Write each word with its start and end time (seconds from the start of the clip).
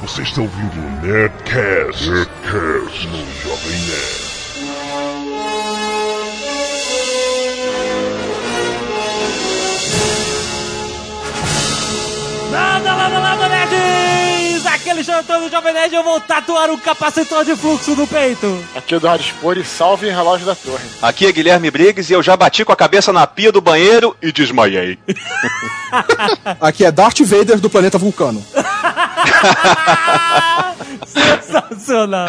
Você 0.00 0.22
está 0.22 0.40
ouvindo 0.40 0.78
o 0.78 1.06
Nerdcast, 1.06 2.08
Nerdcast 2.08 3.06
no 3.08 3.18
Jovem 3.42 3.78
Nerd. 3.80 4.30
Nada, 12.50 12.94
nada, 12.94 13.20
nada, 13.20 13.48
nerds! 13.50 14.19
Aquele 14.80 15.04
chantando 15.04 15.44
do 15.44 15.50
Jovem 15.50 15.74
Nerd, 15.74 15.94
eu 15.94 16.02
vou 16.02 16.18
tatuar 16.22 16.70
um 16.70 16.78
capacitor 16.78 17.44
de 17.44 17.54
fluxo 17.54 17.94
no 17.94 18.06
peito. 18.06 18.64
Aqui 18.74 18.94
é 18.94 18.96
o 18.96 18.98
Eduardo 18.98 19.22
Spor 19.22 19.58
e 19.58 19.64
salve 19.64 20.08
em 20.08 20.10
relógio 20.10 20.46
da 20.46 20.54
torre. 20.54 20.82
Aqui 21.02 21.26
é 21.26 21.32
Guilherme 21.32 21.70
Briggs 21.70 22.10
e 22.10 22.16
eu 22.16 22.22
já 22.22 22.34
bati 22.34 22.64
com 22.64 22.72
a 22.72 22.76
cabeça 22.76 23.12
na 23.12 23.26
pia 23.26 23.52
do 23.52 23.60
banheiro 23.60 24.16
e 24.22 24.32
desmaiei. 24.32 24.98
Aqui 26.58 26.86
é 26.86 26.90
Darth 26.90 27.20
Vader 27.20 27.60
do 27.60 27.68
planeta 27.68 27.98
Vulcano. 27.98 28.42
Sensacional. 31.06 32.28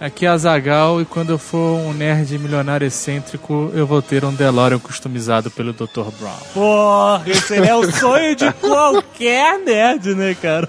Aqui 0.00 0.26
é 0.26 0.28
a 0.28 0.36
Zagal 0.36 1.00
e 1.00 1.04
quando 1.04 1.30
eu 1.30 1.38
for 1.38 1.78
um 1.78 1.92
nerd 1.92 2.38
milionário 2.38 2.86
excêntrico, 2.86 3.70
eu 3.74 3.86
vou 3.86 4.02
ter 4.02 4.24
um 4.24 4.34
DeLorean 4.34 4.78
customizado 4.78 5.50
pelo 5.50 5.72
Dr. 5.72 6.10
Brown. 6.18 6.36
Porra, 6.52 7.22
esse 7.26 7.56
é 7.56 7.74
o 7.74 7.90
sonho 7.90 8.34
de 8.34 8.52
qualquer 8.54 9.58
nerd, 9.60 10.14
né, 10.14 10.36
cara? 10.40 10.68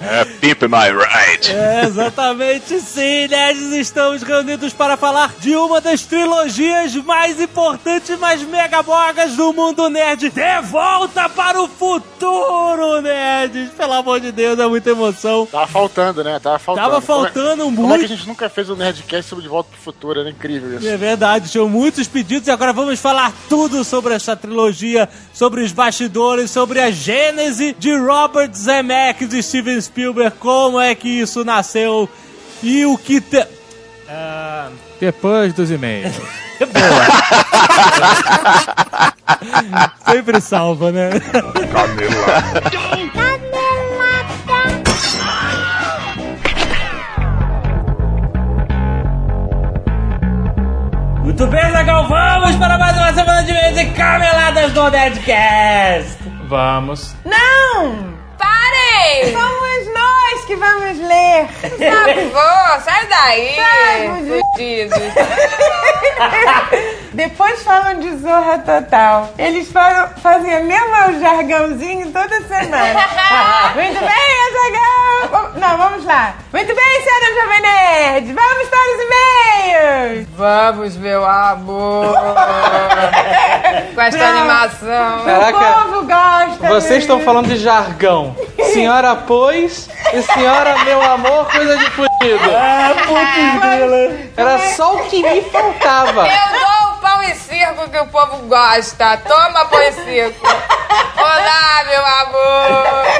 É 0.00 0.24
Ride. 0.66 1.52
É, 1.52 1.84
exatamente 1.86 2.80
sim, 2.80 3.26
nerds, 3.28 3.72
estamos 3.72 4.22
reunidos 4.22 4.74
para 4.74 4.94
falar 4.96 5.32
de 5.40 5.56
uma 5.56 5.80
das 5.80 6.02
trilogias 6.02 6.94
mais 6.96 7.40
importantes, 7.40 8.18
mais 8.18 8.42
megabogas 8.42 9.36
do 9.36 9.52
mundo 9.54 9.88
nerd. 9.88 10.28
De 10.28 10.60
volta 10.62 11.28
para 11.30 11.62
o 11.62 11.66
futuro, 11.66 13.00
nerds! 13.00 13.70
Pelo 13.70 13.92
amor 13.94 14.20
de 14.20 14.30
Deus, 14.32 14.58
é 14.58 14.66
muita 14.66 14.90
emoção. 14.90 15.46
Tava 15.46 15.66
faltando, 15.66 16.22
né? 16.22 16.38
Tava 16.38 16.58
faltando. 16.58 16.88
Tava 16.90 17.00
Como 17.06 17.26
é- 17.26 17.30
faltando 17.30 17.64
Como 17.64 17.70
é 17.70 17.76
que 17.76 17.80
a 17.80 17.86
muito. 17.98 18.06
gente 18.08 18.28
nunca 18.28 18.48
fez 18.50 18.68
o 18.68 18.76
Nerdcast 18.76 19.28
sobre 19.30 19.42
De 19.44 19.48
Volta 19.48 19.70
pro 19.70 19.80
Futuro? 19.80 20.20
Era 20.20 20.28
incrível 20.30 20.76
isso. 20.78 20.86
É 20.86 20.96
verdade, 20.96 21.50
tinham 21.50 21.68
muitos 21.68 22.06
pedidos 22.06 22.48
e 22.48 22.50
agora 22.50 22.72
vamos 22.72 23.00
falar 23.00 23.32
tudo 23.48 23.82
sobre 23.82 24.12
essa 24.14 24.36
trilogia, 24.36 25.08
sobre 25.32 25.62
os 25.62 25.72
bastidores, 25.72 26.50
sobre 26.50 26.80
a 26.80 26.90
gênese 26.90 27.74
de 27.78 27.96
Robert 27.96 28.52
Zemeckis 28.54 29.32
e 29.32 29.42
Steven 29.42 29.80
Spielberg, 29.80 30.36
como 30.50 30.80
é 30.80 30.96
que 30.96 31.08
isso 31.08 31.44
nasceu 31.44 32.08
e 32.60 32.84
o 32.84 32.98
que 32.98 33.20
te... 33.20 33.46
Ah, 34.08 34.68
Depois 34.98 35.54
dos 35.54 35.70
e-mails. 35.70 36.12
boa. 36.58 37.06
Sempre 40.10 40.40
salva, 40.40 40.90
né? 40.90 41.10
Canelada. 41.20 42.50
Muito 51.22 51.46
bem, 51.46 51.70
Zagal, 51.70 52.08
vamos 52.08 52.56
para 52.56 52.76
mais 52.76 52.96
uma 52.96 53.12
semana 53.14 53.44
de 53.44 53.52
mês 53.52 53.74
de 53.76 53.84
cameladas 53.92 54.72
do 54.72 54.90
Nerdcast. 54.90 56.18
Vamos. 56.48 57.14
Não! 57.24 58.10
Somos 59.32 59.94
nós 59.94 60.44
que 60.46 60.56
vamos 60.56 60.98
ler. 60.98 61.46
Sabe, 61.62 62.24
vô, 62.32 62.80
sai 62.84 63.06
daí! 63.06 63.56
Sai, 63.56 64.08
fudidos. 64.52 65.00
Depois 67.12 67.62
falam 67.62 67.98
de 67.98 68.16
Zorra 68.18 68.58
Total. 68.58 69.32
Eles 69.38 69.70
falam, 69.72 70.08
fazem 70.22 70.60
o 70.60 70.64
mesmo 70.64 71.18
jargãozinho 71.20 72.10
toda 72.12 72.40
semana. 72.42 73.00
Muito 73.74 73.98
bem, 74.00 74.30
Azaghal! 74.46 75.28
Vam- 75.30 75.52
Não, 75.58 75.76
vamos 75.76 76.04
lá. 76.04 76.34
Muito 76.52 76.74
bem, 76.74 77.02
senhora 77.02 77.34
Jovem 77.42 77.60
Nerd. 77.62 78.32
Vamos 78.32 78.68
para 78.68 78.78
os 78.78 79.00
e-mails. 79.02 80.26
Vamos, 80.36 80.96
meu 80.96 81.24
amor! 81.24 82.14
Com 83.94 84.00
esta 84.00 84.18
Não. 84.18 84.26
animação. 84.38 85.24
Caraca, 85.24 85.58
o 85.58 85.82
povo 85.84 86.06
gosta. 86.06 86.68
Vocês 86.68 87.02
estão 87.02 87.20
falando 87.20 87.48
de 87.48 87.56
jargão. 87.56 88.36
Senhora 88.90 89.14
pois 89.24 89.88
e 90.12 90.20
senhora 90.20 90.78
meu 90.84 91.00
amor, 91.00 91.48
coisa 91.48 91.76
de 91.76 91.90
fudido. 91.92 92.50
Ah, 92.52 92.92
putz, 93.06 93.60
grila. 93.60 94.18
Era 94.36 94.74
só 94.74 94.96
o 94.96 95.04
que 95.04 95.22
me 95.22 95.42
faltava. 95.42 96.26
Eu 96.26 96.58
dou 96.58 96.90
o 96.90 97.00
pão 97.00 97.22
e 97.22 97.32
circo 97.36 97.88
que 97.88 97.98
o 97.98 98.06
povo 98.08 98.38
gosta. 98.48 99.16
Toma 99.18 99.64
pão 99.66 99.80
e 99.80 99.92
circo. 99.92 100.44
Olá, 101.16 101.84
meu 101.86 102.04
amor! 102.04 103.10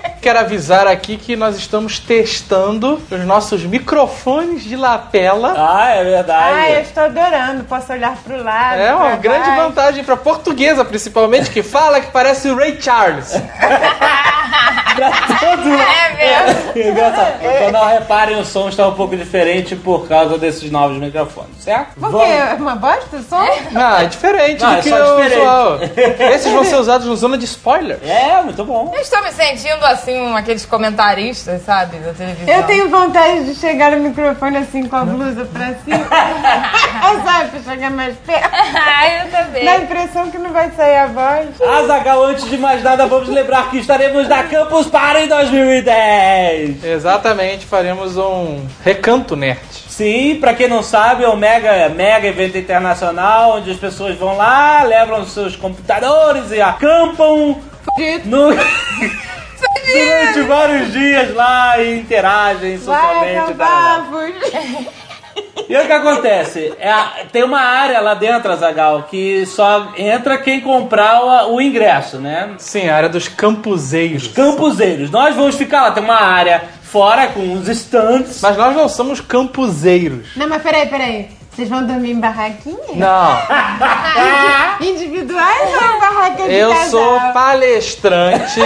Quero 0.24 0.38
avisar 0.38 0.86
aqui 0.86 1.18
que 1.18 1.36
nós 1.36 1.54
estamos 1.54 1.98
testando 1.98 2.98
os 3.10 3.24
nossos 3.26 3.62
microfones 3.62 4.64
de 4.64 4.74
lapela. 4.74 5.52
Ah, 5.54 5.90
é 5.90 6.02
verdade. 6.02 6.54
Ai, 6.54 6.76
eu 6.76 6.80
estou 6.80 7.02
adorando. 7.02 7.64
Posso 7.64 7.92
olhar 7.92 8.16
pro 8.16 8.42
lado. 8.42 8.80
É 8.80 8.94
uma 8.94 9.04
pra 9.04 9.16
grande 9.16 9.50
baixo. 9.50 9.62
vantagem 9.62 10.02
pra 10.02 10.16
portuguesa, 10.16 10.82
principalmente, 10.82 11.50
que 11.50 11.62
fala 11.62 12.00
que 12.00 12.10
parece 12.10 12.48
o 12.48 12.56
Ray 12.56 12.80
Charles. 12.80 13.34
É 14.96 16.46
mesmo. 16.46 16.63
Engraçado. 16.90 17.34
Então 17.40 17.72
não 17.72 17.86
reparem, 17.86 18.36
o 18.38 18.44
som 18.44 18.68
está 18.68 18.86
um 18.88 18.94
pouco 18.94 19.16
diferente 19.16 19.76
por 19.76 20.08
causa 20.08 20.38
desses 20.38 20.70
novos 20.70 20.98
microfones, 20.98 21.50
certo? 21.60 21.98
Por 21.98 22.10
quê? 22.10 22.26
É 22.26 22.54
uma 22.54 22.76
bosta 22.76 23.16
o 23.16 23.22
som? 23.22 23.46
Não, 23.70 23.98
é 23.98 24.06
diferente 24.06 24.62
Não, 24.62 24.72
do 24.72 24.78
é 24.78 24.82
que 24.82 24.88
só 24.90 24.96
o 24.96 25.22
diferente. 25.22 25.40
usual. 25.40 25.78
Esses 26.34 26.52
vão 26.52 26.64
ser 26.64 26.76
usados 26.76 27.06
no 27.06 27.16
zona 27.16 27.38
de 27.38 27.44
spoiler. 27.44 27.98
É, 28.04 28.42
muito 28.42 28.64
bom. 28.64 28.92
Eu 28.94 29.00
estou 29.00 29.22
me 29.22 29.30
sentindo 29.32 29.84
assim, 29.84 30.20
um, 30.20 30.36
aqueles 30.36 30.64
comentaristas, 30.66 31.62
sabe, 31.62 31.98
da 31.98 32.12
televisão. 32.12 32.54
Eu 32.54 32.62
tenho 32.64 32.88
vontade 32.88 33.44
de 33.44 33.54
chegar 33.54 33.92
no 33.92 33.98
microfone 34.00 34.56
assim 34.58 34.86
com 34.86 34.96
a 34.96 35.04
blusa 35.04 35.44
pra 35.46 35.74
cima. 35.84 36.04
Sabe, 37.24 37.50
pra 37.50 37.72
chegar 37.72 37.90
mais 37.90 38.16
perto. 38.18 38.50
Ah, 38.52 39.08
eu 39.24 39.30
também. 39.30 39.64
Dá 39.64 39.72
a 39.72 39.78
impressão 39.78 40.30
que 40.30 40.38
não 40.38 40.50
vai 40.52 40.70
sair 40.72 40.96
a 40.96 41.06
voz. 41.06 41.60
Azagal, 41.62 42.24
antes 42.24 42.44
de 42.48 42.58
mais 42.58 42.82
nada, 42.82 43.06
vamos 43.06 43.28
lembrar 43.28 43.70
que 43.70 43.78
estaremos 43.78 44.28
na 44.28 44.42
Campus 44.44 44.86
Party 44.88 45.22
em 45.22 45.28
2010. 45.28 46.63
Exatamente, 46.82 47.66
faremos 47.66 48.16
um 48.16 48.64
recanto 48.84 49.34
nerd. 49.36 49.60
Sim, 49.88 50.36
pra 50.40 50.54
quem 50.54 50.68
não 50.68 50.82
sabe, 50.82 51.24
é 51.24 51.28
um 51.28 51.36
mega, 51.36 51.88
mega 51.88 52.26
evento 52.26 52.58
internacional 52.58 53.56
onde 53.56 53.70
as 53.70 53.76
pessoas 53.76 54.16
vão 54.16 54.36
lá, 54.36 54.82
levam 54.82 55.20
os 55.20 55.32
seus 55.32 55.56
computadores 55.56 56.50
e 56.50 56.60
acampam 56.60 57.60
no... 58.24 58.48
durante 59.86 60.40
vários 60.42 60.92
dias 60.92 61.34
lá 61.34 61.78
e 61.80 62.00
interagem 62.00 62.76
Vai 62.76 62.78
socialmente. 62.78 63.38
acabar, 63.38 64.06
fugiu. 64.06 64.86
E 65.68 65.76
o 65.76 65.86
que 65.86 65.92
acontece? 65.92 66.72
É 66.78 66.90
a- 66.90 67.12
tem 67.32 67.42
uma 67.42 67.60
área 67.60 68.00
lá 68.00 68.14
dentro, 68.14 68.52
Azagal, 68.52 69.04
que 69.10 69.46
só 69.46 69.92
entra 69.96 70.36
quem 70.38 70.60
comprar 70.60 71.22
o, 71.46 71.54
o 71.54 71.60
ingresso, 71.60 72.18
né? 72.18 72.50
Sim, 72.58 72.88
a 72.88 72.96
área 72.96 73.08
dos 73.08 73.28
campuseiros. 73.28 74.28
Campuseiros. 74.28 75.10
Nós 75.10 75.34
vamos 75.34 75.54
ficar 75.56 75.82
lá, 75.82 75.90
tem 75.92 76.02
uma 76.04 76.20
área 76.20 76.62
fora 76.82 77.28
com 77.28 77.40
uns 77.40 77.66
stands. 77.68 78.40
Mas 78.42 78.56
nós 78.56 78.76
não 78.76 78.88
somos 78.88 79.20
campuseiros. 79.20 80.28
Não, 80.36 80.48
mas 80.48 80.62
peraí, 80.62 80.86
peraí. 80.86 81.28
Vocês 81.54 81.68
vão 81.68 81.86
dormir 81.86 82.10
em 82.12 82.20
barraquinha? 82.20 82.76
Não, 82.96 83.38
Individuais 84.80 85.68
ou 85.72 85.96
em 85.96 86.00
barraca 86.00 86.42
de 86.48 86.52
eu 86.54 86.70
casal? 86.70 86.90
sou 86.90 87.20
palestrante, 87.32 88.60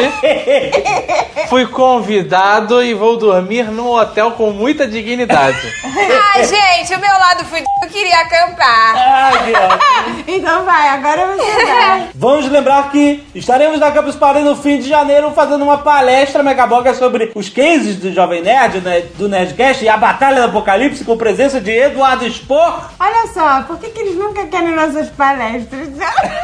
fui 1.50 1.66
convidado 1.66 2.82
e 2.82 2.94
vou 2.94 3.18
dormir 3.18 3.64
num 3.70 3.88
hotel 3.90 4.30
com 4.32 4.50
muita 4.52 4.86
dignidade. 4.86 5.58
Ai, 6.34 6.44
gente, 6.44 6.94
o 6.94 6.98
meu 6.98 7.12
lado 7.12 7.44
fudido 7.44 7.68
queria 7.92 8.20
acampar. 8.20 8.94
Ai, 8.96 9.32
que 9.44 9.52
ótimo. 9.58 10.24
Então 10.38 10.64
vai, 10.64 10.88
agora 10.88 11.26
você 11.36 11.64
vai. 11.64 12.08
Vamos 12.14 12.48
lembrar 12.48 12.90
que 12.90 13.24
estaremos 13.34 13.80
na 13.80 13.90
Campus 13.90 14.14
Party 14.14 14.40
no 14.40 14.56
fim 14.56 14.78
de 14.78 14.88
janeiro 14.88 15.32
fazendo 15.32 15.62
uma 15.64 15.78
palestra 15.78 16.42
megaboga 16.42 16.94
sobre 16.94 17.32
os 17.34 17.48
cases 17.48 17.96
do 17.96 18.12
Jovem 18.12 18.42
Nerd, 18.42 18.80
né, 18.80 19.04
do 19.16 19.28
Nerdcast 19.28 19.84
e 19.84 19.88
a 19.88 19.96
Batalha 19.96 20.42
do 20.42 20.48
Apocalipse 20.48 21.04
com 21.04 21.16
presença 21.16 21.60
de 21.60 21.70
Eduardo 21.70 22.24
Spor. 22.30 22.77
Olha 22.98 23.26
só, 23.32 23.62
por 23.62 23.78
que, 23.78 23.90
que 23.90 24.00
eles 24.00 24.16
nunca 24.16 24.46
querem 24.46 24.74
nossas 24.74 25.08
palestras? 25.10 25.88
É, 25.98 26.38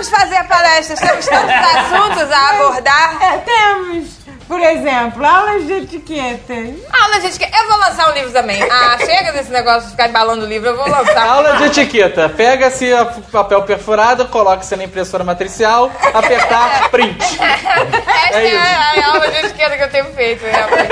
vamos 0.00 0.08
fazer 0.08 0.36
a 0.36 0.44
palestra. 0.44 0.96
Temos 0.96 1.26
tantos 1.26 1.54
assuntos 1.54 2.32
a 2.32 2.48
abordar. 2.50 3.22
É, 3.22 3.38
temos, 3.38 4.08
por 4.50 4.60
exemplo, 4.60 5.24
aulas 5.24 5.64
de 5.64 5.74
etiqueta. 5.74 6.52
Aula, 6.52 7.20
gente, 7.20 7.40
eu 7.40 7.68
vou 7.68 7.78
lançar 7.78 8.10
um 8.10 8.14
livro 8.14 8.32
também. 8.32 8.60
Ah, 8.60 8.98
chega 9.06 9.30
desse 9.30 9.52
negócio 9.52 9.82
de 9.82 9.90
ficar 9.92 10.08
embalando 10.08 10.44
o 10.44 10.48
livro, 10.48 10.70
eu 10.70 10.76
vou 10.76 10.88
lançar. 10.88 11.24
Aula 11.24 11.56
de 11.58 11.66
etiqueta. 11.66 12.28
Pega-se 12.28 12.92
o 12.92 13.22
papel 13.30 13.62
perfurado, 13.62 14.26
coloque-se 14.26 14.74
na 14.74 14.82
impressora 14.82 15.22
matricial, 15.22 15.88
apertar 16.12 16.90
print. 16.90 17.16
Essa 17.22 18.38
é, 18.38 18.44
É 18.44 18.48
isso. 18.48 19.06
a, 19.06 19.12
aula 19.12 19.28
de 19.28 19.46
esquerda 19.46 19.76
que 19.76 19.84
eu 19.84 19.90
tenho 19.90 20.06
feito, 20.06 20.44
realmente. 20.44 20.90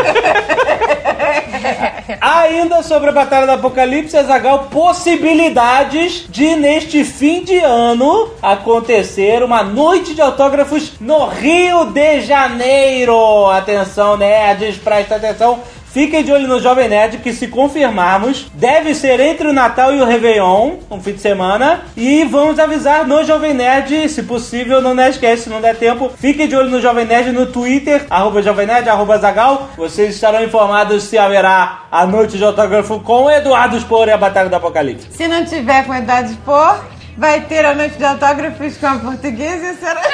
Ainda 2.20 2.82
sobre 2.84 3.10
a 3.10 3.12
Batalha 3.12 3.46
do 3.46 3.52
Apocalipse, 3.52 4.16
Azagal, 4.16 4.68
possibilidades 4.70 6.26
de 6.28 6.54
neste 6.54 7.04
fim 7.04 7.42
de 7.42 7.58
ano 7.58 8.32
acontecer 8.40 9.42
uma 9.42 9.64
noite 9.64 10.14
de 10.14 10.22
autógrafos 10.22 10.92
no 11.00 11.26
Rio 11.26 11.86
de 11.86 12.20
Janeiro. 12.20 13.47
Atenção, 13.50 14.16
nerds, 14.16 14.76
presta 14.76 15.16
atenção. 15.16 15.60
Fiquem 15.90 16.22
de 16.22 16.30
olho 16.30 16.46
no 16.46 16.60
Jovem 16.60 16.86
Nerd, 16.86 17.16
que 17.18 17.32
se 17.32 17.48
confirmarmos, 17.48 18.46
deve 18.52 18.94
ser 18.94 19.18
entre 19.20 19.48
o 19.48 19.54
Natal 19.54 19.92
e 19.92 20.00
o 20.00 20.04
Réveillon, 20.04 20.74
um 20.90 21.00
fim 21.00 21.12
de 21.12 21.20
semana. 21.20 21.80
E 21.96 22.24
vamos 22.24 22.58
avisar 22.58 23.06
no 23.06 23.24
Jovem 23.24 23.54
Nerd, 23.54 24.08
se 24.08 24.22
possível, 24.22 24.82
no 24.82 24.94
Nerdcast, 24.94 25.44
se 25.44 25.50
não 25.50 25.62
der 25.62 25.76
tempo. 25.76 26.10
Fiquem 26.16 26.46
de 26.46 26.54
olho 26.54 26.68
no 26.68 26.80
Jovem 26.80 27.06
Nerd 27.06 27.32
no 27.32 27.46
Twitter, 27.46 28.04
arroba 28.10 28.42
Jovem 28.42 28.66
Nerd, 28.66 28.86
arroba 28.88 29.16
Zagal. 29.16 29.70
Vocês 29.78 30.14
estarão 30.14 30.44
informados 30.44 31.04
se 31.04 31.16
haverá 31.16 31.84
a 31.90 32.06
noite 32.06 32.36
de 32.36 32.44
autógrafo 32.44 33.00
com 33.00 33.30
Eduardo 33.30 33.80
Spor 33.80 34.08
e 34.08 34.12
a 34.12 34.18
Batalha 34.18 34.50
do 34.50 34.56
Apocalipse. 34.56 35.08
Se 35.10 35.26
não 35.26 35.44
tiver 35.46 35.86
com 35.86 35.94
de 35.98 36.32
expor, 36.32 36.84
vai 37.18 37.40
ter 37.42 37.66
a 37.66 37.74
noite 37.74 37.96
de 37.98 38.04
autógrafos 38.04 38.76
com 38.78 38.86
a 38.86 38.94
portuguesa 38.94 39.66
e 39.66 39.76
será. 39.76 40.00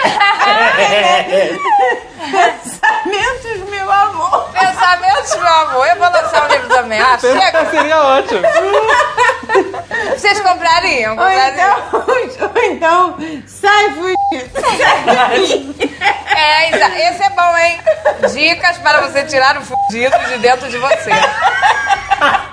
Pensamentos, 2.24 3.70
meu 3.70 3.92
amor. 3.92 4.48
Pensamentos, 4.50 5.36
meu 5.36 5.46
amor. 5.46 5.86
Eu 5.86 5.96
vou 5.96 6.10
lançar 6.10 6.44
um 6.44 6.48
livro 6.52 6.68
também. 6.68 6.98
Ah, 6.98 7.18
chega. 7.18 7.70
Seria 7.70 8.02
ótimo. 8.02 8.40
Vocês 10.16 10.40
comprariam? 10.40 11.12
Ou 11.12 11.18
comprariam. 11.18 11.52
então, 11.52 12.04
ou 12.48 12.62
então 12.62 13.18
sai 13.46 13.90
fugido. 13.90 14.18
É, 16.36 16.70
esse 17.10 17.22
é 17.22 17.30
bom, 17.30 17.56
hein? 17.58 17.78
Dicas 18.32 18.78
para 18.78 19.02
você 19.02 19.24
tirar 19.24 19.58
o 19.58 19.60
fudido 19.60 20.18
de 20.28 20.38
dentro 20.38 20.68
de 20.70 20.78
você. 20.78 21.10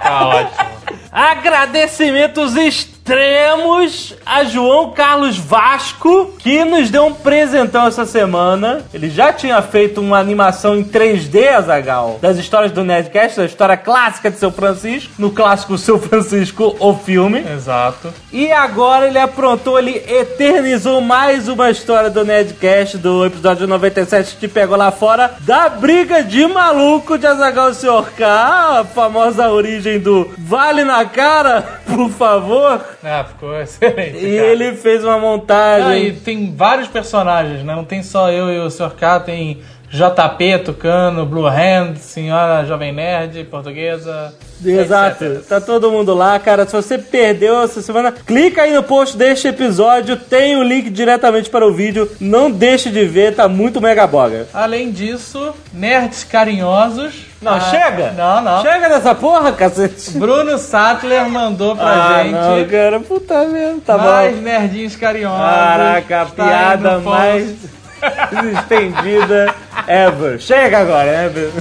Tá 0.01 0.27
ótimo. 0.27 0.71
Agradecimentos 1.11 2.55
extremos 3.01 4.15
a 4.23 4.43
João 4.43 4.91
Carlos 4.91 5.35
Vasco, 5.37 6.33
que 6.37 6.63
nos 6.63 6.91
deu 6.91 7.07
um 7.07 7.13
presentão 7.13 7.87
essa 7.87 8.05
semana. 8.05 8.83
Ele 8.93 9.09
já 9.09 9.33
tinha 9.33 9.59
feito 9.63 9.99
uma 9.99 10.19
animação 10.19 10.77
em 10.77 10.83
3D, 10.83 11.47
Azagal, 11.47 12.19
das 12.21 12.37
histórias 12.37 12.71
do 12.71 12.83
Nerdcast, 12.83 13.37
da 13.37 13.45
história 13.45 13.75
clássica 13.75 14.29
de 14.29 14.37
Seu 14.37 14.51
Francisco, 14.51 15.13
no 15.17 15.31
clássico 15.31 15.77
Seu 15.79 15.99
Francisco, 15.99 16.75
o 16.79 16.93
filme. 16.93 17.43
Exato. 17.51 18.13
E 18.31 18.51
agora 18.51 19.07
ele 19.07 19.17
aprontou, 19.17 19.79
ele 19.79 19.97
eternizou 20.07 21.01
mais 21.01 21.47
uma 21.47 21.71
história 21.71 22.09
do 22.09 22.23
Nerdcast, 22.23 22.99
do 22.99 23.25
episódio 23.25 23.65
97 23.65 24.35
que 24.35 24.47
pegou 24.47 24.77
lá 24.77 24.91
fora, 24.91 25.33
da 25.41 25.69
briga 25.69 26.23
de 26.23 26.45
maluco 26.45 27.17
de 27.17 27.25
Azagal 27.25 27.71
e 27.71 27.75
Sr. 27.75 28.11
K, 28.15 28.79
a 28.79 28.85
famosa 28.85 29.49
origem 29.49 29.99
do 29.99 30.29
Vale 30.37 30.83
na 30.83 31.03
cara, 31.03 31.81
por 31.89 32.09
favor. 32.11 32.91
Ah, 33.03 33.23
ficou 33.23 33.55
excelente. 33.59 34.17
E 34.17 34.37
cara. 34.37 34.47
ele 34.47 34.75
fez 34.75 35.03
uma 35.03 35.13
Ah, 35.15 35.17
e 35.17 35.21
montagem. 35.21 36.15
tem 36.15 36.55
vários 36.55 36.87
personagens, 36.87 37.63
né? 37.63 37.75
Não 37.75 37.83
tem 37.85 38.03
só 38.03 38.31
eu 38.31 38.49
e 38.51 38.59
o 38.59 38.69
Sr. 38.69 38.91
K, 38.95 39.19
tem 39.21 39.61
JP, 39.91 40.59
Tucano, 40.63 41.25
Blue 41.25 41.45
Hand, 41.47 41.97
Senhora 41.97 42.65
Jovem 42.65 42.93
Nerd, 42.93 43.43
Portuguesa. 43.45 44.33
Exato, 44.63 45.23
etc. 45.25 45.43
tá 45.47 45.59
todo 45.59 45.91
mundo 45.91 46.13
lá, 46.13 46.37
cara. 46.39 46.65
Se 46.65 46.71
você 46.71 46.97
perdeu 46.97 47.61
essa 47.63 47.81
semana, 47.81 48.11
clica 48.11 48.61
aí 48.61 48.73
no 48.73 48.83
post 48.83 49.17
deste 49.17 49.47
episódio, 49.47 50.15
tem 50.15 50.55
o 50.55 50.63
link 50.63 50.89
diretamente 50.91 51.49
para 51.49 51.65
o 51.67 51.73
vídeo. 51.73 52.09
Não 52.21 52.49
deixe 52.49 52.89
de 52.91 53.03
ver, 53.05 53.35
tá 53.35 53.49
muito 53.49 53.81
mega 53.81 54.05
boga. 54.07 54.47
Além 54.53 54.91
disso, 54.91 55.53
nerds 55.73 56.23
carinhosos. 56.23 57.25
Não, 57.41 57.53
Ah, 57.55 57.59
chega! 57.59 58.11
Não, 58.11 58.39
não. 58.41 58.61
Chega 58.61 58.87
dessa 58.87 59.15
porra, 59.15 59.51
cacete! 59.51 60.11
Bruno 60.11 60.57
Sattler 60.59 61.27
mandou 61.27 61.75
pra 61.75 61.85
Ah, 62.19 62.23
gente 62.23 62.33
não, 62.33 62.65
cara, 62.69 62.99
puta 62.99 63.43
merda, 63.45 63.81
tá 63.83 63.97
mais 63.97 64.35
bom. 64.35 64.41
nerdinhos 64.43 64.95
carinhosos. 64.95 65.39
Caraca, 65.41 66.27
piada 66.35 66.99
mais 66.99 67.55
estendida 68.59 69.55
ever. 69.87 70.39
Chega 70.39 70.79
agora, 70.79 71.09
ever. 71.09 71.51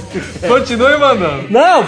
Continue 0.47 0.97
mandando. 0.97 1.47
Não! 1.49 1.85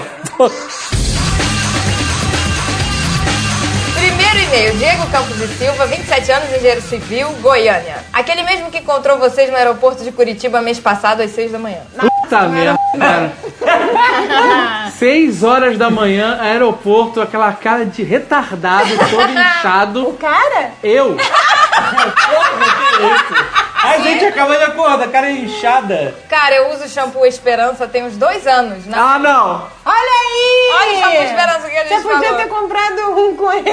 Primeiro 3.96 4.40
e-mail, 4.48 4.76
Diego 4.78 5.08
Campos 5.08 5.40
e 5.40 5.48
Silva, 5.48 5.86
27 5.86 6.32
anos, 6.32 6.50
engenheiro 6.56 6.82
civil, 6.82 7.30
Goiânia. 7.42 8.04
Aquele 8.12 8.44
mesmo 8.44 8.70
que 8.70 8.80
encontrou 8.80 9.18
vocês 9.18 9.50
no 9.50 9.56
aeroporto 9.56 10.04
de 10.04 10.12
Curitiba 10.12 10.62
mês 10.62 10.80
passado 10.80 11.22
às 11.22 11.32
6 11.32 11.52
da 11.54 11.60
manhã. 11.60 11.80
Puta 11.98 12.42
merda, 12.48 12.78
cara. 12.98 13.32
Seis 14.98 15.44
horas 15.44 15.78
da 15.78 15.90
manhã, 15.90 16.38
aeroporto, 16.40 17.22
aquela 17.22 17.52
cara 17.54 17.86
de 17.86 18.04
retardado, 18.04 18.90
todo 19.10 19.30
inchado. 19.32 20.14
Cara, 20.20 20.72
Eu? 20.84 21.18
A 23.84 23.98
gente 23.98 24.26
acabou 24.26 24.56
de 24.58 24.64
acordar, 24.64 25.08
cara 25.10 25.30
inchada. 25.30 26.16
Cara, 26.30 26.56
eu 26.56 26.72
uso 26.72 26.88
shampoo 26.88 27.26
Esperança 27.26 27.86
tem 27.86 28.04
uns 28.06 28.16
dois 28.16 28.48
anos. 28.48 28.86
né? 28.86 28.98
Ah, 28.98 29.20
não. 29.20 29.68
olha 29.86 29.96
aí! 29.96 30.70
Olha 30.80 30.94
o 30.94 31.00
shampoo 31.02 31.24
Esperança 31.24 31.70
que 31.70 31.76
a 31.78 31.84
gente 31.84 32.02
Você 32.02 32.08
podia 32.10 32.30
falou. 32.30 32.38
ter 32.42 32.48
comprado 32.48 33.20
um 33.20 33.36
com 33.36 33.52
ele. 33.52 33.70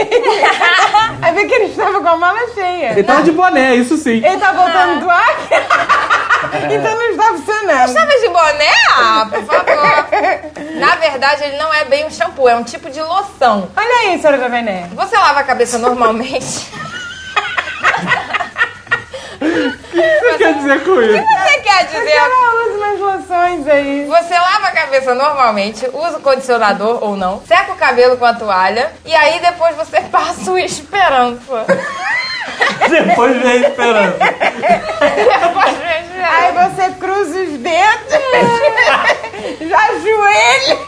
Aí 1.22 1.32
vê 1.34 1.44
que 1.46 1.54
ele 1.54 1.64
estava 1.66 2.00
com 2.00 2.08
a 2.08 2.16
mala 2.16 2.40
cheia. 2.52 2.90
Ele 2.90 3.04
tava 3.04 3.22
de 3.22 3.30
boné, 3.30 3.74
isso 3.76 3.96
sim. 3.96 4.16
Ele 4.24 4.36
tá 4.38 4.52
voltando 4.52 5.00
do 5.00 5.08
ar? 5.10 5.36
então 6.70 6.94
não 6.96 7.10
está 7.10 7.24
funcionando. 7.26 7.92
Chama 7.92 8.18
de 8.20 8.28
boné? 8.28 8.72
Ah, 8.96 9.26
por 9.30 9.44
favor. 9.44 10.74
Na 10.74 10.96
verdade, 10.96 11.44
ele 11.44 11.56
não 11.56 11.72
é 11.72 11.84
bem 11.84 12.04
um 12.06 12.10
shampoo, 12.10 12.48
é 12.48 12.56
um 12.56 12.64
tipo 12.64 12.90
de 12.90 13.00
loção. 13.00 13.70
Olha 13.76 14.10
aí, 14.10 14.18
senhora 14.18 14.38
Jovem 14.38 14.62
Nerd. 14.64 14.94
Você 14.96 15.16
lava 15.16 15.38
a 15.40 15.44
cabeça 15.44 15.78
normalmente. 15.78 16.68
O 19.40 19.90
que 19.90 20.20
você 20.20 20.38
quer 20.38 20.54
dizer 20.54 20.84
com 20.84 21.02
isso? 21.02 21.24
Você 21.24 21.58
quer 21.60 21.84
dizer 21.86 22.10
Ela 22.10 22.66
usa 22.66 22.76
umas 22.76 23.00
loções 23.00 23.66
aí. 23.68 24.06
Você 24.06 24.34
lava 24.34 24.66
a 24.66 24.72
cabeça 24.72 25.14
normalmente, 25.14 25.88
usa 25.92 26.18
o 26.18 26.20
condicionador 26.20 27.02
ou 27.02 27.16
não, 27.16 27.42
seca 27.46 27.72
o 27.72 27.76
cabelo 27.76 28.16
com 28.16 28.26
a 28.26 28.34
toalha 28.34 28.92
e 29.04 29.14
aí 29.14 29.40
depois 29.40 29.74
você 29.76 30.00
passa 30.12 30.50
o 30.50 30.58
esperança. 30.58 31.66
Depois 32.88 33.36
vem 33.40 33.50
a 33.50 33.56
esperança. 33.56 34.18
Depois 34.18 35.76
vem 35.78 35.96
a 35.96 36.00
Aí 36.22 36.52
você 36.52 36.90
cruza 36.98 37.38
os 37.38 37.58
dedos, 37.58 38.12
já 39.60 39.78
ajoelha 39.78 40.78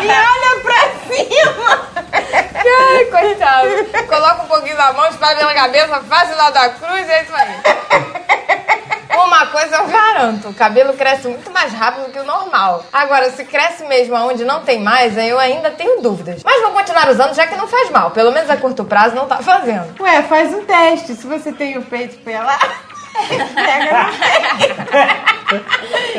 e 0.00 0.08
olha 0.08 0.60
pra 0.62 0.80
cima. 1.08 1.88
Ai, 2.64 3.04
coitado. 3.06 3.68
Coloca 4.06 4.42
um 4.42 4.46
pouquinho 4.46 4.76
na 4.76 4.92
mão, 4.92 5.06
espalha 5.08 5.36
pela 5.36 5.54
cabeça, 5.54 6.00
faz 6.08 6.28
o 6.28 6.32
sinal 6.32 6.52
da 6.52 6.68
cruz 6.70 6.91
é 7.12 7.22
isso 7.22 7.34
aí. 7.34 7.54
Uma 9.14 9.46
coisa 9.46 9.76
eu 9.76 9.86
garanto, 9.86 10.48
o 10.48 10.54
cabelo 10.54 10.94
cresce 10.94 11.28
muito 11.28 11.50
mais 11.50 11.72
rápido 11.72 12.10
que 12.12 12.18
o 12.18 12.24
normal. 12.24 12.84
Agora, 12.92 13.30
se 13.30 13.44
cresce 13.44 13.84
mesmo 13.84 14.16
aonde 14.16 14.44
não 14.44 14.62
tem 14.62 14.80
mais, 14.80 15.16
aí 15.16 15.28
eu 15.28 15.38
ainda 15.38 15.70
tenho 15.70 16.00
dúvidas. 16.00 16.42
Mas 16.44 16.62
vou 16.62 16.72
continuar 16.72 17.08
usando, 17.08 17.34
já 17.34 17.46
que 17.46 17.56
não 17.56 17.66
faz 17.66 17.90
mal. 17.90 18.10
Pelo 18.10 18.32
menos 18.32 18.50
a 18.50 18.56
curto 18.56 18.84
prazo 18.84 19.14
não 19.14 19.26
tá 19.26 19.38
fazendo. 19.38 19.94
Ué, 20.00 20.22
faz 20.22 20.52
um 20.52 20.64
teste. 20.64 21.14
Se 21.14 21.26
você 21.26 21.52
tem 21.52 21.78
o 21.78 21.82
peito 21.82 22.16
pelado, 22.18 22.66
pega 23.54 24.04
no 24.04 24.12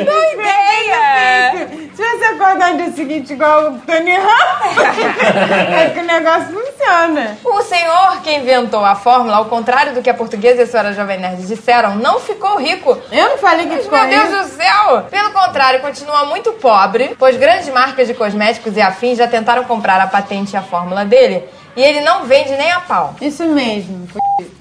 Boa 0.04 0.26
ideia! 0.32 1.83
Se 1.94 2.02
você 2.02 2.24
acordar 2.24 2.72
no 2.72 2.78
dia 2.78 2.90
seguinte 2.92 3.32
igual 3.32 3.72
o 3.72 3.78
Tony 3.78 4.16
Ramos, 4.16 4.76
é 5.78 5.90
que 5.90 6.00
o 6.00 6.02
negócio 6.02 6.46
funciona. 6.46 7.38
O 7.44 7.62
senhor 7.62 8.20
que 8.22 8.34
inventou 8.34 8.84
a 8.84 8.96
fórmula, 8.96 9.36
ao 9.36 9.44
contrário 9.44 9.94
do 9.94 10.02
que 10.02 10.10
a 10.10 10.14
portuguesa 10.14 10.60
e 10.60 10.64
a 10.64 10.66
senhora 10.66 10.92
Jovem 10.92 11.20
Nerd 11.20 11.46
disseram, 11.46 11.94
não 11.94 12.18
ficou 12.18 12.58
rico. 12.58 12.98
Eu 13.12 13.28
não 13.30 13.38
falei 13.38 13.68
que 13.68 13.78
ficou 13.78 14.00
Meu 14.00 14.08
Deus 14.08 14.28
rico. 14.28 14.42
do 14.42 14.48
céu! 14.48 15.02
Pelo 15.08 15.30
contrário, 15.30 15.80
continua 15.80 16.24
muito 16.24 16.52
pobre, 16.54 17.14
pois 17.16 17.36
grandes 17.36 17.68
marcas 17.68 18.08
de 18.08 18.14
cosméticos 18.14 18.76
e 18.76 18.80
afins 18.80 19.18
já 19.18 19.28
tentaram 19.28 19.62
comprar 19.62 20.00
a 20.00 20.08
patente 20.08 20.54
e 20.54 20.56
a 20.56 20.62
fórmula 20.62 21.04
dele, 21.04 21.44
e 21.76 21.82
ele 21.82 22.00
não 22.00 22.24
vende 22.24 22.56
nem 22.56 22.72
a 22.72 22.80
pau. 22.80 23.14
Isso 23.20 23.44
mesmo. 23.44 24.08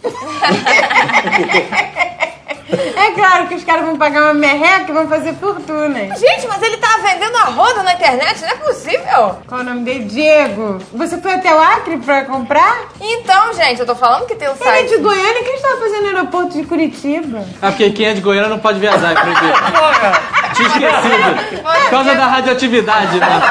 É 2.96 3.12
claro 3.12 3.48
que 3.48 3.56
os 3.56 3.63
caras 3.63 3.86
vão 3.86 3.98
pagar 3.98 4.24
uma 4.24 4.34
merreca 4.34 4.86
e 4.89 4.94
vão 4.94 5.08
fazer 5.08 5.34
fortunas. 5.36 6.20
Gente, 6.20 6.48
mas 6.48 6.62
ele 6.62 6.77
tá 6.77 6.98
vendendo 7.03 7.36
a 7.38 7.46
roda 7.46 7.84
na 7.84 7.94
internet, 7.94 8.42
não 8.42 8.50
é 8.50 8.56
possível! 8.56 9.38
Qual 9.48 9.62
o 9.62 9.63
nome 9.63 9.82
dele? 9.82 10.06
Diego. 10.06 10.80
Você 10.94 11.18
foi 11.18 11.34
até 11.34 11.53
o 11.53 11.60
Acre 11.60 11.98
pra 11.98 12.25
comprar? 12.25 12.84
Então, 13.00 13.53
gente, 13.53 13.80
eu 13.80 13.86
tô 13.86 13.96
falando 13.96 14.25
que 14.25 14.36
tem 14.36 14.48
um 14.48 14.51
Ele 14.53 14.62
é 14.62 14.65
site. 14.65 14.89
de 14.89 14.98
Goiânia, 14.98 15.42
o 15.42 15.44
que 15.44 15.50
ele 15.50 15.58
estava 15.58 15.77
fazendo 15.77 16.01
no 16.01 16.08
aeroporto 16.08 16.58
de 16.58 16.63
Curitiba? 16.65 17.44
Ah, 17.62 17.68
porque 17.68 17.89
quem 17.92 18.08
é 18.08 18.13
de 18.13 18.22
Goiânia 18.22 18.50
não 18.50 18.60
pode 18.60 18.80
viajar, 18.80 19.12
é 19.12 19.15
proibido. 19.15 19.53
Tinha 20.53 20.68
esquecido. 20.68 21.63
Por 21.63 21.89
causa 21.89 22.13
da 22.15 22.27
radioatividade, 22.27 23.20
né? 23.20 23.42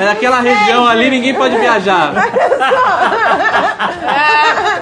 É 0.00 0.04
daquela 0.04 0.40
região 0.40 0.86
ali, 0.86 1.10
ninguém 1.10 1.34
pode 1.34 1.56
viajar. 1.58 2.12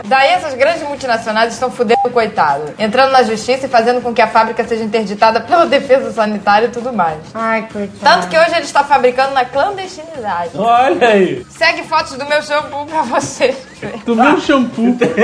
Daí 0.04 0.28
essas 0.30 0.54
grandes 0.54 0.82
multinacionais 0.82 1.52
estão 1.54 1.70
fudendo 1.70 2.00
o 2.04 2.10
coitado, 2.10 2.74
entrando 2.78 3.12
na 3.12 3.22
justiça 3.22 3.49
e 3.54 3.68
fazendo 3.68 4.00
com 4.00 4.14
que 4.14 4.22
a 4.22 4.28
fábrica 4.28 4.66
seja 4.66 4.84
interditada 4.84 5.40
pela 5.40 5.66
defesa 5.66 6.12
sanitária 6.12 6.66
e 6.66 6.70
tudo 6.70 6.92
mais. 6.92 7.18
Ai, 7.34 7.68
coitado. 7.72 7.98
Tanto 8.00 8.28
que 8.28 8.38
hoje 8.38 8.52
ele 8.52 8.64
está 8.64 8.84
fabricando 8.84 9.34
na 9.34 9.44
clandestinidade. 9.44 10.50
Olha 10.54 11.08
aí. 11.08 11.46
Segue 11.50 11.82
fotos 11.84 12.16
do 12.16 12.26
meu 12.26 12.42
shampoo 12.42 12.86
pra 12.86 13.02
você. 13.02 13.56
Do 14.04 14.14
meu 14.16 14.40
shampoo. 14.40 14.96
Cadê? 14.98 15.16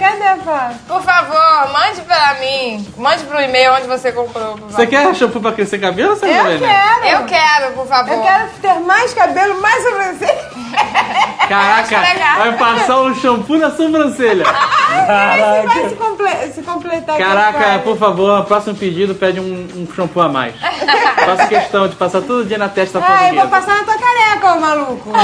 Cadê 0.00 0.24
a 0.24 0.36
foto? 0.36 0.74
Por 0.88 1.02
favor, 1.02 1.72
mande 1.72 2.00
pra 2.02 2.34
mim. 2.40 2.86
Mande 2.96 3.24
pro 3.24 3.40
e-mail 3.40 3.72
onde 3.74 3.86
você 3.86 4.12
comprou. 4.12 4.56
Você 4.68 4.86
quer 4.86 5.14
shampoo 5.14 5.40
pra 5.40 5.52
crescer 5.52 5.78
cabelo 5.78 6.10
ou 6.10 6.16
você 6.16 6.26
Eu 6.26 6.42
vai, 6.42 6.58
né? 6.58 6.98
quero. 7.02 7.16
Eu 7.16 7.26
quero, 7.26 7.72
por 7.74 7.86
favor. 7.86 8.12
Eu 8.14 8.22
quero 8.22 8.48
ter 8.60 8.74
mais 8.80 9.14
cabelo, 9.14 9.60
mais 9.60 9.82
sobrancelha. 9.82 10.44
Caraca, 11.48 12.00
vai 12.38 12.56
passar 12.56 12.96
o 13.00 13.14
shampoo 13.14 13.58
na 13.58 13.70
sobrancelha. 13.70 14.44
Esse 14.44 15.66
vai 15.66 15.88
se, 15.90 15.94
comple- 15.96 16.52
se 16.54 16.62
completar 16.62 17.16
aqui 17.16 17.24
Caraca, 17.24 17.78
por 17.80 17.98
favor, 17.98 18.44
próximo 18.46 18.74
pedido 18.74 19.14
pede 19.14 19.40
um, 19.40 19.68
um 19.76 19.86
shampoo 19.94 20.22
a 20.22 20.28
mais. 20.28 20.54
Faço 20.58 21.48
questão 21.48 21.86
de 21.86 21.96
passar 21.96 22.22
todo 22.22 22.46
dia 22.46 22.56
na 22.56 22.68
testa 22.68 22.98
da 22.98 23.06
Ai, 23.06 23.34
vou 23.34 23.46
passar 23.48 23.76
na 23.76 23.84
tua 23.84 23.94
careca, 23.98 24.54
ô 24.54 24.60
maluco. 24.60 25.10
Tá 25.12 25.18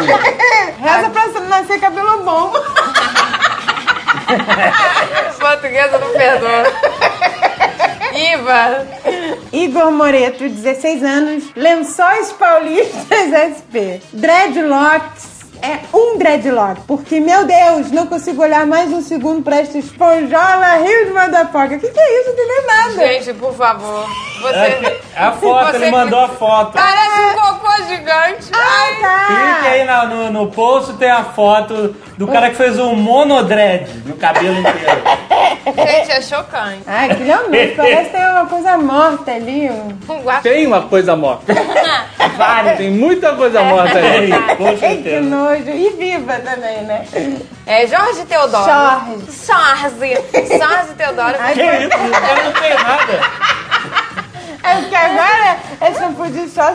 bom. 0.00 0.84
Reza 0.84 1.10
pra 1.10 1.40
nascer 1.48 1.80
cabelo 1.80 1.93
bom. 2.24 2.52
Portuguesa 5.38 5.98
não 5.98 6.10
perdoa. 6.12 6.64
Iva. 8.14 8.86
Igor 9.52 9.92
Moreto, 9.92 10.48
16 10.48 11.02
anos, 11.02 11.44
Lençóis 11.54 12.32
Paulistas 12.32 13.52
SP. 13.54 14.00
Dreadlocks 14.12 15.33
é 15.62 15.78
um 15.96 16.18
dreadlock, 16.18 16.80
porque, 16.86 17.20
meu 17.20 17.44
Deus, 17.46 17.90
não 17.90 18.06
consigo 18.06 18.42
olhar 18.42 18.66
mais 18.66 18.90
um 18.92 19.00
segundo 19.00 19.42
pra 19.42 19.56
esta 19.60 19.78
esponjola 19.78 20.76
Rio 20.84 21.06
de 21.06 21.12
Madapoca. 21.12 21.74
O 21.76 21.80
que, 21.80 21.88
que 21.88 21.98
é 22.00 22.20
isso? 22.20 22.26
Não 22.28 22.34
entendeu 22.34 22.66
nada. 22.66 23.06
Gente, 23.06 23.34
por 23.34 23.54
favor. 23.54 24.06
É 24.06 24.40
Você. 24.42 25.00
A 25.16 25.32
foto, 25.32 25.70
Você- 25.70 25.76
ele 25.76 25.90
mandou 25.90 26.20
a 26.20 26.28
foto. 26.28 26.72
Parece 26.72 27.20
um 27.20 27.34
cocô 27.34 27.82
gigante. 27.88 28.50
Ai. 28.52 29.00
Tá. 29.00 29.26
Clique 29.26 29.68
aí 29.74 29.84
na- 29.84 30.04
no, 30.06 30.30
no 30.30 30.46
post, 30.50 30.92
tem 30.94 31.10
a 31.10 31.24
foto 31.24 31.94
do 32.18 32.26
cara 32.28 32.50
que 32.50 32.56
fez 32.56 32.78
um 32.78 32.94
monodread 32.94 33.90
no 34.06 34.16
cabelo 34.16 34.58
inteiro. 34.58 35.02
Gente, 35.76 36.10
é 36.12 36.20
chocante. 36.20 36.82
Ai, 36.86 37.14
que 37.14 37.22
realmente, 37.22 37.74
parece 37.76 38.10
que 38.10 38.16
tem 38.16 38.30
uma 38.30 38.46
coisa 38.46 38.76
morta 38.76 39.30
ali. 39.32 39.70
um-. 39.70 39.98
Tem 40.42 40.66
uma 40.66 40.82
coisa 40.82 41.16
morta. 41.16 41.54
Várias. 42.36 42.76
Tem 42.78 42.90
muita 42.90 43.34
coisa 43.34 43.62
morta 43.62 43.98
aí. 43.98 44.30
Com 44.56 44.76
certeza. 44.76 45.20
Nojo. 45.44 45.70
E 45.70 45.90
viva 45.90 46.34
também, 46.40 46.82
né? 46.84 47.06
É 47.66 47.86
Jorge 47.86 48.24
Teodoro. 48.24 48.64
Jorge. 48.64 49.32
Jorge. 49.46 50.14
Jorge 50.58 50.94
Teodoro. 50.96 51.34
Ai, 51.38 51.54
Que 51.54 51.62
isso? 51.62 51.96
Eu 51.96 52.44
não 52.44 52.52
tenho 52.52 52.82
nada. 52.82 53.20
É 54.64 54.76
porque 54.80 54.94
agora 54.94 55.58
é 55.80 55.94
shampoo 55.94 56.26
de 56.26 56.48
xoxó. 56.48 56.74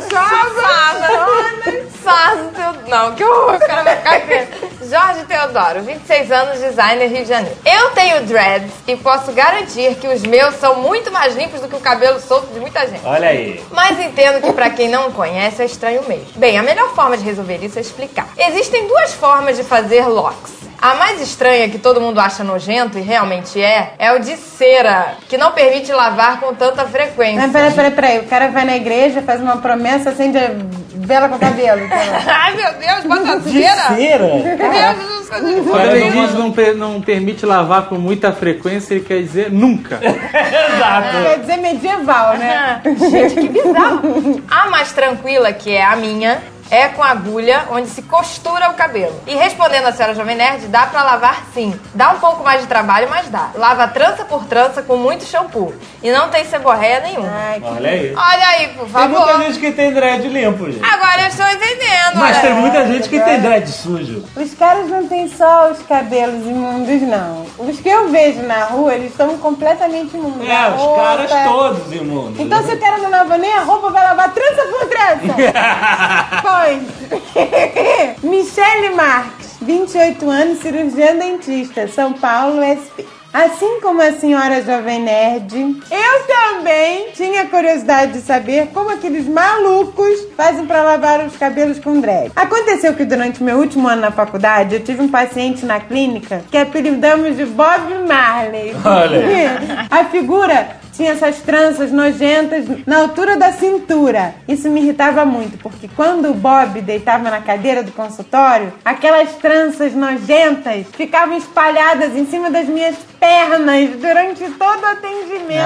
Jorge 2.04 2.50
Teodoro. 2.56 2.88
Não, 2.88 3.16
que 3.16 3.24
horror. 3.24 3.56
O 3.56 3.60
cara 3.60 3.84
vai 3.84 3.98
ficar. 4.22 4.48
Jorge 4.90 5.26
Teodoro, 5.26 5.82
26 5.82 6.32
anos, 6.32 6.60
designer 6.60 7.08
Rio 7.08 7.24
de 7.24 7.30
Janeiro. 7.30 7.58
Eu 7.66 7.92
tenho 7.92 8.24
dreads 8.24 8.72
e 8.88 8.96
posso 8.96 9.32
garantir 9.32 9.96
que 9.96 10.08
os 10.08 10.22
meus 10.24 10.56
são 10.56 10.76
muito 10.76 11.12
mais 11.12 11.36
limpos 11.36 11.62
do 11.62 11.68
que 11.68 11.76
o 11.76 11.80
cabelo 11.80 12.20
solto 12.20 12.48
de 12.54 12.60
muita 12.60 12.88
gente. 12.88 13.06
Olha 13.06 13.30
aí. 13.30 13.64
Mas 13.72 14.00
entendo 14.00 14.42
que 14.42 14.54
pra 14.54 14.70
quem 14.70 14.88
não 14.88 15.12
conhece 15.12 15.62
é 15.62 15.66
estranho 15.66 16.04
mesmo. 16.08 16.28
Bem, 16.36 16.58
a 16.58 16.64
melhor 16.64 16.90
forma 16.96 17.18
de 17.18 17.24
resolver 17.24 17.58
isso 17.64 17.78
é 17.78 17.82
explicar. 17.82 18.28
Existem 18.38 18.88
duas 18.88 19.14
formas 19.14 19.58
de 19.58 19.64
fazer 19.64 20.08
locks. 20.08 20.69
A 20.82 20.96
mais 20.96 21.20
estranha, 21.22 21.68
que 21.70 21.78
todo 21.78 22.00
mundo 22.00 22.20
acha 22.20 22.44
nojento 22.44 22.98
e 22.98 23.02
realmente 23.02 23.62
é, 23.62 23.94
é 24.00 24.14
o 24.14 24.20
de 24.20 24.38
cera, 24.38 25.16
que 25.28 25.38
não 25.38 25.52
permite 25.52 25.92
lavar 25.92 26.40
com 26.40 26.54
tanta 26.54 26.86
frequência. 26.86 27.42
Não, 27.46 27.52
peraí, 27.52 27.72
peraí, 27.72 27.92
peraí. 27.92 28.20
O 28.20 28.24
cara 28.28 28.48
vai 28.50 28.64
na 28.66 28.76
igreja, 28.78 29.22
faz 29.22 29.42
uma 29.42 29.58
promessa, 29.58 30.12
acende 30.12 30.38
a 30.38 30.52
vela 30.96 31.28
com 31.28 31.38
cabelo. 31.38 31.82
Ai, 31.92 32.56
meu 32.56 32.74
Deus, 32.76 33.04
bota 33.06 33.40
De 33.42 33.52
cera! 33.62 33.96
cera. 33.96 34.24
Meu 34.26 34.58
Deus. 34.58 35.20
Quando 35.30 35.96
ele 35.96 36.10
diz 36.10 36.34
não, 36.34 36.52
per- 36.52 36.76
não 36.76 37.02
permite 37.02 37.46
lavar 37.46 37.84
com 37.84 37.96
muita 37.96 38.32
frequência, 38.32 38.96
ele 38.96 39.04
quer 39.04 39.22
dizer 39.22 39.52
nunca. 39.52 40.00
Exato. 40.02 41.24
Quer 41.24 41.40
dizer 41.40 41.58
medieval, 41.58 42.36
né? 42.38 42.82
Gente, 42.84 43.36
que 43.36 43.48
bizarro. 43.50 44.42
A 44.50 44.70
mais 44.70 44.92
tranquila, 44.92 45.54
que 45.54 45.72
é 45.72 45.84
a 45.86 45.96
minha, 45.96 46.42
é 46.72 46.88
com 46.90 47.04
agulha, 47.04 47.66
onde 47.72 47.88
se 47.90 48.02
costura 48.04 48.70
o 48.70 48.74
cabelo. 48.74 49.20
E 49.26 49.36
respondendo 49.36 49.88
a 49.88 49.92
senhora 49.92 50.14
Jovem 50.16 50.36
Nerd, 50.36 50.68
dá 50.68 50.86
pra 50.86 51.04
lavar 51.04 51.44
sim. 51.54 51.80
Dá 51.94 52.12
um 52.12 52.20
pouco 52.20 52.44
mais 52.44 52.62
de 52.62 52.68
trabalho, 52.68 53.08
mas 53.10 53.28
dá. 53.30 53.50
Lava 53.56 53.88
trança 53.88 54.24
por 54.26 54.46
trança 54.46 54.82
com 54.82 54.96
muito 54.98 55.26
shampoo. 55.26 55.74
E 56.04 56.12
não 56.12 56.30
tem 56.30 56.46
seborreia 56.46 57.00
nenhuma. 57.02 57.30
Ai, 57.32 57.60
que... 57.60 57.66
Olha 57.68 57.90
aí. 57.90 58.14
Olha 58.16 58.48
aí, 58.48 58.68
por 58.70 58.88
Tem 58.88 59.08
muita 59.10 59.26
favor. 59.28 59.44
gente 59.44 59.60
que 59.60 59.72
tem 59.72 59.94
dread 59.94 60.28
limpo, 60.28 60.72
gente. 60.72 60.84
Agora 60.86 61.22
eu 61.22 61.28
estou 61.28 61.48
entendendo. 61.48 62.16
Mas 62.16 62.38
tem 62.42 62.54
muita 62.54 62.86
gente 62.88 63.10
que 63.10 63.20
tem 63.20 63.40
dread 63.42 63.68
sujo. 63.70 64.24
Os 64.36 64.54
caras 64.54 64.88
não 64.90 65.08
têm 65.08 65.28
só 65.28 65.72
os 65.72 65.80
cabelos 65.84 66.46
imundos, 66.46 67.02
não. 67.02 67.46
Os 67.58 67.80
que 67.80 67.90
eu 67.90 68.10
vejo 68.10 68.42
na 68.44 68.66
rua, 68.66 68.94
eles 68.94 69.12
estão 69.12 69.38
completamente 69.40 70.16
imundos. 70.16 70.48
É, 70.48 70.56
A 70.56 70.70
os 70.70 70.82
roupa- 70.82 71.02
caras 71.04 71.32
todos 71.46 71.94
imundos. 71.94 72.40
Então 72.40 72.64
se 72.64 72.74
o 72.74 72.80
cara 72.80 72.98
não 73.00 73.10
lava 73.10 73.38
nem 73.38 73.54
a 73.54 73.62
roupa, 73.62 73.90
vai 73.90 74.04
lavar 74.04 74.32
trança 74.34 74.64
por 74.68 74.86
trança. 74.88 75.20
pois. 76.60 78.24
Michele 78.24 78.96
Marques, 78.96 79.58
28 79.62 80.30
anos, 80.30 80.60
cirurgiã 80.60 81.16
dentista, 81.16 81.88
São 81.88 82.14
Paulo, 82.14 82.62
SP. 82.64 83.08
Assim 83.32 83.80
como 83.80 84.02
a 84.02 84.14
senhora 84.14 84.64
Jovem 84.64 85.04
Nerd, 85.04 85.56
eu 85.92 86.28
também 86.28 87.12
tinha 87.14 87.46
curiosidade 87.46 88.14
de 88.14 88.22
saber 88.22 88.70
como 88.74 88.90
aqueles 88.90 89.28
malucos 89.28 90.28
fazem 90.36 90.66
pra 90.66 90.82
lavar 90.82 91.24
os 91.24 91.38
cabelos 91.38 91.78
com 91.78 92.02
dread. 92.02 92.32
Aconteceu 92.36 92.96
que 92.96 93.06
durante 93.06 93.44
meu 93.44 93.60
último 93.60 93.88
ano 93.88 94.02
na 94.02 94.10
faculdade, 94.12 94.74
eu 94.74 94.84
tive 94.84 95.04
um 95.04 95.10
paciente 95.10 95.64
na 95.64 95.80
clínica 95.80 96.44
que 96.50 96.58
apelidamos 96.58 97.38
de 97.38 97.46
Bob 97.46 97.94
Marley. 98.08 98.76
Olha. 98.84 99.60
A 99.92 100.06
figura 100.06 100.80
tinha 101.00 101.14
essas 101.14 101.38
tranças 101.38 101.94
nojentas 101.94 102.66
na 102.86 102.98
altura 102.98 103.38
da 103.38 103.54
cintura. 103.54 104.36
Isso 104.46 104.70
me 104.70 104.82
irritava 104.82 105.24
muito, 105.24 105.58
porque 105.60 105.90
quando 105.96 106.30
o 106.30 106.34
Bob 106.34 106.82
deitava 106.82 107.32
na 107.32 107.40
cadeira 107.40 107.82
do 107.82 107.94
consultório, 107.94 108.74
aquelas 108.84 109.32
tranças 109.36 109.94
nojentas 109.94 110.88
ficavam 110.92 111.38
espalhadas 111.38 112.14
em 112.18 112.26
cima 112.26 112.52
das 112.52 112.68
minhas 112.68 112.98
pernas 113.18 113.92
durante 113.92 114.44
todo 114.52 114.84
o 114.84 114.88
atendimento. 114.88 115.62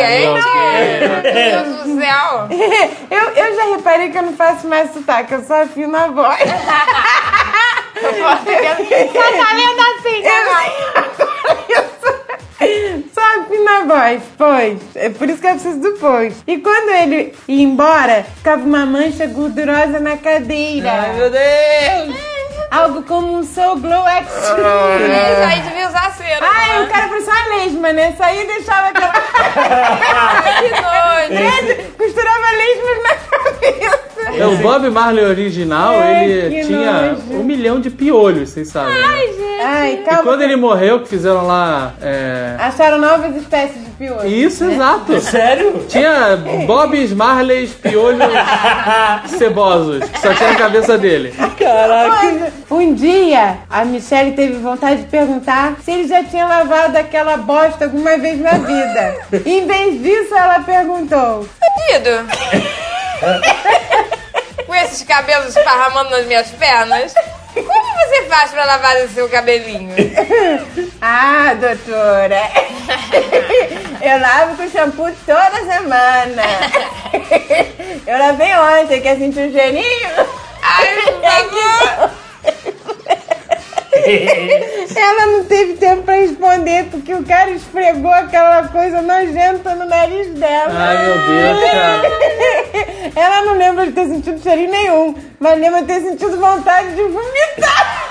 É, 0.00 0.20
Meu 1.00 1.20
Deus 1.22 1.76
do 1.82 2.00
céu. 2.00 2.48
Eu, 3.12 3.28
eu 3.34 3.56
já 3.56 3.76
reparei 3.76 4.08
que 4.10 4.16
eu 4.16 4.22
não 4.22 4.32
faço 4.32 4.66
mais 4.66 4.90
sotaque, 4.92 5.34
eu 5.34 5.44
só 5.44 5.62
afino 5.62 5.94
a 5.94 6.06
voz. 6.06 6.40
Só 8.02 8.02
tá 8.02 9.52
lendo 9.54 9.80
assim, 9.80 10.22
cara. 10.22 11.02
Só 11.16 11.91
afino 13.52 13.68
a 13.68 13.84
voz, 13.84 14.22
pois. 14.36 14.78
É 14.94 15.08
por 15.10 15.28
isso 15.28 15.40
que 15.40 15.46
eu 15.46 15.52
preciso 15.52 15.80
do 15.80 15.92
pois. 15.98 16.42
E 16.46 16.58
quando 16.58 16.90
ele 16.90 17.34
ia 17.48 17.62
embora, 17.62 18.24
ficava 18.36 18.62
uma 18.62 18.86
mancha 18.86 19.26
gordurosa 19.26 20.00
na 20.00 20.16
cadeira. 20.16 20.90
Ai, 20.90 21.12
meu 21.14 21.30
Deus! 21.30 22.32
Algo 22.70 23.02
como 23.02 23.36
um 23.36 23.42
Soul 23.42 23.76
Glow 23.80 24.02
Extreme. 24.08 25.12
Isso 25.12 25.42
aí 25.46 25.60
devia 25.60 25.88
usar 25.88 26.10
cera. 26.16 26.40
Ai, 26.40 26.78
né? 26.78 26.84
o 26.84 26.88
cara 26.88 27.08
parecia 27.08 27.32
uma 27.32 27.56
lesma, 27.56 27.92
né? 27.92 28.14
Saía 28.16 28.44
e 28.44 28.46
deixava 28.46 28.88
aquela... 28.88 29.12
que 30.58 30.70
nojo. 30.70 31.92
Costurava 31.98 32.50
lesmas 32.56 33.02
na 33.02 33.14
cabeça. 33.14 34.02
É, 34.38 34.46
o 34.46 34.56
Bob 34.56 34.88
Marley 34.88 35.24
original, 35.24 35.92
Ai, 35.98 36.24
ele 36.24 36.64
tinha 36.64 37.12
nojo. 37.12 37.22
um 37.34 37.44
milhão 37.44 37.78
de 37.78 37.90
piolhos, 37.90 38.48
vocês 38.50 38.68
sabem. 38.68 38.94
né? 38.94 39.51
Ai, 39.64 39.92
E 39.94 39.96
calma. 39.98 40.22
quando 40.22 40.42
ele 40.42 40.56
morreu, 40.56 41.00
que 41.00 41.08
fizeram 41.08 41.46
lá. 41.46 41.92
É... 42.02 42.56
Acharam 42.58 42.98
novas 42.98 43.36
espécies 43.36 43.82
de 43.84 43.90
piolho. 43.92 44.26
Isso, 44.26 44.64
exato. 44.70 45.20
Sério? 45.20 45.86
Tinha 45.88 46.36
Bobs, 46.66 47.12
Marleys, 47.12 47.70
piolhos 47.72 48.22
cebosos, 49.38 50.04
que 50.08 50.20
só 50.20 50.34
tinha 50.34 50.50
na 50.52 50.58
cabeça 50.58 50.98
dele. 50.98 51.34
Olha, 51.38 52.52
Um 52.70 52.94
dia, 52.94 53.58
a 53.70 53.84
Michelle 53.84 54.32
teve 54.32 54.54
vontade 54.54 55.02
de 55.02 55.08
perguntar 55.08 55.74
se 55.84 55.90
ele 55.92 56.08
já 56.08 56.22
tinha 56.24 56.46
lavado 56.46 56.96
aquela 56.98 57.36
bosta 57.36 57.84
alguma 57.84 58.16
vez 58.18 58.40
na 58.40 58.52
vida. 58.52 59.16
Em 59.46 59.66
vez 59.66 60.02
disso, 60.02 60.34
ela 60.34 60.60
perguntou: 60.60 61.46
Querido. 61.86 62.26
Com 64.66 64.74
esses 64.74 65.02
cabelos 65.04 65.54
esparramando 65.56 66.10
nas 66.10 66.26
minhas 66.26 66.50
pernas. 66.50 67.14
Como 67.54 67.94
você 67.98 68.22
faz 68.28 68.50
pra 68.50 68.64
lavar 68.64 68.96
o 69.04 69.08
seu 69.08 69.28
cabelinho? 69.28 69.94
Ah, 71.04 71.54
doutora, 71.54 72.40
eu 74.00 74.20
lavo 74.20 74.56
com 74.56 74.70
shampoo 74.70 75.10
toda 75.26 75.64
semana. 75.64 76.42
Eu 78.06 78.18
lavei 78.18 78.54
ontem, 78.54 79.00
quer 79.00 79.16
sentir 79.18 79.48
o 79.48 79.52
cheirinho? 79.52 80.10
Ai, 80.62 80.94
por 80.94 81.20
favor. 81.20 82.10
Ela 84.96 85.26
não 85.26 85.44
teve 85.44 85.74
tempo 85.74 86.02
pra 86.02 86.14
responder 86.14 86.86
porque 86.90 87.12
o 87.14 87.22
cara 87.24 87.50
esfregou 87.50 88.10
aquela 88.10 88.66
coisa 88.68 89.02
nojenta 89.02 89.74
no 89.74 89.84
nariz 89.84 90.28
dela. 90.28 90.72
Ai, 90.74 91.06
meu 91.06 91.18
Deus, 91.26 91.70
cara. 91.70 92.02
Ela 93.14 93.42
não 93.42 93.58
lembra 93.58 93.86
de 93.86 93.92
ter 93.92 94.06
sentido 94.06 94.42
cheirinho 94.42 94.70
nenhum, 94.70 95.14
mas 95.38 95.58
lembra 95.58 95.82
de 95.82 95.86
ter 95.86 96.00
sentido 96.00 96.38
vontade 96.38 96.94
de 96.94 97.02
vomitar. 97.02 98.02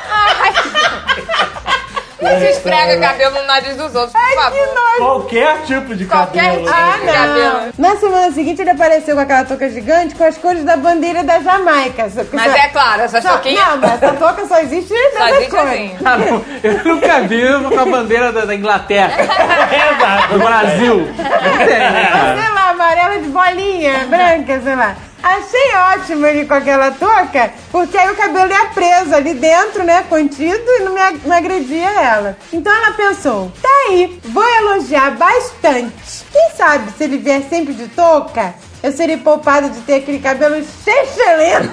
Não 2.22 2.40
se 2.40 2.46
esfrega 2.46 3.00
cabelo 3.00 3.36
no 3.42 3.48
nariz 3.48 3.76
dos 3.76 3.96
outros, 3.96 4.12
por 4.14 4.22
Que 4.30 4.36
favor. 4.36 4.60
nojo. 4.60 4.98
Qualquer 4.98 5.62
tipo 5.64 5.96
de 5.96 6.06
Qualquer 6.06 6.44
cabelo. 6.44 6.66
tipo 6.66 6.76
Ah, 6.76 6.98
de 7.00 7.06
cabelo. 7.06 7.62
não. 7.78 7.90
Na 7.90 7.96
semana 7.98 8.32
seguinte 8.32 8.62
ele 8.62 8.70
apareceu 8.70 9.16
com 9.16 9.22
aquela 9.22 9.44
touca 9.46 9.70
gigante 9.70 10.16
com 10.16 10.24
as 10.24 10.38
cores 10.38 10.64
da 10.64 10.78
bandeira 10.78 11.24
da 11.24 11.40
Jamaica. 11.40 12.10
Só 12.10 12.24
que 12.24 12.36
Mas 12.36 12.52
só- 12.52 12.58
é 12.58 12.68
claro, 12.70 13.02
essa 13.02 13.22
só- 13.22 13.32
choquinha 13.34 13.66
Não, 13.66 13.78
mas 13.78 13.94
essa 14.04 14.14
touca 14.14 14.46
só 14.46 14.60
existe 14.60 14.94
só 15.18 15.28
existe 15.30 15.50
cores. 15.50 15.68
assim. 15.68 15.96
Ah, 16.06 16.18
não, 16.18 16.46
eu 16.64 16.84
nunca 16.86 17.22
vi 17.22 17.42
com 17.70 17.80
a 17.80 17.86
bandeira 17.86 18.32
da, 18.32 18.46
da 18.46 18.56
Inglaterra. 18.56 19.12
Do 20.32 20.40
Brasil. 20.40 20.98
Não 21.18 21.58
tem, 21.58 21.68
né, 21.68 22.10
cara? 22.12 22.42
Sei 22.42 22.54
lá, 22.54 22.70
amarela 22.70 23.20
de 23.20 23.30
bolinha, 23.30 24.06
branca, 24.08 24.62
sei 24.62 24.76
lá. 24.76 24.96
Achei 25.24 25.76
ótimo 25.94 26.26
ele 26.26 26.46
com 26.46 26.54
aquela 26.54 26.92
touca, 26.92 27.54
porque 27.72 27.98
aí 27.98 28.10
o 28.10 28.16
cabelo 28.16 28.52
ia 28.52 28.66
preso 28.68 29.16
ali 29.16 29.36
dentro, 29.36 29.84
né, 29.84 30.04
contido, 30.10 30.64
e 30.66 30.80
não, 30.80 30.94
me, 30.94 31.32
agredia 31.32 31.90
ela. 31.90 32.38
Então 32.52 32.74
ela 32.74 32.92
pensou, 32.94 33.52
tá 33.62 33.70
aí, 33.88 34.20
vou 34.26 34.44
elogiar 34.44 35.12
bastante. 35.12 36.26
Quem 36.32 36.52
sabe 36.56 36.92
se 36.92 37.04
ele 37.04 37.18
vier 37.18 37.44
sempre 37.50 37.74
de 37.74 37.88
touca, 37.90 38.56
eu 38.84 38.92
serei 38.92 39.18
poupada 39.18 39.70
de 39.70 39.80
ter 39.82 39.96
aquele 39.96 40.20
cabelo 40.20 40.56
chechelento, 40.56 41.72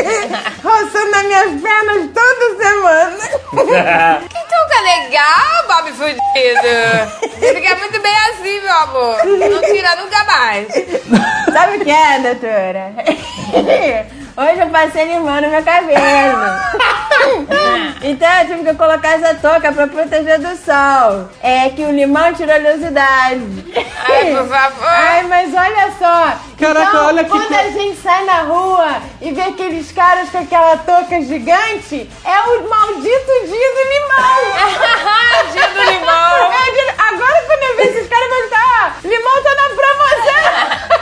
roçando 0.64 1.10
nas 1.10 1.24
minhas 1.24 1.60
pernas 1.60 2.10
toda 2.14 2.64
semana. 2.64 3.18
Que 4.28 4.38
touca 4.48 4.80
legal, 4.82 5.66
Bob 5.66 5.92
Fudido. 5.92 6.20
Você 7.38 7.54
fica 7.54 7.76
muito 7.76 8.00
bem 8.00 8.16
assim, 8.30 8.60
meu 8.60 8.74
amor. 8.74 9.24
Não 9.24 9.60
tira 9.62 9.96
nunca 9.96 10.24
mais. 10.24 10.68
Sabe 11.52 11.76
o 11.76 11.84
que 11.84 11.90
é, 11.90 12.18
doutora? 12.20 12.94
Hoje 14.38 14.60
eu 14.60 14.70
passei 14.70 15.04
limando 15.04 15.48
meu 15.48 15.62
cabelo. 15.64 15.98
então 18.04 18.28
eu 18.34 18.46
tive 18.46 18.62
que 18.70 18.74
colocar 18.76 19.14
essa 19.18 19.34
touca 19.34 19.72
pra 19.72 19.88
proteger 19.88 20.38
do 20.38 20.56
sol. 20.56 21.28
É 21.42 21.70
que 21.70 21.82
o 21.82 21.90
limão 21.90 22.32
tira 22.32 22.54
a 22.54 22.58
oleosidade. 22.58 23.64
Ai, 24.06 24.30
por 24.36 24.46
favor. 24.48 24.86
Ai, 24.86 25.24
mas 25.24 25.52
olha 25.52 25.90
só. 25.98 26.34
Caraca, 26.56 26.86
então, 26.88 27.06
olha 27.06 27.24
que 27.24 27.30
quando 27.30 27.52
a 27.52 27.68
gente 27.70 28.00
sai 28.00 28.24
na 28.26 28.42
rua 28.42 29.02
e 29.20 29.32
vê 29.32 29.40
aqueles 29.42 29.90
caras 29.90 30.30
com 30.30 30.38
aquela 30.38 30.76
touca 30.76 31.20
gigante, 31.20 32.08
é 32.24 32.40
o 32.48 32.68
maldito 32.68 33.32
dia 33.44 33.72
do 33.74 33.82
limão. 33.90 34.38
Dia 35.52 35.66
do 35.68 35.82
limão. 35.90 36.36
É 36.36 36.70
o 36.70 36.74
dia- 36.74 36.94
Agora 36.96 37.42
quando 37.46 37.62
eu 37.64 37.76
ver 37.76 37.86
esses 37.88 38.06
caras, 38.08 38.28
eu 38.30 38.48
vou 39.02 39.10
limão 39.10 39.42
tá 39.42 39.52
na 39.56 39.68
promoção. 39.74 40.88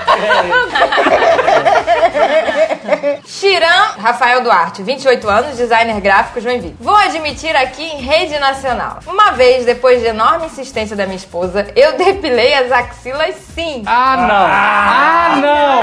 Chiran 3.26 3.94
Rafael 3.98 4.42
Duarte, 4.42 4.82
28 4.82 5.28
anos, 5.28 5.56
designer 5.56 6.00
gráfico, 6.00 6.40
Joinville. 6.40 6.76
Vou 6.80 6.94
admitir 6.94 7.54
aqui 7.56 7.82
em 7.82 8.00
rede 8.00 8.38
nacional. 8.38 8.98
Uma 9.06 9.32
vez, 9.32 9.64
depois 9.64 10.00
de 10.00 10.06
enorme 10.06 10.46
insistência 10.46 10.96
da 10.96 11.04
minha 11.04 11.16
esposa, 11.16 11.66
eu 11.74 11.96
depilei 11.96 12.54
as 12.54 12.70
axilas 12.72 13.34
sim. 13.54 13.82
Ah, 13.86 14.16
não. 14.16 14.46
Ah, 14.48 15.36
não. 15.40 15.82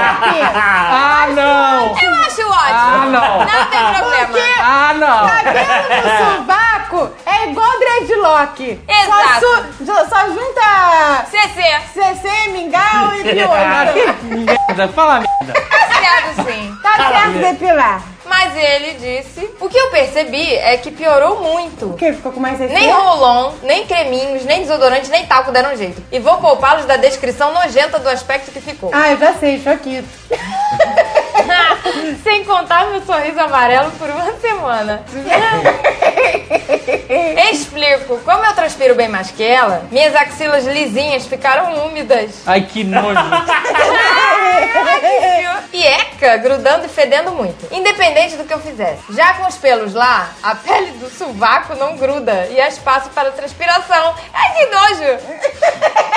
Ah, 0.56 1.26
não. 1.28 1.86
Eu 2.02 2.14
acho 2.14 2.42
ótimo. 2.42 2.74
Ah, 2.74 3.06
não. 3.06 3.38
Não 3.38 3.64
tem 3.70 3.94
problema. 3.94 4.38
Ah, 4.60 4.94
não. 4.94 5.28
Cabelo 5.28 5.64
no 6.02 6.36
sovaco 6.36 7.12
é 7.26 7.50
igual 7.50 7.78
dreadlock. 8.24 8.80
Exato. 8.88 9.46
Só, 9.84 10.02
su- 10.04 10.08
só- 10.08 10.26
junta 10.28 11.26
CC, 11.30 11.62
CC, 11.92 12.48
mingau 12.48 13.14
e 13.16 13.22
piolho. 13.22 14.14
que 14.20 14.26
merda. 14.34 14.88
Fala 14.88 15.20
merda. 15.20 15.60
certo 16.00 16.48
sim. 16.50 16.76
Tá 16.82 16.96
certo 16.96 17.38
depilar. 17.38 18.02
Mas 18.26 18.56
ele 18.56 18.94
disse, 18.94 19.48
o 19.60 19.68
que 19.68 19.76
eu 19.76 19.90
percebi 19.90 20.54
é 20.56 20.78
que 20.78 20.90
piorou 20.90 21.42
muito. 21.42 21.90
O 21.90 21.94
que? 21.94 22.10
Ficou 22.14 22.32
com 22.32 22.40
mais? 22.40 22.58
Nem 22.58 22.90
rolon, 22.90 23.52
nem 23.62 23.86
creminhos, 23.86 24.44
nem 24.46 24.62
desodorante, 24.62 25.10
nem 25.10 25.26
talco 25.26 25.52
deram 25.52 25.76
jeito. 25.76 26.02
E 26.10 26.18
vou 26.18 26.38
poupá-los 26.38 26.86
da 26.86 26.96
descrição 26.96 27.52
nojenta 27.52 27.98
do 27.98 28.08
aspecto 28.08 28.50
que 28.50 28.60
ficou. 28.62 28.90
Ah, 28.94 29.10
eu 29.10 29.18
já 29.18 29.34
sei, 29.34 29.60
choquito. 29.62 30.08
Sem 32.22 32.44
contar 32.44 32.86
meu 32.86 33.02
sorriso 33.02 33.40
amarelo 33.40 33.90
por 33.92 34.08
uma 34.08 34.32
semana. 34.34 35.02
Explico. 37.50 38.18
Como 38.18 38.44
eu 38.44 38.54
transpiro 38.54 38.94
bem 38.94 39.08
mais 39.08 39.30
que 39.30 39.42
ela, 39.42 39.84
minhas 39.90 40.14
axilas 40.14 40.64
lisinhas 40.64 41.26
ficaram 41.26 41.86
úmidas. 41.86 42.42
Ai, 42.46 42.62
que 42.62 42.84
nojo. 42.84 43.14
E 45.74 45.84
eca, 45.84 46.36
grudando 46.36 46.86
e 46.86 46.88
fedendo 46.88 47.32
muito. 47.32 47.66
Independente 47.74 48.36
do 48.36 48.44
que 48.44 48.54
eu 48.54 48.60
fizesse. 48.60 49.02
Já 49.10 49.34
com 49.34 49.48
os 49.48 49.56
pelos 49.56 49.92
lá, 49.92 50.28
a 50.40 50.54
pele 50.54 50.92
do 50.92 51.10
sovaco 51.10 51.74
não 51.74 51.96
gruda 51.96 52.46
e 52.46 52.60
há 52.60 52.68
espaço 52.68 53.10
para 53.10 53.32
transpiração. 53.32 54.14
Ai, 54.32 54.52
que 54.52 54.66
nojo! 54.66 55.18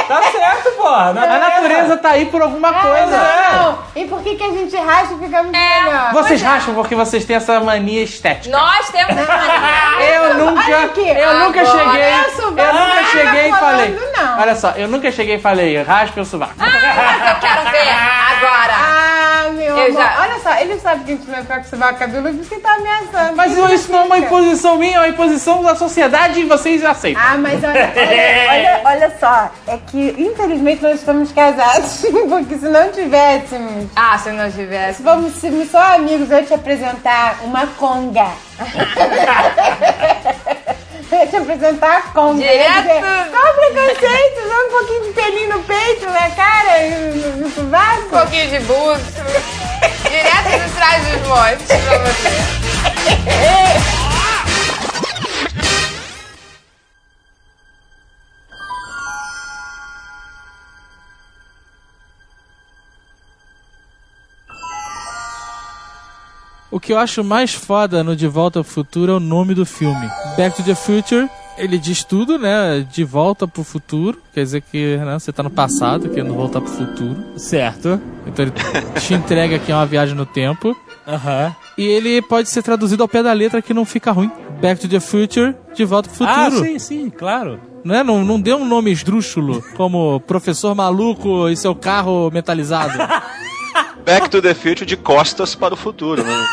Tá 0.07 0.21
certo, 0.31 0.71
porra. 0.73 1.09
A 1.09 1.13
natureza 1.13 1.97
tá 1.97 2.11
aí 2.11 2.27
por 2.27 2.41
alguma 2.41 2.71
coisa. 2.71 3.17
Não, 3.17 3.79
e 3.95 4.05
por 4.05 4.21
que, 4.21 4.35
que 4.35 4.43
a 4.43 4.51
gente 4.51 4.75
racha 5.07 5.13
e 5.13 5.25
fica 5.25 5.43
muito 5.43 5.55
É. 5.55 5.83
melhor? 5.83 6.13
Vocês 6.13 6.41
racham 6.41 6.73
porque 6.75 6.95
vocês 6.95 7.25
têm 7.25 7.35
essa 7.35 7.59
mania 7.59 8.03
estética. 8.03 8.55
Nós 8.57 8.89
temos 8.89 9.15
Eu 9.99 10.33
nunca, 10.35 10.61
Olha 10.65 10.85
aqui. 10.85 11.07
eu 11.09 11.39
nunca 11.39 11.65
cheguei, 11.65 12.01
é 12.01 12.23
sovaco, 12.35 12.59
eu 12.59 12.73
nunca 12.73 13.03
cheguei 13.11 13.49
e 13.49 13.51
falei. 13.53 13.99
não. 14.17 14.39
Olha 14.39 14.55
só, 14.55 14.69
eu 14.71 14.87
nunca 14.87 15.11
cheguei 15.11 15.35
e 15.35 15.39
falei, 15.39 15.81
raspe 15.83 16.19
o 16.19 16.25
sovaco. 16.25 16.53
Mas 16.57 16.73
eu 16.73 16.79
quero 17.39 17.61
ver 17.71 17.89
agora. 17.89 18.73
Ah, 18.73 18.96
meu 19.77 19.87
Eu 19.87 19.91
amor. 19.99 20.03
já- 20.03 20.21
Olha 20.21 20.39
só, 20.39 20.55
ele 20.61 20.79
sabe 20.79 21.03
que 21.03 21.11
a 21.11 21.15
gente 21.15 21.29
vai 21.29 21.41
ficar 21.41 21.55
com 21.55 21.61
esse 21.61 21.69
sovaco 21.69 21.99
cabeludo, 21.99 22.29
por 22.33 22.41
isso 22.41 22.49
que 22.49 22.59
tá 22.61 22.73
ameaçando. 22.75 23.35
Mas 23.35 23.53
Por 23.55 23.69
isso 23.71 23.91
não 23.91 23.99
é 23.99 24.03
uma 24.03 24.17
imposição 24.19 24.77
minha, 24.77 24.95
é 24.97 24.99
uma 24.99 25.07
imposição 25.09 25.63
da 25.63 25.75
sociedade 25.75 26.39
e 26.39 26.43
vocês 26.45 26.83
aceitam. 26.83 27.21
Ah, 27.23 27.37
mas 27.37 27.63
olha, 27.63 27.91
olha, 27.95 28.47
olha, 28.51 28.81
olha 28.85 29.13
só, 29.19 29.49
é 29.67 29.77
que 29.87 30.15
infelizmente 30.17 30.81
nós 30.83 30.95
estamos 30.95 31.31
casados, 31.31 32.05
porque 32.29 32.57
se 32.57 32.65
não 32.67 32.91
tivéssemos, 32.91 33.87
Ah, 33.95 34.17
se 34.17 34.31
não 34.31 34.51
tivesse. 34.51 34.97
se 34.97 35.03
vamos 35.03 35.33
ser 35.35 35.51
só 35.71 35.95
amigos, 35.95 36.29
eu 36.31 36.45
te 36.45 36.53
apresentar 36.53 37.37
uma 37.43 37.65
conga. 37.67 38.27
Te 41.09 41.35
apresentar. 41.37 42.11
Eu 42.41 42.45
ia 42.45 42.51
Direto. 42.51 42.81
dizer, 42.81 43.29
Qual 43.31 43.51
o 43.51 43.55
preconceito? 43.55 44.49
Dá 44.49 44.59
um 44.65 44.69
pouquinho 44.69 45.03
de 45.05 45.13
pelinho 45.13 45.57
no 45.57 45.63
peito, 45.63 46.05
na 46.09 46.29
cara, 46.31 46.79
e 46.83 46.89
no, 46.89 47.37
no 47.37 47.49
Um 48.05 48.09
pouquinho 48.09 48.49
de 48.49 48.59
buço. 48.59 49.01
Direto 50.09 50.49
de 50.63 50.69
trás 50.75 51.07
dos 51.07 51.27
montes 51.27 51.65
pra 51.67 51.97
você. 51.99 53.97
O 66.69 66.79
que 66.79 66.91
eu 66.91 66.97
acho 66.97 67.23
mais 67.23 67.53
foda 67.53 68.03
no 68.03 68.15
De 68.15 68.27
Volta 68.27 68.59
ao 68.59 68.63
Futuro 68.63 69.11
é 69.13 69.15
o 69.15 69.19
nome 69.19 69.53
do 69.53 69.65
filme. 69.65 70.09
Back 70.35 70.57
to 70.57 70.63
the 70.63 70.75
Future, 70.75 71.29
ele 71.57 71.77
diz 71.77 72.03
tudo, 72.03 72.37
né? 72.37 72.85
De 72.91 73.03
volta 73.05 73.47
pro 73.47 73.63
futuro. 73.63 74.17
Quer 74.33 74.43
dizer 74.43 74.61
que 74.61 74.97
né, 74.97 75.17
você 75.17 75.31
tá 75.31 75.41
no 75.41 75.49
passado, 75.49 76.09
querendo 76.09 76.33
voltar 76.33 76.59
pro 76.59 76.69
futuro. 76.69 77.15
Certo. 77.37 77.99
Então 78.25 78.45
ele 78.45 78.53
te 78.99 79.13
entrega 79.13 79.61
é 79.67 79.73
uma 79.73 79.85
viagem 79.85 80.13
no 80.13 80.25
tempo. 80.25 80.75
Aham. 81.07 81.55
E 81.77 81.83
ele 81.85 82.21
pode 82.21 82.49
ser 82.49 82.61
traduzido 82.61 83.01
ao 83.01 83.07
pé 83.07 83.23
da 83.23 83.31
letra 83.31 83.61
que 83.61 83.73
não 83.73 83.85
fica 83.85 84.11
ruim. 84.11 84.29
Back 84.61 84.81
to 84.81 84.89
the 84.89 84.99
Future, 84.99 85.55
de 85.73 85.85
volta 85.85 86.09
pro 86.09 86.25
Ah, 86.25 86.45
futuro. 86.49 86.65
sim, 86.65 86.79
sim, 86.79 87.09
claro. 87.09 87.59
Né? 87.85 88.03
Não, 88.03 88.25
não 88.25 88.41
dê 88.41 88.53
um 88.53 88.65
nome 88.65 88.91
esdrúxulo, 88.91 89.63
como 89.77 90.19
Professor 90.21 90.75
Maluco 90.75 91.47
e 91.47 91.55
seu 91.55 91.73
carro 91.73 92.29
metalizado. 92.33 92.97
Back 94.07 94.29
to 94.29 94.41
the 94.41 94.53
Future 94.53 94.85
de 94.85 94.95
costas 94.95 95.53
para 95.53 95.73
o 95.73 95.77
futuro, 95.77 96.23
né? 96.23 96.33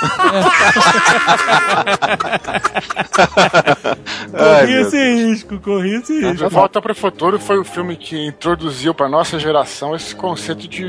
Corri 4.30 4.72
esse 4.74 5.14
risco, 5.26 5.60
corri 5.60 5.94
esse 5.96 6.18
De 6.20 6.26
risco. 6.32 6.48
Volta 6.50 6.82
para 6.82 6.92
o 6.92 6.94
Futuro 6.94 7.38
foi 7.38 7.58
o 7.58 7.64
filme 7.64 7.96
que 7.96 8.26
introduziu 8.26 8.92
para 8.94 9.08
nossa 9.08 9.38
geração 9.38 9.94
esse 9.94 10.14
conceito 10.16 10.66
de, 10.66 10.84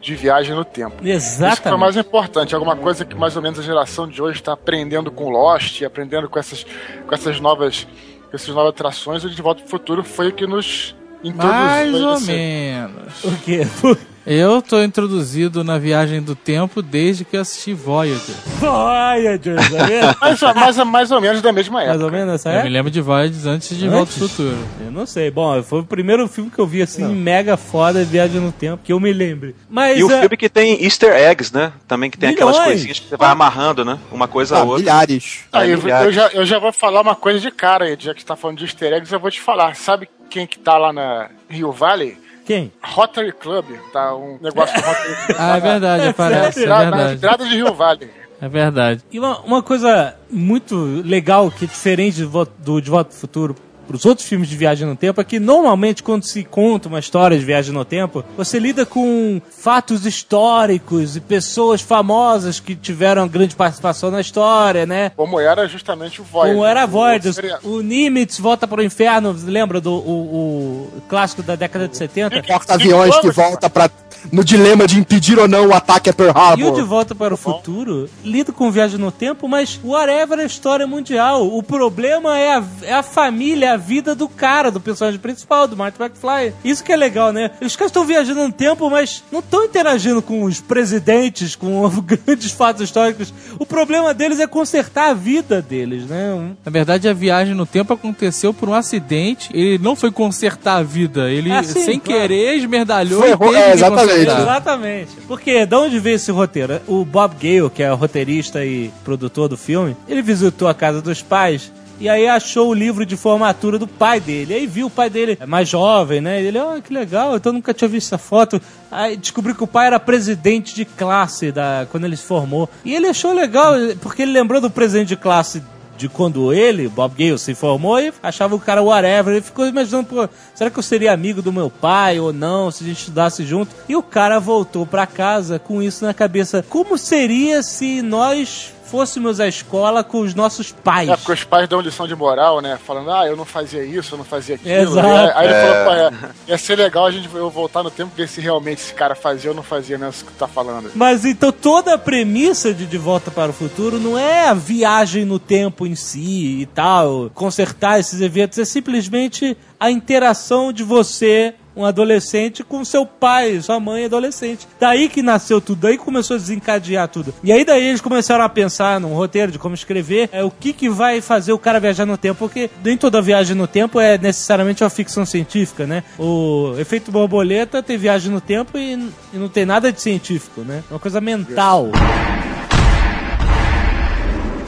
de 0.00 0.14
viagem 0.16 0.54
no 0.56 0.64
tempo. 0.64 0.96
Isso 1.06 1.36
que 1.36 1.36
foi 1.36 1.44
o 1.44 1.48
Exatamente. 1.48 1.80
mais 1.80 1.96
importante, 1.96 2.54
alguma 2.54 2.76
coisa 2.76 3.04
que 3.04 3.14
mais 3.14 3.36
ou 3.36 3.42
menos 3.42 3.58
a 3.58 3.62
geração 3.62 4.08
de 4.08 4.20
hoje 4.20 4.38
está 4.40 4.52
aprendendo 4.54 5.10
com 5.10 5.30
Lost, 5.30 5.82
aprendendo 5.82 6.28
com 6.28 6.38
essas, 6.38 6.64
com 7.06 7.14
essas 7.14 7.38
novas, 7.40 7.86
com 8.30 8.34
essas 8.36 8.48
novas 8.48 8.70
atrações. 8.70 9.22
O 9.24 9.30
De 9.30 9.40
Volta 9.40 9.60
para 9.62 9.68
o 9.68 9.70
Futuro 9.70 10.02
foi 10.02 10.28
o 10.28 10.32
que 10.32 10.46
nos 10.46 10.96
introduziu. 11.22 11.52
Mais 11.60 11.94
ou 11.94 12.14
nesse- 12.14 12.32
menos. 12.32 13.24
O 13.24 13.36
quê? 13.44 13.66
Por- 13.80 13.98
Eu 14.30 14.60
tô 14.60 14.82
introduzido 14.82 15.64
na 15.64 15.78
viagem 15.78 16.20
do 16.20 16.34
tempo 16.34 16.82
desde 16.82 17.24
que 17.24 17.34
eu 17.34 17.40
assisti 17.40 17.72
Voyager. 17.72 18.34
Voyager, 18.60 19.56
vendo? 19.70 20.16
Mais, 20.20 20.40
mais, 20.54 20.76
mais 20.86 21.10
ou 21.10 21.18
menos 21.20 21.40
da 21.40 21.50
mesma 21.50 21.80
época. 21.82 21.94
Mais 21.98 22.02
ou 22.04 22.10
menos 22.10 22.34
essa 22.34 22.48
Eu 22.50 22.52
me 22.52 22.58
época? 22.58 22.72
lembro 22.72 22.90
de 22.90 23.00
Voyager 23.00 23.46
antes 23.48 23.74
de 23.74 23.88
Volta 23.88 24.12
ao? 24.12 24.28
Futuro. 24.28 24.58
Eu 24.84 24.90
não 24.92 25.06
sei. 25.06 25.30
Bom, 25.30 25.62
foi 25.62 25.80
o 25.80 25.84
primeiro 25.84 26.28
filme 26.28 26.50
que 26.50 26.58
eu 26.58 26.66
vi 26.66 26.82
assim, 26.82 27.06
mega 27.06 27.56
foda, 27.56 28.04
Viagem 28.04 28.38
no 28.38 28.52
Tempo, 28.52 28.82
que 28.84 28.92
eu 28.92 29.00
me 29.00 29.12
lembre. 29.14 29.54
Mas 29.70 29.98
E 29.98 30.04
o 30.04 30.10
é, 30.12 30.20
filme 30.20 30.36
que 30.36 30.50
tem 30.50 30.84
easter 30.84 31.14
eggs, 31.14 31.54
né? 31.54 31.72
Também 31.86 32.10
que 32.10 32.18
tem 32.18 32.28
aquelas 32.30 32.56
Milhões. 32.58 32.72
coisinhas 32.74 32.98
que 32.98 33.08
você 33.08 33.16
vai 33.16 33.30
amarrando, 33.30 33.82
né? 33.82 33.98
Uma 34.12 34.28
coisa 34.28 34.56
a 34.56 34.60
Ah, 34.60 34.64
outra. 34.64 34.78
milhares. 34.80 35.40
Aí, 35.50 35.70
eu, 35.70 35.78
milhares. 35.78 36.06
eu 36.06 36.12
já, 36.12 36.28
eu 36.34 36.44
já 36.44 36.58
vou 36.58 36.72
falar 36.72 37.00
uma 37.00 37.14
coisa 37.14 37.40
de 37.40 37.50
cara 37.50 37.86
aí, 37.86 37.96
já 37.98 38.12
que 38.12 38.20
você 38.20 38.26
tá 38.26 38.36
falando 38.36 38.58
de 38.58 38.64
easter 38.66 38.92
eggs, 38.92 39.10
eu 39.10 39.20
vou 39.20 39.30
te 39.30 39.40
falar. 39.40 39.74
Sabe 39.74 40.06
quem 40.28 40.46
que 40.46 40.58
tá 40.58 40.76
lá 40.76 40.92
na 40.92 41.30
Rio 41.48 41.72
Valley? 41.72 42.18
Quem? 42.48 42.72
Rotary 42.82 43.30
Club. 43.30 43.66
Tá 43.92 44.16
um 44.16 44.38
negócio 44.40 44.74
do 44.74 44.86
Rotary 44.86 45.14
Club. 45.26 45.36
Ah, 45.38 45.56
é 45.58 45.60
verdade, 45.60 46.08
aparece, 46.08 46.64
é 46.64 46.66
verdade. 46.66 47.12
entrada 47.14 47.44
de 47.46 47.54
Rio 47.54 47.74
Valley. 47.74 48.10
É 48.40 48.48
verdade. 48.48 49.02
E 49.12 49.18
uma, 49.18 49.40
uma 49.40 49.62
coisa 49.62 50.16
muito 50.30 50.74
legal, 51.04 51.50
que 51.50 51.66
é 51.66 51.68
diferente 51.68 52.24
do 52.58 52.80
De 52.80 52.88
Volta 52.88 53.10
pro 53.10 53.18
Futuro 53.18 53.56
para 53.88 53.96
os 53.96 54.04
outros 54.04 54.28
filmes 54.28 54.48
de 54.48 54.56
viagem 54.56 54.86
no 54.86 54.94
tempo, 54.94 55.18
é 55.18 55.24
que 55.24 55.40
normalmente 55.40 56.02
quando 56.02 56.24
se 56.24 56.44
conta 56.44 56.88
uma 56.88 56.98
história 56.98 57.38
de 57.38 57.44
viagem 57.44 57.72
no 57.72 57.86
tempo, 57.86 58.22
você 58.36 58.58
lida 58.58 58.84
com 58.84 59.40
fatos 59.50 60.04
históricos 60.04 61.16
e 61.16 61.20
pessoas 61.20 61.80
famosas 61.80 62.60
que 62.60 62.76
tiveram 62.76 63.26
grande 63.26 63.56
participação 63.56 64.10
na 64.10 64.20
história, 64.20 64.84
né? 64.84 65.10
Como 65.16 65.40
era 65.40 65.66
justamente 65.66 66.20
o 66.20 66.24
Voyager. 66.24 66.54
Como 66.54 66.66
era 66.66 66.84
O 66.84 66.88
Voyager, 66.88 67.32
seriado. 67.32 67.66
o 67.66 67.80
Nimitz 67.80 68.38
volta 68.38 68.68
para 68.68 68.82
o 68.82 68.84
inferno, 68.84 69.34
lembra 69.44 69.80
do 69.80 69.94
o, 69.94 70.90
o 70.98 71.02
clássico 71.08 71.42
da 71.42 71.56
década 71.56 71.88
de 71.88 71.96
70? 71.96 72.42
Porta-aviões 72.42 73.18
que 73.20 73.30
volta 73.30 73.70
pra, 73.70 73.90
no 74.32 74.44
dilema 74.44 74.86
de 74.86 74.98
impedir 74.98 75.38
ou 75.38 75.48
não 75.48 75.68
o 75.68 75.74
ataque 75.74 76.10
a 76.10 76.12
Pearl 76.12 76.30
E 76.30 76.52
o 76.52 76.56
De 76.56 76.62
Harbor. 76.64 76.86
Volta 76.86 77.14
para 77.14 77.34
o 77.34 77.36
Futuro 77.36 78.08
lida 78.24 78.52
com 78.52 78.70
viagem 78.70 78.98
no 78.98 79.10
tempo, 79.10 79.48
mas 79.48 79.78
whatever 79.82 80.38
é 80.38 80.42
a 80.42 80.46
história 80.46 80.86
mundial. 80.86 81.46
O 81.46 81.62
problema 81.62 82.38
é 82.38 82.56
a, 82.56 82.64
é 82.82 82.94
a 82.94 83.02
família, 83.02 83.72
a 83.74 83.76
vida 83.76 84.14
do 84.14 84.28
cara, 84.28 84.70
do 84.70 84.80
personagem 84.80 85.20
principal, 85.20 85.66
do 85.66 85.76
Martin 85.76 86.02
McFly. 86.02 86.54
Isso 86.64 86.82
que 86.84 86.92
é 86.92 86.96
legal, 86.96 87.32
né? 87.32 87.50
Os 87.60 87.76
caras 87.76 87.90
estão 87.90 88.04
viajando 88.04 88.42
no 88.42 88.52
tempo, 88.52 88.88
mas 88.90 89.22
não 89.30 89.40
estão 89.40 89.64
interagindo 89.64 90.20
com 90.22 90.44
os 90.44 90.60
presidentes, 90.60 91.54
com 91.54 91.88
grandes 92.02 92.52
fatos 92.52 92.82
históricos. 92.82 93.32
O 93.58 93.66
problema 93.66 94.12
deles 94.14 94.40
é 94.40 94.46
consertar 94.46 95.10
a 95.10 95.14
vida 95.14 95.60
deles, 95.62 96.06
né? 96.06 96.52
Na 96.64 96.70
verdade, 96.70 97.08
a 97.08 97.12
viagem 97.12 97.54
no 97.54 97.66
tempo 97.66 97.92
aconteceu 97.92 98.52
por 98.52 98.68
um 98.68 98.74
acidente. 98.74 99.50
Ele 99.52 99.78
não 99.78 99.94
foi 99.96 100.10
consertar 100.10 100.76
a 100.76 100.82
vida. 100.82 101.30
Ele, 101.30 101.50
Ah, 101.50 101.62
sim, 101.62 101.84
sem 101.84 101.98
claro. 101.98 102.20
querer, 102.20 102.56
esmerdalhou 102.56 103.20
Foi 103.20 103.30
e 103.30 103.36
teve 103.36 103.56
é, 103.56 103.72
que 103.72 103.84
exatamente. 104.10 104.40
Exatamente. 104.40 105.10
Porque 105.26 105.66
de 105.66 105.76
onde 105.76 105.98
veio 105.98 106.16
esse 106.16 106.30
roteiro? 106.30 106.80
O 106.86 107.04
Bob 107.04 107.34
Gale, 107.34 107.70
que 107.70 107.82
é 107.82 107.90
roteirista 107.90 108.64
e 108.64 108.90
produtor 109.04 109.48
do 109.48 109.56
filme, 109.56 109.96
ele 110.08 110.22
visitou 110.22 110.68
a 110.68 110.74
casa 110.74 111.00
dos 111.00 111.22
pais. 111.22 111.72
E 112.00 112.08
aí 112.08 112.28
achou 112.28 112.68
o 112.68 112.74
livro 112.74 113.04
de 113.04 113.16
formatura 113.16 113.76
do 113.76 113.86
pai 113.86 114.20
dele. 114.20 114.54
Aí 114.54 114.66
viu 114.68 114.86
o 114.86 114.90
pai 114.90 115.10
dele 115.10 115.36
mais 115.46 115.68
jovem, 115.68 116.20
né? 116.20 116.40
Ele, 116.40 116.56
ó, 116.56 116.80
que 116.80 116.94
legal, 116.94 117.36
então 117.36 117.52
nunca 117.52 117.74
tinha 117.74 117.88
visto 117.88 118.06
essa 118.06 118.18
foto. 118.18 118.62
Aí 118.88 119.16
descobriu 119.16 119.54
que 119.54 119.64
o 119.64 119.66
pai 119.66 119.88
era 119.88 119.98
presidente 119.98 120.74
de 120.76 120.84
classe 120.84 121.50
da, 121.50 121.88
quando 121.90 122.04
ele 122.04 122.16
se 122.16 122.22
formou. 122.22 122.70
E 122.84 122.94
ele 122.94 123.08
achou 123.08 123.32
legal, 123.32 123.74
porque 124.00 124.22
ele 124.22 124.30
lembrou 124.30 124.60
do 124.60 124.70
presidente 124.70 125.08
de 125.08 125.16
classe 125.16 125.60
de 125.98 126.08
quando 126.08 126.52
ele, 126.52 126.88
Bob 126.88 127.12
Gale, 127.18 127.38
se 127.38 127.54
formou 127.54 128.00
e 128.00 128.12
achava 128.22 128.54
o 128.54 128.60
cara 128.60 128.82
whatever. 128.82 129.34
Ele 129.34 129.42
ficou 129.42 129.66
imaginando, 129.66 130.06
pô, 130.06 130.28
será 130.54 130.70
que 130.70 130.78
eu 130.78 130.82
seria 130.82 131.12
amigo 131.12 131.42
do 131.42 131.52
meu 131.52 131.68
pai 131.68 132.20
ou 132.20 132.32
não, 132.32 132.70
se 132.70 132.84
a 132.84 132.86
gente 132.86 133.00
estudasse 133.00 133.44
junto? 133.44 133.74
E 133.88 133.96
o 133.96 134.02
cara 134.02 134.38
voltou 134.38 134.86
pra 134.86 135.06
casa 135.06 135.58
com 135.58 135.82
isso 135.82 136.04
na 136.04 136.14
cabeça. 136.14 136.64
Como 136.68 136.96
seria 136.96 137.62
se 137.62 138.00
nós 138.00 138.72
fôssemos 138.90 139.40
à 139.40 139.46
escola 139.46 140.02
com 140.02 140.20
os 140.20 140.34
nossos 140.34 140.72
pais? 140.72 141.08
É, 141.08 141.16
porque 141.16 141.32
os 141.32 141.44
pais 141.44 141.68
dão 141.68 141.80
lição 141.80 142.06
de 142.06 142.14
moral, 142.14 142.60
né? 142.60 142.78
Falando, 142.84 143.10
ah, 143.10 143.26
eu 143.26 143.36
não 143.36 143.44
fazia 143.44 143.84
isso, 143.84 144.14
eu 144.14 144.18
não 144.18 144.24
fazia 144.24 144.54
aquilo. 144.54 144.74
Exato. 144.74 145.06
E 145.08 145.32
Aí, 145.38 145.46
ele 145.46 145.54
falou, 145.54 145.84
pô, 145.84 145.92
é, 145.92 146.30
ia 146.48 146.58
ser 146.58 146.76
legal 146.76 147.06
a 147.06 147.10
gente 147.10 147.28
eu 147.34 147.50
voltar 147.50 147.82
no 147.82 147.90
tempo 147.90 148.12
e 148.14 148.22
ver 148.22 148.28
se 148.28 148.40
realmente 148.40 148.78
esse 148.78 148.94
cara 148.94 149.14
fazia 149.14 149.50
ou 149.50 149.56
não 149.56 149.62
fazia 149.62 149.98
mesmo 149.98 150.12
isso 150.12 150.24
que 150.24 150.32
tu 150.32 150.38
tá 150.38 150.48
falando. 150.48 150.90
Mas 150.94 151.24
então 151.24 151.52
toda 151.52 151.94
a 151.94 151.98
premissa 151.98 152.72
de 152.72 152.86
De 152.86 152.98
Volta 152.98 153.30
para 153.30 153.50
o 153.50 153.54
Futuro 153.54 153.98
não 153.98 154.18
é 154.18 154.48
a 154.48 154.54
viagem 154.54 155.24
no 155.24 155.38
tempo 155.38 155.86
em 155.86 155.94
si 155.94 156.60
e 156.60 156.66
tal, 156.66 157.30
consertar 157.34 158.00
esses 158.00 158.20
eventos, 158.20 158.58
é 158.58 158.64
simplesmente 158.64 159.56
a 159.78 159.90
interação 159.90 160.72
de 160.72 160.82
você, 160.82 161.54
um 161.78 161.84
adolescente, 161.84 162.64
com 162.64 162.84
seu 162.84 163.06
pai, 163.06 163.60
sua 163.60 163.78
mãe 163.78 164.04
adolescente. 164.04 164.66
Daí 164.80 165.08
que 165.08 165.22
nasceu 165.22 165.60
tudo, 165.60 165.82
daí 165.82 165.96
começou 165.96 166.34
a 166.34 166.38
desencadear 166.38 167.06
tudo. 167.06 167.32
E 167.42 167.52
aí 167.52 167.64
daí 167.64 167.86
eles 167.86 168.00
começaram 168.00 168.42
a 168.44 168.48
pensar 168.48 168.98
num 168.98 169.14
roteiro 169.14 169.52
de 169.52 169.58
como 169.58 169.76
escrever, 169.76 170.28
é 170.32 170.42
o 170.42 170.50
que 170.50 170.72
que 170.72 170.88
vai 170.88 171.20
fazer 171.20 171.52
o 171.52 171.58
cara 171.58 171.78
viajar 171.78 172.04
no 172.04 172.16
tempo, 172.16 172.36
porque 172.40 172.68
nem 172.82 172.96
toda 172.96 173.22
viagem 173.22 173.54
no 173.54 173.68
tempo 173.68 174.00
é 174.00 174.18
necessariamente 174.18 174.82
uma 174.82 174.90
ficção 174.90 175.24
científica, 175.24 175.86
né? 175.86 176.02
O 176.18 176.74
efeito 176.78 177.12
borboleta 177.12 177.80
tem 177.80 177.96
viagem 177.96 178.32
no 178.32 178.40
tempo 178.40 178.76
e, 178.76 178.94
e 179.32 179.36
não 179.36 179.48
tem 179.48 179.64
nada 179.64 179.92
de 179.92 180.00
científico, 180.00 180.62
né? 180.62 180.82
É 180.90 180.92
uma 180.92 181.00
coisa 181.00 181.20
mental. 181.20 181.90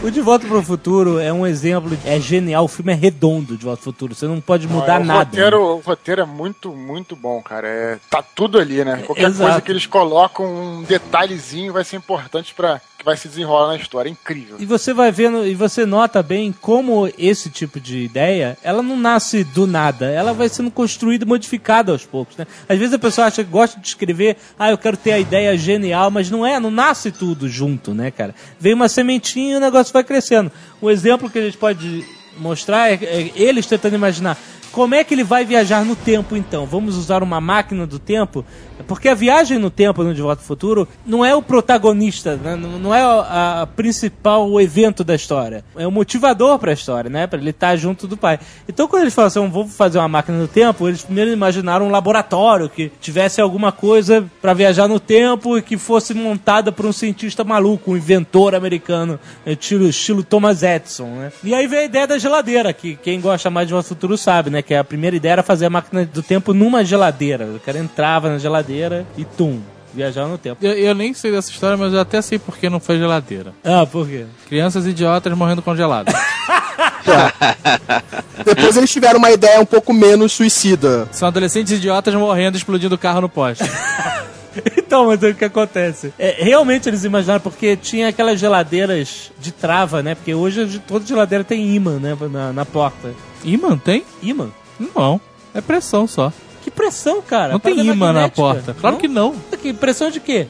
O 0.03 0.11
De 0.11 0.23
Volta 0.23 0.47
para 0.49 0.57
o 0.57 0.63
Futuro 0.63 1.19
é 1.19 1.31
um 1.31 1.47
exemplo, 1.47 1.95
de- 1.95 2.09
é 2.09 2.19
genial, 2.19 2.65
o 2.65 2.69
filme 2.69 2.91
é 2.91 2.95
redondo 2.95 3.55
de 3.55 3.65
Volta 3.67 3.83
para 3.83 3.91
o 3.91 3.93
Futuro, 3.93 4.15
você 4.15 4.27
não 4.27 4.41
pode 4.41 4.67
mudar 4.67 4.99
o 4.99 5.05
nada. 5.05 5.25
Roteiro, 5.25 5.61
O 5.63 5.81
roteiro 5.81 6.23
é 6.23 6.25
muito, 6.25 6.73
muito 6.73 7.15
bom, 7.15 7.43
cara. 7.43 7.69
É, 7.69 7.99
tá 8.09 8.23
tudo 8.23 8.59
ali, 8.59 8.83
né? 8.83 9.03
Qualquer 9.05 9.27
Exato. 9.29 9.43
coisa 9.45 9.61
que 9.61 9.71
eles 9.71 9.85
colocam, 9.85 10.47
um 10.47 10.83
detalhezinho 10.85 11.75
vai 11.75 11.85
ser 11.85 11.97
importante 11.97 12.55
para 12.55 12.81
que 13.01 13.05
vai 13.05 13.17
se 13.17 13.27
desenrolar 13.29 13.69
na 13.69 13.77
história. 13.77 14.11
É 14.11 14.13
incrível. 14.13 14.57
E 14.59 14.67
você 14.67 14.93
vai 14.93 15.11
vendo, 15.11 15.47
e 15.47 15.55
você 15.55 15.87
nota 15.87 16.23
bem 16.23 16.53
como 16.53 17.11
esse 17.19 17.49
tipo 17.49 17.81
de 17.81 17.99
ideia, 17.99 18.59
ela 18.63 18.83
não 18.83 18.97
nasce 18.97 19.43
do 19.43 19.67
nada, 19.67 20.11
ela 20.11 20.35
vai 20.35 20.51
sendo 20.51 20.71
construída 20.71 21.25
e 21.25 21.29
modificada 21.29 21.93
aos 21.93 22.05
poucos, 22.05 22.37
né? 22.37 22.47
Às 22.69 22.79
vezes 22.79 22.93
a 22.95 22.99
pessoa 22.99 23.27
acha 23.27 23.43
que 23.43 23.51
gosta 23.51 23.81
de 23.81 23.89
escrever, 23.89 24.37
ah, 24.59 24.71
eu 24.71 24.77
quero 24.77 24.99
ter 24.99 25.13
a 25.13 25.19
ideia 25.19 25.57
genial, 25.57 26.11
mas 26.11 26.31
não 26.31 26.47
é, 26.47 26.61
não 26.61 26.71
nasce 26.71 27.11
tudo 27.11 27.49
junto, 27.49 27.95
né, 27.95 28.11
cara? 28.11 28.35
Vem 28.59 28.75
uma 28.75 28.89
sementinha 28.89 29.55
e 29.55 29.57
o 29.57 29.61
negócio 29.61 29.93
vai 29.93 30.05
crescendo. 30.05 30.53
Um 30.83 30.91
exemplo 30.91 31.31
que 31.31 31.39
a 31.39 31.43
gente 31.43 31.57
pode 31.57 32.05
mostrar 32.37 32.91
é, 32.91 32.99
é 33.03 33.33
eles 33.35 33.67
tentando 33.67 33.95
imaginar 33.95 34.37
como 34.73 34.95
é 34.95 35.03
que 35.03 35.15
ele 35.15 35.25
vai 35.25 35.45
viajar 35.45 35.85
no 35.85 35.97
tempo, 35.97 36.37
então? 36.37 36.65
Vamos 36.65 36.97
usar 36.97 37.23
uma 37.23 37.41
máquina 37.41 37.87
do 37.87 37.99
tempo? 37.99 38.45
Porque 38.87 39.09
a 39.09 39.15
viagem 39.15 39.59
no 39.59 39.71
tempo 39.71 40.03
no 40.03 40.15
De 40.15 40.23
Volta 40.23 40.43
ao 40.43 40.47
Futuro 40.47 40.89
não 41.05 41.25
é 41.25 41.35
o 41.35 41.43
protagonista, 41.43 42.37
né? 42.37 42.57
não 42.57 42.95
é 42.95 43.03
a, 43.03 43.69
principal 43.77 44.61
evento 44.61 45.05
da 45.05 45.15
história. 45.15 45.65
É 45.77 45.87
o 45.87 45.91
motivador 45.91 46.59
para 46.59 46.71
a 46.71 46.75
história, 46.75 47.11
né? 47.11 47.27
Para 47.27 47.39
ele 47.39 47.51
estar 47.51 47.77
junto 47.77 48.07
do 48.07 48.17
pai. 48.17 48.39
Então, 48.69 48.89
quando 48.89 49.03
eles 49.03 49.15
falam 49.15 49.29
assim, 49.29 49.49
vamos 49.49 49.75
fazer 49.75 49.99
uma 49.99 50.09
máquina 50.09 50.39
do 50.39 50.49
tempo, 50.49 50.89
eles 50.89 51.03
primeiro 51.03 51.31
imaginaram 51.31 51.87
um 51.87 51.91
laboratório 51.91 52.69
que 52.69 52.91
tivesse 53.01 53.41
alguma 53.41 53.73
coisa 53.73 54.25
para 54.41 54.55
viajar 54.55 54.89
no 54.89 54.99
tempo 54.99 55.59
e 55.59 55.63
que 55.63 55.77
fosse 55.77 56.15
montada 56.15 56.73
por 56.73 56.87
um 56.87 56.93
cientista 56.93 57.45
maluco, 57.45 57.93
um 57.93 57.97
inventor 57.97 58.55
americano, 58.55 59.19
estilo, 59.47 59.89
estilo 59.89 60.23
Thomas 60.23 60.63
Edison, 60.63 61.07
né? 61.07 61.33
E 61.43 61.55
aí 61.55 61.67
veio 61.67 61.83
a 61.83 61.85
ideia 61.85 62.07
da 62.07 62.19
geladeira, 62.19 62.73
que 62.73 62.97
quem 62.97 63.21
gosta 63.21 63.51
mais 63.51 63.67
de 63.67 63.73
Volta 63.73 63.87
ao 63.87 63.89
Futuro 63.89 64.17
sabe, 64.17 64.51
né? 64.51 64.63
Que 64.63 64.75
a 64.75 64.85
primeira 64.85 65.17
ideia 65.17 65.33
era 65.33 65.43
fazer 65.43 65.67
a 65.67 65.71
máquina 65.71 66.05
do 66.05 66.23
tempo 66.23 66.53
numa 66.53 66.85
geladeira. 66.85 67.47
O 67.47 67.61
cara 67.61 67.79
entrava 67.79 68.29
na 68.29 68.39
geladeira 68.39 68.70
e 69.17 69.25
tum, 69.25 69.61
viajava 69.93 70.29
no 70.29 70.39
tempo. 70.39 70.65
Eu, 70.65 70.73
eu 70.73 70.95
nem 70.95 71.13
sei 71.15 71.31
dessa 71.31 71.51
história, 71.51 71.77
mas 71.77 71.93
eu 71.93 72.01
até 72.01 72.21
sei 72.23 72.39
por 72.39 72.57
que 72.57 72.69
não 72.71 72.81
foi 72.81 72.99
geladeira. 72.99 73.53
Ah, 73.65 73.87
por 73.87 74.07
quê? 74.07 74.27
Crianças 74.49 74.87
idiotas 74.87 75.33
morrendo 75.37 75.63
congeladas. 75.63 76.15
Depois 78.45 78.77
eles 78.77 78.91
tiveram 78.91 79.19
uma 79.19 79.31
ideia 79.31 79.61
um 79.61 79.67
pouco 79.67 79.93
menos 79.93 80.33
suicida. 80.33 81.09
São 81.13 81.29
adolescentes 81.29 81.73
idiotas 81.73 82.15
morrendo 82.15 82.57
explodindo 82.57 82.95
o 82.95 82.99
carro 82.99 83.21
no 83.21 83.29
poste. 83.29 83.65
Então, 84.77 85.07
mas 85.07 85.23
aí 85.23 85.31
o 85.31 85.35
que 85.37 85.45
acontece? 85.45 86.13
É, 86.19 86.43
realmente 86.43 86.89
eles 86.89 87.05
imaginaram, 87.05 87.41
porque 87.41 87.77
tinha 87.77 88.09
aquelas 88.09 88.41
geladeiras 88.41 89.31
de 89.39 89.53
trava, 89.53 90.03
né? 90.03 90.17
Porque 90.17 90.35
hoje 90.35 90.83
toda 90.89 91.07
geladeira 91.07 91.45
tem 91.45 91.73
imã, 91.73 92.01
né? 92.01 92.19
Na, 92.29 92.53
na 92.53 92.67
porta. 92.67 93.15
Imã 93.45 93.79
tem? 93.79 94.05
Imã? 94.21 94.51
Não. 94.97 95.21
É 95.55 95.61
pressão 95.61 96.09
só. 96.09 96.33
Pressão, 96.81 97.21
cara? 97.23 97.53
Não 97.53 97.59
tem 97.61 97.79
imã 97.87 98.13
na 98.13 98.29
porta. 98.29 98.75
Claro 98.81 98.97
que 98.97 99.07
não. 99.07 99.35
Que 99.61 99.73
pressão 99.73 100.11
de 100.11 100.19
quê? 100.21 100.47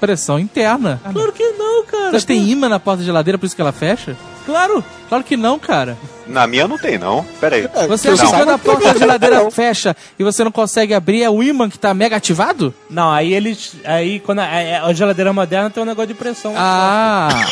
Pressão 0.00 0.38
interna. 0.38 1.00
Claro 1.12 1.32
que 1.32 1.44
não, 1.52 1.84
cara. 1.84 2.10
Vocês 2.10 2.24
têm 2.24 2.48
imã 2.50 2.68
na 2.68 2.78
porta 2.80 2.98
da 3.00 3.04
geladeira, 3.04 3.38
por 3.38 3.46
isso 3.46 3.54
que 3.56 3.62
ela 3.62 3.72
fecha? 3.72 4.16
Claro. 4.46 4.84
Claro 5.08 5.22
que 5.24 5.36
não, 5.36 5.58
cara. 5.58 5.96
Na 6.26 6.46
minha 6.46 6.66
não 6.66 6.76
tem, 6.78 6.98
não. 6.98 7.24
Pera 7.40 7.56
aí. 7.56 7.68
Você 7.88 8.08
acha 8.08 8.24
que 8.24 8.30
quando 8.30 8.48
a 8.48 8.52
não 8.52 8.58
porta 8.60 8.92
da 8.92 8.98
geladeira 8.98 9.42
não. 9.44 9.50
fecha 9.50 9.96
e 10.18 10.24
você 10.24 10.42
não 10.42 10.50
consegue 10.52 10.94
abrir, 10.94 11.22
é 11.22 11.30
o 11.30 11.42
imã 11.42 11.68
que 11.68 11.78
tá 11.78 11.92
mega 11.94 12.16
ativado? 12.16 12.74
Não, 12.90 13.10
aí 13.10 13.32
eles. 13.34 13.74
Aí 13.84 14.18
quando 14.20 14.38
a, 14.40 14.44
a- 14.44 14.86
a 14.86 14.92
geladeira 14.92 15.32
moderna 15.32 15.68
tem 15.70 15.82
um 15.82 15.86
negócio 15.86 16.08
de 16.08 16.14
pressão. 16.14 16.54
Ah! 16.56 17.28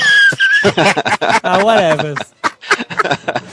Ah, 1.42 1.58
whatever. 1.64 2.14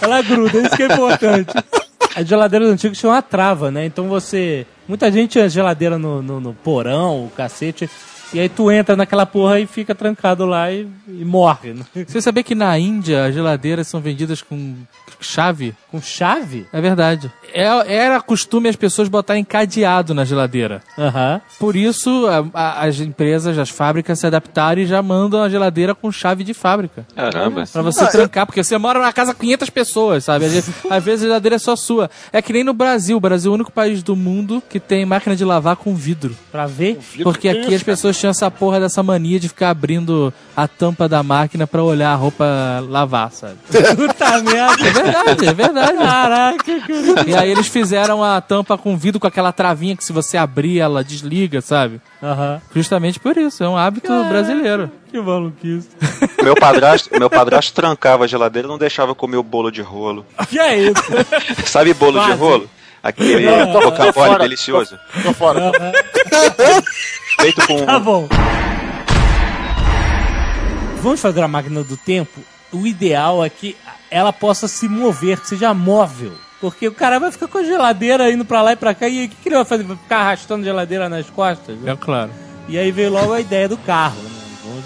Ela 0.01 0.21
gruda, 0.21 0.59
isso 0.59 0.75
que 0.75 0.83
é 0.83 0.87
importante. 0.87 1.53
As 2.17 2.27
geladeiras 2.27 2.67
antigas 2.67 2.97
tinham 2.97 3.13
uma 3.13 3.21
trava, 3.21 3.69
né? 3.69 3.85
Então 3.85 4.07
você. 4.07 4.65
Muita 4.87 5.11
gente 5.11 5.33
tinha 5.33 5.47
geladeira 5.47 5.99
no, 5.99 6.19
no, 6.19 6.39
no 6.39 6.51
porão, 6.51 7.25
o 7.25 7.29
cacete. 7.29 7.87
E 8.33 8.39
aí 8.39 8.49
tu 8.49 8.69
entra 8.71 8.95
naquela 8.95 9.25
porra 9.25 9.59
e 9.59 9.65
fica 9.65 9.95
trancado 9.95 10.45
lá 10.45 10.71
e, 10.71 10.87
e 11.07 11.23
morre. 11.23 11.73
né? 11.73 11.83
Você 12.05 12.21
sabia 12.21 12.43
que 12.43 12.53
na 12.55 12.77
Índia 12.77 13.25
as 13.25 13.33
geladeiras 13.33 13.87
são 13.87 14.01
vendidas 14.01 14.41
com 14.41 14.75
chave? 15.19 15.73
Com 15.89 16.01
chave? 16.01 16.65
É 16.73 16.81
verdade. 16.81 17.31
É- 17.53 17.65
Era 17.95 18.19
costume 18.21 18.67
as 18.69 18.75
pessoas 18.75 19.07
botarem 19.07 19.43
cadeado 19.43 20.13
na 20.13 20.25
geladeira. 20.25 20.81
Aham. 20.97 21.41
Por 21.59 21.75
isso, 21.75 22.27
a- 22.27 22.45
a- 22.53 22.85
as 22.85 22.99
empresas, 22.99 23.57
as 23.57 23.69
fábricas 23.69 24.19
se 24.19 24.27
adaptaram 24.27 24.81
e 24.81 24.85
já 24.85 25.01
mandam 25.01 25.41
a 25.41 25.49
geladeira 25.49 25.95
com 25.95 26.11
chave 26.11 26.43
de 26.43 26.53
fábrica. 26.53 27.05
Caramba. 27.15 27.63
Pra 27.71 27.81
você 27.81 28.05
trancar, 28.07 28.45
porque 28.45 28.63
você 28.63 28.77
mora 28.77 28.99
na 28.99 29.13
casa 29.13 29.33
com 29.33 29.39
500 29.39 29.69
pessoas, 29.69 30.25
sabe? 30.25 30.45
Às 30.45 30.51
vezes, 30.51 30.75
às 30.89 31.03
vezes 31.03 31.23
a 31.23 31.27
geladeira 31.27 31.55
é 31.55 31.59
só 31.59 31.75
sua. 31.75 32.09
É 32.33 32.41
que 32.41 32.51
nem 32.51 32.63
no 32.63 32.73
Brasil. 32.73 33.15
O 33.17 33.21
Brasil 33.21 33.49
é 33.49 33.53
o 33.53 33.55
único 33.55 33.71
país 33.71 34.03
do 34.03 34.15
mundo 34.15 34.61
que 34.69 34.79
tem 34.79 35.05
máquina 35.05 35.35
de 35.35 35.45
lavar 35.45 35.77
com 35.77 35.95
vidro. 35.95 36.35
Pra 36.51 36.67
ver? 36.67 36.99
Porque 37.23 37.47
aqui 37.49 37.73
as 37.73 37.81
pessoas 37.83 38.16
tinham 38.19 38.31
essa 38.31 38.49
porra 38.51 38.79
dessa 38.79 39.01
mania 39.03 39.39
de 39.39 39.47
ficar 39.47 39.69
abrindo 39.69 40.33
a 40.55 40.67
tampa 40.67 41.07
da 41.07 41.21
máquina 41.23 41.65
pra 41.67 41.83
olhar 41.83 42.11
a 42.11 42.15
roupa 42.15 42.45
lavar, 42.87 43.31
sabe? 43.31 43.55
Puta 43.95 44.41
merda. 44.41 44.87
É 44.87 44.91
verdade, 44.91 45.47
é 45.47 45.53
verdade. 45.53 45.97
Caraca, 45.97 46.79
cara. 46.79 47.29
E 47.29 47.35
aí 47.35 47.49
eles 47.51 47.67
fizeram 47.67 48.23
a 48.23 48.41
tampa 48.41 48.77
com 48.77 48.97
vidro 48.97 49.19
com 49.19 49.27
aquela 49.27 49.51
travinha 49.51 49.95
que 49.95 50.03
se 50.03 50.11
você 50.13 50.37
abrir 50.37 50.79
ela 50.79 51.03
desliga, 51.03 51.61
sabe? 51.61 52.01
Aham. 52.21 52.61
Justamente 52.73 53.19
por 53.19 53.37
isso, 53.37 53.63
é 53.63 53.69
um 53.69 53.77
hábito 53.77 54.11
brasileiro. 54.25 54.91
Que 55.11 55.19
maluquice. 55.21 55.89
Meu 56.43 56.55
padrasto, 56.55 57.09
meu 57.17 57.29
padrasto 57.29 57.73
trancava 57.73 58.23
a 58.23 58.27
geladeira 58.27 58.67
e 58.67 58.71
não 58.71 58.77
deixava 58.77 59.13
comer 59.15 59.37
o 59.37 59.43
bolo 59.43 59.69
de 59.71 59.81
rolo. 59.81 60.25
Que 60.49 60.59
é 60.59 60.77
isso? 60.77 61.03
Sabe 61.65 61.93
bolo 61.93 62.19
de 62.19 62.25
Quase. 62.25 62.39
rolo? 62.39 62.69
Aquele 63.07 63.45
Não, 63.45 63.71
tô- 63.71 63.79
tô 63.79 63.85
rocambole 63.85 64.11
fora. 64.13 64.39
delicioso. 64.43 64.99
Tô 65.23 65.31
fora. 65.33 65.71
Feito 67.39 67.65
com 67.65 67.85
Tá 67.85 67.97
bom. 67.99 68.27
Vamos 71.01 71.21
fazer 71.21 71.41
a 71.41 71.47
máquina 71.47 71.83
do 71.83 71.95
tempo? 71.95 72.41
O 72.73 72.85
ideal 72.85 73.45
é 73.45 73.49
que 73.49 73.77
ela 74.11 74.33
possa 74.33 74.67
se 74.67 74.89
mover, 74.89 75.39
que 75.39 75.47
seja 75.47 75.73
móvel. 75.73 76.33
Porque 76.59 76.85
o 76.87 76.91
cara 76.91 77.17
vai 77.17 77.31
ficar 77.31 77.47
com 77.47 77.59
a 77.59 77.63
geladeira 77.63 78.29
indo 78.29 78.43
pra 78.43 78.61
lá 78.61 78.73
e 78.73 78.75
pra 78.75 78.93
cá. 78.93 79.07
E 79.07 79.25
o 79.25 79.29
que, 79.29 79.35
que 79.35 79.47
ele 79.49 79.55
vai 79.55 79.63
fazer? 79.65 79.83
Vai 79.83 79.95
ficar 79.95 80.17
arrastando 80.17 80.65
geladeira 80.65 81.07
nas 81.07 81.29
costas? 81.29 81.77
É 81.85 81.95
claro. 81.95 82.31
E 82.67 82.77
aí 82.77 82.91
veio 82.91 83.11
logo 83.11 83.31
a 83.31 83.39
ideia 83.39 83.69
do 83.69 83.77
carro. 83.77 84.21
Né? 84.21 84.36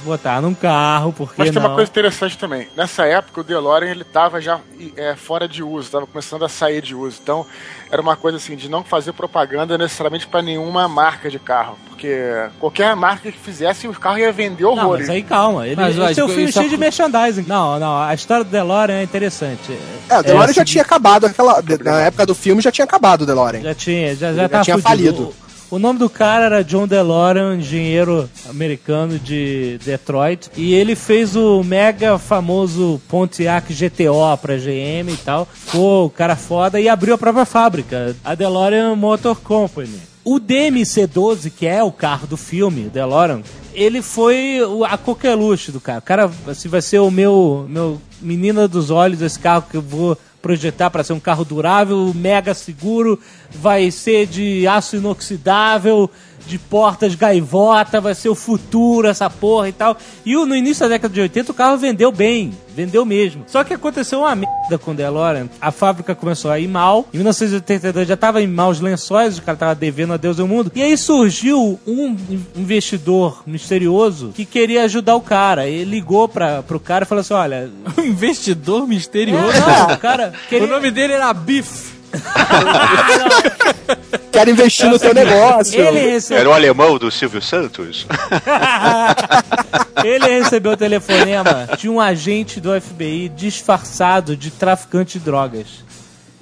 Botar 0.03 0.41
num 0.41 0.53
carro, 0.53 1.13
porque 1.13 1.35
Mas 1.37 1.49
tem 1.51 1.61
não? 1.61 1.69
uma 1.69 1.75
coisa 1.75 1.89
interessante 1.89 2.37
também. 2.37 2.67
Nessa 2.75 3.05
época, 3.05 3.41
o 3.41 3.43
DeLorean 3.43 3.89
ele 3.91 4.03
tava 4.03 4.41
já 4.41 4.59
é, 4.97 5.15
fora 5.15 5.47
de 5.47 5.61
uso, 5.63 5.91
tava 5.91 6.07
começando 6.07 6.43
a 6.43 6.49
sair 6.49 6.81
de 6.81 6.95
uso. 6.95 7.19
Então, 7.21 7.45
era 7.91 8.01
uma 8.01 8.15
coisa 8.15 8.37
assim 8.37 8.55
de 8.55 8.69
não 8.69 8.83
fazer 8.83 9.13
propaganda 9.13 9.77
necessariamente 9.77 10.25
para 10.27 10.41
nenhuma 10.41 10.87
marca 10.87 11.29
de 11.29 11.37
carro, 11.37 11.77
porque 11.89 12.15
qualquer 12.59 12.95
marca 12.95 13.31
que 13.31 13.37
fizesse, 13.37 13.87
o 13.87 13.93
carro 13.93 14.17
ia 14.19 14.31
vender 14.31 14.63
Não, 14.63 14.71
horrores. 14.71 15.07
mas 15.07 15.15
aí 15.15 15.23
calma. 15.23 15.67
Ele, 15.67 15.75
Mas, 15.75 15.89
esse 15.89 15.99
é 15.99 16.01
o 16.01 16.05
lógico, 16.05 16.27
filme 16.29 16.43
isso 16.43 16.53
cheio 16.53 16.65
é- 16.67 16.69
de 16.69 16.77
merchandising. 16.77 17.45
Não, 17.47 17.79
não. 17.79 18.01
A 18.01 18.13
história 18.13 18.43
do 18.43 18.49
DeLorean 18.49 18.95
é 18.99 19.03
interessante. 19.03 19.77
É, 20.09 20.17
o 20.19 20.23
DeLorean 20.23 20.49
É, 20.49 20.53
já 20.53 20.65
tinha 20.65 20.81
acabado. 20.83 21.25
Aquela, 21.27 21.61
na 21.83 22.01
época 22.01 22.25
do 22.25 22.33
filme 22.33 22.61
já 22.61 22.71
tinha 22.71 22.85
acabado 22.85 23.21
o 23.21 23.25
DeLorean. 23.25 23.61
Já 23.61 23.75
tinha, 23.75 24.15
já, 24.15 24.33
já, 24.33 24.41
já 24.43 24.49
tava 24.49 24.63
tinha 24.63 24.77
fudido. 24.77 24.87
falido. 25.15 25.35
O, 25.71 25.79
nome 25.79 25.99
do 25.99 26.09
cara 26.09 26.45
era 26.45 26.63
John 26.63 26.85
DeLorean, 26.85 27.55
engenheiro 27.55 28.29
americano 28.49 29.17
de 29.17 29.79
Detroit. 29.85 30.49
E 30.57 30.73
ele 30.73 30.97
fez 30.97 31.33
o 31.33 31.63
mega 31.63 32.19
famoso 32.19 33.01
Pontiac 33.07 33.73
GTO 33.73 34.37
pra 34.41 34.57
GM 34.57 35.09
e 35.09 35.17
tal. 35.23 35.47
Ficou 35.51 36.07
o 36.07 36.09
cara 36.09 36.35
foda 36.35 36.77
e 36.79 36.89
abriu 36.89 37.15
a 37.15 37.17
própria 37.17 37.45
fábrica, 37.45 38.13
a 38.21 38.35
DeLorean 38.35 38.97
Motor 38.97 39.39
Company. 39.39 40.01
O 40.25 40.41
DMC-12, 40.41 41.49
que 41.49 41.65
é 41.65 41.81
o 41.81 41.91
carro 41.91 42.27
do 42.27 42.35
filme, 42.35 42.89
DeLorean, 42.89 43.41
ele 43.73 44.01
foi 44.01 44.59
a 44.89 44.97
coqueluche 44.97 45.71
do 45.71 45.79
cara. 45.79 45.99
O 45.99 46.01
cara 46.01 46.31
assim, 46.47 46.67
vai 46.67 46.81
ser 46.81 46.99
o 46.99 47.09
meu, 47.09 47.65
meu 47.69 48.01
menina 48.21 48.67
dos 48.67 48.91
olhos, 48.91 49.21
esse 49.21 49.39
carro 49.39 49.65
que 49.69 49.77
eu 49.77 49.81
vou 49.81 50.17
projetar 50.41 50.89
para 50.89 51.03
ser 51.03 51.13
um 51.13 51.19
carro 51.19 51.45
durável, 51.45 52.11
mega 52.15 52.53
seguro, 52.53 53.19
vai 53.51 53.91
ser 53.91 54.25
de 54.25 54.67
aço 54.67 54.95
inoxidável, 54.95 56.09
de 56.45 56.57
portas 56.57 57.15
gaivota, 57.15 58.01
vai 58.01 58.15
ser 58.15 58.29
o 58.29 58.35
futuro, 58.35 59.07
essa 59.07 59.29
porra 59.29 59.69
e 59.69 59.71
tal. 59.71 59.97
E 60.25 60.33
no 60.33 60.55
início 60.55 60.85
da 60.85 60.95
década 60.95 61.13
de 61.13 61.21
80 61.21 61.51
o 61.51 61.55
carro 61.55 61.77
vendeu 61.77 62.11
bem, 62.11 62.51
vendeu 62.75 63.05
mesmo. 63.05 63.43
Só 63.47 63.63
que 63.63 63.73
aconteceu 63.73 64.19
uma 64.19 64.35
merda 64.35 64.77
com 64.77 64.91
o 64.91 64.93
DeLorean. 64.93 65.49
A 65.59 65.71
fábrica 65.71 66.15
começou 66.15 66.51
a 66.51 66.59
ir 66.59 66.67
mal. 66.67 67.07
Em 67.13 67.17
1982 67.17 68.07
já 68.07 68.17
tava 68.17 68.41
em 68.41 68.47
maus 68.47 68.79
lençóis, 68.79 69.37
o 69.37 69.41
cara 69.41 69.57
tava 69.57 69.75
devendo 69.75 70.13
a 70.13 70.17
Deus 70.17 70.39
e 70.39 70.41
o 70.41 70.47
mundo. 70.47 70.71
E 70.75 70.81
aí 70.81 70.97
surgiu 70.97 71.79
um 71.85 72.15
investidor 72.55 73.43
misterioso 73.45 74.31
que 74.35 74.45
queria 74.45 74.83
ajudar 74.83 75.15
o 75.15 75.21
cara. 75.21 75.67
Ele 75.67 75.89
ligou 75.89 76.27
pra, 76.27 76.63
pro 76.63 76.79
cara 76.79 77.03
e 77.03 77.07
falou 77.07 77.21
assim: 77.21 77.33
olha. 77.33 77.71
Um 77.97 78.03
investidor 78.03 78.87
misterioso. 78.87 79.59
Não, 79.59 79.95
o 79.95 79.97
cara. 79.97 80.33
Queria... 80.49 80.65
O 80.65 80.69
nome 80.69 80.89
dele 80.91 81.13
era 81.13 81.33
Biff. 81.33 82.00
Quero 84.31 84.49
investir 84.49 84.89
no 84.89 84.97
teu 84.97 85.13
negócio. 85.13 85.79
Ele 85.79 86.11
recebeu. 86.11 86.39
Era 86.39 86.49
o 86.49 86.53
alemão 86.53 86.97
do 86.97 87.11
Silvio 87.11 87.41
Santos? 87.41 88.07
Ele 90.03 90.39
recebeu 90.39 90.71
o 90.71 90.77
telefonema 90.77 91.67
de 91.77 91.89
um 91.89 91.99
agente 91.99 92.61
do 92.61 92.79
FBI 92.79 93.29
disfarçado 93.29 94.37
de 94.37 94.49
traficante 94.49 95.19
de 95.19 95.25
drogas. 95.25 95.67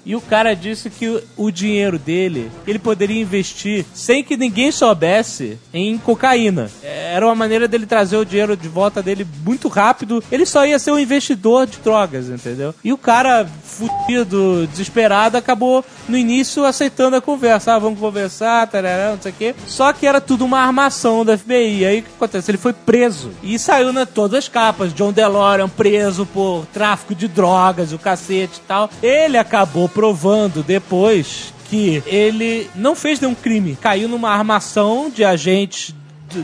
E 0.10 0.15
o 0.15 0.22
cara 0.22 0.56
disse 0.56 0.89
que 0.89 1.22
o- 1.38 1.52
dinheiro 1.52 2.00
dele 2.00 2.50
ele 2.65 2.80
poderia 2.80 3.22
investir 3.22 3.86
sem 3.93 4.24
que 4.24 4.36
ninguém 4.36 4.72
soubesse 4.72 5.60
em 5.72 5.98
cocaína. 6.00 6.67
Era 6.82 7.26
uma 7.28 7.36
maneira 7.36 7.67
dele 7.67 7.86
trazer 7.86 8.17
o 8.17 8.26
dinheiro 8.26 8.58
de 8.58 8.67
volta 8.67 9.04
dele 9.04 9.28
muito 9.45 9.67
rápido. 9.67 10.24
Ele 10.32 10.48
só 10.48 10.65
ia 10.65 10.80
ser 10.80 10.91
um 10.91 10.98
investidor 11.00 11.67
de 11.67 11.78
drogas, 11.78 12.28
entendeu? 12.30 12.74
E 12.84 12.91
o 12.91 12.98
cara, 12.98 13.48
fudido, 13.63 14.67
desesperado, 14.67 15.38
acabou 15.38 15.84
no 16.08 16.17
início 16.17 16.65
aceitando 16.65 17.15
a 17.15 17.22
conversa. 17.22 17.74
Ah, 17.76 17.80
vamos 17.80 18.00
conversar, 18.00 18.65
tarará, 18.67 19.12
não 19.12 19.22
sei 19.22 19.32
o 19.32 19.36
quê. 19.36 19.56
Só 19.67 19.93
que 19.93 20.08
era 20.08 20.19
tudo 20.22 20.43
uma 20.45 20.60
armação 20.60 21.24
da 21.24 21.38
FBI. 21.38 21.86
Aí 21.86 22.00
o 22.00 22.04
que 22.04 22.10
acontece? 22.15 22.50
Ele 22.52 22.58
foi 22.58 22.74
preso. 22.74 23.32
E 23.43 23.60
saiu 23.60 23.93
na 23.93 24.06
todas 24.06 24.39
as 24.39 24.48
capas. 24.48 24.93
John 24.93 25.12
DeLorean 25.12 25.69
preso 25.69 26.26
por 26.26 26.65
tráfico 26.74 27.13
de 27.13 27.28
drogas, 27.28 27.93
o 27.93 28.00
cacete 28.00 28.58
e 28.58 28.67
tal. 28.67 28.89
Ele 29.04 29.38
acabou 29.38 29.88
provando 30.00 30.64
depois 30.64 31.54
que 31.70 32.02
ele 32.06 32.70
não 32.74 32.96
fez 32.96 33.20
nenhum 33.20 33.36
crime. 33.36 33.78
Caiu 33.82 34.08
numa 34.08 34.30
armação 34.30 35.12
de 35.14 35.26
agentes 35.26 35.94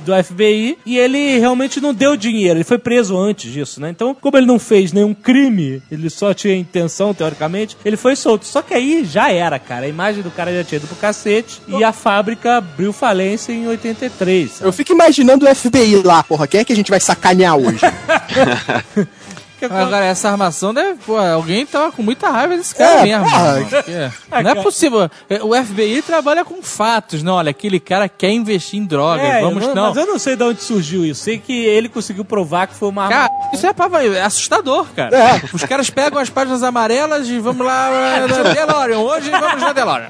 do, 0.04 0.12
FBI 0.22 0.78
e 0.86 0.98
ele 0.98 1.40
realmente 1.40 1.80
não 1.80 1.94
deu 1.94 2.18
dinheiro. 2.18 2.58
Ele 2.58 2.66
foi 2.66 2.78
preso 2.78 3.18
antes 3.18 3.50
disso, 3.54 3.80
né? 3.80 3.90
Então, 3.90 4.14
como 4.14 4.36
ele 4.36 4.46
não 4.46 4.60
fez 4.60 4.92
nenhum 4.92 5.14
crime, 5.14 5.82
ele 5.90 6.10
só 6.10 6.34
tinha 6.34 6.54
intenção, 6.54 7.14
teoricamente, 7.14 7.78
ele 7.86 7.96
foi 7.96 8.18
solto. 8.18 8.46
Só 8.46 8.62
que 8.62 8.74
aí 8.74 9.06
já 9.06 9.32
era, 9.32 9.58
cara. 9.58 9.86
A 9.86 9.90
imagem 9.90 10.22
do 10.22 10.32
cara 10.32 10.54
já 10.54 10.64
tinha 10.66 10.78
ido 10.78 10.88
pro 10.88 10.98
cacete 10.98 11.62
e 11.70 11.82
a 11.82 11.94
fábrica 11.94 12.58
abriu 12.58 12.92
falência 12.92 13.54
em 13.54 13.70
83. 13.70 14.52
sabe? 14.52 14.68
Eu 14.68 14.74
fico 14.74 14.92
imaginando 14.92 15.46
o 15.46 15.56
FBI 15.56 16.02
lá, 16.04 16.22
porra. 16.24 16.46
Quem 16.46 16.60
é 16.60 16.66
que 16.66 16.74
a 16.74 16.76
gente 16.76 16.92
vai 16.92 17.00
sacanear 17.00 17.56
hoje? 17.56 17.80
Agora, 19.66 20.06
essa 20.06 20.30
armação 20.30 20.74
deve. 20.74 20.96
Pô, 21.06 21.18
alguém 21.18 21.66
tava 21.66 21.92
com 21.92 22.02
muita 22.04 22.30
raiva 22.30 22.56
desse 22.58 22.76
cara 22.76 23.00
É, 23.00 23.04
mesmo. 23.04 23.24
porra. 23.30 23.60
irmão, 23.60 23.66
porque 23.70 24.44
não 24.44 24.52
é 24.52 24.56
possível. 24.56 25.10
O 25.42 25.56
FBI 25.66 26.02
trabalha 26.02 26.44
com 26.46 26.62
fatos, 26.62 27.22
não. 27.24 27.34
Olha, 27.36 27.50
aquele 27.52 27.80
cara 27.80 28.08
quer 28.10 28.32
investir 28.32 28.80
em 28.80 28.86
drogas. 28.86 29.26
É, 29.26 29.42
vamos 29.42 29.64
eu 29.64 29.76
não. 29.76 29.88
Mas 29.90 29.98
eu 29.98 30.06
não 30.06 30.20
sei 30.20 30.36
de 30.36 30.44
onde 30.44 30.62
surgiu 30.62 31.06
isso. 31.06 31.24
Sei 31.24 31.38
que 31.38 31.54
ele 31.66 31.90
conseguiu 31.90 32.26
provar 32.26 32.68
que 32.68 32.76
foi 32.76 32.90
uma 32.90 33.08
Cara, 33.08 33.30
isso 33.54 33.66
é, 33.66 33.74
pava- 33.74 34.04
é 34.04 34.22
assustador, 34.22 34.86
cara. 34.96 35.16
É. 35.18 35.42
Os 35.54 35.64
caras 35.64 35.90
pegam 35.90 36.20
as 36.20 36.30
páginas 36.30 36.64
amarelas 36.64 37.28
e 37.28 37.40
vamos 37.40 37.66
lá 37.66 37.90
na 38.28 38.54
DeLorean. 38.54 39.00
Hoje 39.00 39.30
vamos 39.30 39.62
na 39.62 39.74
DeLorean. 39.74 40.10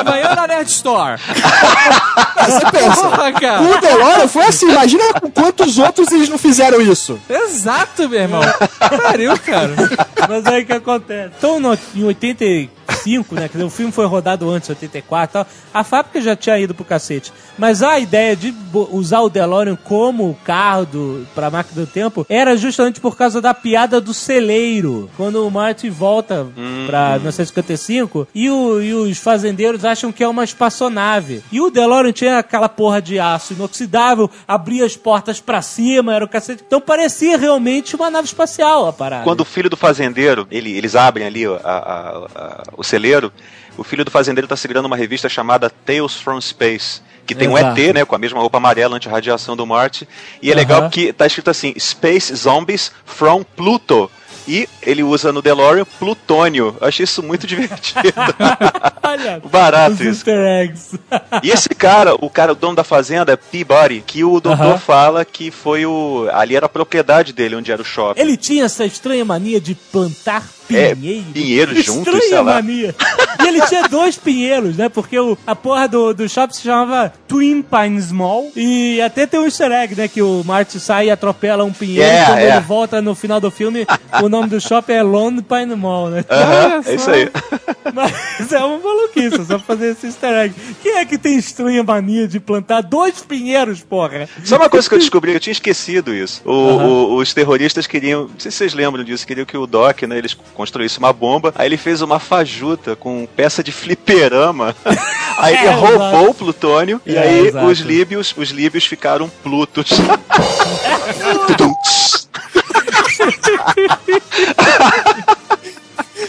Amanhã 0.00 0.34
na 0.34 0.46
Nerd 0.46 0.68
Store. 0.70 1.20
Você 2.46 2.70
pensa. 2.70 3.02
Porra, 3.08 3.32
cara. 3.32 3.62
O 3.62 3.80
DeLorean 3.80 4.28
foi 4.28 4.44
assim, 4.44 4.68
imagina 4.70 5.04
com 5.20 5.30
quantos 5.30 5.78
outros 5.78 6.10
eles 6.12 6.28
não 6.28 6.38
fizeram 6.38 6.80
isso. 6.80 7.18
Exato, 7.28 8.08
meu 8.08 8.20
irmão. 8.20 8.40
Pariu, 9.02 9.38
cara. 9.38 9.74
Mas 10.28 10.46
aí 10.46 10.62
o 10.62 10.66
que 10.66 10.72
acontece? 10.72 11.34
Então, 11.38 11.60
no, 11.60 11.78
em 11.94 12.04
85, 12.88 13.34
né? 13.34 13.42
Quer 13.42 13.52
dizer, 13.58 13.64
o 13.64 13.70
filme 13.70 13.92
foi 13.92 14.06
rodado 14.06 14.48
antes, 14.50 14.68
84 14.68 15.30
e 15.30 15.32
tal. 15.32 15.46
A 15.72 15.84
fábrica 15.84 16.20
já 16.20 16.36
tinha 16.36 16.58
ido 16.58 16.74
pro 16.74 16.84
cacete. 16.84 17.32
Mas 17.58 17.82
a 17.82 17.98
ideia 17.98 18.36
de 18.36 18.54
usar 18.92 19.20
o 19.22 19.28
DeLorean 19.30 19.76
como 19.76 20.36
carro 20.44 20.86
do, 20.86 21.26
pra 21.34 21.50
máquina 21.50 21.84
do 21.84 21.86
tempo 21.90 22.26
era 22.28 22.56
justamente 22.56 23.00
por 23.00 23.16
causa 23.16 23.40
da 23.40 23.52
piada 23.54 24.00
do 24.00 24.12
celeiro. 24.12 25.10
Quando 25.16 25.46
o 25.46 25.50
Marty 25.50 25.88
volta 25.90 26.46
pra 26.86 27.14
1955 27.18 28.28
e, 28.34 28.50
o- 28.50 28.80
e 28.82 28.92
os 28.92 29.18
fazendeiros 29.18 29.84
acham 29.84 30.12
que 30.12 30.22
é 30.22 30.28
uma 30.28 30.44
espaçonave. 30.44 31.42
E 31.50 31.60
o 31.60 31.70
DeLorean 31.70 32.12
tinha 32.12 32.38
aquela 32.38 32.68
porra 32.68 33.00
de 33.00 33.18
aço 33.18 33.54
inoxidável, 33.54 34.30
abria 34.46 34.84
as 34.84 34.96
portas 34.96 35.40
pra 35.40 35.62
cima, 35.62 36.14
era 36.14 36.24
o 36.24 36.28
cacete. 36.28 36.62
Então 36.66 36.80
parecia 36.80 37.36
realmente 37.38 37.96
uma 37.96 38.10
nave 38.10 38.26
espacial 38.26 38.86
a 38.86 38.92
parada. 38.92 39.24
Quando 39.24 39.40
o 39.40 39.44
filho 39.44 39.70
do 39.70 39.76
fazendeiro, 39.76 40.46
ele- 40.50 40.76
eles 40.76 40.94
abrem 40.94 41.26
ali 41.26 41.46
a- 41.46 41.50
a- 41.64 42.26
a- 42.34 42.62
o 42.76 42.84
celeiro, 42.84 43.32
o 43.76 43.84
filho 43.84 44.04
do 44.04 44.10
fazendeiro 44.10 44.46
tá 44.48 44.56
segurando 44.56 44.86
uma 44.86 44.96
revista 44.96 45.28
chamada 45.28 45.70
Tales 45.70 46.14
from 46.14 46.40
Space. 46.40 47.00
Que 47.26 47.34
tem 47.34 47.48
um 47.48 47.58
Exato. 47.58 47.80
ET, 47.80 47.92
né? 47.94 48.04
Com 48.04 48.14
a 48.14 48.18
mesma 48.18 48.38
roupa 48.38 48.58
amarela 48.58 48.94
anti-radiação 48.96 49.56
do 49.56 49.66
Marte. 49.66 50.08
E 50.40 50.48
é 50.48 50.52
Aham. 50.52 50.60
legal 50.60 50.90
que 50.90 51.12
tá 51.12 51.26
escrito 51.26 51.50
assim: 51.50 51.74
Space 51.76 52.32
Zombies 52.34 52.92
from 53.04 53.42
Pluto. 53.42 54.08
E 54.48 54.68
ele 54.80 55.02
usa 55.02 55.32
no 55.32 55.42
DeLorean 55.42 55.84
plutônio. 55.98 56.76
Eu 56.80 56.86
achei 56.86 57.02
isso 57.02 57.20
muito 57.24 57.46
divertido. 57.48 58.14
Olha, 59.02 59.40
Barato 59.50 60.04
isso. 60.04 60.24
E 61.42 61.50
esse 61.50 61.68
cara, 61.70 62.14
o 62.14 62.30
cara, 62.30 62.52
o 62.52 62.54
dono 62.54 62.76
da 62.76 62.84
fazenda, 62.84 63.32
é 63.32 63.36
Peabody, 63.36 64.04
que 64.06 64.22
o 64.22 64.38
doutor 64.40 64.78
fala 64.78 65.24
que 65.24 65.50
foi 65.50 65.84
o. 65.84 66.28
Ali 66.32 66.54
era 66.54 66.66
a 66.66 66.68
propriedade 66.68 67.32
dele, 67.32 67.56
onde 67.56 67.72
era 67.72 67.82
o 67.82 67.84
shopping. 67.84 68.20
Ele 68.20 68.36
tinha 68.36 68.64
essa 68.64 68.84
estranha 68.84 69.24
mania 69.24 69.60
de 69.60 69.74
plantar 69.74 70.42
É, 70.70 70.94
pinheiros. 70.94 71.24
pinheiros 71.32 71.84
juntos, 71.84 72.06
Estranha 72.14 72.22
sei 72.28 72.36
lá. 72.38 72.54
mania. 72.54 72.94
E 73.42 73.46
ele 73.46 73.60
tinha 73.66 73.86
dois 73.88 74.16
pinheiros, 74.16 74.76
né? 74.76 74.88
Porque 74.88 75.18
o, 75.18 75.36
a 75.46 75.54
porra 75.54 75.86
do, 75.88 76.12
do 76.14 76.28
shopping 76.28 76.54
se 76.54 76.62
chamava 76.62 77.12
Twin 77.28 77.62
Pines 77.62 78.10
Mall. 78.12 78.50
E 78.56 79.00
até 79.00 79.26
tem 79.26 79.38
um 79.40 79.44
easter 79.44 79.70
egg, 79.72 79.94
né? 79.94 80.08
Que 80.08 80.22
o 80.22 80.42
Marty 80.44 80.80
sai 80.80 81.06
e 81.06 81.10
atropela 81.10 81.64
um 81.64 81.72
pinheiro. 81.72 82.08
É, 82.08 82.22
e 82.22 82.26
quando 82.26 82.38
é. 82.38 82.50
ele 82.50 82.60
volta 82.60 83.02
no 83.02 83.14
final 83.14 83.40
do 83.40 83.50
filme, 83.50 83.86
o 84.22 84.28
nome 84.28 84.48
do 84.48 84.60
shopping 84.60 84.92
é 84.92 85.02
Lone 85.02 85.42
Pine 85.42 85.74
Mall, 85.76 86.10
né? 86.10 86.24
Aham, 86.30 86.80
é 86.86 86.94
isso 86.94 87.10
aí. 87.10 87.28
Mas 87.94 88.52
é 88.52 88.58
uma 88.58 88.78
maluquice, 88.78 89.44
só 89.46 89.58
fazer 89.58 89.92
esse 89.92 90.06
easter 90.06 90.30
egg. 90.32 90.54
Quem 90.82 90.96
é 90.96 91.04
que 91.04 91.16
tem 91.16 91.36
estranha 91.38 91.82
mania 91.84 92.26
de 92.26 92.40
plantar 92.40 92.80
dois 92.80 93.20
pinheiros, 93.20 93.80
porra? 93.80 94.28
Só 94.44 94.56
uma 94.56 94.68
coisa 94.68 94.88
que 94.88 94.94
eu 94.94 94.98
descobri, 94.98 95.32
eu 95.32 95.40
tinha 95.40 95.52
esquecido 95.52 96.12
isso. 96.14 96.42
O- 96.44 96.50
o- 96.50 97.16
os 97.16 97.32
terroristas 97.32 97.86
queriam, 97.86 98.22
não 98.22 98.30
sei 98.40 98.50
se 98.50 98.56
vocês 98.58 98.74
lembram 98.74 99.04
disso, 99.04 99.26
queriam 99.26 99.46
que 99.46 99.56
o 99.56 99.66
Doc, 99.66 100.02
né, 100.02 100.18
eles 100.18 100.36
construíssem 100.56 100.98
uma 100.98 101.12
bomba. 101.12 101.52
Aí 101.56 101.66
ele 101.68 101.76
fez 101.76 102.00
uma 102.02 102.18
fajuta 102.18 102.96
com 102.96 103.26
peça 103.36 103.62
de 103.62 103.70
fliperama. 103.70 104.74
Aí 105.38 105.54
ele 105.54 105.66
É, 105.66 105.70
roubou 105.70 105.96
exato. 106.22 106.30
o 106.30 106.34
plutônio 106.34 107.00
e 107.04 107.14
É, 107.14 107.18
aí 107.20 107.46
exato. 107.48 107.66
os 107.66 107.78
líbios, 107.80 108.34
os 108.38 108.48
líbios 108.50 108.86
ficaram 108.86 109.28
plutos. 109.42 109.90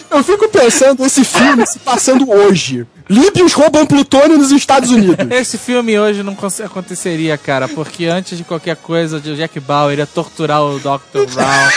Eu 0.10 0.24
fico 0.24 0.50
pensando 0.50 1.06
esse 1.06 1.24
filme 1.24 1.66
se 1.66 1.80
passando 1.80 2.30
hoje. 2.30 2.86
Líbios 3.10 3.54
roubam 3.54 3.86
plutônio 3.86 4.38
nos 4.38 4.52
Estados 4.52 4.90
Unidos. 4.92 5.26
Esse 5.32 5.58
filme 5.58 5.98
hoje 5.98 6.24
não 6.24 6.36
aconteceria, 6.66 7.38
cara, 7.38 7.68
porque 7.68 8.06
antes 8.06 8.38
de 8.38 8.44
qualquer 8.44 8.76
coisa, 8.78 9.18
o 9.18 9.22
Jack 9.22 9.60
Bauer 9.60 9.98
ia 9.98 10.06
torturar 10.08 10.62
o 10.64 10.80
Dr. 10.80 11.26
Brown, 11.34 11.70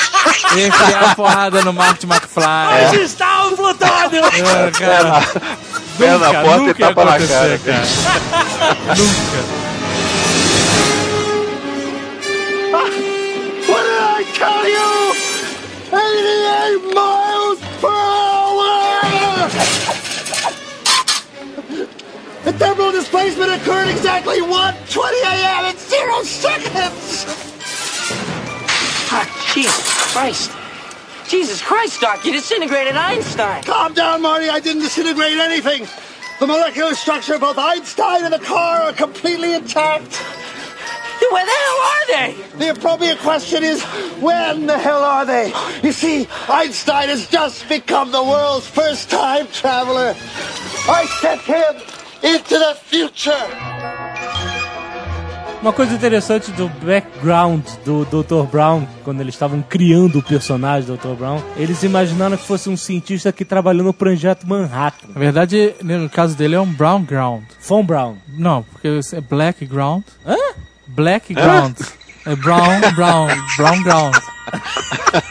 enfiar 0.57 1.11
a 1.11 1.15
porrada 1.15 1.63
no 1.65 1.73
Marty 1.73 2.07
McFly. 2.07 2.87
Onde 2.89 3.03
está 3.03 3.47
o 3.47 3.57
plutônio? 3.57 4.25
É, 4.27 4.71
cara, 4.73 5.21
Pé 5.99 6.17
na 6.19 6.43
porta 6.43 6.71
e 6.71 6.75
tapa 6.75 7.05
na 7.05 7.11
acontecer, 7.15 7.59
cara. 7.61 7.87
nunca. 8.97 9.61
What 13.69 13.83
did 13.85 14.01
I 14.01 14.25
tell 14.35 14.65
you? 14.69 15.15
88 15.93 16.95
miles 16.95 17.59
per 17.81 17.89
hour! 17.91 19.49
The 22.45 22.53
thermal 22.55 22.93
displacement 22.93 23.53
occurred 23.53 23.89
exactly 23.89 24.41
1:20 24.41 25.23
a.m. 25.25 25.65
in 25.67 25.77
zero 25.77 26.23
seconds. 26.23 27.27
Jesus 29.55 30.13
Christ. 30.13 30.51
Jesus 31.29 31.63
Christ, 31.63 32.01
Doc, 32.01 32.25
you 32.25 32.33
disintegrated 32.33 32.97
Einstein. 32.97 33.63
Calm 33.63 33.95
down, 33.95 34.23
Marty. 34.23 34.49
I 34.49 34.61
didn't 34.61 34.83
disintegrate 34.83 35.39
anything. 35.39 35.87
The 36.41 36.47
molecular 36.47 36.95
structure 36.95 37.35
of 37.35 37.41
both 37.41 37.59
Einstein 37.59 38.25
and 38.25 38.33
the 38.33 38.39
car 38.39 38.83
are 38.83 38.93
completely 38.93 39.55
intact. 39.55 40.23
Where 41.31 41.45
the 41.45 41.53
hell 41.53 41.77
are 41.77 42.07
they? 42.09 42.59
The 42.59 42.71
appropriate 42.71 43.19
question 43.19 43.63
is, 43.63 43.83
when 44.21 44.67
the 44.67 44.79
hell 44.79 45.03
are 45.03 45.25
they? 45.25 45.53
You 45.83 45.93
see, 45.93 46.27
Einstein 46.49 47.09
has 47.09 47.29
just 47.29 47.69
become 47.69 48.11
the 48.11 48.23
world's 48.25 48.67
first 48.67 49.11
time 49.11 49.47
traveler. 49.49 50.17
I 50.89 51.07
sent 51.21 51.43
him 51.43 51.77
into 52.23 52.59
the 52.59 52.77
future. 52.83 54.00
Uma 55.63 55.75
coisa 55.75 55.93
interessante 55.93 56.51
do 56.53 56.71
background 56.83 57.63
do 57.85 58.07
Dr. 58.07 58.51
Brown, 58.51 58.87
quando 59.05 59.21
eles 59.21 59.35
estavam 59.35 59.61
criando 59.61 60.19
o 60.19 60.23
personagem 60.23 60.87
do 60.87 60.97
Dr. 60.97 61.19
Brown, 61.19 61.39
eles 61.55 61.83
imaginaram 61.83 62.35
que 62.39 62.47
fosse 62.47 62.71
um 62.71 62.79
cientista 62.79 63.31
que 63.31 63.45
trabalhou 63.45 63.85
no 63.85 63.93
projeto 63.93 64.49
Manhattan. 64.49 65.09
Na 65.09 65.21
verdade, 65.21 65.75
no 65.83 66.09
caso 66.09 66.35
dele 66.35 66.55
é 66.55 66.61
um 66.61 66.73
brown 66.73 67.03
ground. 67.03 67.45
Von 67.61 67.85
Brown. 67.85 68.17
Não, 68.27 68.63
porque 68.63 68.89
é 69.13 69.21
black 69.21 69.67
ground. 69.67 70.03
Hã? 70.27 70.35
Black 70.87 71.35
ground. 71.35 71.77
É 72.25 72.35
brown, 72.35 72.81
brown, 72.97 73.29
brown 73.59 73.83
ground. 73.83 74.17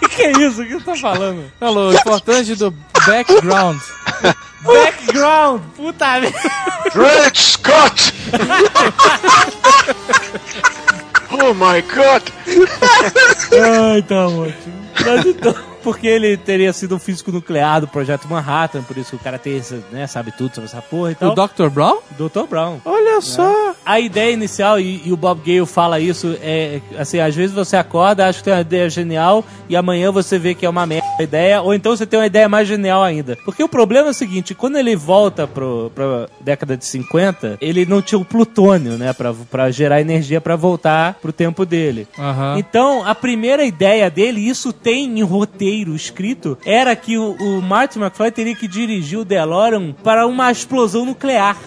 O 0.03 0.09
que 0.09 0.23
é 0.23 0.31
isso? 0.31 0.61
O 0.61 0.65
que 0.65 0.73
você 0.73 0.85
tá 0.85 0.95
falando? 0.95 1.49
Falou, 1.59 1.91
o 1.91 1.93
importante 1.93 2.53
do 2.55 2.73
background. 3.05 3.79
Background! 4.63 5.61
Puta 5.75 6.05
merda! 6.21 6.89
Great 6.93 7.37
Scott! 7.37 8.13
oh 11.31 11.53
my 11.53 11.81
god! 11.81 12.23
Ai, 13.53 14.01
tá 14.03 14.27
ótimo. 14.27 14.79
Mas 15.05 15.25
então, 15.25 15.55
porque 15.83 16.07
ele 16.07 16.37
teria 16.37 16.71
sido 16.73 16.95
um 16.95 16.99
físico 16.99 17.31
nuclear 17.31 17.81
do 17.81 17.87
projeto 17.87 18.27
Manhattan, 18.27 18.83
por 18.83 18.97
isso 18.97 19.11
que 19.11 19.15
o 19.15 19.19
cara 19.19 19.37
tem 19.37 19.57
esse, 19.57 19.81
né, 19.91 20.07
sabe 20.07 20.31
tudo 20.31 20.53
sobre 20.53 20.69
essa 20.69 20.81
porra 20.81 21.11
e 21.11 21.15
tal. 21.15 21.31
O 21.31 21.35
Dr. 21.35 21.69
Brown? 21.69 21.97
Dr. 22.17 22.47
Brown. 22.49 22.79
Olha 22.85 23.21
só. 23.21 23.73
A 23.85 23.99
ideia 23.99 24.31
inicial, 24.31 24.79
e, 24.79 25.01
e 25.05 25.11
o 25.11 25.17
Bob 25.17 25.41
Gale 25.45 25.65
fala 25.65 25.99
isso, 25.99 26.37
é 26.41 26.81
assim, 26.97 27.19
às 27.19 27.35
vezes 27.35 27.55
você 27.55 27.77
acorda, 27.77 28.27
acha 28.27 28.39
que 28.39 28.45
tem 28.45 28.53
uma 28.53 28.61
ideia 28.61 28.89
genial, 28.89 29.43
e 29.67 29.75
amanhã 29.75 30.11
você 30.11 30.37
vê 30.37 30.53
que 30.53 30.65
é 30.65 30.69
uma 30.69 30.85
merda 30.85 31.07
a 31.19 31.23
ideia, 31.23 31.61
ou 31.61 31.73
então 31.73 31.95
você 31.95 32.05
tem 32.05 32.19
uma 32.19 32.25
ideia 32.25 32.49
mais 32.49 32.67
genial 32.67 33.03
ainda. 33.03 33.37
Porque 33.45 33.63
o 33.63 33.69
problema 33.69 34.07
é 34.07 34.11
o 34.11 34.13
seguinte, 34.13 34.53
quando 34.53 34.77
ele 34.77 34.95
volta 34.95 35.47
pro, 35.47 35.91
pra 35.95 36.27
década 36.41 36.75
de 36.75 36.85
50, 36.85 37.57
ele 37.61 37.85
não 37.85 38.01
tinha 38.01 38.19
o 38.19 38.25
plutônio, 38.25 38.97
né, 38.97 39.13
pra, 39.13 39.33
pra 39.33 39.71
gerar 39.71 40.01
energia 40.01 40.41
pra 40.41 40.55
voltar 40.55 41.15
pro 41.15 41.31
tempo 41.31 41.65
dele. 41.65 42.07
Aham. 42.17 42.57
Então, 42.57 43.05
a 43.05 43.15
primeira 43.15 43.63
ideia 43.63 44.09
dele, 44.09 44.47
isso 44.47 44.73
tem 44.73 45.19
em 45.19 45.23
roteiro 45.23 45.68
escrito, 45.95 46.57
era 46.65 46.95
que 46.95 47.17
o, 47.17 47.33
o 47.33 47.61
Martin 47.61 47.99
McFly 47.99 48.31
teria 48.31 48.55
que 48.55 48.67
dirigir 48.67 49.19
o 49.19 49.25
DeLorean 49.25 49.93
para 50.03 50.25
uma 50.25 50.51
explosão 50.51 51.05
nuclear. 51.05 51.57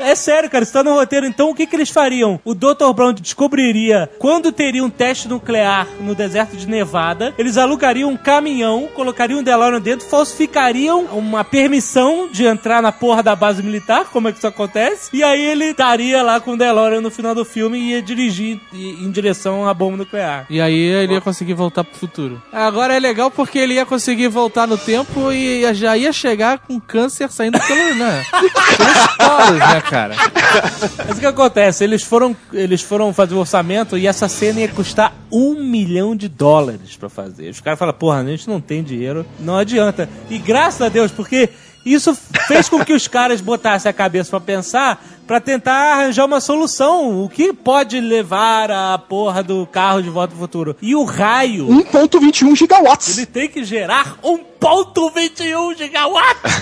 É 0.00 0.14
sério, 0.14 0.50
cara, 0.50 0.64
isso 0.64 0.72
tá 0.72 0.82
no 0.82 0.94
roteiro. 0.94 1.26
Então, 1.26 1.50
o 1.50 1.54
que, 1.54 1.66
que 1.66 1.76
eles 1.76 1.90
fariam? 1.90 2.40
O 2.44 2.54
Dr. 2.54 2.92
Brown 2.94 3.12
descobriria 3.12 4.10
quando 4.18 4.52
teria 4.52 4.84
um 4.84 4.90
teste 4.90 5.28
nuclear 5.28 5.86
no 6.00 6.14
deserto 6.14 6.56
de 6.56 6.66
Nevada. 6.66 7.34
Eles 7.38 7.56
alugariam 7.56 8.10
um 8.10 8.16
caminhão, 8.16 8.88
colocariam 8.94 9.40
o 9.40 9.42
DeLorean 9.42 9.80
dentro, 9.80 10.06
falsificariam 10.06 11.04
uma 11.12 11.44
permissão 11.44 12.28
de 12.30 12.44
entrar 12.44 12.82
na 12.82 12.92
porra 12.92 13.22
da 13.22 13.34
base 13.34 13.62
militar, 13.62 14.06
como 14.12 14.28
é 14.28 14.32
que 14.32 14.38
isso 14.38 14.46
acontece. 14.46 15.10
E 15.12 15.22
aí 15.22 15.44
ele 15.44 15.66
estaria 15.66 16.22
lá 16.22 16.40
com 16.40 16.52
o 16.52 16.56
DeLorean 16.56 17.00
no 17.00 17.10
final 17.10 17.34
do 17.34 17.44
filme 17.44 17.78
e 17.78 17.90
ia 17.92 18.02
dirigir 18.02 18.60
em 18.72 19.10
direção 19.10 19.66
à 19.66 19.74
bomba 19.74 19.96
nuclear. 19.96 20.46
E 20.50 20.60
aí 20.60 20.74
ele 20.74 21.14
ia 21.14 21.20
conseguir 21.20 21.54
voltar 21.54 21.84
pro 21.84 21.98
futuro. 21.98 22.42
Agora 22.52 22.94
é 22.94 22.98
legal 22.98 23.30
porque 23.30 23.58
ele 23.58 23.74
ia 23.74 23.86
conseguir 23.86 24.28
voltar 24.28 24.66
no 24.66 24.78
tempo 24.78 25.32
e 25.32 25.72
já 25.74 25.96
ia 25.96 26.12
chegar 26.12 26.58
com 26.58 26.80
câncer 26.80 27.30
saindo 27.30 27.58
pelo, 27.60 27.94
né? 27.94 28.24
né, 29.58 29.80
cara? 29.80 30.14
Mas 31.06 31.16
o 31.16 31.20
que 31.20 31.26
acontece? 31.26 31.84
Eles 31.84 32.02
foram, 32.02 32.36
eles 32.52 32.82
foram 32.82 33.12
fazer 33.12 33.34
o 33.34 33.38
orçamento 33.38 33.98
e 33.98 34.06
essa 34.06 34.28
cena 34.28 34.60
ia 34.60 34.68
custar 34.68 35.14
um 35.30 35.62
milhão 35.62 36.14
de 36.14 36.28
dólares 36.28 36.96
pra 36.96 37.08
fazer. 37.08 37.50
Os 37.50 37.60
caras 37.60 37.78
falam, 37.78 37.94
porra, 37.94 38.20
a 38.20 38.24
gente 38.24 38.48
não 38.48 38.60
tem 38.60 38.82
dinheiro, 38.82 39.26
não 39.40 39.56
adianta. 39.56 40.08
E 40.30 40.38
graças 40.38 40.80
a 40.80 40.88
Deus, 40.88 41.10
porque 41.10 41.50
isso 41.84 42.16
fez 42.46 42.68
com 42.68 42.82
que 42.82 42.94
os 42.94 43.06
caras 43.06 43.40
botassem 43.42 43.90
a 43.90 43.92
cabeça 43.92 44.30
pra 44.30 44.40
pensar, 44.40 45.04
pra 45.26 45.38
tentar 45.38 45.94
arranjar 45.94 46.24
uma 46.24 46.40
solução. 46.40 47.22
O 47.22 47.28
que 47.28 47.52
pode 47.52 48.00
levar 48.00 48.70
a 48.70 48.96
porra 48.96 49.42
do 49.42 49.66
carro 49.66 50.02
de 50.02 50.08
volta 50.08 50.30
pro 50.30 50.38
futuro? 50.38 50.76
E 50.80 50.94
o 50.94 51.04
raio, 51.04 51.68
1.21 51.68 52.56
gigawatts. 52.56 53.18
ele 53.18 53.26
tem 53.26 53.48
que 53.48 53.64
gerar 53.64 54.16
1.21 54.22 55.76
gigawatts. 55.76 56.52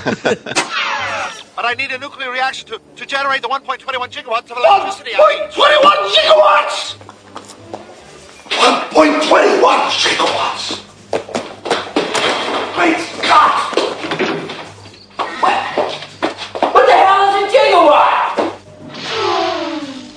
But 1.55 1.67
I 1.67 1.75
need 1.75 1.91
a 1.91 1.99
nuclear 1.99 2.31
reaction 2.31 2.67
to, 2.69 2.81
to 2.97 3.07
generate 3.07 3.43
the 3.43 3.49
1.21 3.49 3.85
gigawatts 4.11 4.51
of 4.51 4.57
electricity. 4.57 5.11
1.21 5.13 5.53
gigawatts! 6.17 6.97
1.21 8.49 9.61
gigawatts! 10.03 10.81
Great 12.75 12.99
Scott! 12.99 13.79
What 15.41 15.82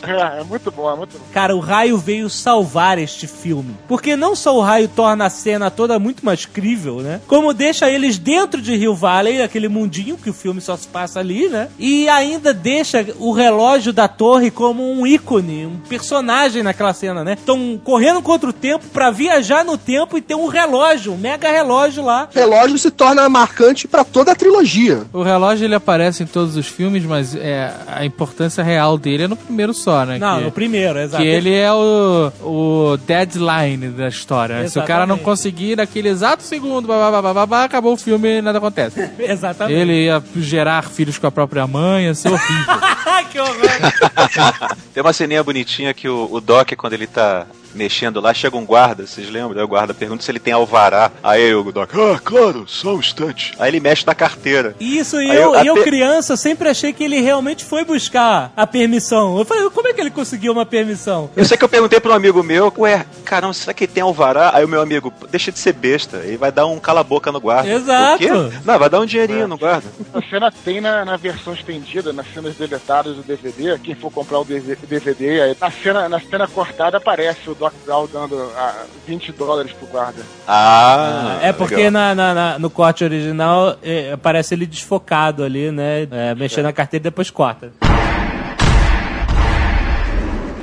É, 0.08 0.42
é 0.42 0.44
muito 0.44 0.72
bom, 0.72 0.92
é 0.92 0.96
muito 0.96 1.18
bom. 1.18 1.26
Cara, 1.34 1.56
o 1.56 1.60
raio 1.60 1.98
veio 1.98 2.30
salvar 2.30 2.98
este 2.98 3.28
filme. 3.28 3.76
Porque 3.88 4.16
não 4.16 4.36
só 4.36 4.56
o 4.58 4.62
raio 4.62 4.88
torna 4.88 5.26
a 5.26 5.30
cena 5.30 5.70
toda 5.70 6.00
muito 6.00 6.26
mais 6.26 6.46
crível, 6.46 7.02
né? 7.02 7.22
Como 7.28 7.54
deixa 7.54 7.90
eles 7.90 8.18
dentro 8.18 8.62
de 8.62 8.76
Rio 8.76 8.96
Valley, 8.96 9.42
aquele 9.42 9.68
mundinho 9.68 10.18
que 10.18 10.30
o 10.30 10.34
filme 10.34 10.62
só 10.62 10.76
se 10.76 10.88
passa 10.88 11.20
ali, 11.20 11.48
né? 11.48 11.70
E 11.78 12.08
ainda 12.10 12.54
deixa 12.54 13.06
o 13.20 13.32
relógio 13.32 13.92
da 13.92 14.08
torre 14.08 14.52
como 14.52 14.84
um 14.84 15.06
ícone, 15.06 15.66
um 15.66 15.78
personagem 15.88 16.64
naquela 16.64 16.94
cena, 16.94 17.24
né? 17.24 17.34
Estão 17.34 17.80
correndo 17.84 18.22
contra 18.22 18.50
o 18.50 18.54
tempo 18.54 18.86
pra 18.92 19.12
viajar 19.12 19.64
no 19.64 19.78
tempo 19.78 20.18
e 20.18 20.22
ter 20.22 20.36
um 20.36 20.48
relógio, 20.48 21.14
um 21.14 21.18
mega 21.18 21.52
relógio 21.52 22.04
lá. 22.04 22.28
relógio 22.34 22.78
se 22.78 22.92
torna 22.92 23.28
marcante 23.30 23.88
pra 23.88 24.04
toda 24.04 24.32
a 24.32 24.36
trilogia. 24.36 25.04
O 25.14 25.24
relógio 25.24 25.66
ele 25.66 25.76
aparece 25.76 26.24
em 26.24 26.28
todos 26.28 26.56
os 26.56 26.68
filmes, 26.68 27.04
mas 27.04 27.36
é, 27.36 27.74
a 27.88 28.06
importância 28.06 28.64
real 28.64 28.98
dele 28.98 29.24
é 29.24 29.28
no 29.28 29.36
primeiro 29.36 29.74
só, 29.74 29.95
né? 30.04 30.18
Não, 30.18 30.40
que, 30.40 30.44
no 30.46 30.52
primeiro, 30.52 30.98
exato. 30.98 31.22
que 31.22 31.30
ele 31.30 31.54
é 31.54 31.72
o, 31.72 32.32
o 32.42 32.98
deadline 33.06 33.90
da 33.90 34.08
história. 34.08 34.62
né? 34.62 34.68
Se 34.68 34.80
o 34.80 34.84
cara 34.84 35.06
não 35.06 35.20
conseguir 35.20 35.78
naquele 35.78 36.10
exato 36.10 36.42
segundo, 36.42 36.88
babá, 36.88 37.22
babá, 37.34 37.64
acabou 37.64 37.94
o 37.94 37.98
filme 37.98 38.40
e 38.40 38.42
nada 38.42 38.58
acontece. 38.58 39.08
Exatamente. 39.20 39.78
Ele 39.80 40.06
ia 40.06 40.24
gerar 40.38 40.82
filhos 40.90 41.20
com 41.20 41.28
a 41.28 41.32
própria 41.32 41.68
mãe, 41.68 42.06
ia 42.06 42.16
ser 42.16 42.30
horrível. 42.30 42.76
que 43.32 43.40
horror. 43.40 44.78
Tem 44.94 45.04
uma 45.04 45.14
ceninha 45.14 45.44
bonitinha 45.44 45.94
que 45.94 46.10
o, 46.10 46.28
o 46.32 46.42
Doc, 46.42 46.72
quando 46.76 46.94
ele 46.94 47.06
tá 47.06 47.46
mexendo 47.76 48.20
lá, 48.22 48.34
chega 48.34 48.56
um 48.58 48.66
guarda, 48.66 49.06
vocês 49.06 49.30
lembram? 49.30 49.58
Aí 49.60 49.64
o 49.64 49.68
guarda 49.68 49.94
pergunta 49.94 50.24
se 50.24 50.32
ele 50.32 50.40
tem 50.40 50.54
alvará. 50.54 51.12
Aí 51.24 51.54
o 51.54 51.72
Doc, 51.72 51.92
ah, 51.96 52.20
claro, 52.24 52.66
só 52.68 52.96
um 52.96 53.00
instante. 53.00 53.54
Aí 53.60 53.70
ele 53.70 53.80
mexe 53.80 54.06
na 54.06 54.16
carteira. 54.16 54.76
Isso, 54.80 55.22
e 55.22 55.30
Aí 55.30 55.38
eu, 55.38 55.54
eu- 55.56 55.66
eu 55.78 55.84
criança, 55.84 56.36
sempre 56.38 56.70
achei 56.70 56.94
que 56.94 57.04
ele 57.04 57.20
realmente 57.22 57.64
foi 57.66 57.84
buscar 57.84 58.52
a 58.56 58.66
permissão. 58.66 59.38
Eu 59.38 59.46
falei, 59.46 59.70
como 59.70 59.88
é 59.88 59.94
que 59.94 60.02
ele 60.02 60.10
conseguiu 60.12 60.52
uma 60.54 60.66
permissão? 60.66 61.30
Eu 61.36 61.46
sei 61.46 61.58
que 61.58 61.64
eu 61.64 61.70
perguntei 61.70 62.00
pra 62.00 62.12
um 62.12 62.16
amigo 62.16 62.42
meu, 62.44 62.74
ué, 62.80 63.06
caramba, 63.24 63.54
será 63.54 63.74
que 63.74 63.84
ele 63.84 63.92
tem 63.92 64.04
alvará? 64.04 64.52
Aí 64.54 64.64
o 64.64 64.68
meu 64.68 64.82
amigo, 64.82 65.14
deixa 65.30 65.52
de 65.52 65.60
ser 65.60 65.74
besta, 65.74 66.18
ele 66.18 66.38
vai 66.38 66.52
dar 66.52 66.66
um 66.66 66.80
cala-boca 66.80 67.32
no 67.32 67.40
guarda. 67.40 67.70
Exato. 67.70 68.16
O 68.16 68.18
quê? 68.18 68.58
Não, 68.64 68.80
vai 68.80 68.90
dar 68.90 69.00
um 69.00 69.06
dinheirinho 69.06 69.48
no 69.48 69.58
guarda. 69.58 69.88
A 70.14 70.22
cena 70.30 70.52
tem 70.64 70.80
na, 70.82 71.04
na 71.04 71.18
versão 71.18 71.54
estendida, 71.54 72.14
nas 72.14 72.26
cenas 72.34 72.56
deletadas 72.56 73.16
do 73.16 73.24
DVD. 73.24 73.78
Quem 73.80 73.96
for 73.96 74.12
comprar 74.12 74.40
o 74.40 74.46
DVD, 74.46 75.42
aí 75.42 75.58
na 75.60 75.72
cena, 75.72 76.10
na 76.10 76.20
cena 76.20 76.48
cortada 76.48 76.98
aparece 76.98 77.50
o 77.50 77.56
Doc 77.56 77.65
Brown 77.86 78.08
dando 78.12 78.36
ah, 78.58 78.84
20 79.08 79.32
dólares 79.34 79.72
pro 79.74 79.88
guarda. 79.88 80.22
Ah, 80.48 81.40
É 81.42 81.52
porque 81.54 81.90
na, 81.90 82.14
na- 82.16 82.34
na- 82.34 82.60
no 82.60 82.70
corte 82.70 83.04
original 83.04 83.78
é, 83.84 84.12
aparece 84.14 84.54
ele 84.54 84.66
desfocado 84.66 85.44
ali, 85.44 85.72
né? 85.72 86.08
É, 86.12 86.36
mexendo 86.36 86.66
na 86.66 86.74
carteira 86.74 87.02
e 87.02 87.06
depois 87.06 87.30
corta. 87.30 87.72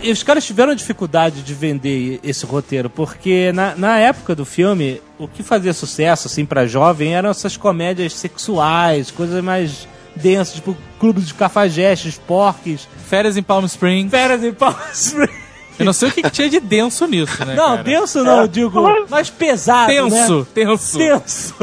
E 0.04 0.10
os 0.10 0.20
caras 0.24 0.44
tiveram 0.44 0.74
dificuldade 0.74 1.42
de 1.42 1.54
vender 1.54 2.18
esse 2.24 2.44
roteiro, 2.44 2.90
porque 2.90 3.52
na, 3.52 3.76
na 3.76 3.98
época 3.98 4.34
do 4.34 4.44
filme, 4.44 5.00
o 5.16 5.28
que 5.28 5.44
fazia 5.44 5.72
sucesso, 5.72 6.26
assim, 6.26 6.44
pra 6.44 6.66
jovem 6.66 7.14
eram 7.14 7.30
essas 7.30 7.56
comédias 7.56 8.12
sexuais, 8.14 9.12
coisas 9.12 9.42
mais 9.44 9.86
densas, 10.16 10.56
tipo 10.56 10.76
clubes 10.98 11.28
de 11.28 11.34
cafajestes, 11.34 12.18
porques, 12.18 12.88
Férias 13.08 13.36
em 13.36 13.42
Palm 13.44 13.64
Springs. 13.64 14.10
férias 14.10 14.42
em 14.42 14.52
Palm 14.52 14.74
Springs. 14.92 15.41
Eu 15.78 15.84
não 15.84 15.92
sei 15.92 16.08
o 16.08 16.12
que, 16.12 16.22
que 16.22 16.30
tinha 16.30 16.48
de 16.48 16.60
denso 16.60 17.06
nisso, 17.06 17.44
né? 17.44 17.54
Não, 17.54 17.70
cara? 17.70 17.82
denso 17.82 18.22
não, 18.22 18.42
eu 18.42 18.48
digo 18.48 18.82
mais 19.08 19.30
pesado, 19.30 19.90
né? 19.90 20.00
Tenso, 20.00 20.46
tenso. 20.54 20.98
Tenso. 20.98 21.54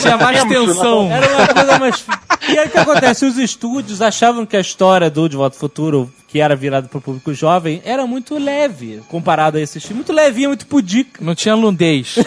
Tinha 0.00 0.16
mais 0.16 0.44
tensão. 0.44 1.10
Era 1.10 1.28
uma 1.36 1.48
coisa 1.48 1.78
mais. 1.78 2.04
E 2.48 2.58
aí 2.58 2.66
o 2.66 2.70
que 2.70 2.78
acontece? 2.78 3.26
Os 3.26 3.36
estúdios 3.36 4.00
achavam 4.00 4.46
que 4.46 4.56
a 4.56 4.60
história 4.60 5.10
do 5.10 5.28
De 5.28 5.36
Volta 5.36 5.56
ao 5.56 5.60
Futuro, 5.60 6.12
que 6.28 6.40
era 6.40 6.54
virada 6.54 6.86
pro 6.86 7.00
público 7.00 7.32
jovem, 7.32 7.80
era 7.84 8.06
muito 8.06 8.38
leve 8.38 9.00
comparado 9.08 9.56
a 9.56 9.60
esses 9.60 9.82
filmes. 9.82 10.06
Muito 10.06 10.12
levinha, 10.12 10.48
muito 10.48 10.66
pudica. 10.66 11.24
Não 11.24 11.34
tinha 11.34 11.56
nudez. 11.56 12.16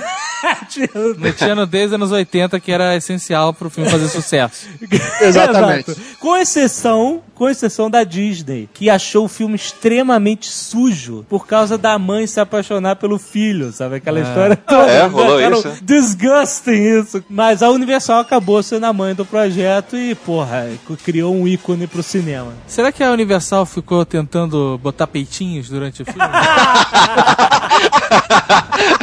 Não 1.19 1.31
tinha 1.33 1.53
nudez 1.53 1.93
anos 1.93 2.11
80, 2.11 2.59
que 2.59 2.71
era 2.71 2.95
essencial 2.95 3.53
pro 3.53 3.69
filme 3.69 3.89
fazer 3.89 4.07
sucesso. 4.07 4.67
Exatamente. 5.21 5.91
Exato. 5.91 6.01
Com 6.19 6.35
exceção, 6.35 7.21
com 7.35 7.47
exceção 7.47 7.91
da 7.91 8.03
Disney, 8.03 8.67
que 8.73 8.89
achou 8.89 9.25
o 9.25 9.27
filme 9.27 9.55
extremamente 9.55 10.49
sujo 10.49 11.23
por 11.29 11.45
causa 11.45 11.77
da 11.77 11.97
mãe 11.99 12.25
se 12.25 12.39
apaixonar 12.39 12.95
pelo 12.95 13.19
filho, 13.19 13.71
sabe? 13.71 13.97
Aquela 13.97 14.19
história 14.19 14.55
toda. 14.55 14.91
É, 14.91 15.05
rolou 15.05 15.39
Era 15.39 15.55
isso. 15.55 15.73
Disgusting 15.83 16.99
isso. 16.99 17.23
Mas 17.29 17.61
a 17.61 17.69
Universal 17.69 18.21
acabou 18.21 18.63
sendo 18.63 18.85
a 18.85 18.93
mãe 18.93 19.13
do 19.13 19.25
projeto 19.25 19.95
e, 19.95 20.15
porra, 20.15 20.69
criou 21.03 21.35
um 21.35 21.47
ícone 21.47 21.85
pro 21.85 22.01
cinema. 22.01 22.51
Será 22.65 22.91
que 22.91 23.03
a 23.03 23.11
Universal 23.11 23.65
ficou 23.65 23.90
tentando 24.05 24.79
botar 24.81 25.07
peitinhos 25.07 25.69
durante 25.69 26.01
o 26.01 26.05
filme? 26.05 26.21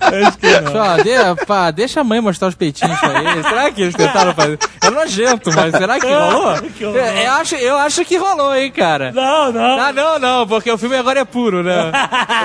Acho 0.00 0.38
que 0.38 0.60
não. 0.60 0.72
Só, 0.72 0.96
de- 0.98 1.46
pá, 1.46 1.70
deixa 1.70 2.00
a 2.00 2.04
mãe 2.04 2.20
mostrar 2.20 2.48
os 2.48 2.54
peitinhos 2.54 2.98
pra 3.00 3.18
ele. 3.22 3.42
Será 3.42 3.70
que 3.70 3.82
eles 3.82 3.94
tentaram 3.94 4.34
fazer? 4.34 4.58
É 4.82 4.90
nojento, 4.90 5.50
mas 5.54 5.72
será 5.74 5.98
que 5.98 6.06
rolou? 6.06 6.54
Que 6.76 6.84
horror. 6.84 6.98
É, 6.98 7.26
Eu 7.26 7.32
acho, 7.32 7.54
eu 7.54 7.78
acho 7.78 8.04
que 8.04 8.16
rolou, 8.16 8.54
hein, 8.54 8.70
cara. 8.70 9.12
Não, 9.12 9.50
não. 9.52 9.80
Ah, 9.80 9.92
não, 9.92 10.18
não, 10.18 10.46
porque 10.46 10.70
o 10.70 10.76
filme 10.76 10.96
agora 10.96 11.20
é 11.20 11.24
puro, 11.24 11.62
né? 11.62 11.90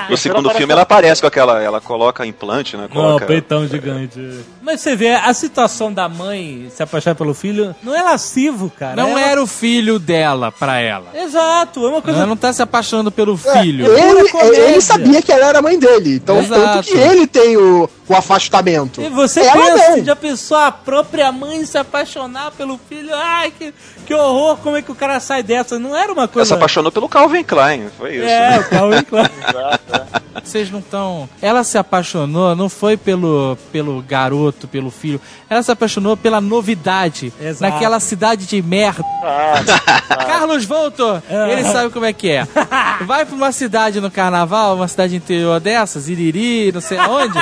No 0.10 0.16
segundo 0.18 0.50
filme 0.52 0.72
ela 0.72 0.84
aparece 0.84 1.20
com 1.22 1.28
aquela. 1.28 1.62
Ela 1.62 1.82
coloca 1.82 2.26
implante, 2.26 2.78
né? 2.78 2.84
Não, 2.84 2.90
Coloca. 2.90 3.26
peitão 3.26 3.68
gigante. 3.68 4.40
Mas 4.62 4.82
você 4.82 4.96
vê, 4.96 5.14
a 5.14 5.34
situação 5.34 5.92
da 5.92 6.08
mãe 6.08 6.68
se 6.70 6.84
apaixonar 6.84 7.16
pelo 7.16 7.34
filho 7.34 7.76
não 7.84 7.96
é 7.96 8.02
lascivo, 8.02 8.70
cara. 8.78 8.96
Não 8.96 9.10
Ela- 9.12 9.22
era 9.22 9.42
o 9.44 9.48
filho 9.48 9.98
dela 10.00 10.52
pra 10.52 10.80
ela. 10.80 11.08
Exato, 11.14 11.86
é 11.86 11.90
uma 11.90 12.02
coisa. 12.02 12.20
Ela 12.20 12.28
não 12.28 12.38
tá 12.38 12.52
se 12.54 12.62
apaixonando 12.62 13.12
pelo 13.12 13.34
É, 13.46 13.62
filho. 13.62 13.86
ele, 13.98 14.30
comédia. 14.30 14.58
ele 14.62 14.82
sabia 14.82 15.22
que 15.22 15.32
ela 15.32 15.48
era 15.48 15.60
a 15.60 15.62
mãe 15.62 15.78
dele. 15.80 16.16
Então, 16.16 16.40
Exato. 16.40 16.62
tanto 16.62 16.87
que 16.88 16.98
ele 16.98 17.28
tem 17.28 17.58
o, 17.58 17.90
o 18.08 18.16
afastamento. 18.16 19.02
E 19.02 19.10
você 19.10 19.42
ela 19.42 19.54
pensa, 19.54 19.98
não. 19.98 20.06
já 20.06 20.16
pensou 20.16 20.58
a 20.58 20.72
própria 20.72 21.32
mãe 21.32 21.66
se 21.66 21.78
apaixonar 21.78 22.52
pelo 22.52 22.80
filho? 22.90 23.10
Ai, 23.14 23.52
que, 23.52 23.74
que 24.06 24.14
horror, 24.14 24.58
como 24.58 24.78
é 24.78 24.82
que 24.82 24.92
o 24.92 24.96
cara 24.96 25.20
sai 25.20 25.44
dessa? 25.44 25.78
Não 25.78 25.96
era 25.96 26.12
uma 26.12 26.24
Ela 26.24 26.28
coisa... 26.28 26.48
se 26.48 26.54
apaixonou 26.54 26.92
pelo 26.92 27.10
Calvin 27.10 27.44
Klein, 27.44 27.90
foi 27.98 28.16
isso. 28.16 28.26
É, 28.26 28.50
né? 28.52 28.60
o 28.60 28.70
Calvin 28.70 29.04
Klein. 29.04 29.30
Vocês 30.48 30.72
não 30.72 30.80
estão. 30.80 31.28
Ela 31.42 31.64
se 31.64 31.78
apaixonou, 31.78 32.56
não 32.56 32.70
foi 32.70 32.96
pelo, 32.98 33.58
pelo 33.72 34.02
garoto, 34.02 34.68
pelo 34.68 34.90
filho. 34.90 35.20
Ela 35.50 35.62
se 35.64 35.72
apaixonou 35.72 36.16
pela 36.18 36.40
novidade. 36.42 37.34
Exato. 37.42 37.74
Naquela 37.74 38.00
cidade 38.00 38.46
de 38.46 38.62
merda. 38.62 39.04
Carlos 40.26 40.66
Voltor, 40.66 41.22
ele 41.50 41.64
sabe 41.64 41.90
como 41.92 42.06
é 42.06 42.14
que 42.14 42.30
é. 42.30 42.48
Vai 43.06 43.26
pra 43.26 43.36
uma 43.36 43.52
cidade 43.52 44.00
no 44.02 44.10
carnaval, 44.12 44.76
uma 44.76 44.88
cidade 44.88 45.16
interior 45.16 45.60
dessas, 45.60 46.08
Iriri, 46.10 46.72
não 46.72 46.82
sei 46.82 46.98
aonde. 46.98 47.38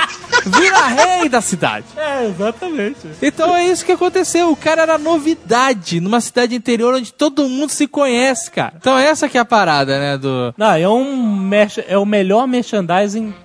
Vira 0.45 0.87
rei 0.87 1.29
da 1.29 1.41
cidade. 1.41 1.85
É, 1.97 2.25
exatamente. 2.27 2.99
Então 3.21 3.55
é 3.55 3.65
isso 3.65 3.85
que 3.85 3.91
aconteceu. 3.91 4.51
O 4.51 4.55
cara 4.55 4.81
era 4.83 4.97
novidade 4.97 5.99
numa 5.99 6.21
cidade 6.21 6.55
interior 6.55 6.93
onde 6.93 7.11
todo 7.13 7.47
mundo 7.49 7.69
se 7.69 7.87
conhece, 7.87 8.51
cara. 8.51 8.73
Então 8.77 8.97
essa 8.97 9.27
que 9.27 9.37
é 9.37 9.41
a 9.41 9.45
parada, 9.45 9.97
né? 9.99 10.17
Do. 10.17 10.53
Não, 10.57 10.71
é 10.73 10.87
um 10.87 11.35
merch- 11.35 11.83
é 11.87 11.97
o 11.97 12.05
melhor 12.05 12.47
merchandising 12.47 12.94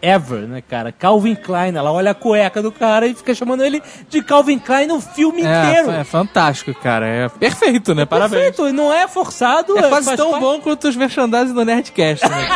ever, 0.03 0.41
né, 0.49 0.63
cara? 0.67 0.93
Calvin 0.93 1.35
Klein, 1.35 1.75
ela 1.77 1.93
olha 1.93 2.11
a 2.11 2.15
cueca 2.15 2.63
do 2.63 2.71
cara 2.73 3.07
e 3.07 3.15
fica 3.15 3.35
chamando 3.35 3.63
ele 3.65 3.83
de 4.09 4.23
Calvin 4.23 4.59
Klein 4.59 4.87
no 4.87 5.01
filme 5.01 5.41
inteiro. 5.41 5.91
É, 5.91 6.01
é 6.01 6.05
fantástico, 6.05 6.73
cara. 6.81 7.07
É 7.07 7.29
perfeito, 7.29 7.95
né? 7.95 8.05
Parabéns. 8.07 8.43
Perfeito, 8.43 8.73
não 8.73 8.93
é 8.93 9.07
forçado. 9.09 9.77
É 9.79 9.89
quase 9.89 10.07
faz 10.07 10.17
tão 10.17 10.31
parte- 10.31 10.43
bom 10.43 10.61
quanto 10.61 10.89
os 10.89 10.97
merchandising 10.97 11.55
do 11.55 11.65
Nerdcast, 11.65 12.29
né? 12.29 12.49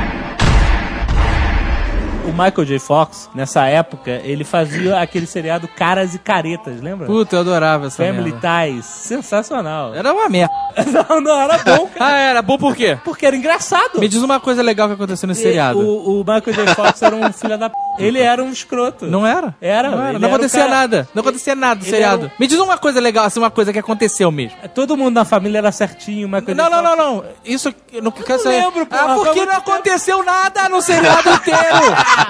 Michael 2.43 2.65
J. 2.67 2.79
Fox, 2.79 3.29
nessa 3.35 3.67
época, 3.67 4.11
ele 4.25 4.45
fazia 4.45 4.99
aquele 5.01 5.27
seriado 5.27 5.69
Caras 5.69 6.15
e 6.15 6.19
Caretas, 6.19 6.81
lembra? 6.81 7.07
Puta, 7.07 7.37
eu 7.37 7.41
adorava 7.41 7.87
essa 7.89 8.05
Family 8.05 8.33
merda. 8.33 8.49
Ties. 8.65 8.85
Sensacional. 8.87 9.95
Era 9.95 10.13
uma 10.13 10.29
merda. 10.29 10.53
Não, 11.11 11.21
não, 11.21 11.41
era 11.41 11.59
bom, 11.59 11.87
cara. 11.89 11.97
Ah, 12.15 12.17
era 12.19 12.43
bom 12.43 12.57
por 12.57 12.75
quê? 12.77 12.97
Porque 13.05 13.27
era 13.27 13.37
engraçado. 13.37 13.99
Me 13.99 14.09
diz 14.09 14.23
uma 14.23 14.39
coisa 14.41 14.63
legal 14.63 14.87
que 14.89 14.95
aconteceu 14.95 15.27
nesse 15.27 15.41
E 15.41 15.45
seriado. 15.45 15.79
O, 15.81 16.21
o 16.21 16.25
Michael 16.25 16.43
J. 16.55 16.75
Fox 16.75 17.03
era 17.03 17.15
um 17.17 17.33
filho 17.33 17.59
da 17.59 17.69
p. 17.69 17.77
Ele 17.99 18.21
era 18.21 18.43
um 18.43 18.51
escroto. 18.51 19.07
Não 19.07 19.27
era? 19.27 19.55
Era, 19.61 19.91
Não, 19.91 20.01
era. 20.03 20.19
não 20.19 20.27
era 20.29 20.37
acontecia 20.37 20.61
cara- 20.61 20.71
nada. 20.71 21.09
Não 21.15 21.21
acontecia 21.21 21.55
nada 21.55 21.81
no 21.81 21.85
seriado. 21.87 22.25
era 22.27 22.33
Me 22.39 22.47
diz 22.47 22.59
uma 22.59 22.79
coisa 22.79 23.01
legal, 23.01 23.25
assim, 23.27 23.41
uma 23.41 23.51
coisa 23.51 23.73
que 23.73 23.79
aconteceu 23.79 24.31
mesmo. 24.31 24.57
Todo 24.75 24.97
mundo 24.97 25.15
na 25.17 25.25
família 25.25 25.59
era 25.59 25.73
certinho, 25.73 26.27
o 26.29 26.31
Michael 26.31 26.57
Não, 26.57 26.65
J. 26.65 26.71
não, 26.71 26.83
não, 26.83 27.15
Fox- 27.17 27.27
não. 27.27 27.35
Isso 27.45 27.75
eu 27.93 28.03
não 28.03 28.11
quero 28.13 28.45
não 28.45 28.51
lembro, 28.51 28.87
porra, 28.87 29.03
Ah, 29.03 29.15
porque 29.17 29.45
não 29.45 29.55
aconteceu 29.57 30.23
nada 30.25 30.69
no 30.69 30.81
seriado 30.81 31.29
inteiro. 31.31 31.61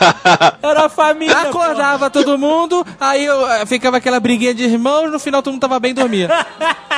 Era 0.62 0.86
a 0.86 0.88
família. 0.88 1.36
Acordava 1.42 2.10
todo 2.10 2.38
mundo, 2.38 2.84
aí 3.00 3.24
eu, 3.24 3.46
eh, 3.50 3.66
ficava 3.66 3.96
aquela 3.98 4.20
briguinha 4.20 4.54
de 4.54 4.64
irmãos, 4.64 5.10
no 5.10 5.18
final 5.18 5.42
todo 5.42 5.52
mundo 5.52 5.60
tava 5.62 5.78
bem 5.80 5.90
e 5.92 5.94
dormia. 5.94 6.28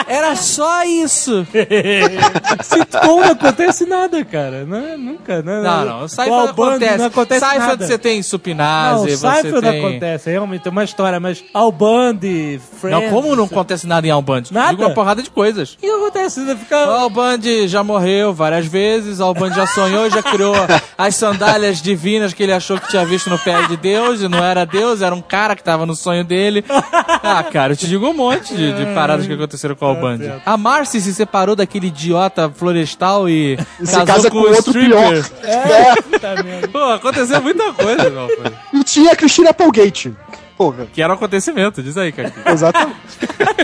Era 0.07 0.35
só 0.37 0.85
isso. 0.85 1.47
Sitcom 2.63 3.21
não 3.21 3.33
acontece 3.33 3.85
nada, 3.87 4.25
cara. 4.25 4.65
Não, 4.65 4.77
é- 4.79 4.97
nunca. 4.97 5.43
Não, 5.43 5.63
Não, 5.63 5.85
não. 5.85 6.09
Seinfeld 6.09 6.51
acontece. 6.51 6.99
Não 6.99 7.07
acontece 7.07 7.41
Seinfeld 7.41 7.69
nada. 7.69 7.87
você 7.87 7.99
tem 7.99 8.17
Não, 8.17 8.23
supinase, 8.23 9.11
você 9.11 9.17
Seinfeld 9.17 9.61
tem... 9.61 9.79
acontece, 9.87 10.31
realmente, 10.31 10.67
é 10.67 10.71
uma 10.71 10.85
história, 10.85 11.19
mas 11.21 11.45
Al 11.53 11.73
Bundy, 11.73 12.61
Friends... 12.81 13.03
Não, 13.03 13.11
como 13.11 13.35
não 13.37 13.45
acontece 13.45 13.87
nada 13.87 14.07
em 14.07 14.11
Alband? 14.11 14.45
Nada? 14.51 14.71
Digo 14.71 14.83
uma 14.83 14.95
porrada 14.95 15.23
de 15.23 15.31
coisas. 15.31 15.75
O 15.75 15.77
que 15.79 15.87
acontece? 15.87 16.45
Você 16.45 16.53
O 16.53 16.57
fica... 16.57 16.77
Alband 16.77 17.41
já 17.67 17.83
morreu 17.83 18.33
várias 18.33 18.67
vezes, 18.67 19.21
o 19.21 19.25
Alband 19.25 19.53
já 19.55 19.67
sonhou, 19.67 20.09
já 20.11 20.23
criou 20.23 20.55
as 20.97 21.15
sandálias 21.15 21.81
divinas 21.81 22.33
que 22.33 22.43
ele 22.43 22.53
achou 22.53 22.79
que 22.79 22.92
tinha 22.93 23.05
visto 23.07 23.29
no 23.31 23.39
pé 23.39 23.67
de 23.67 23.77
Deus, 23.77 24.21
e 24.21 24.29
não 24.29 24.43
era 24.45 24.65
Deus, 24.65 25.03
era 25.03 25.15
um 25.15 25.21
cara 25.23 25.57
que 25.57 25.65
tava 25.65 25.85
no 25.87 25.95
sonho 25.97 26.23
dele. 26.25 26.65
Ah, 26.69 27.43
cara, 27.43 27.73
eu 27.73 27.77
te 27.77 27.87
digo 27.87 28.07
um 28.07 28.13
monte 28.15 28.55
de, 28.55 28.73
de 28.73 28.95
paradas 28.95 29.27
que 29.27 29.33
aconteceram 29.33 29.75
com 29.75 29.87
o 29.87 29.89
Alband. 29.89 30.19
A 30.45 30.57
Marcy 30.57 31.01
se 31.01 31.15
separou 31.15 31.57
daquele 31.57 31.87
idiota 31.89 32.51
florestal 32.55 33.29
e 33.29 33.59
Se 33.83 33.93
casou 33.93 34.07
casa 34.07 34.31
com 34.31 34.41
com 34.43 34.49
o 34.49 34.55
outro 34.55 34.71
stripper. 34.79 34.91
pior. 34.91 35.25
É. 35.45 36.67
Pô, 36.69 36.79
aconteceu 36.93 37.41
muita 37.41 37.73
coisa, 37.73 38.11
meu. 38.11 38.29
E 38.75 38.85
tinha 38.85 39.13
a 39.13 39.17
Christina 39.17 39.51
Applegate. 39.51 40.13
Porra. 40.57 40.87
Que 40.93 41.03
era 41.03 41.13
um 41.13 41.17
acontecimento, 41.17 41.83
diz 41.83 41.97
aí, 41.97 42.13
cara. 42.13 42.33
Exatamente. 42.47 42.97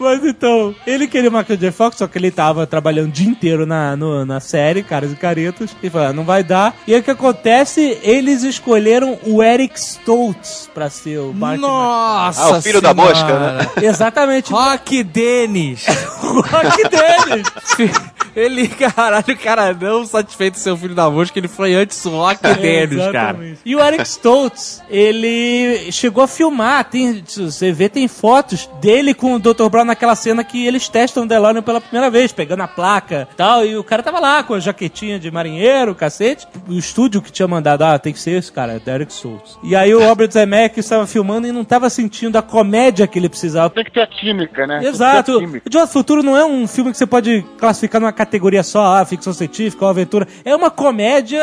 Mas 0.00 0.24
então, 0.24 0.74
ele 0.84 1.06
queria 1.06 1.30
o 1.30 1.32
Michael 1.32 1.56
J. 1.56 1.70
Fox, 1.70 1.96
só 1.98 2.08
que 2.08 2.18
ele 2.18 2.32
tava 2.32 2.66
trabalhando 2.66 3.06
o 3.08 3.12
dia 3.12 3.28
inteiro 3.28 3.64
na, 3.64 3.94
no- 3.94 4.24
na 4.24 4.40
série, 4.40 4.82
Caras 4.82 5.12
e 5.12 5.14
Caretas. 5.14 5.76
E 5.80 5.88
falou, 5.88 6.08
ah, 6.08 6.12
não 6.12 6.24
vai 6.24 6.42
dar. 6.42 6.74
E 6.88 6.94
aí 6.94 6.98
o 7.00 7.04
que 7.04 7.10
acontece? 7.12 7.98
Eles 8.02 8.42
escolheram 8.42 9.16
o 9.24 9.40
Eric 9.40 9.78
Stoltz 9.78 10.68
pra 10.74 10.90
ser 10.90 11.18
o 11.18 11.32
Mark 11.32 11.60
Nossa 11.60 12.42
Ah, 12.42 12.58
o 12.58 12.62
filho 12.62 12.80
da 12.80 12.92
Senhora. 12.92 13.10
mosca, 13.14 13.38
né? 13.38 13.70
Exatamente. 13.86 14.50
Rock 14.50 15.04
Dennis. 15.04 15.86
rock 15.86 16.82
deles. 16.88 18.02
Ele, 18.34 18.66
caralho, 18.66 19.38
cara, 19.38 19.76
não 19.78 20.04
satisfeito 20.06 20.54
de 20.54 20.60
ser 20.60 20.70
o 20.70 20.76
filho 20.76 20.94
da 20.94 21.08
mosca, 21.10 21.38
ele 21.38 21.48
foi 21.48 21.74
antes 21.74 22.02
o 22.06 22.10
Rock 22.10 22.40
Dennis, 22.60 23.06
cara. 23.12 23.38
E 23.64 23.76
o 23.76 23.80
Eric 23.80 24.02
Stoltz, 24.08 24.82
ele 24.88 25.71
chegou 25.92 26.24
a 26.24 26.28
filmar, 26.28 26.84
tem, 26.84 27.22
você 27.26 27.70
vê, 27.70 27.88
tem 27.88 28.08
fotos 28.08 28.68
dele 28.80 29.14
com 29.14 29.34
o 29.34 29.38
Dr. 29.38 29.68
Brown 29.70 29.84
naquela 29.84 30.14
cena 30.14 30.42
que 30.42 30.66
eles 30.66 30.88
testam 30.88 31.24
o 31.24 31.26
DeLorean 31.26 31.62
pela 31.62 31.80
primeira 31.80 32.10
vez, 32.10 32.32
pegando 32.32 32.62
a 32.62 32.68
placa 32.68 33.28
e 33.32 33.36
tal, 33.36 33.64
e 33.64 33.76
o 33.76 33.84
cara 33.84 34.02
tava 34.02 34.18
lá 34.18 34.42
com 34.42 34.54
a 34.54 34.60
jaquetinha 34.60 35.18
de 35.18 35.30
marinheiro, 35.30 35.94
cacete. 35.94 36.46
O 36.68 36.72
estúdio 36.72 37.20
que 37.20 37.30
tinha 37.30 37.46
mandado, 37.46 37.82
ah, 37.82 37.98
tem 37.98 38.12
que 38.12 38.18
ser 38.18 38.32
esse 38.32 38.50
cara, 38.50 38.80
é 38.84 38.90
Eric 38.90 39.12
Stoltz. 39.12 39.58
E 39.62 39.76
aí 39.76 39.94
o 39.94 40.02
Robert 40.02 40.30
Zemeckis 40.30 40.84
estava 40.84 41.06
filmando 41.06 41.46
e 41.46 41.52
não 41.52 41.64
tava 41.64 41.90
sentindo 41.90 42.36
a 42.36 42.42
comédia 42.42 43.06
que 43.06 43.18
ele 43.18 43.28
precisava. 43.28 43.70
Tem 43.70 43.84
que 43.84 43.92
ter 43.92 44.02
a 44.02 44.06
química, 44.06 44.66
né? 44.66 44.84
Exato. 44.84 45.14
Tem 45.14 45.22
que 45.22 45.26
ter 45.26 45.32
a 45.32 45.48
química. 45.48 45.70
De 45.70 45.76
Volta 45.82 45.88
ao 45.88 45.92
Futuro 45.92 46.22
não 46.22 46.36
é 46.36 46.44
um 46.44 46.66
filme 46.66 46.92
que 46.92 46.96
você 46.96 47.06
pode 47.06 47.44
classificar 47.58 48.00
numa 48.00 48.12
categoria 48.12 48.62
só, 48.62 48.96
ah, 48.96 49.04
ficção 49.04 49.32
científica 49.32 49.84
ou 49.84 49.90
aventura. 49.90 50.26
É 50.44 50.54
uma 50.54 50.70
comédia, 50.70 51.42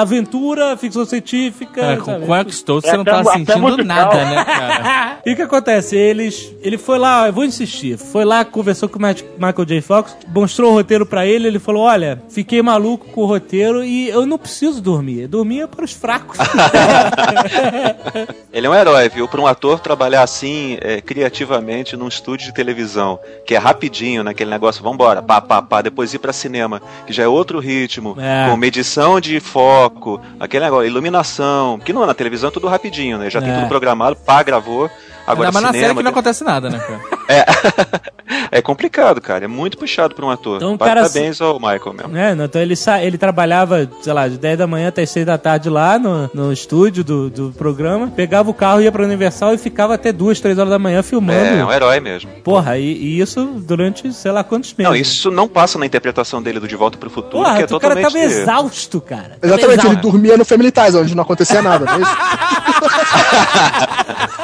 aventura, 0.00 0.76
ficção 0.76 1.04
científica. 1.04 1.80
Cara, 1.80 1.96
com 1.96 2.28
o 2.28 2.36
Eric 2.36 2.52
Stoltz 2.52 2.88
É 2.88 2.92
você 2.92 2.96
não 2.96 3.04
tava 3.04 3.32
sentindo 3.32 3.69
musical. 3.76 3.96
nada, 3.96 4.24
né, 4.24 4.44
cara? 4.44 5.18
E 5.24 5.32
o 5.32 5.36
que 5.36 5.42
acontece? 5.42 5.96
Eles, 5.96 6.52
ele 6.62 6.78
foi 6.78 6.98
lá, 6.98 7.26
eu 7.28 7.32
vou 7.32 7.44
insistir, 7.44 7.96
foi 7.98 8.24
lá, 8.24 8.44
conversou 8.44 8.88
com 8.88 8.98
o 8.98 9.02
Matt- 9.02 9.22
Michael 9.38 9.64
J. 9.66 9.80
Fox, 9.80 10.16
mostrou 10.34 10.72
o 10.72 10.74
roteiro 10.74 11.06
pra 11.06 11.26
ele, 11.26 11.46
ele 11.46 11.58
falou, 11.58 11.82
olha, 11.82 12.22
fiquei 12.28 12.60
maluco 12.62 13.06
com 13.10 13.22
o 13.22 13.26
roteiro 13.26 13.84
e 13.84 14.08
eu 14.08 14.26
não 14.26 14.38
preciso 14.38 14.80
dormir, 14.80 15.26
dormir 15.26 15.60
é 15.62 15.66
para 15.66 15.84
os 15.84 15.92
fracos. 15.92 16.38
Ele 18.52 18.66
é 18.66 18.70
um 18.70 18.74
herói, 18.74 19.08
viu? 19.08 19.28
Para 19.28 19.40
um 19.40 19.46
ator 19.46 19.80
trabalhar 19.80 20.22
assim, 20.22 20.76
é, 20.80 21.00
criativamente, 21.00 21.96
num 21.96 22.08
estúdio 22.08 22.46
de 22.46 22.54
televisão, 22.54 23.18
que 23.46 23.54
é 23.54 23.58
rapidinho, 23.58 24.22
naquele 24.24 24.50
negócio, 24.50 24.82
vambora, 24.82 25.22
pá, 25.22 25.40
pá, 25.40 25.62
pá, 25.62 25.82
depois 25.82 26.12
ir 26.12 26.18
pra 26.18 26.32
cinema, 26.32 26.82
que 27.06 27.12
já 27.12 27.22
é 27.22 27.28
outro 27.28 27.58
ritmo, 27.60 28.16
É. 28.20 28.48
com 28.50 28.56
medição 28.56 29.20
de 29.20 29.38
foco, 29.40 30.20
aquele 30.38 30.64
negócio, 30.64 30.86
iluminação, 30.86 31.78
que 31.78 31.92
não, 31.92 32.04
na 32.06 32.14
televisão 32.14 32.48
é 32.48 32.52
tudo 32.52 32.66
rapidinho, 32.66 33.18
né? 33.18 33.30
Já 33.30 33.40
tem 33.40 33.50
É. 33.50 33.59
tudo 33.60 33.68
programado, 33.68 34.16
pá, 34.16 34.42
gravou. 34.42 34.90
Agora 35.26 35.48
Ainda 35.48 35.52
mais 35.52 35.66
na 35.66 35.72
série 35.72 35.82
cinema, 35.82 35.98
que 36.00 36.04
não 36.04 36.10
acontece 36.10 36.42
nada, 36.44 36.70
né, 36.70 36.78
cara? 36.78 37.00
é, 37.28 37.44
é 38.50 38.60
complicado, 38.62 39.20
cara. 39.20 39.44
É 39.44 39.48
muito 39.48 39.78
puxado 39.78 40.14
pra 40.14 40.24
um 40.24 40.30
ator. 40.30 40.56
Então, 40.56 40.76
cara- 40.76 41.02
Parabéns 41.02 41.40
ao 41.40 41.58
Michael 41.58 41.92
mesmo. 41.94 42.16
É, 42.16 42.34
não, 42.34 42.44
então 42.46 42.60
ele, 42.60 42.74
sa 42.76 43.02
ele 43.02 43.16
trabalhava, 43.16 43.88
sei 44.02 44.12
lá, 44.12 44.28
de 44.28 44.38
10 44.38 44.58
da 44.58 44.66
manhã 44.66 44.88
até 44.88 45.04
6 45.06 45.24
da 45.26 45.38
tarde 45.38 45.68
lá 45.68 45.98
no, 45.98 46.30
no 46.34 46.52
estúdio 46.52 47.04
do, 47.04 47.30
do 47.30 47.52
programa, 47.52 48.08
pegava 48.08 48.50
o 48.50 48.54
carro, 48.54 48.80
ia 48.80 48.90
pra 48.90 49.04
Universal 49.04 49.54
e 49.54 49.58
ficava 49.58 49.94
até 49.94 50.12
2, 50.12 50.40
3 50.40 50.58
horas 50.58 50.70
da 50.70 50.78
manhã 50.78 51.02
filmando. 51.02 51.38
É, 51.38 51.58
é 51.58 51.64
um 51.64 51.72
herói 51.72 52.00
mesmo. 52.00 52.30
Porra, 52.42 52.78
e, 52.78 52.92
e 52.92 53.20
isso 53.20 53.44
durante 53.66 54.12
sei 54.12 54.32
lá 54.32 54.42
quantos 54.42 54.72
meses. 54.74 54.90
Não, 54.90 54.96
isso 54.96 55.30
não 55.30 55.46
passa 55.48 55.78
na 55.78 55.86
interpretação 55.86 56.42
dele 56.42 56.60
do 56.60 56.68
De 56.68 56.76
Volta 56.76 56.98
pro 56.98 57.10
Futuro, 57.10 57.44
Porra, 57.44 57.56
que 57.56 57.62
é 57.62 57.76
o 57.76 57.80
cara 57.80 57.94
totalmente... 57.94 58.12
tava 58.12 58.18
exausto, 58.42 59.00
cara. 59.00 59.38
Exatamente, 59.42 59.80
ele 59.80 59.88
exausto. 59.88 60.02
dormia 60.02 60.36
no 60.36 60.44
Family 60.44 60.70
Ties, 60.72 60.94
onde 60.94 61.14
não 61.14 61.22
acontecia 61.22 61.62
nada, 61.62 61.84
não 61.84 61.94
é 61.94 62.00
isso? 62.00 62.10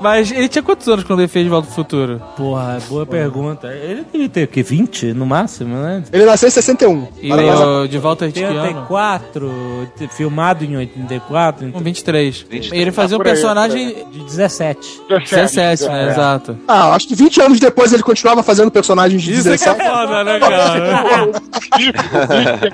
Mas 0.00 0.30
ele 0.32 0.48
tinha 0.48 0.62
quantos 0.62 0.88
anos 0.88 1.04
quando 1.04 1.20
ele 1.20 1.28
fez 1.28 1.44
De 1.44 1.50
Volta 1.50 1.66
pro 1.66 1.74
Futuro? 1.76 2.22
Porra, 2.36 2.78
boa 2.88 3.04
pergunta. 3.04 3.68
Ele 3.68 4.04
devia 4.10 4.28
ter 4.28 4.44
o 4.44 4.48
quê? 4.48 4.62
20 4.62 5.12
no 5.12 5.26
máximo, 5.26 5.76
né? 5.76 6.02
Ele 6.12 6.24
nasceu 6.24 6.48
em 6.48 6.50
61. 6.50 7.08
E 7.20 7.30
a- 7.32 7.36
o 7.82 7.88
De 7.88 7.98
Volta 7.98 8.24
a 8.26 8.30
que 8.32 8.42
ano? 8.42 8.60
84, 8.60 9.88
te- 9.96 10.08
filmado 10.08 10.64
em 10.64 10.76
84, 10.76 11.62
Com 11.62 11.68
então, 11.68 11.80
23. 11.82 12.46
23. 12.48 12.80
Ele 12.82 12.92
fazia 12.92 13.16
um 13.16 13.20
por 13.20 13.26
aí, 13.26 13.32
personagem 13.34 14.06
de 14.10 14.20
17. 14.24 15.00
17, 15.08 15.84
né? 15.88 16.10
Exato. 16.10 16.58
Ah, 16.66 16.94
acho 16.94 17.06
que 17.08 17.14
20 17.14 17.40
anos 17.42 17.60
depois 17.60 17.92
ele 17.92 18.02
continuava 18.02 18.42
fazendo 18.42 18.70
personagens 18.70 19.20
de 19.22 19.32
17. 19.32 19.82
foda, 19.84 20.24
né, 20.24 20.38
cara? 20.38 21.26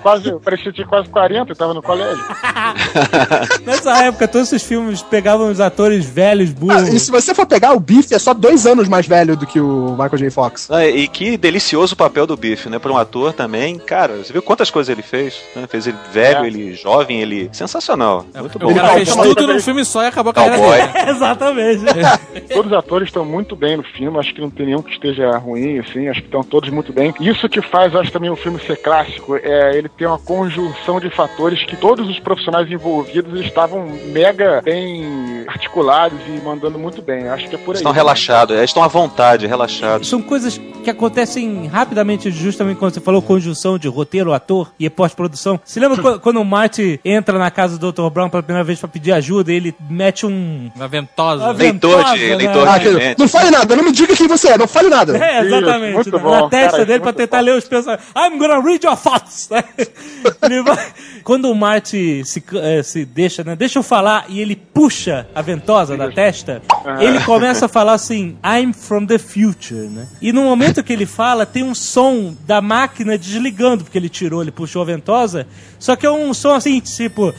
Quase, 0.02 0.32
parecia 0.44 0.66
que 0.70 0.76
tinha 0.76 0.86
quase 0.86 1.08
40 1.08 1.52
e 1.52 1.54
tava 1.56 1.74
no 1.74 1.82
colégio. 1.82 2.22
Nessa 3.64 4.04
época, 4.04 4.28
todos 4.28 4.52
esses 4.52 4.66
filmes 4.66 5.02
pegavam 5.02 5.50
os 5.50 5.60
atores 5.60 6.04
velhos, 6.04 6.50
Ah, 6.50 6.54
burros. 6.58 7.02
se 7.02 7.10
você 7.20 7.34
for 7.34 7.46
pegar, 7.46 7.72
o 7.72 7.80
Biff 7.80 8.12
é 8.14 8.18
só 8.18 8.32
dois 8.34 8.66
anos 8.66 8.88
mais 8.88 9.06
velho 9.06 9.36
do 9.36 9.46
que 9.46 9.60
o 9.60 9.90
Michael 9.92 10.18
J. 10.18 10.30
Fox. 10.30 10.68
Ah, 10.70 10.86
e 10.86 11.06
que 11.08 11.36
delicioso 11.36 11.94
o 11.94 11.96
papel 11.96 12.26
do 12.26 12.36
Biff, 12.36 12.68
né? 12.68 12.78
Pra 12.78 12.92
um 12.92 12.96
ator 12.96 13.32
também. 13.32 13.78
Cara, 13.78 14.16
você 14.18 14.32
viu 14.32 14.42
quantas 14.42 14.70
coisas 14.70 14.90
ele 14.90 15.02
fez? 15.02 15.40
né? 15.54 15.66
Fez 15.68 15.86
ele 15.86 15.96
velho, 16.12 16.44
É. 16.44 16.46
ele 16.46 16.74
jovem, 16.74 17.20
ele. 17.20 17.48
Sensacional. 17.52 18.26
Muito 18.34 18.58
bom. 18.58 18.70
O 18.70 18.74
cara 18.74 18.94
fez 18.94 19.14
tudo 19.14 19.46
num 19.46 19.60
filme 19.60 19.84
só 19.84 20.02
e 20.02 20.06
acabou 20.06 20.30
a 20.30 20.34
carreira 20.34 20.56
Cowboy. 20.58 20.78
dele. 20.92 21.10
Exatamente. 21.10 21.84
Todos 22.52 22.72
os 22.72 22.78
atores 22.78 23.08
estão 23.08 23.24
muito 23.24 23.54
bem 23.56 23.76
no 23.76 23.82
filme, 23.82 24.18
acho 24.18 24.34
que 24.34 24.40
não 24.40 24.50
tem 24.50 24.66
nenhum 24.66 24.82
que 24.82 24.92
esteja 24.92 25.30
ruim, 25.38 25.78
assim, 25.78 26.08
acho 26.08 26.20
que 26.20 26.26
estão 26.26 26.42
todos 26.42 26.70
muito 26.70 26.92
bem. 26.92 27.14
Isso 27.20 27.48
que 27.48 27.60
faz, 27.62 27.94
acho 27.94 28.10
também 28.12 28.30
o 28.30 28.36
filme 28.36 28.58
ser 28.60 28.76
clássico, 28.76 29.36
é 29.36 29.76
ele 29.76 29.88
ter 29.88 30.06
uma 30.06 30.18
conjunção 30.18 31.00
de 31.00 31.10
fatores 31.10 31.62
que 31.64 31.76
todos 31.76 32.08
os 32.08 32.18
profissionais 32.18 32.70
envolvidos 32.70 33.40
estavam 33.40 33.86
mega 34.12 34.60
bem 34.62 35.44
articulados 35.46 36.18
e 36.28 36.40
mandando 36.44 36.78
muito 36.78 37.00
bem. 37.06 37.28
Acho 37.28 37.48
que 37.48 37.54
é 37.54 37.58
por 37.58 37.74
aí. 37.74 37.78
Estão 37.78 37.92
relaxados, 37.92 38.56
eles 38.56 38.70
estão 38.70 38.82
à 38.82 38.88
vontade, 38.88 39.46
relaxados. 39.46 40.08
São 40.08 40.20
coisas 40.20 40.58
que 40.82 40.90
acontecem 40.90 41.66
rapidamente, 41.66 42.30
justamente 42.30 42.76
quando 42.78 42.92
você 42.94 43.00
falou 43.00 43.20
conjunção 43.22 43.78
de 43.78 43.88
roteiro, 43.88 44.32
ator 44.32 44.72
e 44.78 44.88
pós-produção. 44.90 45.58
Você 45.64 45.80
lembra 45.80 46.00
quando- 46.20 46.36
o 46.40 46.44
Marty 46.44 47.00
entra 47.04 47.38
na 47.38 47.50
casa 47.50 47.78
do 47.78 47.90
Dr. 47.92 48.10
Brown 48.10 48.28
pela 48.28 48.42
primeira 48.42 48.64
vez 48.64 48.78
pra 48.78 48.88
pedir 48.88 49.12
ajuda 49.12 49.52
e 49.52 49.56
ele 49.56 49.74
mete 49.88 50.26
um. 50.26 50.70
Uma 50.76 50.88
ventosa. 50.88 51.44
Uma 51.44 51.52
Leitor 51.52 52.04
de- 52.14 52.18
ventosa, 52.18 52.36
leitor 52.36 52.64
né? 52.66 52.70
Ah, 52.72 52.78
dizer, 52.78 53.00
gente. 53.00 53.18
não 53.18 53.28
fale 53.28 53.50
nada, 53.50 53.76
não 53.76 53.84
me 53.84 53.92
diga 53.92 54.14
quem 54.16 54.26
você 54.28 54.48
é, 54.48 54.58
não 54.58 54.68
fale 54.68 54.88
nada. 54.88 55.16
É, 55.16 55.40
exatamente. 55.40 55.94
muito 55.94 56.10
na, 56.10 56.18
bom, 56.18 56.30
na 56.30 56.48
testa 56.48 56.70
cara, 56.72 56.84
dele 56.86 57.00
pra 57.00 57.12
tentar 57.12 57.38
bom. 57.38 57.44
ler 57.44 57.56
os 57.56 57.64
pensamentos. 57.64 58.04
I'm 58.16 58.38
gonna 58.38 58.60
read 58.60 58.84
your 58.84 58.96
thoughts. 58.96 59.48
Vai- 60.64 60.86
Quando 61.24 61.50
o 61.50 61.54
Marty 61.54 62.24
se, 62.24 62.42
eh, 62.54 62.82
se 62.82 63.04
deixa, 63.04 63.42
né? 63.42 63.56
Deixa 63.56 63.78
eu 63.78 63.82
falar 63.82 64.26
e 64.28 64.40
ele 64.40 64.54
puxa 64.56 65.26
a 65.34 65.42
ventosa 65.42 65.96
da 65.96 66.10
testa, 66.10 66.62
ele 67.00 67.20
começa 67.24 67.66
a 67.66 67.68
falar 67.68 67.94
assim, 67.94 68.36
I'm 68.44 68.72
from 68.72 69.06
the 69.06 69.18
future, 69.18 69.88
né? 69.88 70.06
E 70.20 70.32
no 70.32 70.42
momento 70.42 70.82
que 70.82 70.92
ele 70.92 71.06
fala, 71.06 71.46
tem 71.46 71.62
um 71.62 71.74
som 71.74 72.34
da 72.46 72.60
máquina 72.60 73.16
desligando, 73.16 73.84
porque 73.84 73.98
ele 73.98 74.08
tirou, 74.08 74.42
ele 74.42 74.50
puxou 74.50 74.82
a 74.82 74.84
ventosa, 74.84 75.46
só 75.78 75.96
que 75.96 76.06
é 76.06 76.10
um 76.10 76.32
som 76.34 76.54
assim, 76.54 76.80
tipo 76.80 77.34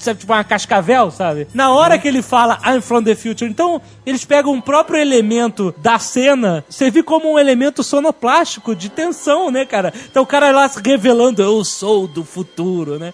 sabe, 0.00 0.20
tipo 0.20 0.32
uma 0.32 0.42
cascavel, 0.42 1.10
sabe? 1.10 1.46
Na 1.54 1.72
hora 1.72 1.98
que 1.98 2.08
ele 2.08 2.22
fala 2.22 2.58
I'm 2.64 2.80
from 2.80 3.02
the 3.02 3.14
future, 3.14 3.50
então 3.50 3.80
eles 4.04 4.24
pegam 4.24 4.52
um 4.52 4.60
próprio 4.60 4.98
elemento 4.98 5.74
da 5.78 5.98
cena, 5.98 6.64
servir 6.68 7.02
como 7.02 7.32
um 7.32 7.38
elemento 7.38 7.82
sonoplástico 7.82 8.74
de 8.74 8.88
tensão, 8.88 9.50
né, 9.50 9.64
cara? 9.64 9.92
Então 10.10 10.22
o 10.22 10.26
cara 10.26 10.50
lá 10.50 10.68
se 10.68 10.80
revelando, 10.82 11.42
eu 11.42 11.64
sou 11.64 12.06
do 12.06 12.24
futuro, 12.24 12.98
né? 12.98 13.12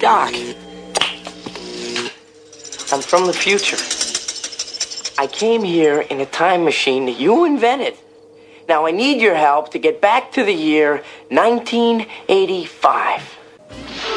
Doc, 0.00 0.73
I'm 2.94 3.02
from 3.02 3.26
the 3.26 3.32
future. 3.32 3.76
I 5.18 5.26
came 5.26 5.64
here 5.64 6.02
in 6.02 6.20
a 6.20 6.26
time 6.26 6.62
machine 6.62 7.06
that 7.06 7.18
you 7.18 7.44
invented. 7.44 7.94
Now 8.68 8.86
I 8.86 8.92
need 8.92 9.20
your 9.20 9.34
help 9.34 9.72
to 9.72 9.80
get 9.80 10.00
back 10.00 10.30
to 10.34 10.44
the 10.44 10.52
year 10.52 11.02
1985. 11.28 14.13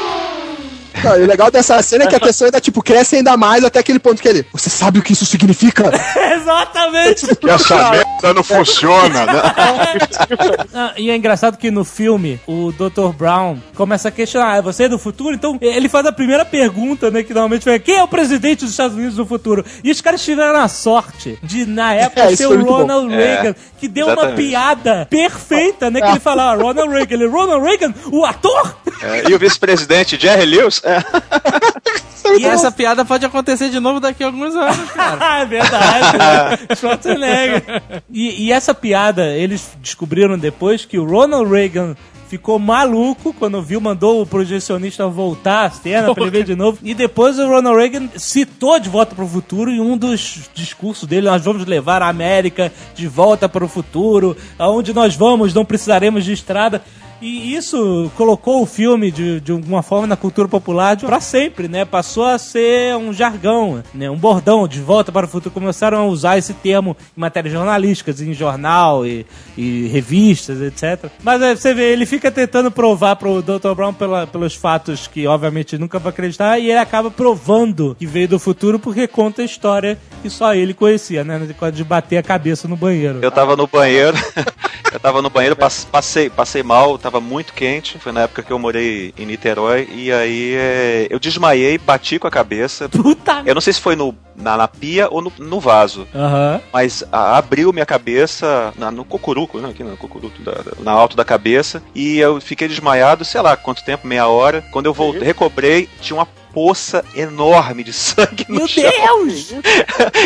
Não, 1.03 1.17
e 1.19 1.23
o 1.23 1.27
legal 1.27 1.51
dessa 1.51 1.81
cena 1.81 2.03
é 2.05 2.07
que 2.07 2.15
a 2.15 2.19
pessoa 2.19 2.47
ainda, 2.47 2.59
tipo, 2.59 2.81
cresce 2.81 3.15
ainda 3.17 3.35
mais 3.37 3.63
até 3.63 3.79
aquele 3.79 3.99
ponto 3.99 4.21
que 4.21 4.27
ele. 4.27 4.45
Você 4.51 4.69
sabe 4.69 4.99
o 4.99 5.01
que 5.01 5.13
isso 5.13 5.25
significa? 5.25 5.83
Exatamente! 6.35 7.35
Que 7.35 7.49
essa 7.49 7.91
merda 7.91 8.33
não 8.33 8.43
funciona, 8.43 9.25
né? 9.25 9.41
Ah, 10.73 10.93
e 10.97 11.09
é 11.09 11.15
engraçado 11.15 11.57
que 11.57 11.71
no 11.71 11.83
filme 11.83 12.39
o 12.45 12.71
Dr. 12.71 13.11
Brown 13.17 13.57
começa 13.75 14.09
a 14.09 14.11
questionar: 14.11 14.57
"Ah, 14.57 14.61
você 14.61 14.83
é 14.83 14.89
do 14.89 14.99
futuro? 14.99 15.33
Então 15.33 15.57
ele 15.61 15.89
faz 15.89 16.05
a 16.05 16.11
primeira 16.11 16.45
pergunta, 16.45 17.09
né? 17.09 17.23
Que 17.23 17.33
normalmente 17.33 17.63
foi: 17.63 17.79
quem 17.79 17.95
é 17.97 18.03
o 18.03 18.07
presidente 18.07 18.61
dos 18.61 18.71
Estados 18.71 18.95
Unidos 18.95 19.15
do 19.15 19.25
futuro? 19.25 19.65
E 19.83 19.89
os 19.89 20.01
caras 20.01 20.23
tiveram 20.23 20.59
a 20.59 20.67
sorte 20.67 21.37
de, 21.41 21.65
na 21.65 21.93
época, 21.93 22.21
É, 22.23 22.35
ser 22.35 22.47
o. 22.47 22.63
Ronald 22.63 23.09
Reagan, 23.13 23.55
que 23.79 23.87
deu 23.87 24.07
uma 24.07 24.13
exatamente. 24.13 24.35
piada 24.49 25.07
perfeita, 25.09 25.89
né? 25.89 26.01
Que 26.01 26.07
ele 26.09 26.19
fala: 26.19 26.51
ah, 26.51 26.55
Ronald 26.55 26.91
Reagan, 26.91 27.15
ele, 27.15 27.27
Ronald 27.27 27.63
Reagan, 27.63 27.93
o 28.11 28.25
ator? 28.25 28.75
É, 29.01 29.29
e 29.29 29.33
o 29.33 29.39
vice-presidente 29.39 30.19
Jerry 30.19 30.45
Lewis? 30.45 30.81
É. 30.87 32.39
E 32.39 32.45
essa 32.45 32.71
piada 32.71 33.05
pode 33.05 33.25
acontecer 33.25 33.69
de 33.69 33.79
novo 33.79 33.99
daqui 33.99 34.23
a 34.23 34.27
alguns 34.27 34.55
anos, 34.55 34.91
cara. 34.91 35.17
Ah, 35.19 35.39
é 35.41 35.45
verdade. 35.45 36.17
né? 36.17 36.57
Schwarzenegger. 36.75 38.03
E, 38.11 38.45
e 38.45 38.51
essa 38.51 38.73
piada, 38.73 39.33
eles 39.35 39.77
descobriram 39.81 40.37
depois 40.37 40.85
que 40.85 40.99
o 40.99 41.05
Ronald 41.05 41.49
Reagan 41.49 41.95
ficou 42.27 42.59
maluco 42.59 43.33
quando 43.33 43.61
viu, 43.61 43.79
mandou 43.79 44.21
o 44.21 44.25
projecionista 44.25 45.07
voltar 45.07 45.65
a 45.65 45.69
cena 45.69 46.13
pra 46.13 46.23
ele 46.23 46.31
ver 46.31 46.43
de 46.43 46.55
novo. 46.55 46.77
E 46.83 46.93
depois 46.93 47.39
o 47.39 47.47
Ronald 47.47 47.77
Reagan 47.77 48.09
citou 48.17 48.79
de 48.79 48.89
volta 48.89 49.15
pro 49.15 49.27
futuro 49.27 49.71
em 49.71 49.79
um 49.79 49.97
dos 49.97 50.49
discursos 50.53 51.07
dele, 51.07 51.29
nós 51.29 51.43
vamos 51.43 51.65
levar 51.65 52.01
a 52.01 52.09
América 52.09 52.71
de 52.93 53.07
volta 53.07 53.47
para 53.47 53.63
o 53.63 53.67
futuro, 53.67 54.35
aonde 54.59 54.93
nós 54.93 55.15
vamos, 55.15 55.53
não 55.53 55.63
precisaremos 55.63 56.25
de 56.25 56.33
estrada. 56.33 56.83
E 57.19 57.55
isso 57.55 58.11
colocou 58.15 58.61
o 58.61 58.65
filme 58.65 59.09
de, 59.09 59.39
de 59.41 59.51
alguma 59.51 59.81
forma 59.81 60.05
na 60.05 60.15
cultura 60.15 60.47
popular 60.47 60.95
de, 60.95 61.05
pra 61.05 61.19
sempre, 61.19 61.67
né? 61.67 61.83
Passou 61.83 62.25
a 62.25 62.37
ser 62.37 62.95
um 62.95 63.11
jargão, 63.11 63.83
né? 63.93 64.07
Um 64.09 64.15
bordão 64.15 64.67
de 64.67 64.79
volta 64.79 65.11
para 65.11 65.25
o 65.25 65.29
futuro. 65.29 65.51
Começaram 65.53 65.97
a 65.97 66.05
usar 66.05 66.37
esse 66.37 66.53
termo 66.53 66.95
em 67.17 67.19
matérias 67.19 67.53
jornalísticas, 67.53 68.21
em 68.21 68.33
jornal 68.33 69.03
e, 69.05 69.25
e 69.57 69.87
revistas, 69.87 70.61
etc. 70.61 71.09
Mas 71.23 71.41
aí 71.41 71.55
você 71.57 71.73
vê, 71.73 71.91
ele 71.91 72.05
fica 72.05 72.31
tentando 72.31 72.69
provar 72.69 73.15
pro 73.15 73.41
Dr. 73.41 73.73
Brown 73.75 73.93
pela- 73.93 74.27
pelos 74.27 74.53
fatos 74.53 75.07
que, 75.07 75.25
obviamente, 75.25 75.75
nunca 75.77 75.97
vai 75.97 76.11
acreditar, 76.11 76.59
e 76.59 76.69
ele 76.69 76.79
acaba 76.79 77.09
provando 77.09 77.95
que 77.97 78.05
veio 78.05 78.27
do 78.27 78.37
futuro 78.37 78.77
porque 78.77 79.07
conta 79.07 79.41
a 79.41 79.45
história 79.45 79.97
que 80.21 80.29
só 80.29 80.53
ele 80.53 80.73
conhecia, 80.73 81.23
né? 81.23 81.39
De 81.73 81.83
bater 81.83 82.17
a 82.17 82.23
cabeça 82.23 82.67
no 82.67 82.75
banheiro. 82.75 83.19
Eu 83.23 83.31
tava 83.31 83.55
no 83.55 83.65
banheiro, 83.65 84.15
eu 84.93 84.99
tava 84.99 85.21
no 85.21 85.29
banheiro, 85.31 85.55
pass- 85.55 85.83
passei, 85.91 86.29
passei 86.29 86.61
mal, 86.61 86.97
tava 87.11 87.21
muito 87.21 87.53
quente. 87.53 87.97
Foi 87.99 88.11
na 88.11 88.21
época 88.21 88.43
que 88.43 88.51
eu 88.51 88.59
morei 88.59 89.13
em 89.17 89.25
Niterói. 89.25 89.87
E 89.91 90.11
aí 90.11 90.53
é, 90.55 91.07
eu 91.09 91.19
desmaiei, 91.19 91.77
bati 91.77 92.19
com 92.19 92.27
a 92.27 92.31
cabeça. 92.31 92.89
Puta 92.89 93.43
Eu 93.45 93.53
não 93.53 93.61
sei 93.61 93.73
se 93.73 93.79
foi 93.81 93.95
no, 93.95 94.15
na, 94.35 94.57
na 94.57 94.67
pia 94.67 95.07
ou 95.09 95.21
no, 95.21 95.31
no 95.39 95.59
vaso. 95.59 96.07
Aham. 96.13 96.61
Mas 96.71 97.03
a- 97.11 97.37
abriu 97.37 97.71
minha 97.73 97.85
cabeça 97.85 98.73
na- 98.77 98.91
no 98.91 99.05
cocuruco, 99.05 99.59
né? 99.59 99.69
Aqui 99.69 99.83
no 99.83 99.95
cocuruco, 99.97 100.41
da, 100.43 100.51
da- 100.51 100.71
na 100.81 100.91
alto 100.91 101.15
da 101.15 101.23
cabeça. 101.25 101.81
E 101.95 102.19
eu 102.19 102.39
fiquei 102.41 102.67
desmaiado, 102.67 103.23
sei 103.25 103.41
lá 103.41 103.55
quanto 103.55 103.83
tempo, 103.83 104.05
meia 104.07 104.27
hora. 104.27 104.63
Quando 104.71 104.85
eu 104.87 104.93
voltei, 104.93 105.23
recobrei, 105.23 105.87
tinha 106.01 106.17
uma 106.17 106.27
poça 106.57 107.05
enorme 107.13 107.83
de 107.83 107.93
sangue 107.93 108.43
no 108.49 108.55
Meu 108.55 108.67
chão. 108.67 108.81
Deus! 108.81 109.51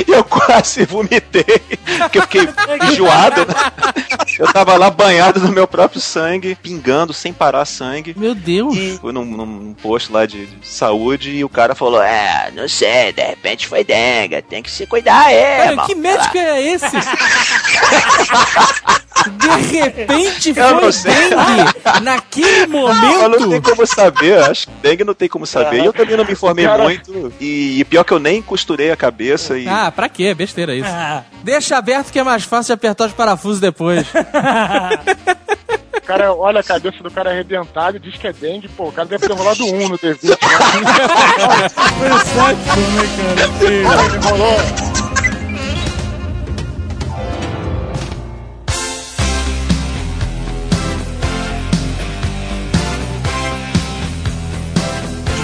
E 0.07 0.11
eu 0.15 0.23
quase 0.23 0.86
vomitei, 0.86 1.43
porque 1.99 2.19
eu 2.19 2.21
fiquei 2.21 2.47
enjoado, 2.89 3.41
né? 3.41 3.53
Eu 4.39 4.47
tava 4.53 4.77
lá 4.77 4.89
banhado 4.89 5.41
no 5.41 5.51
meu 5.51 5.67
próprio 5.67 5.99
sangue, 5.99 6.55
pingando 6.55 7.11
sem 7.11 7.34
parar 7.34 7.65
sangue. 7.65 8.15
Meu 8.17 8.34
Deus. 8.34 8.77
E 8.77 8.97
fui 8.97 9.11
num, 9.11 9.25
num 9.25 9.73
posto 9.73 10.13
lá 10.13 10.25
de, 10.25 10.45
de 10.45 10.65
saúde 10.65 11.32
e 11.32 11.43
o 11.43 11.49
cara 11.49 11.75
falou: 11.75 12.01
É, 12.01 12.49
não 12.55 12.65
sei, 12.69 13.11
de 13.11 13.23
repente 13.23 13.67
foi 13.67 13.84
dengue, 13.84 14.41
tem 14.41 14.63
que 14.63 14.71
se 14.71 14.86
cuidar, 14.86 15.34
é. 15.34 15.57
Cara, 15.57 15.71
irmão." 15.71 15.86
que 15.86 15.95
médico 15.95 16.38
é 16.38 16.61
esse? 16.61 16.97
De 19.29 19.47
repente 19.79 20.49
Eu 20.49 20.55
foi 20.55 20.73
não 20.73 20.89
dengue 20.89 22.01
naquele 22.01 22.65
Não, 22.67 22.88
mas 22.88 23.21
não 23.21 23.32
tem 23.32 23.39
momento. 23.39 23.69
como 23.69 23.86
saber, 23.86 24.39
acho 24.43 24.67
que 24.67 24.73
dengue 24.82 25.03
não 25.03 25.13
tem 25.13 25.29
como 25.29 25.45
saber. 25.45 25.82
E 25.82 25.86
eu 25.86 25.93
também 25.93 26.17
não 26.17 26.20
me 26.26 26.34
informei 26.34 26.65
Cara- 26.65 26.84
muito. 26.84 27.34
E, 27.39 27.80
e 27.80 27.86
pior 27.86 28.03
que 28.03 28.11
eu 28.13 28.19
nem 28.19 28.41
costurei 28.41 28.91
a 28.91 28.95
cabeça 28.97 29.57
e. 29.57 29.67
Ah, 29.67 29.91
pra 29.91 30.07
quê? 30.09 30.34
Besteira 30.34 30.76
isso. 30.76 30.89
Ah, 30.89 31.24
Deixa 31.43 31.78
aberto 31.78 32.11
que 32.11 32.19
é 32.19 32.24
mais 32.24 32.43
fácil 32.43 32.67
de 32.67 32.74
apertar 32.74 33.05
os 33.07 33.13
parafusos 33.13 33.59
depois. 33.59 34.05
O 34.07 36.01
cara 36.05 36.34
olha 36.34 36.59
a 36.59 36.63
cabeça 36.63 37.01
do 37.01 37.09
cara 37.09 37.30
arrebentada 37.32 37.97
e 37.97 37.99
diz 37.99 38.15
que 38.17 38.28
é 38.28 38.34
dengue. 38.34 38.67
Pô, 38.69 38.89
o 38.89 38.91
cara 38.91 39.07
deve 39.07 39.28
ter 39.28 39.34
rolado 39.34 39.65
um 39.65 39.88
no 39.89 39.97
D20. 39.97 40.30
Né? 40.30 40.36
Versátil, 41.99 42.82
né, 42.91 43.07
cara? 43.17 44.05
Ele 44.05 44.17
rolou. 44.28 45.01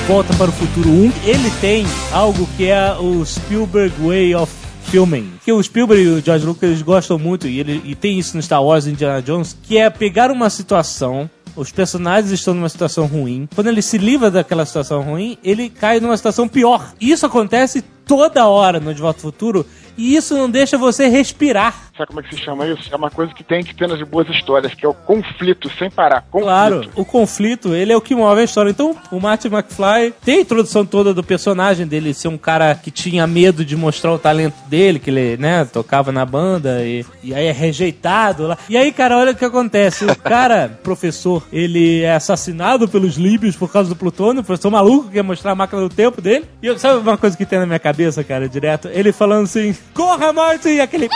Volta 0.08 0.34
para 0.36 0.50
o 0.50 0.54
Futuro 0.54 0.90
1, 0.90 1.12
ele 1.26 1.52
tem 1.60 1.86
algo 2.14 2.48
que 2.56 2.68
é 2.68 2.94
o 2.94 3.26
Spielberg 3.26 3.94
Way 4.02 4.36
of 4.36 4.50
Filming. 4.84 5.34
Que 5.44 5.52
o 5.52 5.62
Spielberg 5.62 6.02
e 6.02 6.08
o 6.08 6.22
George 6.24 6.46
Lucas 6.46 6.82
gostam 6.82 7.20
muito, 7.20 7.46
e, 7.46 7.60
ele, 7.60 7.82
e 7.84 7.94
tem 7.94 8.18
isso 8.18 8.38
no 8.38 8.42
Star 8.42 8.64
Wars 8.64 8.86
e 8.86 8.92
Indiana 8.92 9.22
Jones, 9.22 9.58
que 9.64 9.78
é 9.78 9.90
pegar 9.90 10.32
uma 10.32 10.50
situação. 10.50 11.30
Os 11.58 11.74
personagens 11.74 12.32
estão 12.32 12.54
numa 12.54 12.70
situação 12.70 13.06
ruim. 13.06 13.50
Quando 13.54 13.68
ele 13.68 13.82
se 13.82 13.98
livra 13.98 14.32
daquela 14.32 14.66
situação 14.66 15.02
ruim, 15.02 15.38
ele 15.44 15.70
cai 15.70 16.00
numa 16.00 16.16
situação 16.16 16.48
pior. 16.48 16.94
Isso 17.02 17.26
acontece 17.26 17.84
toda 18.06 18.48
hora 18.48 18.80
no 18.80 18.94
De 18.94 19.02
Volta 19.02 19.18
ao 19.18 19.24
Futuro. 19.24 19.66
E 19.98 20.16
isso 20.16 20.36
não 20.38 20.50
deixa 20.50 20.78
você 20.78 21.08
respirar. 21.08 21.74
Sabe 21.98 22.08
como 22.10 22.20
é 22.20 22.24
que 22.24 22.36
se 22.36 22.42
chama 22.42 22.68
isso? 22.68 22.90
É 22.92 22.96
uma 22.96 23.10
coisa 23.10 23.34
que 23.34 23.44
tem 23.44 23.64
que 23.64 23.74
ter 23.74 23.88
nas 23.88 24.00
boas 24.04 24.30
histórias, 24.30 24.74
que 24.76 24.86
é 24.86 24.90
o 24.90 24.94
conflito 24.94 25.68
sem 25.80 25.90
parar. 25.90 26.22
Conflito. 26.30 26.46
Claro, 26.46 26.90
o 26.96 27.04
conflito, 27.04 27.74
ele 27.74 27.92
é 27.92 27.98
o 27.98 28.02
que 28.02 28.14
move 28.14 28.40
a 28.40 28.44
história. 28.44 28.70
Então, 28.70 28.96
o 29.12 29.20
Marty 29.20 29.48
McFly 29.48 30.14
tem 30.24 30.38
a 30.38 30.42
introdução 30.42 30.86
toda 30.86 31.12
do 31.14 31.24
personagem 31.24 31.88
dele 31.88 32.14
ser 32.14 32.28
um 32.28 32.38
cara 32.38 32.76
que 32.76 32.92
tinha 32.92 33.26
medo 33.26 33.66
de 33.66 33.76
mostrar 33.76 34.14
o 34.14 34.20
talento 34.20 34.56
dele, 34.68 35.00
que 35.00 35.10
ele, 35.10 35.38
né, 35.38 35.66
tocava 35.66 36.12
na 36.12 36.24
banda 36.26 36.84
e, 36.86 37.04
e 37.24 37.34
aí 37.34 37.48
é 37.48 37.52
rejeitado 37.52 38.46
lá. 38.48 38.58
E 38.70 38.78
aí, 38.78 38.92
cara, 38.92 39.18
olha 39.18 39.32
o 39.32 39.36
que 39.36 39.46
acontece. 39.46 40.06
O 40.06 40.16
cara, 40.16 40.78
professor, 40.84 41.44
ele 41.52 42.02
é 42.04 42.14
assassinado 42.14 42.88
pelos 42.88 43.16
líbios 43.16 43.56
por 43.56 43.72
causa 43.72 43.90
do 43.90 43.96
plutônio, 43.96 44.42
o 44.42 44.46
professor 44.46 44.70
maluco 44.70 45.08
que 45.08 45.14
quer 45.14 45.24
mostrar 45.24 45.52
a 45.52 45.56
máquina 45.56 45.82
do 45.82 45.90
tempo 45.90 46.22
dele. 46.22 46.46
E 46.62 46.68
eu- 46.68 46.78
sabe 46.78 47.00
uma 47.00 47.18
coisa 47.18 47.36
que 47.36 47.46
tem 47.46 47.58
na 47.58 47.66
minha 47.66 47.80
cabeça, 47.80 48.24
cara, 48.24 48.48
direto? 48.48 48.88
Ele 48.90 49.12
falando 49.12 49.46
assim, 49.46 49.76
corra, 49.94 50.34
Marty! 50.34 50.70
E 50.70 50.82
aquele... 50.82 51.10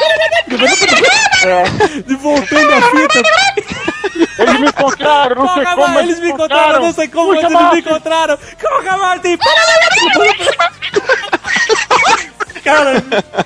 De 2.05 2.15
voltando 2.15 2.73
a 2.73 2.81
fita. 2.91 3.21
Eles 4.39 4.59
me 4.59 4.67
encontraram, 4.67 5.35
não 5.35 5.53
sei 5.53 5.63
Porra, 5.63 5.75
como. 5.75 5.99
eles 5.99 6.19
me 6.19 6.29
encontraram, 6.31 6.79
não 6.81 6.93
sei 6.93 7.07
como, 7.07 7.27
Puxa, 7.27 7.39
eles 7.39 7.49
me 7.51 7.55
Martin. 7.63 7.79
encontraram. 7.79 8.37
Corra, 8.61 8.97
Martin! 8.97 9.37
Cara, 12.63 13.03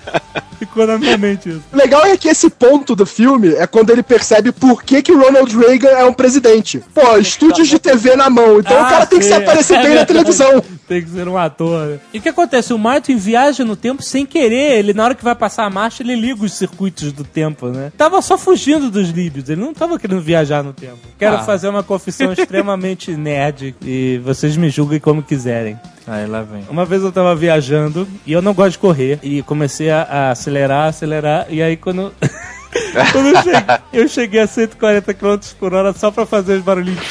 ficou 0.60 0.86
na 0.88 0.98
minha 0.98 1.18
mente 1.18 1.50
isso. 1.50 1.62
O 1.72 1.78
legal 1.78 2.06
é 2.06 2.18
que 2.18 2.28
esse 2.28 2.50
ponto 2.50 2.96
do 2.96 3.06
filme 3.06 3.54
é 3.56 3.66
quando 3.68 3.90
ele 3.92 4.04
percebe 4.04 4.52
por 4.52 4.84
que, 4.84 5.02
que 5.02 5.12
o 5.12 5.20
Ronald 5.22 5.56
Reagan 5.58 5.90
é 5.90 6.06
um 6.06 6.14
presidente. 6.14 6.82
Pô, 6.94 7.18
estúdios 7.18 7.68
de 7.68 7.80
TV 7.80 8.16
na 8.16 8.30
mão, 8.30 8.60
então 8.60 8.76
o 8.82 8.90
cara 8.90 9.06
tem 9.06 9.20
que 9.20 9.26
se 9.26 9.34
aparecer 9.34 9.78
é 9.80 9.84
bem 9.84 9.96
na 9.96 10.06
televisão. 10.06 10.64
Tem 10.88 11.02
que 11.04 11.10
ser 11.10 11.28
um 11.28 11.38
ator. 11.38 11.88
né? 11.88 12.00
E 12.14 12.20
o 12.20 12.22
que 12.22 12.30
acontece? 12.30 12.74
O 12.74 12.78
Martin 12.78 13.16
viaja 13.18 13.66
no 13.66 13.76
tempo 13.76 14.04
sem 14.04 14.26
querer. 14.26 14.78
Ele, 14.80 14.94
na 14.94 15.04
hora 15.04 15.16
que 15.16 15.24
vai 15.24 15.34
passar 15.36 15.66
a 15.66 15.70
marcha, 15.70 16.04
ele 16.04 16.16
liga 16.16 16.44
os 16.46 16.54
circuitos 16.54 17.12
do 17.12 17.24
tempo, 17.24 17.68
né? 17.70 17.92
Tava 17.98 18.22
só 18.22 18.38
fugindo 18.38 18.92
dos 18.92 19.10
líbios. 19.10 19.50
Ele 19.50 19.62
não 19.62 19.74
tava 19.74 19.98
querendo 19.98 20.22
viajar 20.22 20.64
no 20.64 20.74
tempo. 20.74 21.00
Quero 21.18 21.38
Ah. 21.38 21.44
fazer 21.44 21.70
uma 21.70 21.82
confissão 21.82 22.32
extremamente 22.38 23.12
nerd. 23.18 23.76
E 23.84 24.20
vocês 24.24 24.56
me 24.58 24.70
julguem 24.70 25.00
como 25.00 25.24
quiserem. 25.24 25.80
Aí 26.08 26.28
lá 26.28 26.44
vem. 26.44 26.64
Uma 26.70 26.86
vez 26.86 27.02
eu 27.02 27.12
tava 27.12 27.36
viajando 27.36 28.08
e 28.26 28.32
eu 28.32 28.42
não 28.42 28.54
gosto 28.54 28.74
de 28.74 28.80
correr. 28.80 29.20
E 29.24 29.42
comecei 29.42 29.90
a, 29.90 30.04
a 30.04 30.32
acelerar, 30.32 30.90
acelerar. 30.90 31.48
E 31.50 31.62
aí 31.62 31.76
quando. 31.76 32.14
quando 33.12 33.28
eu 33.30 33.42
cheguei, 33.42 33.62
eu 33.94 34.08
cheguei 34.08 34.40
a 34.42 34.48
140 34.48 35.14
km 35.14 35.38
por 35.60 35.74
hora 35.74 35.94
só 35.94 36.12
pra 36.12 36.26
fazer 36.26 36.58
os 36.58 36.64
barulhinhos. 36.64 37.02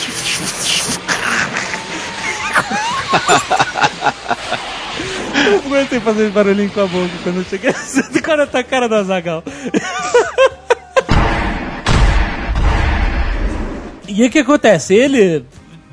Eu 5.46 5.58
aguentei 5.58 6.00
fazer 6.00 6.26
os 6.26 6.32
barulhinhos 6.32 6.72
com 6.72 6.80
a 6.80 6.86
boca 6.86 7.10
quando 7.22 7.38
eu 7.38 7.44
cheguei 7.44 7.70
a 7.70 7.74
140 7.74 8.58
a 8.58 8.64
cara 8.64 8.88
do 8.88 8.94
Azagal. 8.94 9.42
E 14.06 14.22
aí 14.22 14.28
o 14.28 14.30
que 14.30 14.38
acontece? 14.38 14.94
Ele, 14.94 15.44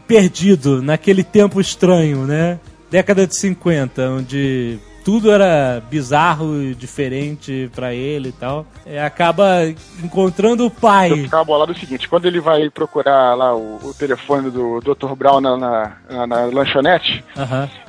perdido 0.07 0.81
naquele 0.81 1.23
tempo 1.23 1.59
estranho, 1.59 2.27
né? 2.27 2.59
Década 2.91 3.25
de 3.25 3.35
50, 3.35 4.09
onde 4.09 4.77
tudo 5.03 5.31
era 5.31 5.81
bizarro 5.89 6.61
e 6.61 6.75
diferente 6.75 7.71
pra 7.73 7.91
ele 7.93 8.29
e 8.29 8.31
tal. 8.33 8.67
É, 8.85 9.01
acaba 9.03 9.65
encontrando 10.03 10.63
o 10.63 10.67
Eu 10.67 10.69
pai. 10.71 11.09
ficava 11.23 11.43
bolado 11.43 11.71
o 11.71 11.75
seguinte, 11.75 12.07
quando 12.07 12.25
ele 12.27 12.39
vai 12.39 12.69
procurar 12.69 13.33
lá 13.35 13.55
o, 13.55 13.79
o 13.83 13.93
telefone 13.95 14.51
do 14.51 14.79
Dr. 14.81 15.15
Brown 15.15 15.41
na, 15.41 15.57
na, 15.57 15.91
na- 16.09 16.27
na 16.27 16.45
lanchonete, 16.45 17.23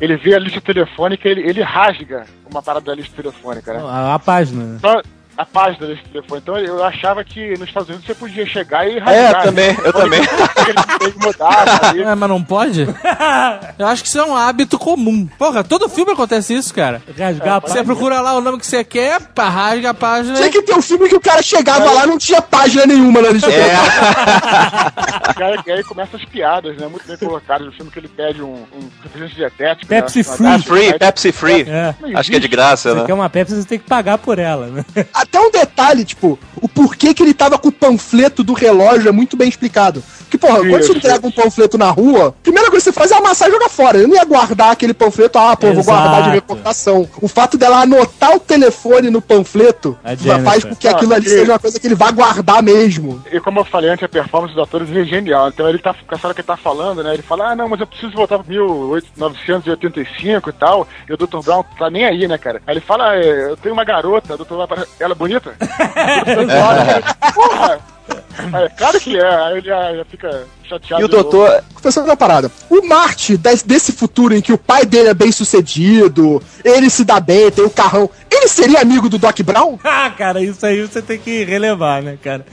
ele 0.01 0.17
vê 0.17 0.35
a 0.35 0.39
lista 0.39 0.61
telefônica 0.61 1.29
e 1.29 1.33
ele, 1.33 1.43
ele 1.51 1.63
rasga 1.63 2.25
uma 2.51 2.63
parada 2.63 2.87
da 2.87 2.95
lista 2.95 3.15
telefônica, 3.15 3.73
né? 3.75 3.81
A, 3.85 4.15
a 4.15 4.19
página. 4.19 4.65
né? 4.65 4.79
Só 4.81 5.03
a 5.37 5.45
página 5.47 5.87
lista 5.87 6.05
telefônica. 6.12 6.39
Então 6.51 6.59
eu 6.59 6.85
achava 6.85 7.24
que 7.24 7.51
nos 7.59 7.68
Estados 7.68 7.89
Unidos 7.89 8.07
você 8.07 8.14
podia 8.14 8.47
chegar 8.47 8.87
e 8.89 8.99
É, 8.99 9.01
rasgar. 9.01 9.43
também, 9.45 9.76
eu 9.85 9.93
também. 9.93 10.20
Ele 10.20 10.99
tem 10.99 11.11
que 11.12 11.26
mudar? 11.26 11.53
É, 12.03 12.14
mas 12.14 12.28
não 12.28 12.43
pode? 12.43 12.87
Eu 13.78 13.87
acho 13.87 14.03
que 14.03 14.09
isso 14.09 14.18
é 14.18 14.24
um 14.24 14.37
hábito 14.37 14.78
comum. 14.78 15.26
Porra, 15.39 15.62
todo 15.64 15.89
filme 15.89 16.12
acontece 16.12 16.55
isso, 16.55 16.72
cara. 16.74 17.03
Rasgar 17.18 17.57
a 17.57 17.61
Você 17.61 17.83
procura 17.85 18.20
lá 18.20 18.35
o 18.35 18.41
nome 18.41 18.59
que 18.59 18.66
você 18.66 18.83
quer, 18.85 19.20
pá, 19.20 19.49
rasga 19.49 19.91
a 19.91 19.95
página. 19.95 20.35
Tinha 20.37 20.51
que 20.51 20.62
ter 20.62 20.74
um 20.74 20.83
filme 20.83 21.09
que 21.09 21.14
o 21.14 21.20
cara 21.20 21.43
chegava 21.43 21.91
lá 21.91 22.05
e 22.05 22.07
não 22.07 22.18
tinha 22.18 22.41
página 22.43 22.87
nenhuma 22.87 23.20
na 23.22 23.30
lista 23.30 23.51
É, 23.51 23.74
aí, 25.43 25.59
e 25.66 25.72
aí 25.72 25.85
começam 25.85 26.18
as 26.18 26.24
piadas, 26.26 26.76
né? 26.76 26.87
Muito 26.87 27.07
bem 27.07 27.16
colocadas 27.16 27.66
no 27.66 27.72
filme 27.72 27.91
que 27.91 27.99
ele 27.99 28.09
pede 28.09 28.43
um, 28.43 28.53
um 28.74 28.89
refrigerante 29.03 29.37
dietético. 29.37 29.87
Pepsi 29.87 30.18
né? 30.18 30.24
Free. 30.24 30.47
Uma- 30.47 30.59
free, 30.59 30.99
Pepsi 30.99 31.33
free. 31.33 31.66
É. 31.68 31.95
Acho 32.14 32.30
que 32.30 32.37
é 32.37 32.41
de 32.41 32.49
graça, 32.49 32.91
Você 32.91 33.01
né? 33.01 33.07
quer 33.07 33.14
uma 33.14 33.28
Pepsi, 33.30 33.57
você 33.57 33.68
tem 33.68 33.78
que 33.78 33.87
pagar 33.89 34.18
por 34.18 34.39
ela, 34.39 34.66
né? 34.66 34.85
Até 35.23 35.39
um 35.39 35.53
detalhe, 35.53 36.05
tipo, 36.05 36.37
o 36.61 36.68
porquê 36.68 37.14
que 37.14 37.23
ele 37.23 37.33
tava 37.33 37.57
com 37.57 37.68
o 37.68 37.73
panfleto 37.73 38.43
do 38.43 38.53
relógio 38.53 39.09
é 39.09 39.12
muito 39.12 39.37
bem 39.37 39.49
explicado. 39.49 40.03
Que, 40.33 40.39
porra, 40.39 40.61
quando 40.61 40.83
você 40.83 40.93
entrega 40.93 41.26
um 41.26 41.30
panfleto 41.30 41.76
na 41.76 41.91
rua, 41.91 42.28
a 42.28 42.33
primeira 42.33 42.70
coisa 42.70 42.83
que 42.83 42.91
você 42.91 42.99
faz 42.99 43.11
é 43.11 43.18
amassar 43.18 43.51
e 43.51 43.53
jogar 43.53 43.68
fora. 43.68 43.99
Eu 43.99 44.09
não 44.09 44.16
ia 44.16 44.24
guardar 44.24 44.70
aquele 44.70 44.95
panfleto, 44.95 45.39
ah, 45.39 45.55
pô, 45.55 45.70
vou 45.74 45.85
guardar 45.85 46.22
de 46.22 46.30
recordação. 46.30 47.07
O 47.20 47.28
fato 47.28 47.59
dela 47.59 47.83
anotar 47.83 48.35
o 48.35 48.41
telefone 48.41 49.11
no 49.11 49.20
panfleto 49.20 49.95
A 50.03 50.16
faz 50.41 50.64
com 50.64 50.74
que 50.74 50.89
aquilo 50.89 51.12
ali 51.12 51.26
Ah, 51.26 51.28
seja 51.28 51.53
uma 51.53 51.59
coisa 51.59 51.78
que 51.78 51.87
ele 51.87 51.95
vai 51.95 52.11
guardar 52.12 52.62
mesmo. 52.62 53.22
E 53.30 53.39
como 53.41 53.61
eu 53.61 53.64
falei 53.66 53.91
antes, 53.91 54.03
a 54.03 54.09
performance 54.09 54.55
dos 54.55 54.62
atores 54.64 54.89
é 54.97 55.05
genial. 55.05 55.49
Então 55.49 55.68
ele 55.68 55.78
tá, 55.78 55.95
com 55.95 56.14
essa 56.14 56.28
hora 56.28 56.35
que 56.35 56.41
ele 56.41 56.47
tá 56.47 56.57
falando, 56.57 57.03
né? 57.03 57.12
Ele 57.12 57.22
fala, 57.22 57.51
ah, 57.51 57.55
não, 57.55 57.68
mas 57.68 57.80
eu 57.80 57.87
preciso 57.87 58.14
voltar 58.14 58.39
pra 58.39 58.49
1985 58.49 60.49
e 60.49 60.53
tal. 60.55 60.89
E 61.11 61.12
o 61.12 61.16
Dr. 61.18 61.41
Brown 61.45 61.62
tá 61.78 61.91
nem 61.91 62.07
aí, 62.07 62.26
né, 62.26 62.39
cara? 62.39 62.62
Aí 62.66 62.72
ele 62.72 62.80
fala, 62.80 63.11
ah, 63.11 63.16
é, 63.22 63.51
eu 63.51 63.57
tenho 63.59 63.74
uma 63.74 63.85
garota, 63.85 64.33
a 64.33 64.37
Dr. 64.39 64.55
Brown, 64.55 64.66
fala, 64.66 64.87
ela 64.99 65.12
é 65.12 65.14
bonita? 65.14 65.53
Porra! 67.35 67.93
É, 68.09 68.69
claro 68.71 69.01
que 69.01 69.17
é, 69.17 69.35
aí 69.35 69.59
ele 69.59 69.67
já, 69.67 69.95
já 69.95 70.05
fica 70.05 70.47
chateado. 70.81 71.03
E 71.03 71.05
o 71.05 71.09
doutor. 71.09 71.62
Pensando 71.83 72.05
uma 72.07 72.16
parada. 72.16 72.51
O 72.70 72.87
Marte, 72.87 73.37
des- 73.37 73.62
desse 73.62 73.91
futuro 73.93 74.35
em 74.35 74.41
que 74.41 74.53
o 74.53 74.59
pai 74.59 74.87
dele 74.87 75.09
é 75.09 75.14
bem 75.14 75.33
sucedido, 75.33 76.41
ele 76.64 76.89
se 76.91 77.05
dá 77.05 77.18
bem, 77.20 77.51
tem 77.51 77.64
o 77.64 77.70
carrão, 77.70 78.09
ele 78.31 78.47
seria 78.49 78.81
amigo 78.81 79.09
do 79.09 79.18
Doc 79.18 79.41
Brown? 79.41 79.79
Ah, 79.85 80.11
cara, 80.11 80.41
isso 80.43 80.64
aí 80.64 80.81
você 80.83 81.01
tem 81.03 81.18
que 81.18 81.45
relevar, 81.45 82.03
né, 82.03 82.16
cara? 82.23 82.45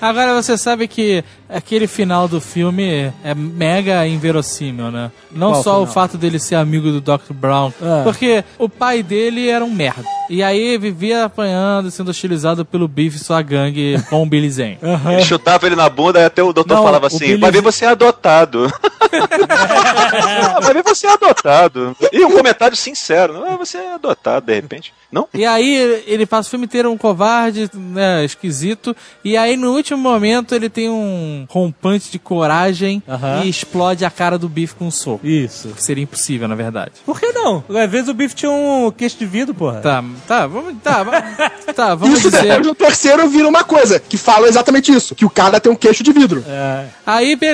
Agora 0.00 0.40
você 0.40 0.56
sabe 0.56 0.86
que 0.86 1.24
aquele 1.48 1.88
final 1.88 2.28
do 2.28 2.40
filme 2.40 3.12
é 3.24 3.34
mega 3.34 4.06
inverossímil, 4.06 4.92
né? 4.92 5.10
Não 5.32 5.52
Qual 5.52 5.62
só 5.62 5.70
o 5.72 5.86
final? 5.86 5.94
fato 5.94 6.16
dele 6.16 6.38
ser 6.38 6.54
amigo 6.54 6.92
do 6.92 7.00
Dr. 7.00 7.32
Brown, 7.32 7.72
Ah. 7.82 8.02
porque 8.04 8.44
o 8.58 8.68
pai 8.68 9.02
dele 9.02 9.48
era 9.48 9.64
um 9.64 9.70
merda. 9.70 10.04
E 10.30 10.40
aí 10.42 10.76
vivia 10.78 11.24
apanhando, 11.24 11.90
sendo 11.90 12.10
hostilizado 12.10 12.64
pelo 12.64 12.86
Biff 12.86 13.16
e 13.16 13.18
sua 13.18 13.40
gangue 13.42 13.96
com 14.10 14.22
o 14.22 14.26
Billy 14.26 14.50
Zane. 14.50 14.78
Ele 15.10 15.24
chutava 15.24 15.66
ele 15.66 15.74
na 15.74 15.88
bunda 15.88 16.20
e 16.20 16.24
até 16.26 16.42
o 16.42 16.52
doutor 16.52 16.74
Não, 16.76 16.84
falava 16.84 17.04
o 17.04 17.06
assim: 17.08 17.36
vai 17.38 17.50
ver 17.50 17.62
você 17.72 17.84
é 17.84 17.88
adotado. 17.88 18.72
Ah, 19.10 20.60
vai 20.60 20.74
ver 20.74 20.82
você 20.82 21.06
é 21.06 21.12
adotado. 21.12 21.96
E 22.12 22.24
um 22.24 22.30
comentário 22.30 22.76
sincero: 22.76 23.42
ah, 23.46 23.56
você 23.56 23.78
é 23.78 23.94
adotado 23.94 24.46
de 24.46 24.54
repente. 24.54 24.92
Não? 25.10 25.26
E 25.32 25.46
aí 25.46 26.02
ele 26.06 26.26
passa 26.26 26.48
o 26.48 26.50
filme 26.50 26.66
inteiro 26.66 26.92
um 26.92 26.98
covarde, 26.98 27.70
né, 27.72 28.22
esquisito. 28.24 28.94
E 29.24 29.36
aí 29.36 29.56
no 29.56 29.72
último 29.72 29.98
momento 29.98 30.54
ele 30.54 30.68
tem 30.68 30.90
um 30.90 31.46
rompante 31.48 32.10
de 32.10 32.18
coragem 32.18 33.02
e 33.42 33.48
explode 33.48 34.04
a 34.04 34.10
cara 34.10 34.36
do 34.36 34.48
Biff 34.48 34.74
com 34.74 34.88
um 34.88 34.90
soco. 34.90 35.26
Isso. 35.26 35.68
Que 35.68 35.82
seria 35.82 36.04
impossível, 36.04 36.46
na 36.46 36.54
verdade. 36.54 36.92
Por 37.06 37.18
que 37.18 37.32
não? 37.32 37.64
Às 37.70 37.90
vezes 37.90 38.08
o 38.08 38.14
Biff 38.14 38.34
tinha 38.34 38.50
um 38.50 38.92
queixo 38.94 39.16
de 39.18 39.24
vidro, 39.24 39.54
porra. 39.54 39.80
Tá, 39.80 40.04
tá, 40.26 40.46
vamos, 40.46 40.74
tá, 40.82 41.02
vamos, 41.02 41.74
tá, 41.74 41.94
vamos 41.96 42.18
Isso 42.18 42.30
dizer. 42.30 42.42
depois 42.42 42.66
no 42.66 42.74
terceiro 42.74 43.26
vira 43.28 43.48
uma 43.48 43.64
coisa, 43.64 43.98
que 43.98 44.18
fala 44.18 44.46
exatamente 44.46 44.92
isso, 44.92 45.14
que 45.14 45.24
o 45.24 45.30
cara 45.30 45.58
tem 45.58 45.72
um 45.72 45.76
queixo 45.76 46.02
de 46.02 46.12
vidro. 46.12 46.44
É. 46.46 46.84
Aí, 47.06 47.34
beleza. 47.34 47.47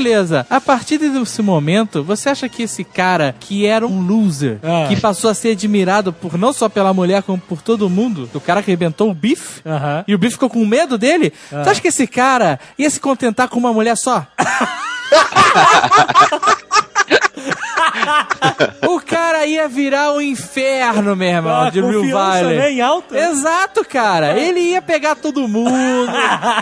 A 0.51 0.61
partir 0.61 0.99
desse 0.99 1.43
momento, 1.43 2.03
você 2.03 2.29
acha 2.29 2.49
que 2.49 2.63
esse 2.65 2.83
cara, 2.85 3.35
que 3.39 3.67
era 3.67 3.87
um 3.87 4.01
loser, 4.01 4.59
Ah. 4.63 4.87
que 4.89 5.01
passou 5.01 5.31
a 5.31 5.35
ser 5.35 5.53
admirado 5.53 6.13
por 6.13 6.37
não 6.39 6.53
só 6.53 6.69
pela 6.69 6.93
mulher, 6.93 7.23
como 7.23 7.39
por 7.39 7.63
todo 7.63 7.89
mundo, 7.89 8.29
o 8.35 8.41
cara 8.41 8.63
que 8.63 8.71
arrebentou 8.71 9.11
o 9.11 9.15
Biff, 9.15 9.61
Aham. 9.65 10.05
e 10.09 10.15
o 10.15 10.19
Biff 10.19 10.33
ficou 10.33 10.51
com 10.51 10.65
medo 10.65 10.99
dele, 10.99 11.33
Ah. 11.53 11.63
você 11.65 11.71
acha 11.71 11.81
que 11.81 11.89
esse 11.89 12.07
cara 12.07 12.59
ia 12.79 12.91
se 12.91 12.99
contentar 13.01 13.49
com 13.49 13.59
uma 13.59 13.73
mulher 13.73 13.97
só? 13.97 14.27
o 18.89 19.01
cara 19.01 19.47
ia 19.47 19.69
virar 19.69 20.13
o 20.13 20.21
inferno, 20.21 21.15
meu 21.17 21.29
irmão, 21.29 21.63
Ah, 21.63 21.71
de 21.71 21.81
Real 21.81 22.05
Valley. 22.11 22.57
né, 22.59 22.71
em 22.73 22.81
alta. 22.81 23.17
Exato, 23.17 23.85
cara. 23.85 24.39
Ele 24.39 24.61
ia 24.61 24.83
pegar 24.83 25.15
todo 25.17 25.47
mundo. 25.49 25.71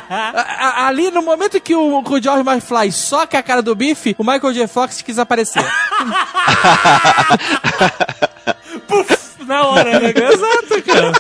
A- 0.09 0.45
a- 0.59 0.87
ali, 0.87 1.11
no 1.11 1.23
momento 1.23 1.61
que 1.61 1.75
o, 1.75 2.03
que 2.03 2.13
o 2.15 2.23
George 2.23 2.49
McFly 2.49 2.93
soca 2.93 3.39
a 3.39 3.43
cara 3.43 3.63
do 3.63 3.75
Biff, 3.75 4.15
o 4.19 4.25
Michael 4.25 4.53
J. 4.55 4.67
Fox 4.69 5.03
quis 5.03 5.19
aparecer. 5.19 5.65
Na 9.47 9.67
hora, 9.67 9.99
né? 10.01 10.11
Exato, 10.15 10.83
cara. 10.87 11.13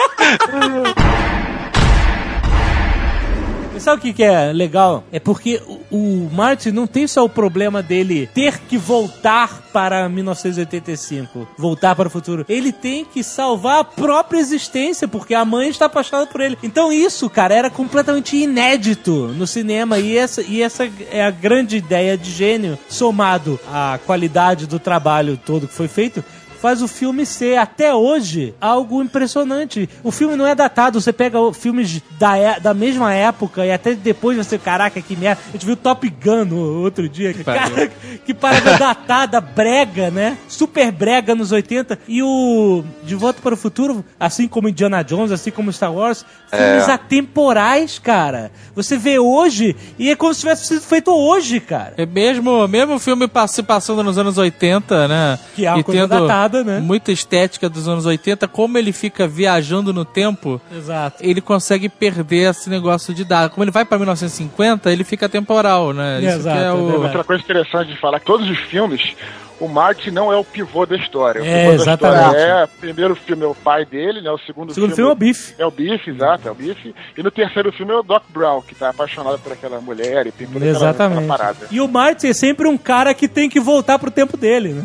Sabe 3.82 3.98
o 3.98 4.00
que, 4.00 4.12
que 4.12 4.22
é 4.22 4.52
legal? 4.52 5.02
É 5.10 5.18
porque 5.18 5.60
o, 5.90 5.96
o 5.96 6.30
Marty 6.32 6.70
não 6.70 6.86
tem 6.86 7.04
só 7.08 7.24
o 7.24 7.28
problema 7.28 7.82
dele 7.82 8.30
ter 8.32 8.60
que 8.60 8.78
voltar 8.78 9.60
para 9.72 10.08
1985, 10.08 11.48
voltar 11.58 11.96
para 11.96 12.06
o 12.06 12.10
futuro. 12.10 12.46
Ele 12.48 12.70
tem 12.70 13.04
que 13.04 13.24
salvar 13.24 13.80
a 13.80 13.84
própria 13.84 14.38
existência, 14.38 15.08
porque 15.08 15.34
a 15.34 15.44
mãe 15.44 15.68
está 15.68 15.86
apaixonada 15.86 16.28
por 16.28 16.40
ele. 16.40 16.56
Então 16.62 16.92
isso, 16.92 17.28
cara, 17.28 17.54
era 17.54 17.70
completamente 17.70 18.36
inédito 18.36 19.28
no 19.36 19.48
cinema. 19.48 19.98
E 19.98 20.16
essa, 20.16 20.42
e 20.42 20.62
essa 20.62 20.88
é 21.10 21.24
a 21.24 21.30
grande 21.32 21.76
ideia 21.76 22.16
de 22.16 22.30
gênio, 22.30 22.78
somado 22.88 23.58
à 23.66 23.98
qualidade 24.06 24.68
do 24.68 24.78
trabalho 24.78 25.36
todo 25.36 25.66
que 25.66 25.74
foi 25.74 25.88
feito 25.88 26.22
faz 26.62 26.80
o 26.80 26.86
filme 26.86 27.26
ser, 27.26 27.58
até 27.58 27.92
hoje, 27.92 28.54
algo 28.60 29.02
impressionante. 29.02 29.90
O 30.04 30.12
filme 30.12 30.36
não 30.36 30.46
é 30.46 30.54
datado, 30.54 31.00
você 31.00 31.12
pega 31.12 31.38
filmes 31.52 32.00
da, 32.20 32.36
é- 32.38 32.60
da 32.60 32.72
mesma 32.72 33.12
época 33.12 33.66
e 33.66 33.72
até 33.72 33.94
depois 33.94 34.36
você, 34.38 34.56
caraca, 34.58 35.02
que 35.02 35.16
merda. 35.16 35.42
A 35.48 35.52
gente 35.52 35.66
viu 35.66 35.74
Top 35.76 36.08
Gun 36.08 36.44
no 36.44 36.82
outro 36.84 37.08
dia, 37.08 37.34
que, 37.34 37.42
cara, 37.42 37.90
que 38.24 38.32
parada 38.32 38.78
datada, 38.78 39.40
brega, 39.40 40.08
né? 40.12 40.38
Super 40.46 40.92
brega 40.92 41.34
nos 41.34 41.50
80. 41.50 41.98
E 42.06 42.22
o 42.22 42.84
De 43.02 43.16
Volta 43.16 43.42
para 43.42 43.54
o 43.54 43.56
Futuro, 43.56 44.04
assim 44.20 44.46
como 44.46 44.68
Indiana 44.68 45.02
Jones, 45.02 45.32
assim 45.32 45.50
como 45.50 45.72
Star 45.72 45.92
Wars, 45.92 46.24
filmes 46.48 46.88
atemporais, 46.88 47.98
cara. 47.98 48.52
Você 48.74 48.96
vê 48.96 49.18
hoje 49.18 49.74
e 49.98 50.10
é 50.10 50.14
como 50.16 50.32
se 50.32 50.40
tivesse 50.40 50.66
sido 50.66 50.80
feito 50.82 51.10
hoje, 51.10 51.58
cara. 51.58 51.94
É 51.96 52.06
mesmo, 52.06 52.68
mesmo 52.68 52.94
o 52.94 52.98
filme 53.00 53.28
se 53.48 53.62
passando 53.64 54.02
nos 54.04 54.16
anos 54.16 54.38
80, 54.38 55.08
né? 55.08 55.38
Que 55.56 55.66
é 55.66 55.82
coisa 55.82 56.08
tendo 56.08 56.26
né? 56.64 56.80
muita 56.80 57.12
estética 57.12 57.68
dos 57.68 57.86
anos 57.88 58.04
80, 58.06 58.46
como 58.48 58.76
ele 58.78 58.92
fica 58.92 59.26
viajando 59.26 59.92
no 59.92 60.04
tempo, 60.04 60.60
Exato. 60.74 61.16
ele 61.20 61.40
consegue 61.40 61.88
perder 61.88 62.50
esse 62.50 62.68
negócio 62.68 63.14
de 63.14 63.24
dar. 63.24 63.48
Como 63.50 63.62
ele 63.64 63.70
vai 63.70 63.84
pra 63.84 63.98
1950, 63.98 64.90
ele 64.92 65.04
fica 65.04 65.28
temporal, 65.28 65.92
né? 65.92 66.18
Isso 66.20 66.28
Exato, 66.38 66.56
que 66.58 66.62
é 66.64 66.66
é 66.66 66.72
o... 66.72 67.02
Outra 67.02 67.24
coisa 67.24 67.42
interessante 67.42 67.88
de 67.92 67.98
falar, 67.98 68.20
que 68.20 68.26
todos 68.26 68.48
os 68.50 68.58
filmes, 68.58 69.14
o 69.60 69.68
Marty 69.68 70.10
não 70.10 70.32
é 70.32 70.36
o 70.36 70.42
pivô 70.44 70.84
da 70.84 70.96
história. 70.96 71.40
O 71.40 71.44
É, 71.44 71.64
pivô 71.64 71.76
da 71.76 71.82
exatamente. 71.82 72.24
história 72.24 72.40
é, 72.40 72.64
o 72.64 72.68
primeiro 72.68 73.14
filme 73.14 73.42
é 73.44 73.46
o 73.46 73.54
pai 73.54 73.84
dele, 73.84 74.20
né? 74.20 74.30
O 74.30 74.38
segundo, 74.38 74.70
O 74.70 74.74
segundo 74.74 74.94
filme 74.94 75.08
é 75.10 75.12
o 75.12 75.16
Biff. 75.16 75.54
É 75.58 75.66
o 75.66 75.70
Biff, 75.70 76.10
exato, 76.10 76.48
é 76.48 76.50
o 76.50 76.54
Biff. 76.54 76.94
E 77.16 77.22
no 77.22 77.30
terceiro 77.30 77.72
filme 77.72 77.92
é 77.92 77.96
o 77.96 78.02
Doc 78.02 78.24
Brown, 78.30 78.60
que 78.62 78.74
tá 78.74 78.88
apaixonado 78.88 79.38
por 79.38 79.52
aquela 79.52 79.80
mulher 79.80 80.26
e 80.26 80.32
tem 80.32 80.46
toda 80.46 80.58
aquela, 80.58 80.76
Exatamente. 80.76 81.18
aquela 81.22 81.38
parada. 81.38 81.66
E 81.70 81.80
o 81.80 81.86
Marty 81.88 82.26
é 82.28 82.32
sempre 82.32 82.66
um 82.66 82.76
cara 82.76 83.14
que 83.14 83.28
tem 83.28 83.48
que 83.48 83.60
voltar 83.60 83.98
pro 83.98 84.10
tempo 84.10 84.36
dele, 84.36 84.70
né? 84.72 84.84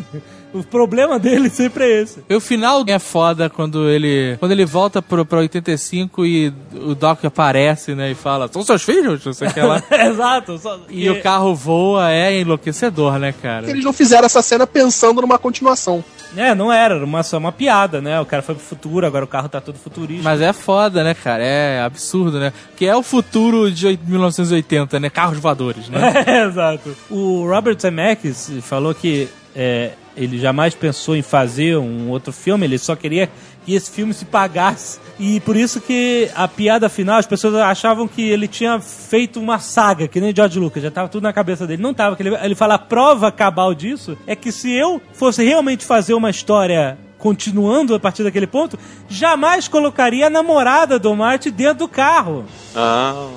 O 0.52 0.62
problema 0.62 1.18
dele 1.18 1.50
sempre 1.50 1.84
é 1.84 2.02
esse. 2.02 2.24
E 2.28 2.34
o 2.34 2.40
final 2.40 2.82
é 2.86 2.98
foda 2.98 3.50
quando 3.50 3.88
ele 3.88 4.36
quando 4.38 4.52
ele 4.52 4.64
volta 4.64 5.02
pro, 5.02 5.24
pra 5.24 5.38
85 5.40 6.24
e 6.24 6.52
o 6.74 6.94
Doc 6.94 7.24
aparece, 7.24 7.94
né? 7.94 8.10
E 8.10 8.14
fala, 8.14 8.48
são 8.50 8.62
seus 8.62 8.82
filhos? 8.82 9.24
Não 9.24 9.32
sei 9.32 9.48
o 9.48 9.52
que 9.54 9.60
lá. 9.60 9.82
Exato. 10.06 10.58
só- 10.58 10.80
E 10.88 11.08
o 11.10 11.20
carro 11.22 11.54
voa, 11.54 12.10
é 12.10 12.40
enlouquecedor, 12.40 13.18
né, 13.18 13.32
cara? 13.42 13.68
Eles 13.68 13.84
não 13.84 13.92
fizeram 13.92 14.24
essa 14.26 14.40
cena 14.42 14.66
pensando 14.66 15.20
numa 15.20 15.38
continuação. 15.38 16.02
É, 16.36 16.54
não 16.54 16.70
era, 16.70 16.94
era 16.94 17.04
uma, 17.04 17.22
só 17.22 17.38
uma 17.38 17.50
piada, 17.52 18.02
né? 18.02 18.20
O 18.20 18.26
cara 18.26 18.42
foi 18.42 18.54
pro 18.54 18.62
futuro, 18.64 19.06
agora 19.06 19.24
o 19.24 19.28
carro 19.28 19.48
tá 19.48 19.60
todo 19.62 19.78
futurista. 19.78 20.22
Mas 20.22 20.42
é 20.42 20.52
foda, 20.52 21.02
né, 21.02 21.14
cara? 21.14 21.42
É 21.42 21.80
absurdo, 21.82 22.38
né? 22.38 22.52
Que 22.76 22.84
é 22.86 22.94
o 22.94 23.02
futuro 23.02 23.70
de 23.72 23.86
oit- 23.86 24.00
1980, 24.06 25.00
né? 25.00 25.08
Carros 25.10 25.38
voadores, 25.38 25.88
né? 25.88 25.98
Exato. 26.46 26.94
O 27.10 27.46
Robert 27.48 27.78
Zemeckis 27.80 28.50
falou 28.62 28.94
que 28.94 29.26
é, 29.56 29.92
ele 30.18 30.38
jamais 30.38 30.74
pensou 30.74 31.16
em 31.16 31.22
fazer 31.22 31.78
um 31.78 32.10
outro 32.10 32.32
filme, 32.32 32.66
ele 32.66 32.78
só 32.78 32.96
queria 32.96 33.30
que 33.64 33.74
esse 33.74 33.90
filme 33.90 34.12
se 34.12 34.24
pagasse. 34.24 34.98
E 35.18 35.40
por 35.40 35.56
isso 35.56 35.80
que 35.80 36.30
a 36.34 36.48
piada 36.48 36.88
final, 36.88 37.18
as 37.18 37.26
pessoas 37.26 37.54
achavam 37.54 38.08
que 38.08 38.22
ele 38.22 38.48
tinha 38.48 38.80
feito 38.80 39.40
uma 39.40 39.58
saga, 39.58 40.08
que 40.08 40.20
nem 40.20 40.34
George 40.34 40.58
Lucas, 40.58 40.82
já 40.82 40.90
tava 40.90 41.08
tudo 41.08 41.22
na 41.22 41.32
cabeça 41.32 41.66
dele. 41.66 41.82
Não 41.82 41.94
tava, 41.94 42.16
ele, 42.18 42.34
ele 42.34 42.54
fala, 42.54 42.74
a 42.74 42.78
prova 42.78 43.30
cabal 43.30 43.74
disso 43.74 44.16
é 44.26 44.34
que 44.34 44.50
se 44.50 44.72
eu 44.72 45.00
fosse 45.12 45.44
realmente 45.44 45.84
fazer 45.84 46.14
uma 46.14 46.30
história 46.30 46.98
continuando 47.18 47.94
a 47.94 48.00
partir 48.00 48.22
daquele 48.22 48.46
ponto, 48.46 48.78
jamais 49.08 49.66
colocaria 49.66 50.28
a 50.28 50.30
namorada 50.30 50.98
do 50.98 51.14
Marty 51.14 51.50
dentro 51.50 51.78
do 51.78 51.88
carro. 51.88 52.44
Ah. 52.74 53.28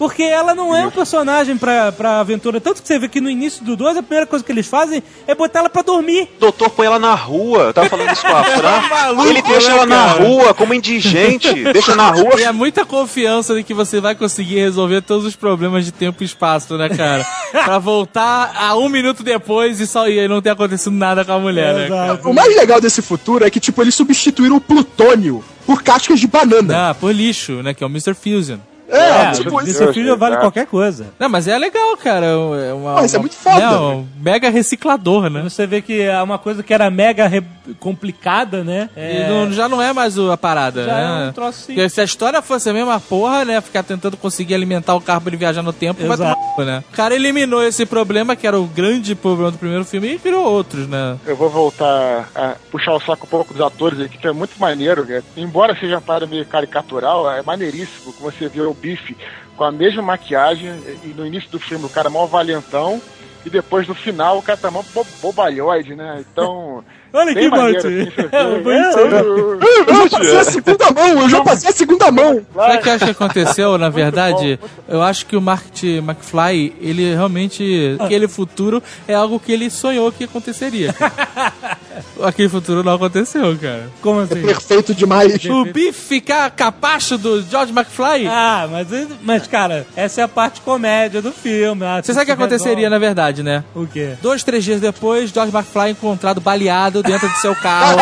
Porque 0.00 0.22
ela 0.22 0.54
não 0.54 0.74
é 0.74 0.86
um 0.86 0.90
personagem 0.90 1.58
pra, 1.58 1.92
pra 1.92 2.20
aventura. 2.20 2.58
Tanto 2.58 2.80
que 2.80 2.88
você 2.88 2.98
vê 2.98 3.06
que 3.06 3.20
no 3.20 3.28
início 3.28 3.62
do 3.62 3.76
2, 3.76 3.98
a 3.98 4.02
primeira 4.02 4.24
coisa 4.26 4.42
que 4.42 4.50
eles 4.50 4.66
fazem 4.66 5.02
é 5.26 5.34
botar 5.34 5.58
ela 5.58 5.68
pra 5.68 5.82
dormir. 5.82 6.22
O 6.38 6.40
doutor 6.40 6.70
põe 6.70 6.86
ela 6.86 6.98
na 6.98 7.14
rua. 7.14 7.64
Eu 7.64 7.74
tava 7.74 7.90
falando 7.90 8.10
isso 8.10 8.22
com 8.22 8.34
a 8.34 8.42
Fran. 8.56 8.80
Maluco, 8.88 9.28
Ele 9.28 9.42
deixa 9.42 9.68
né, 9.68 9.74
ela 9.74 9.84
na 9.84 10.06
cara? 10.06 10.24
rua 10.24 10.54
como 10.54 10.72
indigente. 10.72 11.52
deixa 11.70 11.94
na 11.94 12.08
rua. 12.12 12.40
E 12.40 12.44
é 12.44 12.50
muita 12.50 12.86
confiança 12.86 13.54
de 13.54 13.62
que 13.62 13.74
você 13.74 14.00
vai 14.00 14.14
conseguir 14.14 14.60
resolver 14.60 15.02
todos 15.02 15.26
os 15.26 15.36
problemas 15.36 15.84
de 15.84 15.92
tempo 15.92 16.22
e 16.22 16.24
espaço, 16.24 16.78
né, 16.78 16.88
cara? 16.88 17.22
pra 17.52 17.78
voltar 17.78 18.54
a 18.56 18.74
um 18.78 18.88
minuto 18.88 19.22
depois 19.22 19.80
e, 19.80 19.86
só, 19.86 20.08
e 20.08 20.18
aí 20.18 20.26
não 20.26 20.40
ter 20.40 20.48
acontecido 20.48 20.92
nada 20.92 21.26
com 21.26 21.32
a 21.32 21.38
mulher, 21.38 21.74
né? 21.74 21.88
cara? 21.90 22.20
O 22.24 22.32
mais 22.32 22.56
legal 22.56 22.80
desse 22.80 23.02
futuro 23.02 23.44
é 23.44 23.50
que, 23.50 23.60
tipo, 23.60 23.82
eles 23.82 23.94
substituíram 23.94 24.56
o 24.56 24.60
plutônio 24.62 25.44
por 25.66 25.82
cascas 25.82 26.18
de 26.18 26.26
banana. 26.26 26.88
Ah, 26.88 26.94
por 26.94 27.14
lixo, 27.14 27.62
né? 27.62 27.74
Que 27.74 27.84
é 27.84 27.86
o 27.86 27.90
Mr. 27.90 28.14
Fusion. 28.14 28.56
É, 28.90 29.22
É, 29.22 29.30
tipo, 29.32 29.60
esse 29.60 29.92
filho 29.92 30.16
vale 30.16 30.36
qualquer 30.38 30.66
coisa. 30.66 31.06
Não, 31.18 31.28
mas 31.28 31.46
é 31.48 31.56
legal, 31.58 31.96
cara. 31.96 32.26
É 32.26 32.72
uma, 32.74 33.00
Ah, 33.00 33.04
isso 33.04 33.16
é 33.16 33.18
uma- 33.18 33.22
muito 33.22 33.36
foda. 33.36 33.58
né, 33.58 33.76
um 33.76 34.06
mega 34.20 34.50
reciclador, 34.50 35.30
né? 35.30 35.42
Você 35.42 35.66
vê 35.66 35.80
que 35.80 36.02
é 36.02 36.20
uma 36.22 36.38
coisa 36.38 36.62
que 36.62 36.72
era 36.74 36.90
mega 36.90 37.26
re- 37.26 37.42
complicada, 37.78 38.62
né? 38.64 38.88
E 38.96 39.28
não- 39.28 39.52
já 39.52 39.68
não 39.68 39.80
é 39.82 39.92
mais 39.92 40.18
a 40.18 40.36
parada, 40.36 40.84
Já 40.84 40.92
né? 40.94 41.26
é 41.26 41.28
um 41.28 41.32
troço 41.32 41.70
assim. 41.72 41.88
Se 41.88 42.00
a 42.00 42.04
história 42.04 42.40
fosse 42.42 42.68
a 42.68 42.72
mesma 42.72 42.98
porra, 43.00 43.44
né? 43.44 43.60
Ficar 43.60 43.82
tentando 43.82 44.16
conseguir 44.16 44.54
alimentar 44.54 44.94
o 44.94 45.00
carro 45.00 45.20
pra 45.22 45.30
ele 45.30 45.36
viajar 45.36 45.62
no 45.62 45.72
tempo, 45.72 46.00
vai 46.06 46.12
Exato. 46.16 46.34
tomar 46.34 46.46
no 46.48 46.54
cu, 46.54 46.62
né? 46.62 46.84
O 46.92 46.96
cara 46.96 47.14
eliminou 47.14 47.62
esse 47.62 47.84
problema, 47.86 48.34
que 48.36 48.46
era 48.46 48.58
o 48.58 48.66
grande 48.66 49.14
problema 49.14 49.50
do 49.50 49.58
primeiro 49.58 49.84
filme, 49.84 50.08
e 50.14 50.16
virou 50.16 50.44
outros, 50.44 50.86
né? 50.88 51.16
Eu 51.26 51.36
vou 51.36 51.48
voltar 51.50 52.28
a 52.34 52.54
puxar 52.70 52.92
o 52.94 53.00
saco 53.00 53.26
um 53.26 53.28
pouco 53.30 53.52
dos 53.52 53.62
atores 53.62 54.00
aqui, 54.00 54.18
que 54.18 54.26
é 54.26 54.32
muito 54.32 54.58
maneiro. 54.58 55.04
né? 55.04 55.22
Embora 55.36 55.74
seja 55.78 55.94
uma 55.96 56.00
parada 56.00 56.26
meio 56.26 56.44
caricatural, 56.46 57.30
é 57.30 57.42
maneiríssimo 57.42 58.12
que 58.12 58.22
você 58.22 58.48
vê 58.48 58.60
o 58.60 58.74
Bife 58.80 59.16
com 59.56 59.64
a 59.64 59.70
mesma 59.70 60.02
maquiagem 60.02 60.70
e 61.04 61.08
no 61.08 61.26
início 61.26 61.50
do 61.50 61.58
filme 61.58 61.84
o 61.84 61.88
cara 61.88 62.08
é 62.08 62.10
mó 62.10 62.26
valentão 62.26 63.00
e 63.44 63.48
depois 63.48 63.88
no 63.88 63.94
final 63.94 64.38
o 64.38 64.42
cara 64.42 64.58
tá 64.58 64.70
mó 64.70 64.82
bo 64.94 65.06
bobalhoide, 65.22 65.94
né? 65.94 66.22
Então. 66.30 66.84
Olha 67.12 67.34
que 67.34 67.48
maneiro, 67.48 67.78
assim, 67.78 68.04
vê. 68.14 68.22
É, 68.30 69.84
bonitinho. 69.84 70.22
Eu 70.22 70.28
já 70.28 70.30
passei 70.30 70.38
a 70.38 70.44
segunda 70.44 70.90
mão, 70.92 71.08
eu 71.08 71.28
já 71.28 71.42
passei 71.42 71.70
a 71.70 71.72
segunda 71.72 72.12
mão. 72.12 72.46
Sabe 72.54 72.76
o 72.76 72.80
que 72.80 72.88
eu 72.88 72.92
acho 72.92 73.04
que 73.04 73.10
aconteceu, 73.10 73.78
na 73.78 73.88
verdade? 73.88 74.58
bom, 74.60 74.68
muito 74.68 74.82
Eu 74.86 75.02
acho 75.02 75.26
que 75.26 75.36
o 75.36 75.40
Marty 75.40 75.96
McFly, 75.96 76.76
ele 76.80 77.14
realmente. 77.14 77.96
Aquele 77.98 78.28
futuro 78.28 78.82
é 79.08 79.14
algo 79.14 79.40
que 79.40 79.50
ele 79.50 79.70
sonhou 79.70 80.12
que 80.12 80.24
aconteceria. 80.24 80.94
Aquele 82.22 82.48
futuro 82.48 82.82
não 82.82 82.94
aconteceu, 82.94 83.56
cara. 83.58 83.90
Como 84.00 84.20
assim? 84.20 84.42
Perfeito 84.42 84.94
demais. 84.94 85.44
O 85.44 85.64
Biff 85.64 85.92
ficar 85.92 86.50
capacho 86.50 87.16
do 87.18 87.42
George 87.42 87.72
McFly. 87.72 88.26
Ah, 88.28 88.68
mas, 88.70 88.88
mas 89.22 89.46
cara, 89.46 89.86
essa 89.96 90.20
é 90.20 90.24
a 90.24 90.28
parte 90.28 90.60
comédia 90.60 91.22
do 91.22 91.32
filme. 91.32 91.84
Ah, 91.84 92.00
Você 92.02 92.12
sabe 92.12 92.24
o 92.24 92.26
que 92.26 92.32
aconteceria, 92.32 92.90
na 92.90 92.98
verdade, 92.98 93.42
né? 93.42 93.64
O 93.74 93.86
quê? 93.86 94.14
Dois, 94.22 94.42
três 94.42 94.64
dias 94.64 94.80
depois, 94.80 95.30
George 95.30 95.54
McFly 95.54 95.90
encontrado 95.90 96.40
baleado 96.40 97.02
dentro 97.02 97.28
do 97.28 97.36
seu 97.36 97.54
carro. 97.54 97.98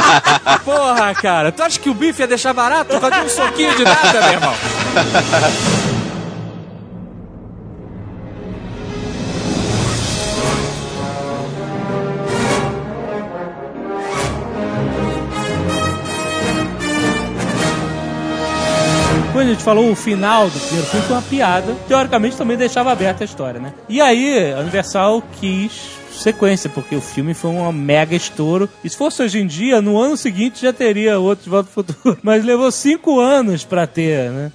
Porra, 0.64 1.14
cara. 1.14 1.52
Tu 1.52 1.62
acha 1.62 1.78
que 1.78 1.90
o 1.90 1.94
bife 1.94 2.22
ia 2.22 2.26
deixar 2.28 2.52
barato 2.52 2.98
de 2.98 3.20
um 3.20 3.28
soquinho 3.28 3.74
de 3.76 3.84
nada, 3.84 4.20
meu 4.20 4.32
irmão? 4.32 4.54
a 19.46 19.52
gente 19.52 19.62
falou 19.62 19.90
o 19.90 19.94
final 19.94 20.50
do 20.50 20.58
primeiro 20.58 20.86
filme, 20.86 21.06
foi 21.06 21.16
uma 21.16 21.22
piada. 21.22 21.74
Teoricamente 21.86 22.36
também 22.36 22.56
deixava 22.56 22.90
aberta 22.90 23.22
a 23.22 23.26
história, 23.26 23.60
né? 23.60 23.72
E 23.88 24.00
aí, 24.00 24.52
a 24.52 24.60
Universal 24.60 25.22
quis 25.40 25.96
sequência, 26.10 26.68
porque 26.68 26.96
o 26.96 27.00
filme 27.00 27.34
foi 27.34 27.50
um 27.50 27.70
mega 27.72 28.16
estouro. 28.16 28.68
E 28.82 28.90
se 28.90 28.96
fosse 28.96 29.22
hoje 29.22 29.38
em 29.38 29.46
dia, 29.46 29.80
no 29.80 29.98
ano 29.98 30.16
seguinte 30.16 30.62
já 30.62 30.72
teria 30.72 31.18
outro 31.18 31.44
de 31.44 31.50
Volta 31.50 31.68
ao 31.68 31.84
Futuro. 31.84 32.18
Mas 32.22 32.44
levou 32.44 32.70
cinco 32.72 33.20
anos 33.20 33.64
pra 33.64 33.86
ter, 33.86 34.30
né? 34.30 34.52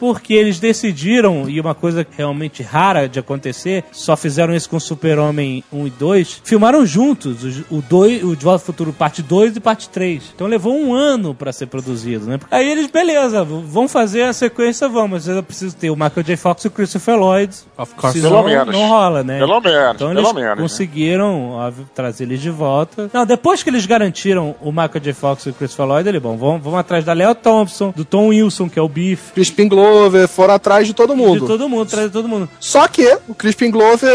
Porque 0.00 0.32
eles 0.32 0.58
decidiram, 0.58 1.48
e 1.48 1.60
uma 1.60 1.74
coisa 1.74 2.06
realmente 2.16 2.62
rara 2.62 3.06
de 3.06 3.18
acontecer, 3.18 3.84
só 3.92 4.16
fizeram 4.16 4.54
isso 4.54 4.70
com 4.70 4.80
Super-Homem 4.80 5.62
1 5.70 5.86
e 5.86 5.90
2, 5.90 6.40
filmaram 6.42 6.86
juntos 6.86 7.62
o, 7.70 7.82
dois, 7.82 8.24
o 8.24 8.34
De 8.34 8.42
Volta 8.42 8.62
ao 8.62 8.66
Futuro 8.66 8.94
parte 8.94 9.22
2 9.22 9.56
e 9.56 9.60
parte 9.60 9.90
3. 9.90 10.32
Então 10.34 10.46
levou 10.46 10.74
um 10.74 10.94
ano 10.94 11.34
pra 11.34 11.52
ser 11.52 11.66
produzido, 11.66 12.24
né? 12.26 12.40
Aí 12.50 12.66
eles, 12.70 12.86
beleza, 12.90 13.44
vão 13.44 13.86
fazer 13.86 14.22
a 14.22 14.32
sequência, 14.32 14.88
vamos, 14.88 15.10
mas 15.10 15.28
eu 15.28 15.42
preciso 15.42 15.76
ter 15.76 15.90
o 15.90 15.94
Michael 15.94 16.22
J. 16.22 16.36
Fox 16.36 16.64
e 16.64 16.68
o 16.68 16.70
Christopher 16.70 17.16
Lloyd. 17.16 17.54
Of 17.76 17.94
course. 17.94 18.18
Senão 18.18 18.30
Pelo 18.30 18.44
menos. 18.44 18.74
não 18.74 18.88
rola, 18.88 19.22
né? 19.22 19.38
Pelo 19.38 19.60
menos, 19.60 19.94
Então 19.94 20.08
pelo 20.08 20.20
eles 20.20 20.32
menos, 20.32 20.56
né? 20.56 20.62
conseguiram 20.62 21.50
óbvio, 21.50 21.86
trazer 21.94 22.24
eles 22.24 22.40
de 22.40 22.48
volta. 22.50 23.10
Não, 23.12 23.26
depois 23.26 23.62
que 23.62 23.68
eles 23.68 23.84
garantiram 23.84 24.54
o 24.62 24.70
Michael 24.70 25.00
J. 25.02 25.12
Fox 25.12 25.44
e 25.44 25.50
o 25.50 25.52
Christopher 25.52 25.84
Lloyd, 25.86 26.08
ele, 26.08 26.18
bom, 26.20 26.38
vamos, 26.38 26.62
vamos 26.62 26.78
atrás 26.80 27.04
da 27.04 27.12
Leo 27.12 27.34
Thompson, 27.34 27.92
do 27.94 28.04
Tom 28.04 28.28
Wilson, 28.28 28.66
que 28.68 28.78
é 28.78 28.82
o 28.82 28.88
Beef, 28.88 29.32
Crispin 29.32 29.68
Glover 29.68 29.89
foram 30.28 30.54
atrás 30.54 30.86
de 30.86 30.94
todo 30.94 31.14
de 31.14 31.20
mundo. 31.20 31.46
todo 31.46 31.68
mundo, 31.68 31.88
trazer 31.88 32.10
todo 32.10 32.28
mundo. 32.28 32.48
Só 32.58 32.86
que 32.88 33.18
o 33.28 33.34
Crispin 33.34 33.70
Glover 33.70 34.10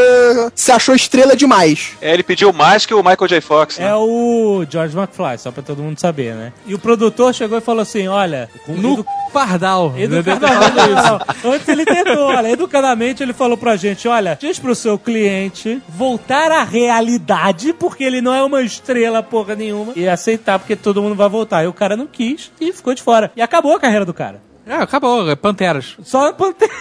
se 0.55 0.71
achou 0.71 0.95
estrela 0.95 1.35
demais. 1.35 1.91
É, 2.01 2.13
ele 2.13 2.23
pediu 2.23 2.51
mais 2.53 2.85
que 2.85 2.93
o 2.93 2.97
Michael 3.03 3.27
J. 3.27 3.41
Fox. 3.41 3.77
Né? 3.79 3.87
É 3.87 3.95
o 3.95 4.65
George 4.69 4.97
McFly, 4.97 5.37
só 5.37 5.51
pra 5.51 5.63
todo 5.63 5.81
mundo 5.81 5.99
saber, 5.99 6.33
né? 6.35 6.53
E 6.65 6.73
o 6.73 6.79
produtor 6.79 7.33
chegou 7.33 7.57
e 7.57 7.61
falou 7.61 7.81
assim: 7.81 8.07
olha, 8.07 8.49
com 8.65 8.73
No 8.73 8.93
edu- 8.93 9.05
pardal. 9.33 9.93
Educadamente. 9.97 11.25
Antes 11.45 11.67
ele 11.67 11.85
tentou, 11.85 12.25
olha, 12.25 12.49
educadamente 12.49 13.21
ele 13.23 13.33
falou 13.33 13.57
pra 13.57 13.75
gente, 13.75 14.07
olha, 14.07 14.37
diz 14.39 14.57
pro 14.59 14.73
seu 14.75 14.97
cliente 14.97 15.81
voltar 15.89 16.51
à 16.51 16.63
realidade, 16.63 17.73
porque 17.73 18.03
ele 18.03 18.21
não 18.21 18.33
é 18.33 18.43
uma 18.43 18.61
estrela 18.61 19.21
porra 19.21 19.55
nenhuma, 19.55 19.93
e 19.95 20.07
aceitar, 20.07 20.59
porque 20.59 20.75
todo 20.75 21.01
mundo 21.01 21.15
vai 21.15 21.29
voltar. 21.29 21.63
E 21.63 21.67
o 21.67 21.73
cara 21.73 21.95
não 21.95 22.07
quis 22.07 22.51
e 22.59 22.71
ficou 22.71 22.93
de 22.93 23.01
fora. 23.03 23.31
E 23.35 23.41
acabou 23.41 23.75
a 23.75 23.79
carreira 23.79 24.05
do 24.05 24.13
cara. 24.13 24.41
É, 24.65 24.75
acabou. 24.75 25.29
é 25.29 25.35
Panteras. 25.35 25.95
Só 26.03 26.33
Pantera. 26.33 26.71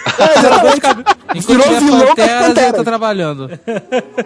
Enquanto 1.34 1.46
Virou 1.46 1.64
tiver 1.64 1.80
vilão 1.80 1.98
das 1.98 2.08
Panteras, 2.08 2.44
ele 2.44 2.54
Panteras. 2.54 2.72
tá 2.76 2.84
trabalhando. 2.84 3.50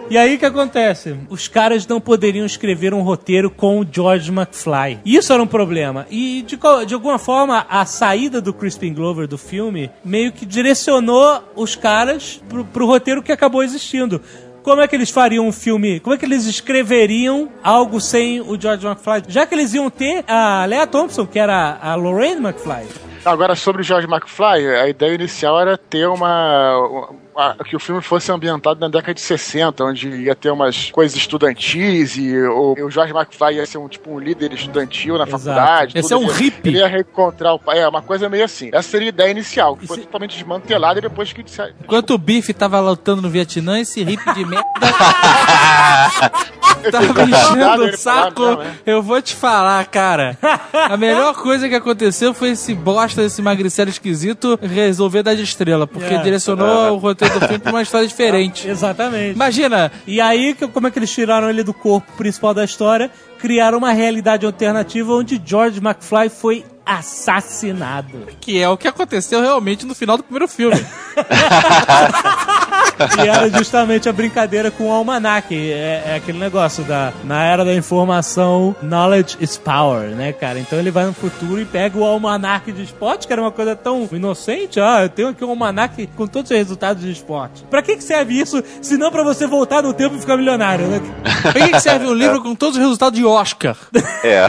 E 0.09 0.17
aí 0.17 0.35
o 0.35 0.39
que 0.39 0.45
acontece? 0.45 1.15
Os 1.29 1.47
caras 1.47 1.85
não 1.85 1.99
poderiam 1.99 2.45
escrever 2.45 2.93
um 2.93 3.01
roteiro 3.01 3.49
com 3.49 3.79
o 3.79 3.85
George 3.89 4.31
McFly. 4.31 4.99
Isso 5.05 5.33
era 5.33 5.41
um 5.41 5.47
problema. 5.47 6.07
E 6.09 6.43
de, 6.47 6.57
de 6.85 6.93
alguma 6.93 7.19
forma 7.19 7.65
a 7.69 7.85
saída 7.85 8.39
do 8.39 8.53
Crispin 8.53 8.93
Glover 8.93 9.27
do 9.27 9.37
filme 9.37 9.89
meio 10.03 10.31
que 10.31 10.45
direcionou 10.45 11.43
os 11.55 11.75
caras 11.75 12.41
pro, 12.47 12.63
pro 12.63 12.85
roteiro 12.85 13.21
que 13.21 13.31
acabou 13.31 13.63
existindo. 13.63 14.21
Como 14.63 14.81
é 14.81 14.87
que 14.87 14.95
eles 14.95 15.09
fariam 15.09 15.47
um 15.47 15.51
filme? 15.51 15.99
Como 15.99 16.13
é 16.13 16.17
que 16.17 16.25
eles 16.25 16.45
escreveriam 16.45 17.49
algo 17.63 17.99
sem 17.99 18.41
o 18.41 18.59
George 18.59 18.85
McFly? 18.85 19.23
Já 19.27 19.45
que 19.45 19.55
eles 19.55 19.73
iam 19.73 19.89
ter 19.89 20.23
a 20.27 20.65
Lea 20.65 20.85
Thompson, 20.85 21.25
que 21.25 21.39
era 21.39 21.77
a 21.81 21.95
Lorraine 21.95 22.41
McFly. 22.45 23.08
Agora, 23.25 23.55
sobre 23.55 23.81
o 23.81 23.83
George 23.83 24.07
McFly, 24.07 24.67
a 24.81 24.87
ideia 24.87 25.13
inicial 25.15 25.59
era 25.59 25.77
ter 25.77 26.07
uma. 26.07 26.77
uma- 26.77 27.29
que 27.65 27.73
o 27.75 27.79
filme 27.79 28.01
fosse 28.01 28.29
ambientado 28.33 28.79
na 28.81 28.89
década 28.89 29.13
de 29.13 29.21
60, 29.21 29.81
onde 29.85 30.09
ia 30.09 30.35
ter 30.35 30.49
umas 30.51 30.91
coisas 30.91 31.15
estudantis 31.17 32.17
e 32.17 32.37
o, 32.37 32.73
o 32.85 32.91
George 32.91 33.13
McFly 33.13 33.55
ia 33.55 33.65
ser 33.65 33.77
um 33.77 33.87
tipo 33.87 34.11
um 34.11 34.19
líder 34.19 34.51
estudantil 34.51 35.17
na 35.17 35.23
Exato. 35.23 35.43
faculdade. 35.45 35.93
Ia 35.95 36.01
tudo. 36.01 36.07
ser 36.09 36.15
um 36.15 36.27
hippie. 36.27 36.69
Ele 36.69 36.79
ia 36.79 36.87
reencontrar 36.87 37.53
o 37.53 37.59
pai. 37.59 37.79
É, 37.79 37.87
uma 37.87 38.01
coisa 38.01 38.27
meio 38.27 38.43
assim. 38.43 38.69
Essa 38.73 38.89
seria 38.89 39.07
a 39.07 39.09
ideia 39.09 39.31
inicial, 39.31 39.77
que 39.77 39.87
foi 39.87 39.97
se- 39.99 40.03
totalmente 40.03 40.35
desmantelada 40.37 40.99
depois 40.99 41.31
que. 41.31 41.43
Enquanto 41.83 42.09
o 42.13 42.17
bife 42.17 42.53
tava 42.53 42.79
lutando 42.81 43.21
no 43.21 43.29
Vietnã, 43.29 43.79
esse 43.79 44.03
hippie 44.03 44.33
de 44.33 44.43
merda 44.45 44.65
tava 46.91 47.23
enchendo 47.23 47.85
o 47.85 47.97
saco. 47.97 48.55
né? 48.57 48.71
Eu 48.85 49.01
vou 49.01 49.21
te 49.21 49.35
falar, 49.35 49.85
cara. 49.87 50.37
A 50.73 50.95
melhor 50.97 51.33
coisa 51.35 51.67
que 51.69 51.75
aconteceu 51.75 52.33
foi 52.33 52.49
esse 52.51 52.73
bosta, 52.73 53.21
esse 53.23 53.41
magricelo 53.41 53.89
esquisito, 53.89 54.57
resolver 54.61 55.23
dar 55.23 55.35
de 55.35 55.43
estrela. 55.43 55.85
Porque 55.87 56.13
É. 56.13 56.17
direcionou 56.21 56.93
o 56.93 56.97
roteiro 56.97 57.33
do 57.39 57.41
filme 57.47 57.59
pra 57.59 57.71
uma 57.71 57.81
história 57.81 58.07
diferente. 58.07 58.67
Exatamente. 58.69 59.35
Imagina, 59.35 59.91
E 60.07 60.19
aí, 60.21 60.53
que- 60.53 60.67
como 60.67 60.87
é 60.87 60.91
que 60.91 60.99
eles 60.99 61.11
tiraram 61.11 61.49
ele 61.49 61.63
do 61.63 61.73
corpo 61.73 62.11
principal 62.17 62.53
da 62.53 62.63
história? 62.63 63.09
Criaram 63.39 63.77
uma 63.77 63.91
realidade 63.91 64.45
alternativa 64.45 65.13
onde 65.13 65.41
George 65.45 65.79
McFly 65.79 66.29
foi 66.29 66.65
assassinado. 66.89 68.27
que 68.41 68.59
é 68.59 68.67
o 68.67 68.75
que 68.75 68.87
aconteceu 68.87 69.41
realmente 69.41 69.85
no 69.85 69.93
final 69.93 70.17
do 70.17 70.23
primeiro 70.23 70.47
filme. 70.47 70.83
E 73.17 73.27
era 73.27 73.49
justamente 73.49 74.09
a 74.09 74.13
brincadeira 74.13 74.69
com 74.69 74.89
o 74.89 74.91
almanac. 74.91 75.55
É, 75.55 76.03
é 76.05 76.15
aquele 76.15 76.37
negócio 76.37 76.83
da. 76.83 77.13
Na 77.23 77.43
era 77.43 77.63
da 77.63 77.73
informação, 77.73 78.75
knowledge 78.81 79.37
is 79.39 79.57
power, 79.57 80.09
né, 80.09 80.33
cara? 80.33 80.59
Então 80.59 80.77
ele 80.77 80.91
vai 80.91 81.05
no 81.05 81.13
futuro 81.13 81.61
e 81.61 81.65
pega 81.65 81.97
o 81.97 82.03
almanac 82.03 82.71
de 82.71 82.83
esporte, 82.83 83.25
que 83.25 83.31
era 83.31 83.41
uma 83.41 83.51
coisa 83.51 83.75
tão 83.75 84.07
inocente. 84.11 84.79
Ah, 84.79 85.03
eu 85.03 85.09
tenho 85.09 85.29
aqui 85.29 85.45
um 85.45 85.49
almanac 85.49 86.07
com 86.15 86.27
todos 86.27 86.51
os 86.51 86.57
resultados 86.57 87.03
de 87.03 87.11
esporte. 87.11 87.63
Pra 87.69 87.81
que, 87.81 87.95
que 87.95 88.03
serve 88.03 88.39
isso 88.39 88.61
se 88.81 88.97
não 88.97 89.11
pra 89.11 89.23
você 89.23 89.47
voltar 89.47 89.81
no 89.81 89.93
tempo 89.93 90.15
e 90.15 90.19
ficar 90.19 90.35
milionário, 90.35 90.87
né? 90.87 91.01
Pra 91.41 91.53
que, 91.53 91.69
que 91.69 91.79
serve 91.79 92.05
um 92.05 92.13
livro 92.13 92.41
com 92.41 92.53
todos 92.53 92.75
os 92.75 92.81
resultados 92.81 93.17
de 93.17 93.25
Oscar? 93.25 93.77
É. 94.23 94.47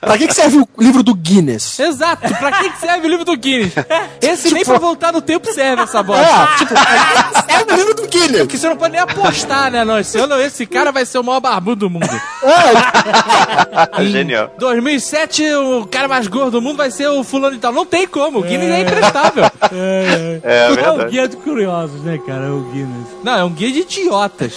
Pra 0.00 0.16
que, 0.16 0.26
que 0.26 0.34
serve 0.34 0.58
o 0.58 0.68
livro 0.78 1.02
do 1.02 1.14
Guinness? 1.14 1.47
Exato, 1.54 2.34
pra 2.34 2.52
que, 2.52 2.78
serve 2.78 3.06
o 3.06 3.10
livro 3.10 3.24
do 3.24 3.36
Guinness? 3.36 3.72
Esse 4.20 4.52
nem 4.52 4.64
pra 4.64 4.78
voltar 4.78 5.12
no 5.12 5.20
tempo 5.22 5.52
serve 5.52 5.82
essa 5.82 6.02
bosta. 6.02 6.24
É, 6.24 6.56
tipo, 6.58 6.74
que 6.74 7.52
serve 7.52 7.72
o 7.72 7.76
livro 7.76 7.94
do 7.94 8.06
Guinness? 8.08 8.38
Porque 8.40 8.58
você 8.58 8.68
não 8.68 8.76
pode 8.76 8.92
nem 8.92 9.00
apostar, 9.00 9.70
né? 9.70 9.84
Não, 9.84 9.98
esse, 9.98 10.18
ano, 10.18 10.40
esse 10.40 10.66
cara 10.66 10.92
vai 10.92 11.04
ser 11.06 11.18
o 11.18 11.24
maior 11.24 11.40
barbudo 11.40 11.88
do 11.88 11.90
mundo. 11.90 12.08
Genial. 14.10 14.52
2007, 14.58 15.44
o 15.54 15.86
cara 15.86 16.08
mais 16.08 16.26
gordo 16.26 16.52
do 16.52 16.62
mundo 16.62 16.76
vai 16.76 16.90
ser 16.90 17.08
o 17.08 17.22
fulano 17.24 17.56
e 17.56 17.58
tal. 17.58 17.72
Não 17.72 17.86
tem 17.86 18.06
como, 18.06 18.38
o 18.40 18.42
Guinness 18.42 18.70
é, 18.70 18.80
imprestável. 18.80 19.44
É, 19.70 20.40
É 20.42 20.58
é 20.66 20.70
o 20.70 20.74
verdade. 20.74 21.10
guia 21.10 21.28
de 21.28 21.36
curiosos, 21.36 22.00
né, 22.02 22.18
cara? 22.26 22.46
É 22.46 22.50
o 22.50 22.60
Guinness. 22.72 23.06
Não, 23.22 23.38
é 23.38 23.44
um 23.44 23.50
guia 23.50 23.70
de 23.72 23.80
idiotas. 23.80 24.54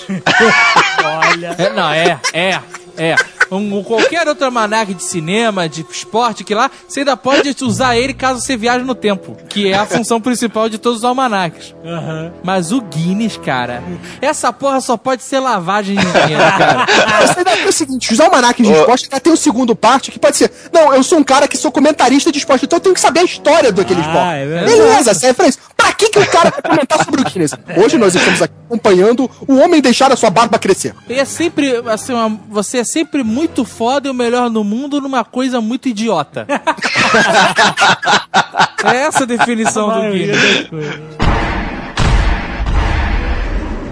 Olha. 1.04 1.56
É, 1.58 1.70
não, 1.74 1.89
é, 1.92 2.20
é, 2.34 2.60
é. 2.98 3.16
Um, 3.52 3.84
qualquer 3.84 4.26
outro 4.30 4.46
almanac 4.46 4.94
de 4.94 5.04
cinema, 5.04 5.68
de 5.68 5.86
esporte, 5.92 6.42
que 6.42 6.56
lá, 6.56 6.72
você 6.88 7.02
ainda 7.02 7.18
pode 7.18 7.54
usar 7.64 7.98
ele 7.98 8.14
caso 8.14 8.39
você 8.39 8.56
viaje 8.56 8.86
no 8.86 8.96
tempo. 8.96 9.36
Que 9.50 9.68
é 9.74 9.76
a 9.78 9.86
função 9.86 10.22
principal 10.22 10.70
de 10.70 10.78
todos 10.78 11.00
os 11.00 11.04
almanacs. 11.04 11.76
Aham. 11.86 12.32
Mas 12.44 12.72
o 12.72 12.80
Guinness, 12.80 13.36
cara, 13.36 13.84
essa 14.22 14.54
porra 14.54 14.80
só 14.80 14.96
pode 14.96 15.22
ser 15.24 15.39
lavagem 15.39 15.98
de 15.98 16.02
dinheiro, 16.06 16.42
cara. 16.58 16.86
Você 17.28 17.39
ainda 17.39 17.52
tem 17.58 17.66
o 17.68 17.74
seguinte, 17.74 18.14
os 18.14 18.20
almanacs 18.22 18.66
de 18.66 18.72
esporte 18.74 19.04
ainda 19.12 19.20
tem 19.20 19.34
o 19.34 19.38
segundo 19.38 19.76
parte 19.76 20.12
que 20.12 20.18
pode 20.20 20.38
ser. 20.38 20.50
Não, 20.72 20.94
eu 20.94 21.04
sou 21.04 21.20
um 21.20 21.24
cara 21.24 21.46
que 21.46 21.58
sou 21.58 21.72
comentarista 21.74 22.32
de 22.32 22.38
esporte, 22.38 22.64
então 22.66 22.78
eu 22.78 22.82
tenho 22.82 22.96
que 22.96 23.02
saber 23.02 23.20
a 23.20 23.24
história 23.24 23.72
daquele 23.72 24.00
Ah, 24.00 24.06
esporte. 24.06 24.28
é. 24.30 24.64
Beleza, 24.66 25.14
serve 25.14 25.34
pra 25.36 25.48
isso. 25.48 25.60
Pra 25.76 25.92
que, 25.92 26.10
que 26.10 26.20
o 26.20 26.28
cara 26.28 26.52
vai 26.52 26.62
comentar 26.62 27.04
sobre 27.04 27.22
o 27.22 27.24
Guinness? 27.26 27.52
Hoje 27.76 27.98
nós 27.98 28.16
estamos 28.16 28.42
aqui 28.42 28.54
acompanhando 28.68 29.30
o 29.46 29.56
homem 29.58 29.82
deixar 29.82 30.10
a 30.12 30.16
sua 30.16 30.30
barba 30.30 30.58
crescer. 30.58 30.94
E 31.10 31.16
é 31.20 31.26
sempre, 31.26 31.76
assim, 31.88 32.14
uma- 32.14 32.39
você 32.50 32.81
é 32.82 32.84
sempre 32.84 33.24
muito 33.24 33.64
foda 33.64 34.08
e 34.08 34.12
o 34.12 34.14
melhor 34.14 34.50
no 34.50 34.64
mundo 34.64 35.00
numa 35.00 35.24
coisa 35.24 35.62
muito 35.62 35.88
idiota. 35.88 36.48
é 38.84 38.98
essa 38.98 39.24
a 39.24 39.28
definição 39.28 39.92
A 39.92 40.00
do. 40.00 40.08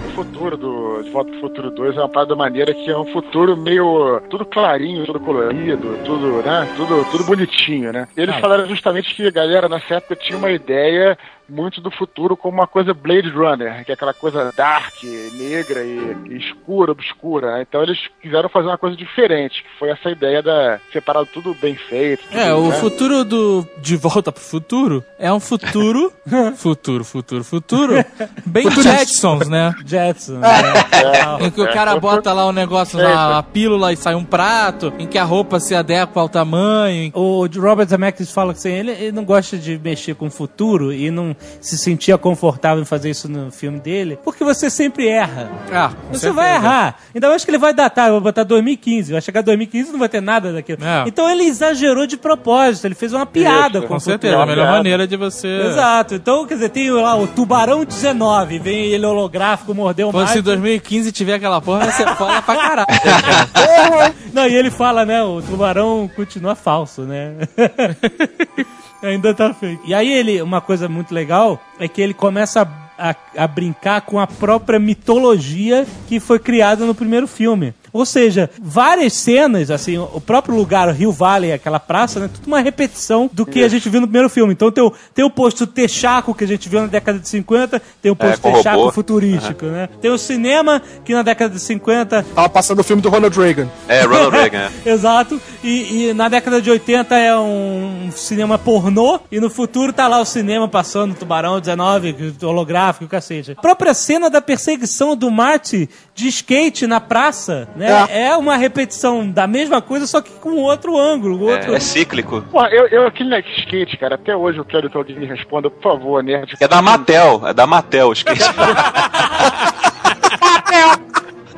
O 0.08 0.12
futuro 0.12 0.56
do 0.56 1.02
De 1.02 1.10
Volta 1.10 1.30
pro 1.30 1.40
Futuro 1.40 1.70
2 1.70 1.96
é 1.96 2.00
uma 2.00 2.08
parada 2.08 2.34
maneira 2.34 2.74
que 2.74 2.90
é 2.90 2.98
um 2.98 3.06
futuro 3.12 3.56
meio. 3.56 4.20
tudo 4.28 4.44
clarinho, 4.44 5.06
tudo 5.06 5.20
colorido, 5.20 5.96
tudo, 6.04 6.42
né? 6.42 6.68
Tudo, 6.76 7.04
tudo 7.10 7.24
bonitinho, 7.24 7.92
né? 7.92 8.08
Eles 8.16 8.36
falaram 8.36 8.66
justamente 8.66 9.14
que 9.14 9.26
a 9.26 9.30
galera 9.30 9.68
nessa 9.68 9.94
época 9.94 10.16
tinha 10.16 10.36
uma 10.36 10.50
ideia 10.50 11.16
muito 11.50 11.80
do 11.80 11.90
futuro 11.90 12.36
como 12.36 12.58
uma 12.58 12.66
coisa 12.66 12.94
Blade 12.94 13.28
Runner, 13.30 13.84
que 13.84 13.90
é 13.90 13.94
aquela 13.94 14.14
coisa 14.14 14.52
dark, 14.56 14.94
negra 15.34 15.82
e, 15.82 16.16
e 16.30 16.36
escura, 16.38 16.92
obscura. 16.92 17.56
né? 17.56 17.62
Então 17.68 17.82
eles 17.82 17.98
quiseram 18.22 18.48
fazer 18.48 18.68
uma 18.68 18.78
coisa 18.78 18.96
diferente, 18.96 19.62
que 19.62 19.78
foi 19.78 19.90
essa 19.90 20.10
ideia 20.10 20.42
da 20.42 20.78
separar 20.92 21.24
tudo 21.26 21.54
bem 21.60 21.74
feito. 21.74 22.22
É, 22.32 22.50
tudo, 22.50 22.62
o 22.66 22.68
né? 22.70 22.76
futuro 22.76 23.24
do 23.24 23.66
De 23.78 23.96
Volta 23.96 24.30
pro 24.32 24.42
Futuro 24.42 25.04
é 25.18 25.32
um 25.32 25.40
futuro. 25.40 26.12
futuro, 26.56 27.04
futuro, 27.04 27.44
futuro. 27.44 28.04
Bem 28.46 28.70
Jetsons, 28.70 29.48
né? 29.48 29.74
Jetson. 29.84 30.40
É, 30.44 31.46
Em 31.46 31.50
que 31.50 31.60
o 31.60 31.66
é, 31.66 31.72
cara 31.72 31.92
foi- 31.92 32.00
bota 32.00 32.32
lá 32.32 32.46
um 32.46 32.52
negócio 32.52 32.98
É, 33.00 33.02
na 33.02 33.42
pílula 33.42 33.92
e 33.92 33.96
sai 33.96 34.14
um 34.14 34.24
prato, 34.24 34.92
em 34.98 35.06
que 35.06 35.18
a 35.18 35.24
roupa 35.24 35.58
se 35.60 35.74
adequa 35.74 36.20
ao 36.20 36.28
tamanho. 36.28 37.10
O 37.14 37.46
Robert 37.46 37.88
Zemeckis 37.88 38.30
fala 38.32 38.52
que 38.52 38.58
assim, 38.60 38.70
ele, 38.72 38.90
ele 38.92 39.12
não 39.12 39.24
gosta 39.24 39.56
de 39.56 39.78
mexer 39.78 40.14
com 40.14 40.26
o 40.26 40.30
futuro 40.30 40.92
e 40.92 41.10
não 41.10 41.34
se 41.60 41.76
sentia 41.78 42.16
confortável 42.18 42.82
em 42.82 42.86
fazer 42.86 43.10
isso 43.10 43.28
no 43.28 43.50
filme 43.50 43.78
dele, 43.80 44.18
porque 44.24 44.42
você 44.44 44.70
sempre 44.70 45.08
erra. 45.08 45.50
Ah, 45.72 45.88
Você 46.10 46.20
certeza. 46.20 46.32
vai 46.32 46.54
errar. 46.54 46.96
Ainda 47.14 47.28
mais 47.28 47.44
que 47.44 47.50
ele 47.50 47.58
vai 47.58 47.72
datar, 47.74 48.06
eu 48.08 48.12
vou 48.14 48.20
botar 48.20 48.44
2015. 48.44 49.12
Vai 49.12 49.20
chegar 49.20 49.42
2015 49.42 49.88
e 49.88 49.92
não 49.92 49.98
vai 49.98 50.08
ter 50.08 50.20
nada 50.20 50.52
daquilo. 50.52 50.84
É. 50.84 51.04
Então 51.06 51.28
ele 51.30 51.44
exagerou 51.44 52.06
de 52.06 52.16
propósito, 52.16 52.86
ele 52.86 52.94
fez 52.94 53.12
uma 53.12 53.26
piada 53.26 53.78
Isso, 53.78 53.86
com, 53.86 53.94
Com 53.94 54.00
certeza, 54.00 54.38
a 54.40 54.46
melhor 54.46 54.70
maneira 54.70 55.06
de 55.06 55.16
você. 55.16 55.48
Exato. 55.66 56.14
Então, 56.14 56.46
quer 56.46 56.54
dizer, 56.54 56.68
tem 56.70 56.90
lá 56.90 57.16
o 57.16 57.26
Tubarão 57.26 57.84
19, 57.84 58.58
vem 58.58 58.86
ele 58.86 59.04
holográfico, 59.06 59.74
mordeu 59.74 60.08
o 60.08 60.12
Pô, 60.12 60.20
se 60.26 60.34
Mike. 60.36 60.42
2015 60.42 61.12
tiver 61.12 61.34
aquela 61.34 61.60
porra, 61.60 61.80
vai 61.80 61.92
ser 61.92 62.08
foda 62.16 62.40
pra 62.42 62.56
caralho. 62.56 62.86
Não, 64.32 64.46
e 64.46 64.54
ele 64.54 64.70
fala, 64.70 65.04
né? 65.04 65.22
O 65.22 65.42
tubarão 65.42 66.08
continua 66.14 66.54
falso, 66.54 67.02
né? 67.02 67.34
Ainda 69.02 69.32
tá 69.34 69.52
fake. 69.54 69.82
E 69.84 69.94
aí 69.94 70.12
ele, 70.12 70.40
uma 70.42 70.60
coisa 70.60 70.88
muito 70.88 71.14
legal 71.14 71.60
é 71.78 71.88
que 71.88 72.02
ele 72.02 72.12
começa 72.14 72.62
a, 72.98 73.10
a- 73.10 73.16
a 73.36 73.46
brincar 73.46 74.02
com 74.02 74.18
a 74.20 74.26
própria 74.26 74.78
mitologia 74.78 75.86
que 76.06 76.20
foi 76.20 76.38
criada 76.38 76.84
no 76.84 76.94
primeiro 76.94 77.26
filme. 77.26 77.72
Ou 77.92 78.04
seja, 78.06 78.50
várias 78.60 79.12
cenas, 79.14 79.70
assim, 79.70 79.98
o 79.98 80.20
próprio 80.20 80.54
lugar, 80.54 80.88
o 80.88 80.92
Rio 80.92 81.12
Valley, 81.12 81.52
aquela 81.52 81.80
praça, 81.80 82.20
né? 82.20 82.30
Tudo 82.32 82.46
uma 82.46 82.60
repetição 82.60 83.28
do 83.32 83.44
que 83.46 83.62
a 83.62 83.68
gente 83.68 83.88
viu 83.88 84.00
no 84.00 84.06
primeiro 84.06 84.28
filme. 84.28 84.52
Então 84.52 84.70
tem 84.70 84.82
o, 84.82 84.92
tem 85.14 85.24
o 85.24 85.30
posto 85.30 85.66
Texaco 85.66 86.34
que 86.34 86.44
a 86.44 86.46
gente 86.46 86.68
viu 86.68 86.80
na 86.80 86.86
década 86.86 87.18
de 87.18 87.28
50, 87.28 87.80
tem 88.00 88.10
o 88.10 88.16
posto 88.16 88.40
com 88.40 88.52
Texaco 88.52 88.78
robô. 88.78 88.92
futurístico, 88.92 89.66
né? 89.66 89.88
Tem 90.00 90.10
o 90.10 90.18
cinema 90.18 90.80
que 91.04 91.14
na 91.14 91.22
década 91.22 91.54
de 91.54 91.60
50 91.60 92.24
Tava 92.34 92.48
passando 92.48 92.80
o 92.80 92.84
filme 92.84 93.02
do 93.02 93.08
Ronald 93.08 93.36
Reagan. 93.38 93.68
É, 93.88 94.02
Ronald 94.02 94.30
Reagan. 94.36 94.70
é. 94.84 94.90
Exato. 94.90 95.40
E, 95.62 96.08
e 96.10 96.14
na 96.14 96.28
década 96.28 96.60
de 96.60 96.70
80 96.70 97.16
é 97.16 97.36
um 97.36 98.10
cinema 98.12 98.58
pornô. 98.58 99.20
E 99.30 99.40
no 99.40 99.50
futuro 99.50 99.92
tá 99.92 100.06
lá 100.08 100.20
o 100.20 100.24
cinema 100.24 100.68
passando 100.68 101.14
Tubarão 101.14 101.60
19, 101.60 102.34
holográfico, 102.42 103.06
cacete. 103.06 103.52
A 103.52 103.60
própria 103.60 103.94
cena 103.94 104.28
da 104.30 104.40
perseguição 104.40 105.16
do 105.16 105.30
Marty 105.30 105.88
de 106.14 106.28
skate 106.28 106.86
na 106.86 107.00
praça, 107.00 107.68
né? 107.80 108.06
É. 108.10 108.36
uma 108.36 108.56
repetição 108.56 109.28
da 109.30 109.46
mesma 109.46 109.80
coisa, 109.80 110.06
só 110.06 110.20
que 110.20 110.30
com 110.32 110.56
outro 110.56 110.98
ângulo. 110.98 111.40
Outro... 111.40 111.72
É, 111.72 111.76
é 111.76 111.80
cíclico. 111.80 112.42
Pô, 112.50 112.64
eu, 112.66 112.86
eu 112.88 113.06
aquele 113.06 113.30
Next 113.30 113.60
skate, 113.60 113.96
cara, 113.96 114.16
até 114.16 114.36
hoje 114.36 114.58
eu 114.58 114.64
quero 114.64 114.90
que 114.90 114.96
alguém 114.96 115.18
me 115.18 115.26
responda, 115.26 115.70
por 115.70 115.82
favor, 115.82 116.22
nerd. 116.22 116.54
É 116.60 116.68
da 116.68 116.82
Mattel, 116.82 117.42
é 117.46 117.54
da 117.54 117.66
Mattel, 117.66 118.12
esqueci. 118.12 118.48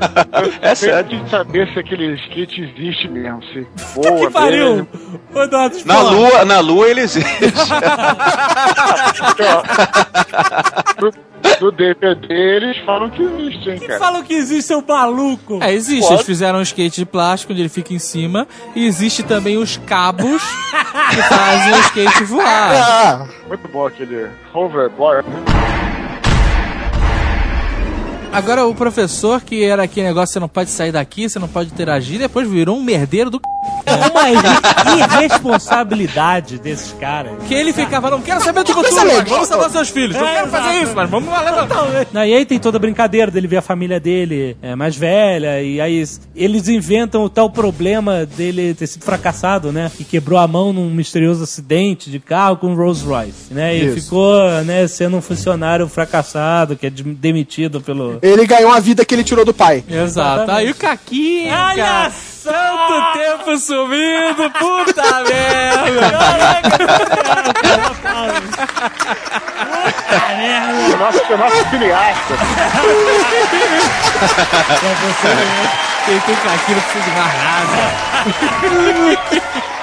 É 0.62 0.74
sério. 0.74 1.24
que 1.24 1.30
saber 1.30 1.72
se 1.72 1.78
aquele 1.78 2.14
skate 2.14 2.60
existe 2.62 3.08
mesmo, 3.08 3.42
se 3.52 3.66
voa 3.94 4.18
que 4.26 4.30
pariu! 4.30 4.86
Eduardo, 5.34 5.76
Na 5.84 6.00
lua, 6.02 6.44
na 6.44 6.60
lua 6.60 6.88
ele 6.88 7.00
existe. 7.02 7.30
Do, 10.98 11.12
do 11.58 11.72
DVD 11.72 12.26
eles 12.30 12.76
falam 12.84 13.10
que 13.10 13.22
existe, 13.22 13.70
hein, 13.70 13.78
cara. 13.80 13.98
falam 13.98 14.22
que 14.22 14.34
existe, 14.34 14.62
seu 14.68 14.84
maluco? 14.86 15.58
É, 15.62 15.72
existe. 15.72 16.12
Eles 16.12 16.24
fizeram 16.26 16.58
um 16.58 16.62
skate 16.62 16.96
de 17.00 17.06
plástico 17.06 17.52
onde 17.52 17.62
ele 17.62 17.68
fica 17.68 17.92
em 17.92 17.98
cima. 17.98 18.46
E 18.74 18.84
existe 18.86 19.22
também 19.22 19.56
os 19.58 19.76
cabos 19.78 20.42
que 21.10 21.22
fazem 21.22 21.72
o 21.74 21.80
skate 21.80 22.24
voar. 22.30 22.72
Ah, 22.74 23.26
Muito 23.48 23.66
bom 23.68 23.86
aquele 23.86 24.28
hoverboard. 24.54 25.26
Agora, 28.32 28.66
o 28.66 28.74
professor, 28.74 29.42
que 29.42 29.62
era 29.62 29.82
aquele 29.82 30.06
negócio, 30.06 30.32
você 30.32 30.40
não 30.40 30.48
pode 30.48 30.70
sair 30.70 30.90
daqui, 30.92 31.28
você 31.28 31.38
não 31.38 31.48
pode 31.48 31.70
interagir, 31.70 32.18
depois 32.18 32.48
virou 32.48 32.76
um 32.78 32.82
merdeiro 32.82 33.28
do 33.30 33.36
c... 33.36 33.42
É 33.84 33.94
uma 34.10 34.30
irre- 34.30 35.22
irresponsabilidade 35.22 36.58
desses 36.58 36.92
caras. 36.98 37.32
Que 37.46 37.54
ele 37.54 37.72
ficava, 37.72 38.10
não 38.10 38.20
quero 38.22 38.42
saber 38.42 38.64
do 38.64 38.72
futuro, 38.72 38.94
mas 39.06 39.28
vamos 39.28 39.48
salvar 39.48 39.70
seus 39.70 39.88
filhos. 39.88 40.16
Não 40.16 40.26
É, 40.26 40.34
quero 40.36 40.48
fazer 40.48 40.82
isso, 40.82 40.92
mas 40.94 41.10
vamos 41.10 41.28
lá 41.28 41.40
levantar. 41.42 42.06
Não, 42.12 42.24
e 42.24 42.34
aí 42.34 42.44
tem 42.46 42.58
toda 42.58 42.76
a 42.76 42.80
brincadeira 42.80 43.30
dele 43.30 43.46
ver 43.46 43.58
a 43.58 43.62
família 43.62 43.98
dele 44.00 44.56
é, 44.62 44.74
mais 44.74 44.96
velha, 44.96 45.60
e 45.62 45.80
aí 45.80 46.04
eles 46.34 46.68
inventam 46.68 47.24
o 47.24 47.28
tal 47.28 47.50
problema 47.50 48.24
dele 48.24 48.72
ter 48.74 48.86
sido 48.86 49.04
fracassado, 49.04 49.70
né? 49.72 49.90
E 49.98 50.04
quebrou 50.04 50.38
a 50.38 50.46
mão 50.46 50.72
num 50.72 50.88
misterioso 50.90 51.42
acidente 51.44 52.10
de 52.10 52.18
carro 52.18 52.56
com 52.56 52.74
Rolls 52.74 53.04
Royce, 53.04 53.52
né? 53.52 53.76
E 53.76 53.86
Isso. 53.86 54.02
ficou, 54.02 54.38
né, 54.64 54.86
sendo 54.86 55.16
um 55.16 55.22
funcionário 55.22 55.86
fracassado, 55.88 56.76
que 56.76 56.86
é 56.86 56.90
de- 56.90 57.02
demitido 57.02 57.80
pelo. 57.80 58.18
Ele 58.22 58.46
ganhou 58.46 58.72
a 58.72 58.78
vida 58.78 59.04
que 59.04 59.14
ele 59.14 59.24
tirou 59.24 59.44
do 59.44 59.52
pai. 59.52 59.84
Exato. 59.88 60.50
Aí 60.50 60.70
o 60.70 60.74
Caquinho, 60.74 61.52
Olha 61.52 62.10
tanto 62.44 63.12
tempo 63.12 63.56
sumindo, 63.56 64.50
puta 64.50 65.02
merda. 65.22 65.82
O 70.92 70.96
nosso, 70.98 71.32
o 71.32 71.36
nosso 71.36 71.70
cineasta. 71.70 72.34
Quem 76.04 76.20
tem 76.20 76.34
Caquinho 76.36 76.76
não 76.76 76.82
precisa 76.82 77.04
de 77.04 77.10
mais 77.10 77.34
nada. 77.44 77.82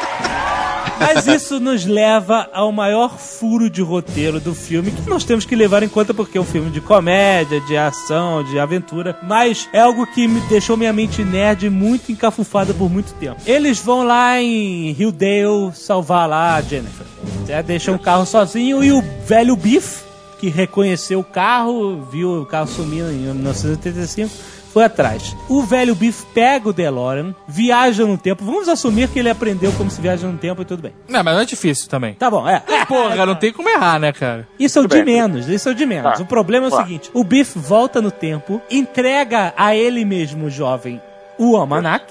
Mas 1.00 1.26
isso 1.28 1.60
nos 1.60 1.86
leva 1.86 2.50
ao 2.54 2.72
maior 2.72 3.18
furo 3.18 3.70
de 3.70 3.82
roteiro 3.82 4.40
do 4.40 4.54
filme, 4.54 4.92
que 4.92 5.10
nós 5.10 5.24
temos 5.24 5.46
que 5.46 5.56
levar 5.56 5.82
em 5.82 5.90
conta 5.90 6.14
porque 6.14 6.38
é 6.38 6.42
um 6.42 6.46
filme 6.46 6.70
de 6.70 6.82
comédia, 6.82 7.62
de 7.62 7.78
ação, 7.78 8.44
de 8.44 8.60
aventura, 8.60 9.18
mas 9.24 9.68
é 9.72 9.80
algo 9.80 10.06
que 10.08 10.28
me 10.28 10.40
deixou 10.42 10.76
minha 10.76 10.94
mente 10.94 11.24
nerd 11.24 11.70
muito 11.70 12.12
encafufada 12.12 12.74
por 12.74 12.90
muito 12.90 13.14
tempo. 13.14 13.42
Eles 13.46 13.80
vão 13.80 14.04
lá 14.04 14.42
em 14.42 14.92
Hildale 14.92 15.74
salvar 15.74 16.28
lá 16.28 16.56
a 16.56 16.62
Jennifer. 16.62 17.06
É, 17.48 17.64
deixam 17.64 17.96
o 17.96 18.00
carro 18.00 18.26
sozinho 18.26 18.84
e 18.84 18.92
o 18.92 19.02
velho 19.26 19.56
Biff, 19.56 20.04
que 20.40 20.50
reconheceu 20.50 21.20
o 21.20 21.24
carro, 21.24 22.08
viu 22.12 22.42
o 22.42 22.46
carro 22.46 22.68
sumindo 22.68 23.12
em 23.12 23.18
1985, 23.18 24.32
foi 24.74 24.84
atrás. 24.86 25.36
O 25.48 25.64
velho 25.64 25.96
Biff 25.96 26.26
pega 26.34 26.70
o 26.70 26.74
DeLorean, 26.74 27.34
viaja 27.48 28.06
no 28.06 28.18
tempo. 28.18 28.44
Vamos 28.46 28.68
assumir 28.70 29.08
que 29.10 29.20
ele 29.20 29.30
aprendeu 29.30 29.72
como 29.74 29.90
se 29.90 30.00
viaja 30.00 30.28
no 30.28 30.38
tempo 30.38 30.62
e 30.62 30.66
tudo 30.66 30.82
bem. 30.84 30.94
Não, 31.08 31.24
mas 31.24 31.34
não 31.34 31.42
é 31.42 31.46
difícil 31.46 31.90
também. 31.90 32.14
Tá 32.14 32.30
bom, 32.30 32.48
é. 32.48 32.62
Porra, 32.88 33.26
não 33.26 33.36
tem 33.36 33.52
como 33.52 33.68
errar, 33.68 34.00
né, 34.00 34.12
cara? 34.14 34.48
Isso 34.60 34.78
é 34.80 34.82
o 34.82 34.88
de 34.88 35.04
menos, 35.04 35.48
isso 35.48 35.70
é 35.70 35.72
o 35.72 35.76
de 35.76 35.86
menos. 35.86 36.18
Tá. 36.18 36.24
O 36.24 36.26
problema 36.26 36.68
é 36.68 36.70
o 36.70 36.72
Tá. 36.72 36.84
seguinte: 36.84 37.10
o 37.14 37.24
Biff 37.24 37.58
volta 37.58 38.02
no 38.02 38.12
tempo, 38.12 38.62
entrega 38.70 39.54
a 39.58 39.76
ele 39.76 40.06
mesmo, 40.06 40.50
jovem, 40.50 41.02
o 41.38 41.56
almanac, 41.56 42.06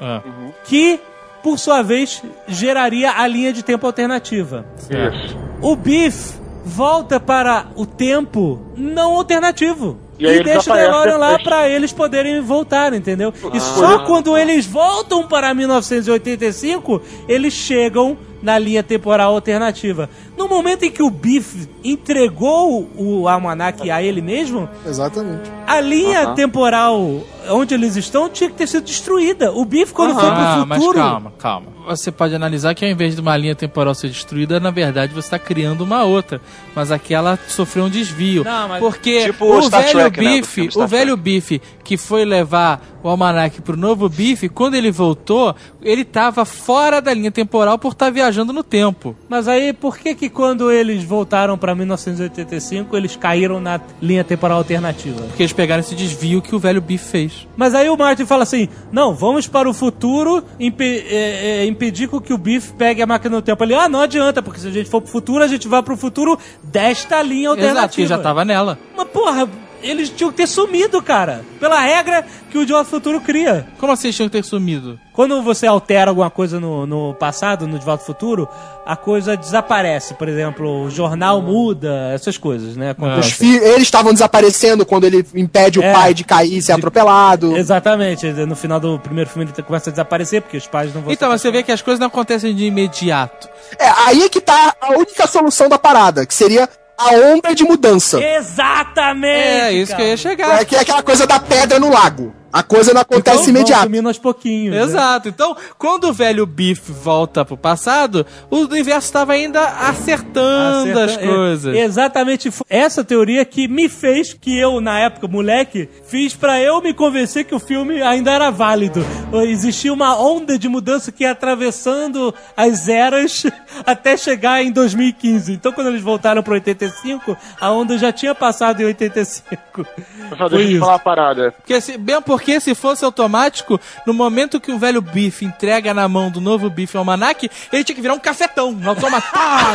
Ah, 0.00 0.20
que, 0.64 1.00
por 1.42 1.58
sua 1.58 1.82
vez, 1.82 2.22
geraria 2.48 3.12
a 3.12 3.26
linha 3.26 3.52
de 3.52 3.62
tempo 3.62 3.86
alternativa. 3.86 4.64
Isso. 4.82 5.36
O 5.60 5.74
Biff 5.76 6.34
volta 6.64 7.18
para 7.20 7.66
o 7.76 7.84
tempo 7.86 8.60
não 8.76 9.14
alternativo. 9.16 9.98
E 10.18 10.26
eles 10.26 10.44
deixa 10.44 10.72
o 10.72 10.76
DeLorean 10.76 11.16
lá 11.16 11.38
pra 11.38 11.68
eles 11.68 11.92
poderem 11.92 12.40
voltar, 12.40 12.92
entendeu? 12.92 13.32
E 13.52 13.60
só 13.60 14.00
quando 14.00 14.36
eles 14.36 14.64
voltam 14.64 15.26
para 15.26 15.52
1985, 15.52 17.02
eles 17.28 17.52
chegam 17.52 18.16
na 18.42 18.58
linha 18.58 18.82
temporal 18.82 19.34
alternativa. 19.34 20.08
No 20.36 20.48
momento 20.48 20.82
em 20.84 20.90
que 20.90 21.02
o 21.02 21.10
Biff 21.10 21.68
entregou 21.82 22.88
o 22.96 23.28
almanac 23.28 23.90
a 23.90 24.02
ele 24.02 24.20
mesmo, 24.20 24.68
Exatamente. 24.86 25.50
a 25.66 25.80
linha 25.80 26.28
temporal 26.34 27.20
onde 27.50 27.74
eles 27.74 27.94
estão 27.96 28.28
tinha 28.28 28.48
que 28.48 28.56
ter 28.56 28.66
sido 28.66 28.84
destruída. 28.84 29.52
O 29.52 29.64
Biff, 29.64 29.92
quando 29.92 30.14
foi 30.18 30.28
Ah, 30.28 30.54
pro 30.56 30.66
mas 30.66 30.78
futuro. 30.78 30.98
calma, 30.98 31.32
calma. 31.38 31.66
Você 31.86 32.10
pode 32.10 32.34
analisar 32.34 32.74
que 32.74 32.82
ao 32.82 32.90
invés 32.90 33.14
de 33.14 33.20
uma 33.20 33.36
linha 33.36 33.54
temporal 33.54 33.94
ser 33.94 34.08
destruída, 34.08 34.58
na 34.58 34.70
verdade 34.70 35.12
você 35.12 35.26
está 35.26 35.38
criando 35.38 35.82
uma 35.82 36.02
outra. 36.04 36.40
Mas 36.74 36.90
aquela 36.90 37.38
sofreu 37.46 37.84
um 37.84 37.90
desvio. 37.90 38.42
Não, 38.42 38.68
mas- 38.68 38.80
Porque 38.80 39.26
Tipo 39.26 39.44
o 39.44 39.58
o 39.58 39.62
Star 39.64 39.82
velho 39.82 39.92
Trek, 40.10 40.20
né, 40.24 40.30
Biff, 40.36 40.70
Star 40.70 40.84
o 40.84 40.88
velho 40.88 41.16
Biff 41.16 41.60
que 41.84 41.98
foi 41.98 42.24
levar 42.24 42.82
o 43.02 43.08
almanac 43.10 43.60
pro 43.60 43.76
novo 43.76 44.08
Biff, 44.08 44.48
quando 44.48 44.74
ele 44.74 44.90
voltou, 44.90 45.54
ele 45.82 46.02
tava 46.02 46.46
fora 46.46 47.02
da 47.02 47.12
linha 47.12 47.30
temporal 47.30 47.78
por 47.78 47.92
estar 47.92 48.08
viajando 48.10 48.54
no 48.54 48.62
tempo. 48.62 49.14
Mas 49.28 49.46
aí, 49.46 49.74
por 49.74 49.98
que 49.98 50.14
que 50.14 50.23
quando 50.28 50.70
eles 50.70 51.02
voltaram 51.04 51.56
pra 51.58 51.74
1985, 51.74 52.96
eles 52.96 53.16
caíram 53.16 53.60
na 53.60 53.80
linha 54.00 54.24
temporal 54.24 54.58
alternativa? 54.58 55.22
Porque 55.22 55.42
eles 55.42 55.52
pegaram 55.52 55.80
esse 55.80 55.94
desvio 55.94 56.40
que 56.42 56.54
o 56.54 56.58
velho 56.58 56.80
Biff 56.80 57.04
fez. 57.04 57.46
Mas 57.56 57.74
aí 57.74 57.88
o 57.88 57.96
Martin 57.96 58.24
fala 58.26 58.42
assim, 58.42 58.68
não, 58.92 59.14
vamos 59.14 59.46
para 59.46 59.68
o 59.68 59.74
futuro 59.74 60.42
impe- 60.58 61.04
é, 61.08 61.62
é, 61.62 61.66
impedir 61.66 62.08
que 62.08 62.32
o 62.32 62.38
Biff 62.38 62.72
pegue 62.74 63.02
a 63.02 63.06
máquina 63.06 63.36
do 63.36 63.42
tempo. 63.42 63.62
Ele, 63.64 63.74
ah, 63.74 63.88
não 63.88 64.00
adianta, 64.00 64.42
porque 64.42 64.60
se 64.60 64.68
a 64.68 64.70
gente 64.70 64.88
for 64.88 65.00
pro 65.00 65.10
futuro, 65.10 65.42
a 65.42 65.46
gente 65.48 65.66
vai 65.68 65.82
pro 65.82 65.96
futuro 65.96 66.38
desta 66.62 67.20
linha 67.22 67.50
alternativa. 67.50 67.80
Exato, 67.80 67.96
que 67.96 68.06
já 68.06 68.18
tava 68.18 68.44
nela. 68.44 68.78
Mas 68.96 69.08
porra, 69.08 69.48
eles 69.88 70.08
tinham 70.10 70.30
que 70.30 70.36
ter 70.38 70.46
sumido, 70.46 71.02
cara. 71.02 71.44
Pela 71.60 71.78
regra 71.80 72.24
que 72.50 72.58
o 72.58 72.64
De 72.66 72.72
Volta 72.72 72.86
ao 72.86 72.90
Futuro 72.90 73.20
cria. 73.20 73.66
Como 73.78 73.92
assim 73.92 74.08
eles 74.08 74.16
tinham 74.16 74.28
que 74.28 74.36
ter 74.36 74.44
sumido? 74.44 74.98
Quando 75.12 75.40
você 75.42 75.66
altera 75.66 76.10
alguma 76.10 76.30
coisa 76.30 76.58
no, 76.58 76.86
no 76.86 77.14
passado, 77.14 77.66
no 77.66 77.78
De 77.78 77.84
Volta 77.84 78.02
ao 78.02 78.06
Futuro, 78.06 78.48
a 78.84 78.96
coisa 78.96 79.36
desaparece. 79.36 80.14
Por 80.14 80.28
exemplo, 80.28 80.84
o 80.84 80.90
jornal 80.90 81.40
muda, 81.40 82.10
essas 82.12 82.36
coisas, 82.36 82.76
né? 82.76 82.94
Fi- 83.22 83.56
eles 83.58 83.82
estavam 83.82 84.12
desaparecendo 84.12 84.84
quando 84.84 85.04
ele 85.04 85.24
impede 85.34 85.82
É. 85.82 85.88
o 85.90 85.92
pai 85.94 86.12
de 86.14 86.24
cair 86.24 86.56
e 86.56 86.62
ser 86.62 86.72
atropelado. 86.72 87.56
Exatamente. 87.56 88.26
No 88.26 88.56
final 88.56 88.80
do 88.80 88.98
primeiro 88.98 89.30
filme 89.30 89.48
ele 89.54 89.62
começa 89.62 89.90
a 89.90 89.92
desaparecer, 89.92 90.42
porque 90.42 90.56
os 90.56 90.66
pais 90.66 90.92
não 90.94 91.02
vão... 91.02 91.12
Então, 91.12 91.28
mas 91.28 91.40
você 91.40 91.50
vê 91.50 91.62
que 91.62 91.70
as 91.72 91.82
coisas 91.82 92.00
não 92.00 92.08
acontecem 92.08 92.54
de 92.54 92.64
imediato. 92.64 93.48
É, 93.78 93.88
aí 94.06 94.22
é 94.22 94.28
que 94.28 94.40
tá 94.40 94.74
a 94.80 94.92
única 94.92 95.26
solução 95.26 95.68
da 95.68 95.78
parada, 95.78 96.26
que 96.26 96.34
seria 96.34 96.68
a 96.96 97.14
onda 97.14 97.54
de 97.54 97.64
mudança. 97.64 98.22
Exatamente! 98.22 99.26
É, 99.26 99.72
isso 99.72 99.94
que 99.94 100.02
eu 100.02 100.06
ia 100.06 100.16
cara. 100.16 100.16
chegar. 100.16 100.60
É 100.60 100.64
que 100.64 100.76
é 100.76 100.80
aquela 100.80 101.02
coisa 101.02 101.26
da 101.26 101.38
pedra 101.38 101.78
no 101.78 101.90
lago. 101.90 102.34
A 102.54 102.62
coisa 102.62 102.94
não 102.94 103.00
acontece 103.00 103.40
Então, 103.42 103.48
imediato. 103.50 103.82
sumindo 103.82 104.06
aos 104.08 104.18
pouquinhos. 104.18 104.74
né? 104.76 104.82
Exato. 104.82 105.28
Então, 105.28 105.56
quando 105.76 106.04
o 106.04 106.12
velho 106.12 106.46
Biff 106.46 106.92
volta 106.92 107.44
pro 107.44 107.56
passado, 107.56 108.24
o 108.48 108.58
universo 108.58 109.06
estava 109.08 109.32
ainda 109.32 109.60
acertando 109.88 110.98
as 111.00 111.16
coisas. 111.16 111.74
é, 111.74 111.80
exatamente 111.80 112.50
foi 112.52 112.64
essa 112.70 113.02
teoria 113.02 113.44
que 113.44 113.66
me 113.66 113.88
fez 113.88 114.32
que 114.32 114.56
eu, 114.56 114.80
na 114.80 114.98
época, 115.00 115.26
moleque, 115.26 115.88
fiz 116.06 116.34
pra 116.34 116.60
eu 116.60 116.80
me 116.80 116.94
convencer 116.94 117.44
que 117.44 117.54
o 117.54 117.58
filme 117.58 118.00
ainda 118.02 118.30
era 118.30 118.50
válido. 118.50 119.04
Existia 119.48 119.92
uma 119.92 120.16
onda 120.16 120.56
de 120.58 120.68
mudança 120.68 121.10
que 121.10 121.24
ia 121.24 121.32
atravessando 121.32 122.32
as 122.56 122.88
eras 122.88 123.44
até 123.84 124.16
chegar 124.16 124.62
em 124.62 124.70
2015. 124.70 125.52
Então, 125.52 125.72
quando 125.72 125.88
eles 125.88 126.02
voltaram 126.02 126.42
pro 126.42 126.54
85, 126.54 127.36
a 127.60 127.70
onda 127.72 127.98
já 127.98 128.12
tinha 128.12 128.34
passado 128.34 128.80
em 128.80 128.84
85. 128.86 129.86
Pessoal, 130.30 130.48
deixa 130.48 130.72
eu 130.72 130.78
falar 130.80 130.92
uma 130.92 130.98
parada. 131.00 131.52
Porque 131.52 131.80
se, 131.80 131.98
bem 131.98 132.20
porque 132.22 132.43
se 132.60 132.74
fosse 132.74 133.04
automático, 133.04 133.80
no 134.06 134.14
momento 134.14 134.60
que 134.60 134.72
o 134.72 134.78
velho 134.78 135.00
Biff 135.02 135.44
entrega 135.44 135.92
na 135.92 136.08
mão 136.08 136.30
do 136.30 136.40
novo 136.40 136.70
Biff 136.70 136.96
o 136.96 136.98
almanac, 136.98 137.48
ele 137.72 137.84
tinha 137.84 137.96
que 137.96 138.02
virar 138.02 138.14
um 138.14 138.18
cafetão, 138.18 138.72
no 138.72 138.90
automático. 138.90 139.32
Pá, 139.32 139.72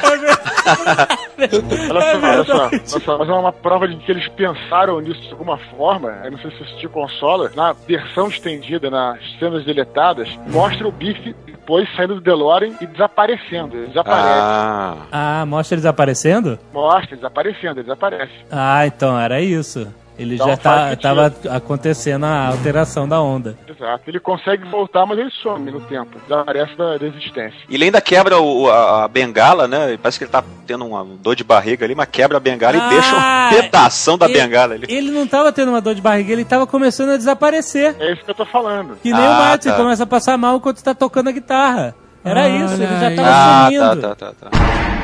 sabe? 0.00 0.26
Olha 1.38 2.20
só, 2.20 2.26
olha 2.26 2.44
só, 2.44 2.66
olha 2.66 3.04
só, 3.04 3.18
mas 3.18 3.28
é 3.28 3.32
uma 3.32 3.52
prova 3.52 3.86
de 3.86 3.96
que 3.96 4.10
eles 4.10 4.26
pensaram 4.28 5.00
nisso 5.00 5.20
de 5.20 5.32
alguma 5.32 5.58
forma. 5.76 6.08
Eu 6.24 6.32
não 6.32 6.38
sei 6.38 6.50
se 6.52 6.62
isso 6.62 6.76
te 6.78 6.88
consola. 6.88 7.50
Na 7.54 7.72
versão 7.72 8.28
estendida, 8.28 8.90
nas 8.90 9.18
cenas 9.38 9.64
deletadas, 9.64 10.28
mostra 10.48 10.88
o 10.88 10.92
Biff 10.92 11.34
depois 11.66 11.88
saindo 11.96 12.14
do 12.14 12.20
DeLorean 12.20 12.74
e 12.80 12.86
desaparecendo. 12.86 13.76
Ele 13.76 13.88
desaparece. 13.88 14.28
Ah. 14.30 14.96
Ah, 15.10 15.46
mostra 15.46 15.74
eles 15.74 15.84
aparecendo? 15.84 16.56
Mostra, 16.72 17.16
desaparecendo, 17.16 17.80
ele 17.80 17.82
desaparece. 17.82 18.32
Ah, 18.52 18.86
então 18.86 19.18
era 19.18 19.40
isso. 19.40 19.92
Ele 20.18 20.36
Então 20.36 20.46
já 20.48 20.56
tá, 20.56 20.88
sentido. 20.90 21.02
tava 21.02 21.34
acontecendo 21.56 22.24
a 22.24 22.46
alteração 22.48 23.06
da 23.06 23.20
onda. 23.20 23.54
Exato. 23.68 24.02
Ele 24.06 24.18
consegue 24.18 24.64
voltar, 24.68 25.04
mas 25.04 25.18
ele 25.18 25.30
some 25.42 25.70
no 25.70 25.80
tempo. 25.82 26.18
Desaparece 26.26 26.74
da, 26.76 26.96
da 26.96 27.06
existência. 27.06 27.58
E 27.68 27.74
ele 27.74 27.84
ainda 27.84 28.00
quebra 28.00 28.40
o- 28.40 28.70
a, 28.70 29.04
a 29.04 29.08
bengala, 29.08 29.68
né? 29.68 29.98
Parece 30.02 30.16
que 30.18 30.24
ele 30.24 30.30
tá 30.30 30.42
tendo 30.66 30.86
uma 30.86 31.04
dor 31.04 31.36
de 31.36 31.44
barriga 31.44 31.84
ali, 31.84 31.94
mas 31.94 32.08
quebra 32.10 32.38
a 32.38 32.40
bengala 32.40 32.78
Ah, 32.80 32.86
e 32.86 32.90
deixa 32.94 33.14
um 33.16 33.60
pedação 33.62 34.16
da 34.16 34.24
ele- 34.26 34.40
bengala 34.40 34.74
ali. 34.74 34.86
Ele 34.88 35.10
não 35.10 35.26
tava 35.26 35.52
tendo 35.52 35.68
uma 35.68 35.80
dor 35.82 35.94
de 35.94 36.00
barriga, 36.00 36.32
ele 36.32 36.44
tava 36.46 36.66
começando 36.66 37.10
a 37.10 37.16
desaparecer. 37.18 37.94
É 38.00 38.12
isso 38.12 38.24
que 38.24 38.30
eu 38.30 38.34
tô 38.34 38.46
falando. 38.46 38.96
Que 39.02 39.12
nem 39.12 39.20
Ah, 39.22 39.30
o 39.30 39.34
Martin 39.34 39.68
tá. 39.68 39.76
começa 39.76 40.02
a 40.04 40.06
passar 40.06 40.38
mal 40.38 40.56
enquanto 40.56 40.82
tá 40.82 40.94
tocando 40.94 41.28
a 41.28 41.32
guitarra. 41.32 41.94
Era 42.24 42.40
Olha 42.44 42.64
isso, 42.64 42.74
ele 42.82 42.86
já 43.00 43.06
aí. 43.08 43.16
tava 43.16 43.28
Ah, 43.30 43.64
sumindo. 43.66 44.00
tá, 44.00 44.14
tá, 44.14 44.32
tá, 44.32 44.50
tá. 44.50 44.95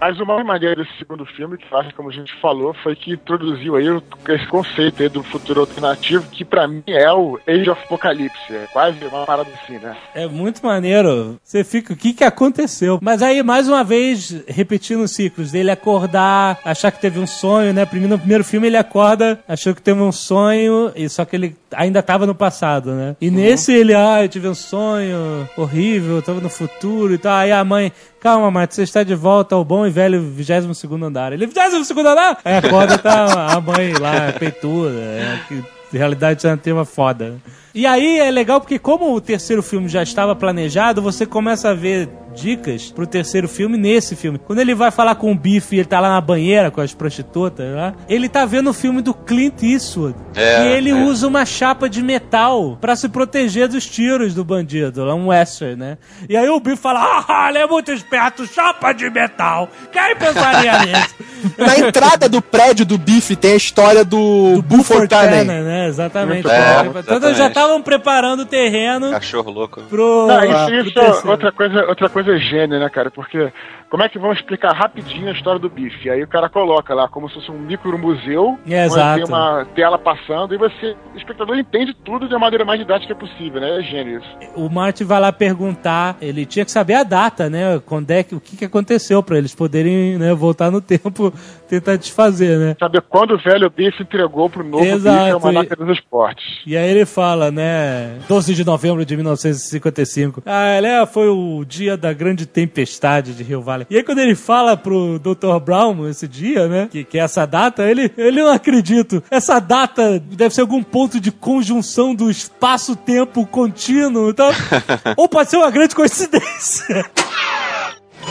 Mas 0.00 0.20
o 0.20 0.26
mais 0.26 0.44
maneiro 0.44 0.82
desse 0.82 0.96
segundo 0.98 1.24
filme, 1.24 1.56
que 1.56 1.64
acho 1.74 1.88
que 1.88 1.94
como 1.94 2.10
a 2.10 2.12
gente 2.12 2.32
falou, 2.40 2.74
foi 2.82 2.94
que 2.94 3.12
introduziu 3.12 3.76
aí 3.76 3.86
esse 4.28 4.46
conceito 4.46 5.02
aí 5.02 5.08
do 5.08 5.22
futuro 5.22 5.60
alternativo, 5.60 6.28
que 6.30 6.44
pra 6.44 6.68
mim 6.68 6.82
é 6.86 7.10
o 7.12 7.38
Age 7.46 7.70
of 7.70 7.82
Apocalypse. 7.84 8.54
É 8.54 8.66
quase 8.72 9.04
uma 9.06 9.24
parada 9.24 9.50
assim, 9.62 9.78
né? 9.78 9.96
É 10.14 10.26
muito 10.26 10.64
maneiro. 10.64 11.38
Você 11.42 11.64
fica, 11.64 11.92
o 11.92 11.96
que 11.96 12.12
que 12.12 12.24
aconteceu? 12.24 12.98
Mas 13.00 13.22
aí, 13.22 13.42
mais 13.42 13.68
uma 13.68 13.82
vez, 13.82 14.44
repetindo 14.46 15.02
os 15.02 15.12
ciclos 15.12 15.52
dele 15.52 15.70
acordar, 15.70 16.58
achar 16.64 16.90
que 16.90 17.00
teve 17.00 17.18
um 17.18 17.26
sonho, 17.26 17.72
né? 17.72 17.86
Primeiro, 17.86 18.14
no 18.14 18.18
primeiro 18.18 18.44
filme 18.44 18.66
ele 18.66 18.76
acorda, 18.76 19.40
achou 19.48 19.74
que 19.74 19.82
teve 19.82 20.00
um 20.00 20.12
sonho, 20.12 20.92
e 20.94 21.08
só 21.08 21.24
que 21.24 21.36
ele 21.36 21.56
ainda 21.74 22.02
tava 22.02 22.26
no 22.26 22.34
passado, 22.34 22.92
né? 22.92 23.16
E 23.20 23.30
nesse 23.30 23.72
ele, 23.72 23.94
ah, 23.94 24.22
eu 24.22 24.28
tive 24.28 24.48
um 24.48 24.54
sonho 24.54 25.48
horrível, 25.56 26.16
eu 26.16 26.22
tava 26.22 26.40
no 26.40 26.48
futuro 26.48 27.14
e 27.14 27.18
tal. 27.18 27.36
Aí 27.36 27.52
a 27.52 27.64
mãe, 27.64 27.92
calma, 28.20 28.50
Marta, 28.50 28.74
você 28.74 28.82
está 28.82 29.02
de 29.02 29.14
volta 29.14 29.54
ao 29.54 29.64
bom 29.64 29.86
e 29.86 29.90
velho 29.90 30.20
22 30.20 30.84
andar. 31.02 31.32
Ele, 31.32 31.46
22 31.46 31.90
andar? 31.90 32.38
Aí 32.44 32.56
acorda, 32.56 32.98
tá 32.98 33.52
a 33.52 33.60
mãe 33.60 33.92
lá, 33.92 34.32
peituda, 34.38 34.98
é, 34.98 35.40
que 35.48 35.64
realidade 35.96 36.38
alternativa 36.38 36.84
foda. 36.84 37.36
Né? 37.76 37.80
E 37.80 37.86
aí 37.86 38.18
é 38.18 38.30
legal 38.30 38.60
porque 38.60 38.78
como 38.78 39.14
o 39.14 39.20
terceiro 39.20 39.62
filme 39.62 39.88
já 39.88 40.02
estava 40.02 40.34
planejado, 40.34 41.02
você 41.02 41.26
começa 41.26 41.70
a 41.70 41.74
ver 41.74 42.08
dicas 42.36 42.92
pro 42.92 43.06
terceiro 43.06 43.48
filme 43.48 43.78
nesse 43.78 44.14
filme. 44.14 44.38
Quando 44.38 44.60
ele 44.60 44.74
vai 44.74 44.90
falar 44.90 45.14
com 45.14 45.32
o 45.32 45.34
Biff 45.34 45.74
e 45.74 45.78
ele 45.78 45.88
tá 45.88 45.98
lá 45.98 46.10
na 46.10 46.20
banheira 46.20 46.70
com 46.70 46.80
as 46.80 46.92
prostitutas 46.92 47.74
lá, 47.74 47.94
ele 48.08 48.28
tá 48.28 48.44
vendo 48.44 48.70
o 48.70 48.72
filme 48.74 49.00
do 49.00 49.14
Clint 49.14 49.62
Eastwood. 49.62 50.14
É, 50.34 50.64
e 50.64 50.68
ele 50.72 50.90
é. 50.90 50.94
usa 50.94 51.26
uma 51.26 51.44
chapa 51.46 51.88
de 51.88 52.02
metal 52.02 52.76
pra 52.80 52.94
se 52.94 53.08
proteger 53.08 53.68
dos 53.68 53.86
tiros 53.86 54.34
do 54.34 54.44
bandido, 54.44 55.04
lá 55.04 55.14
um 55.14 55.28
western, 55.28 55.76
né? 55.76 55.98
E 56.28 56.36
aí 56.36 56.48
o 56.48 56.60
Biff 56.60 56.76
fala, 56.76 57.24
ah, 57.26 57.46
ele 57.48 57.58
é 57.58 57.66
muito 57.66 57.90
esperto, 57.90 58.46
chapa 58.46 58.92
de 58.92 59.08
metal. 59.08 59.68
Quem 59.90 60.16
pensaria 60.16 60.78
nisso? 60.84 61.16
Na 61.56 61.78
entrada 61.78 62.28
do 62.28 62.42
prédio 62.42 62.84
do 62.84 62.98
Biff 62.98 63.34
tem 63.36 63.52
a 63.52 63.56
história 63.56 64.04
do, 64.04 64.62
Buford 64.62 65.08
Tannen. 65.08 65.46
Tannen, 65.46 65.62
né? 65.62 65.88
Exatamente. 65.88 66.48
É, 66.48 66.86
então 66.86 66.98
exatamente. 66.98 67.38
já 67.38 67.50
estavam 67.66 67.82
preparando 67.82 68.40
o 68.40 68.46
terreno 68.46 69.10
Cachorro 69.10 69.50
louco. 69.50 69.82
pro. 69.82 70.26
Não, 70.26 70.44
isso, 70.44 70.88
isso 70.88 70.98
é 70.98 71.30
outra 71.30 71.52
coisa, 71.52 71.86
outra 71.86 72.08
coisa 72.08 72.38
gênia, 72.38 72.78
né, 72.78 72.88
cara? 72.88 73.10
Porque 73.10 73.52
como 73.90 74.02
é 74.02 74.08
que 74.08 74.18
vão 74.18 74.32
explicar 74.32 74.72
rapidinho 74.72 75.28
a 75.28 75.32
história 75.32 75.60
do 75.60 75.68
bife? 75.68 76.10
Aí 76.10 76.22
o 76.22 76.28
cara 76.28 76.48
coloca 76.48 76.94
lá 76.94 77.08
como 77.08 77.28
se 77.28 77.34
fosse 77.36 77.50
um 77.50 77.58
micro 77.58 77.96
museu, 77.98 78.58
É, 78.66 78.84
onde 78.84 78.94
exato. 78.94 79.14
tem 79.16 79.24
uma 79.24 79.66
tela 79.74 79.98
passando 79.98 80.54
e 80.54 80.58
você, 80.58 80.96
o 81.14 81.16
espectador 81.16 81.56
entende 81.58 81.94
tudo 82.04 82.28
da 82.28 82.38
maneira 82.38 82.64
mais 82.64 82.80
didática 82.80 83.14
possível, 83.14 83.60
né? 83.60 83.78
É 83.78 83.82
gênio 83.82 84.18
isso. 84.18 84.28
O 84.56 84.68
Martin 84.68 85.04
vai 85.04 85.20
lá 85.20 85.32
perguntar, 85.32 86.16
ele 86.20 86.44
tinha 86.46 86.64
que 86.64 86.70
saber 86.70 86.94
a 86.94 87.02
data, 87.02 87.48
né? 87.48 87.80
Quando 87.86 88.10
é 88.10 88.22
que, 88.22 88.34
o 88.34 88.40
que, 88.40 88.56
que 88.56 88.64
aconteceu 88.64 89.22
pra 89.22 89.38
eles 89.38 89.54
poderem 89.54 90.18
né, 90.18 90.34
voltar 90.34 90.70
no 90.70 90.80
tempo, 90.80 91.32
tentar 91.68 91.96
desfazer, 91.96 92.58
né? 92.58 92.76
Saber 92.78 93.02
quando 93.02 93.32
o 93.34 93.38
velho 93.38 93.70
bife 93.70 94.02
entregou 94.02 94.48
pro 94.48 94.64
novo 94.64 94.84
Exato, 94.84 95.18
bife 95.18 95.30
é 95.30 95.36
uma 95.36 95.50
e- 95.50 95.54
máquina 95.54 95.86
dos 95.86 95.98
esportes. 95.98 96.44
E 96.66 96.76
aí 96.76 96.90
ele 96.90 97.04
fala, 97.04 97.50
né? 97.50 98.18
12 98.28 98.54
de 98.54 98.64
novembro 98.64 99.04
de 99.04 99.16
1955. 99.16 100.42
Ah, 100.46 100.76
ele 100.76 100.86
é, 100.86 101.04
foi 101.06 101.28
o 101.28 101.64
dia 101.64 101.96
da 101.96 102.12
grande 102.12 102.46
tempestade 102.46 103.34
de 103.34 103.42
Rio 103.42 103.60
Valley. 103.60 103.86
E 103.90 103.96
aí 103.96 104.02
quando 104.02 104.18
ele 104.18 104.34
fala 104.34 104.76
pro 104.76 105.18
Dr. 105.18 105.58
Brown 105.64 106.08
esse 106.08 106.26
dia, 106.28 106.68
né? 106.68 106.88
Que, 106.90 107.04
que 107.04 107.18
é 107.18 107.22
essa 107.22 107.46
data, 107.46 107.82
ele, 107.84 108.10
ele 108.16 108.42
não 108.42 108.52
acredita. 108.52 109.22
Essa 109.30 109.58
data 109.58 110.18
deve 110.18 110.54
ser 110.54 110.60
algum 110.60 110.82
ponto 110.82 111.20
de 111.20 111.30
conjunção 111.30 112.14
do 112.14 112.30
espaço-tempo 112.30 113.46
contínuo. 113.46 114.30
Então, 114.30 114.50
ou 115.16 115.28
pode 115.28 115.50
ser 115.50 115.56
uma 115.56 115.70
grande 115.70 115.94
coincidência. 115.94 117.04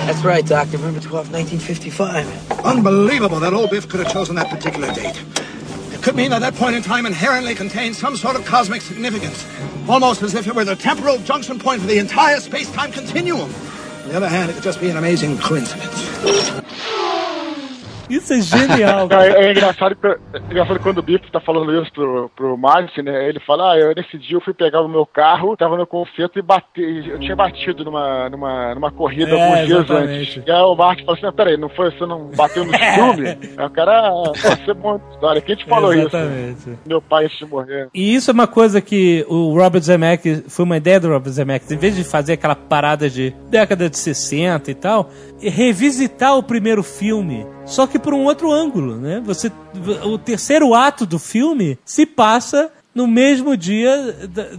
That's 0.06 0.23
right, 0.23 0.45
Doc. 0.45 0.72
November 0.72 0.99
12, 0.99 1.32
1955. 1.32 2.52
Unbelievable 2.64 3.40
that 3.40 3.53
old 3.53 3.72
Biff 3.72 3.90
could 3.90 4.02
have 4.02 4.14
chosen 4.14 4.36
that 4.36 4.52
particular 4.52 4.94
date. 4.94 5.19
It 5.91 6.03
could 6.03 6.15
mean 6.15 6.30
that 6.30 6.41
that 6.41 6.53
point 6.53 6.76
in 6.76 6.84
time 6.84 7.07
inherently 7.07 7.56
contains 7.56 7.98
some 7.98 8.15
sort 8.15 8.36
of 8.36 8.45
cosmic 8.45 8.84
significance, 8.84 9.44
almost 9.90 10.22
as 10.22 10.36
if 10.36 10.48
it 10.48 10.53
were 10.53 10.64
the 10.64 10.76
temporal 10.76 11.18
junction 11.18 11.57
point 11.57 11.82
for 11.82 11.88
the 11.88 11.98
entire 11.98 12.40
space-time 12.40 12.91
continuum. 12.91 13.52
On 14.03 14.10
the 14.10 14.15
other 14.15 14.30
hand, 14.30 14.52
it 14.52 14.53
could 14.53 14.64
just 14.64 14.80
be 14.80 14.91
an 14.91 14.98
amazing 14.98 15.40
coincidence. 15.40 16.61
Isso 18.10 18.34
é 18.34 18.41
genial. 18.41 19.07
Não, 19.07 19.19
é, 19.19 19.45
é 19.48 19.52
engraçado, 19.52 19.98
é 20.03 20.40
engraçado 20.52 20.80
quando 20.80 20.99
o 20.99 21.03
Biff 21.03 21.32
tá 21.32 21.40
falando 21.40 21.82
isso 21.82 21.91
pro, 21.91 22.30
pro 22.36 22.57
Martin, 22.57 23.02
né? 23.02 23.27
Ele 23.27 23.40
fala, 23.40 23.73
ah, 23.73 23.77
eu, 23.77 23.94
nesse 23.95 24.18
dia 24.18 24.38
eu 24.38 24.41
fui 24.41 24.53
pegar 24.53 24.82
o 24.82 24.88
meu 24.88 25.06
carro, 25.06 25.56
tava 25.57 25.77
no 25.77 25.88
concerto 25.88 26.38
e 26.40 26.41
bati, 26.41 26.82
eu 27.10 27.19
tinha 27.19 27.36
batido 27.36 27.84
numa, 27.84 28.30
numa, 28.30 28.76
numa 28.76 28.91
corrida 28.91 29.32
É, 29.32 29.44
alguns 29.44 29.65
dias 29.68 29.84
exatamente. 29.86 30.40
antes. 30.40 30.44
E 30.48 30.52
aí 30.52 30.61
o 30.61 30.76
Martin 30.76 31.06
falou 31.06 31.19
assim, 31.22 31.36
peraí, 31.36 31.57
não 31.57 31.69
foi, 31.69 31.91
você 31.91 32.06
não 32.06 32.30
bateu 32.36 32.65
no 32.65 32.72
filme? 32.77 33.38
Aí 33.57 33.65
o 33.65 33.69
cara, 33.69 34.07
ah, 34.07 34.32
pode 34.41 34.65
ser 34.65 34.73
bom 34.73 34.99
história. 35.11 35.41
Quem 35.41 35.56
te 35.56 35.65
falou 35.65 35.94
Exatamente. 35.94 36.57
isso? 36.60 36.80
Meu 36.86 37.02
pai 37.02 37.26
antes 37.26 37.38
de 37.38 37.45
morrer. 37.45 37.90
E 37.94 38.15
isso 38.15 38.32
é 38.32 38.34
uma 38.34 38.48
coisa 38.48 38.82
que 38.82 39.26
o 39.27 39.57
Robert 39.57 39.82
Zemeckis, 39.82 40.44
foi 40.48 40.65
uma 40.65 40.77
ideia 40.77 40.99
do 40.99 41.10
Robert 41.10 41.32
Zemeckis, 41.32 41.72
em 41.72 41.77
vez 41.77 41.95
de 41.95 42.03
fazer 42.03 42.34
aquela 42.34 42.56
parada 42.56 43.10
de 43.10 43.34
década 43.49 43.90
de 43.90 43.98
60 43.98 44.69
e 44.69 44.76
tal, 44.76 45.10
é 45.41 45.49
revisitar 45.49 46.38
o 46.38 46.44
primeiro 46.44 46.84
filme, 46.84 47.45
só 47.65 47.87
que 47.87 47.97
por 47.97 48.13
um 48.13 48.25
outro 48.25 48.51
ângulo, 48.51 48.95
né? 48.95 49.21
Você, 49.25 49.51
o 50.03 50.17
terceiro 50.17 50.73
ato 50.73 51.05
do 51.05 51.17
filme 51.17 51.77
se 51.83 52.05
passa 52.05 52.71
no 52.93 53.07
mesmo 53.07 53.57
dia 53.57 54.15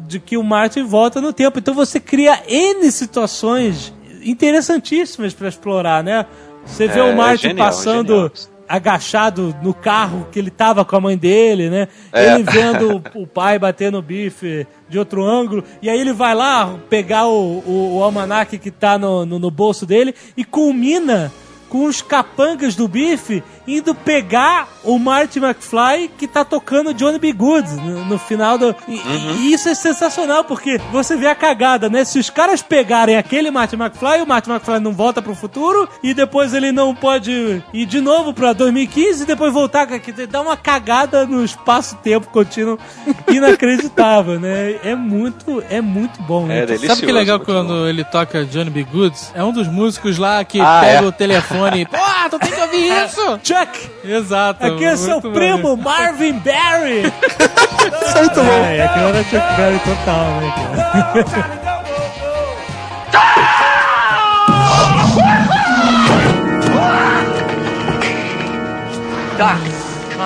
de 0.06 0.20
que 0.20 0.36
o 0.36 0.42
Martin 0.42 0.84
volta 0.84 1.20
no 1.20 1.32
tempo. 1.32 1.58
Então 1.58 1.72
você 1.72 1.98
cria 1.98 2.42
N 2.46 2.90
situações 2.92 3.92
interessantíssimas 4.22 5.32
para 5.32 5.48
explorar, 5.48 6.02
né? 6.04 6.26
Você 6.66 6.88
vê 6.88 6.98
É, 6.98 7.02
o 7.02 7.16
Martin 7.16 7.48
genial, 7.48 7.66
passando 7.68 8.14
genial. 8.14 8.32
agachado 8.68 9.56
no 9.62 9.72
carro 9.72 10.26
que 10.32 10.38
ele 10.38 10.50
tava 10.50 10.84
com 10.84 10.96
a 10.96 11.00
mãe 11.00 11.16
dele, 11.16 11.70
né? 11.70 11.88
É. 12.12 12.34
Ele 12.34 12.42
vendo 12.42 13.02
o, 13.14 13.26
pai 13.26 13.58
bater 13.58 13.90
no 13.92 14.02
bife 14.02 14.66
de 14.88 14.98
outro 14.98 15.24
ângulo, 15.24 15.62
e 15.80 15.88
aí 15.88 15.98
ele 16.00 16.12
vai 16.12 16.34
lá 16.34 16.76
pegar 16.90 17.26
o, 17.26 17.58
o, 17.60 17.96
o 17.98 18.02
almanaque 18.02 18.58
que 18.58 18.70
tá 18.70 18.98
no, 18.98 19.24
no, 19.24 19.38
no 19.38 19.50
bolso 19.50 19.86
dele 19.86 20.14
e 20.36 20.44
culmina 20.44 21.32
com 21.68 21.84
os 21.84 22.01
capangas 22.02 22.74
do 22.74 22.86
bife 22.88 23.43
indo 23.66 23.94
pegar 23.94 24.68
o 24.84 24.98
Marty 24.98 25.38
McFly 25.38 26.09
que 26.16 26.26
tá 26.26 26.44
tocando 26.44 26.94
Johnny 26.94 27.18
B. 27.18 27.32
Good 27.32 27.68
no, 27.76 28.05
no 28.05 28.18
final 28.18 28.56
do. 28.59 28.74
E, 28.88 29.01
e 29.40 29.52
isso 29.52 29.68
é 29.68 29.74
sensacional, 29.74 30.44
porque 30.44 30.80
você 30.93 31.16
vê 31.16 31.26
a 31.26 31.34
cagada, 31.34 31.88
né? 31.88 32.05
Se 32.05 32.18
os 32.18 32.30
caras 32.30 32.62
pegarem 32.62 33.16
aquele 33.16 33.51
Marty 33.51 33.74
McFly, 33.76 34.22
o 34.22 34.26
Marty 34.26 34.51
McFly 34.51 34.78
não 34.80 34.93
volta 34.93 35.20
pro 35.20 35.34
futuro 35.34 35.88
e 36.02 36.14
depois 36.14 36.55
ele 36.55 36.70
não 36.72 36.94
pode 36.94 37.62
ir 37.72 37.86
de 37.86 38.01
novo 38.01 38.32
pra 38.32 38.52
2015 38.52 39.22
e 39.22 39.26
depois 39.26 39.52
voltar. 39.52 39.86
que 39.86 40.12
Dá 40.26 40.40
uma 40.40 40.56
cagada 40.56 41.26
no 41.26 41.44
espaço-tempo 41.44 42.28
contínuo 42.28 42.78
inacreditável, 43.30 44.38
né? 44.40 44.78
É 44.84 44.94
muito, 44.94 45.62
é 45.70 45.80
muito 45.80 46.20
bom, 46.22 46.47
né? 46.47 46.64
É. 46.64 46.78
Sabe 46.78 47.02
que 47.02 47.12
legal 47.12 47.38
muito 47.38 47.47
quando 47.52 47.68
bom. 47.68 47.86
ele 47.86 48.05
toca 48.05 48.44
Johnny 48.44 48.70
B. 48.70 48.84
Goods? 48.84 49.32
É 49.34 49.43
um 49.43 49.52
dos 49.52 49.68
músicos 49.68 50.18
lá 50.18 50.44
que 50.44 50.60
Ah, 50.60 50.80
pega 50.82 51.05
é? 51.05 51.09
o 51.09 51.12
telefone 51.12 51.82
e. 51.82 51.86
Pô, 51.86 51.97
tu 52.30 52.38
tem 52.38 52.52
que 52.52 52.60
ouvir 52.60 53.05
isso! 53.05 53.40
Chuck! 53.56 53.90
Exato. 54.04 54.66
Aqui 54.66 54.84
é 54.84 54.96
seu 54.96 55.20
primo, 55.20 55.76
Marvin 55.76 56.38
Barry! 56.40 57.04
É 57.06 58.20
muito 58.20 58.42
bom. 58.42 58.64
É, 58.64 58.82
aquilo 58.82 59.08
era 59.08 59.24
Chuck 59.24 59.56
Berry 59.56 59.78
total, 59.80 60.30
né, 60.40 60.52
cara? 60.56 61.66
Doc, 69.38 69.76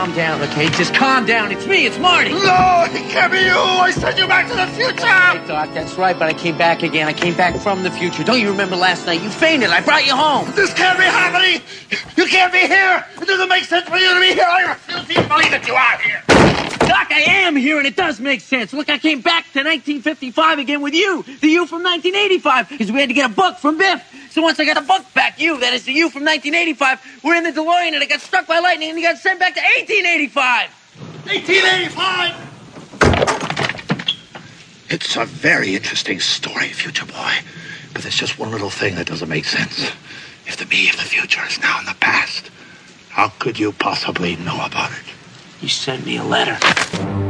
calm 0.01 0.15
down, 0.15 0.41
okay? 0.41 0.67
Just 0.71 0.95
calm 0.95 1.27
down. 1.27 1.53
It's 1.53 1.67
me, 1.67 1.85
it's 1.85 1.99
Marty. 1.99 2.31
No, 2.31 2.87
it 2.89 3.11
can't 3.11 3.31
be 3.31 3.41
you! 3.41 3.53
I 3.53 3.91
sent 3.91 4.17
you 4.17 4.27
back 4.27 4.49
to 4.49 4.57
the 4.57 4.67
future! 4.69 5.07
Hey, 5.07 5.47
Doc, 5.47 5.75
that's 5.75 5.99
right, 5.99 6.19
but 6.19 6.27
I 6.27 6.33
came 6.33 6.57
back 6.57 6.83
again. 6.83 7.07
I 7.07 7.13
came 7.13 7.37
back 7.37 7.55
from 7.57 7.83
the 7.83 7.91
future. 7.91 8.25
Don't 8.25 8.41
you 8.41 8.49
remember 8.49 8.77
last 8.77 9.05
night? 9.05 9.21
You 9.21 9.29
fainted. 9.29 9.69
I 9.69 9.83
brought 9.83 10.07
you 10.07 10.17
home. 10.17 10.51
This 10.55 10.73
can't 10.73 10.99
be 10.99 11.05
happening! 11.05 11.61
You 12.17 12.25
can't 12.25 12.51
be 12.51 12.61
here! 12.61 13.05
It 13.21 13.29
doesn't 13.29 13.49
make 13.51 13.65
sense 13.65 13.87
for 13.91 13.99
you 13.99 14.15
to 14.15 14.21
be 14.21 14.33
here! 14.33 14.49
I 14.49 14.71
refuse 14.71 15.05
to 15.05 15.13
even 15.13 15.29
believe 15.29 15.51
that 15.51 15.67
you 15.67 15.75
are 15.75 15.99
here! 15.99 16.23
Doc, 16.89 17.09
I 17.11 17.21
am 17.45 17.55
here, 17.55 17.77
and 17.77 17.87
it 17.87 17.95
does 17.95 18.21
make 18.21 18.41
sense. 18.41 18.73
Look, 18.73 18.89
I 18.89 18.97
came 18.97 19.21
back 19.21 19.45
to 19.53 19.59
1955 19.59 20.61
again 20.61 20.81
with 20.81 20.95
you, 20.95 21.23
the 21.43 21.49
you 21.49 21.67
from 21.67 21.83
1985, 21.83 22.71
because 22.71 22.91
we 22.91 23.01
had 23.01 23.11
to 23.11 23.15
get 23.15 23.31
a 23.31 23.35
book 23.35 23.59
from 23.59 23.77
Biff. 23.77 24.03
So 24.31 24.43
once 24.43 24.59
I 24.61 24.65
got 24.65 24.75
the 24.75 24.83
book 24.87 25.05
back, 25.13 25.41
you, 25.41 25.59
that 25.59 25.73
is 25.73 25.85
the 25.85 25.93
you 25.93 26.09
from 26.09 26.25
1985, 26.25 27.21
we're 27.25 27.35
in 27.35 27.43
the 27.43 27.51
DeLorean, 27.51 27.95
and 27.95 28.03
it 28.03 28.09
got 28.09 28.21
struck 28.21 28.47
by 28.47 28.61
lightning, 28.61 28.91
and 28.91 28.99
you 28.99 29.05
got 29.05 29.19
sent 29.19 29.41
back 29.41 29.55
to 29.55 29.61
1885. 29.61 30.71
1885! 31.27 32.51
It's 34.89 35.17
a 35.17 35.25
very 35.25 35.75
interesting 35.75 36.21
story, 36.21 36.69
Future 36.69 37.07
Boy. 37.07 37.39
But 37.93 38.03
there's 38.03 38.17
just 38.17 38.39
one 38.39 38.53
little 38.53 38.71
thing 38.71 38.95
that 38.95 39.07
doesn't 39.09 39.29
make 39.29 39.45
sense. 39.45 39.91
If 40.47 40.57
the 40.57 40.67
me 40.67 40.89
of 40.89 40.97
the 40.97 41.03
future 41.03 41.45
is 41.47 41.61
now 41.61 41.81
in 41.81 41.87
the 41.87 41.95
past, 42.01 42.51
how 43.09 43.29
could 43.41 43.59
you 43.59 43.73
possibly 43.73 44.37
know 44.37 44.65
about 44.65 44.93
it? 44.93 45.05
You 45.61 45.69
sent 45.69 46.07
me 46.07 46.17
a 46.17 46.25
letter. 46.25 47.30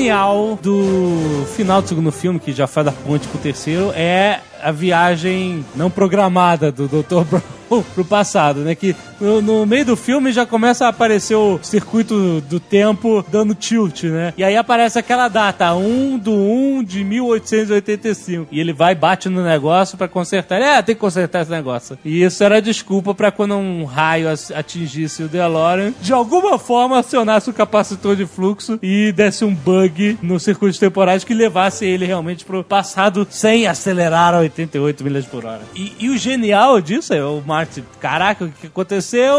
Genial 0.00 0.58
do 0.62 1.44
final 1.54 1.82
do 1.82 1.88
segundo 1.88 2.10
filme, 2.10 2.40
que 2.40 2.52
já 2.52 2.66
faz 2.66 2.86
a 2.86 2.92
ponte 2.92 3.28
pro 3.28 3.38
terceiro, 3.38 3.92
é 3.94 4.40
a 4.62 4.70
viagem 4.70 5.64
não 5.74 5.90
programada 5.90 6.70
do 6.70 6.86
Dr. 6.86 7.24
Brown 7.24 7.60
pro 7.94 8.04
passado, 8.04 8.60
né? 8.60 8.74
Que 8.74 8.94
no, 9.20 9.40
no 9.40 9.66
meio 9.66 9.84
do 9.84 9.96
filme 9.96 10.32
já 10.32 10.44
começa 10.44 10.86
a 10.86 10.88
aparecer 10.88 11.34
o 11.34 11.60
circuito 11.62 12.40
do 12.42 12.58
tempo 12.58 13.24
dando 13.30 13.54
tilt, 13.54 14.04
né? 14.04 14.34
E 14.36 14.42
aí 14.42 14.56
aparece 14.56 14.98
aquela 14.98 15.28
data, 15.28 15.74
1 15.74 16.18
do 16.18 16.32
1 16.32 16.84
de 16.84 17.04
1885. 17.04 18.48
E 18.50 18.58
ele 18.58 18.72
vai, 18.72 18.94
bate 18.94 19.28
no 19.28 19.44
negócio 19.44 19.96
pra 19.96 20.08
consertar. 20.08 20.60
É, 20.60 20.82
tem 20.82 20.94
que 20.94 21.00
consertar 21.00 21.42
esse 21.42 21.50
negócio. 21.50 21.98
E 22.04 22.22
isso 22.22 22.42
era 22.42 22.60
desculpa 22.60 23.14
pra 23.14 23.30
quando 23.30 23.54
um 23.54 23.84
raio 23.84 24.28
atingisse 24.54 25.22
o 25.22 25.28
DeLorean, 25.28 25.92
de 26.00 26.12
alguma 26.12 26.58
forma 26.58 26.98
acionasse 26.98 27.50
o 27.50 27.54
capacitor 27.54 28.16
de 28.16 28.26
fluxo 28.26 28.78
e 28.82 29.12
desse 29.12 29.44
um 29.44 29.54
bug 29.54 30.18
nos 30.22 30.42
circuitos 30.42 30.78
temporais 30.78 31.24
que 31.24 31.34
levasse 31.34 31.84
ele 31.84 32.06
realmente 32.06 32.44
pro 32.44 32.64
passado 32.64 33.26
sem 33.30 33.66
acelerar 33.66 34.34
a 34.34 34.44
88 34.50 35.04
milhas 35.04 35.26
por 35.26 35.44
hora. 35.44 35.62
E, 35.74 35.94
e 35.98 36.10
o 36.10 36.18
genial 36.18 36.80
disso 36.80 37.14
é 37.14 37.24
o 37.24 37.42
Marty, 37.44 37.84
caraca, 38.00 38.44
o 38.44 38.50
que 38.50 38.66
aconteceu? 38.66 39.34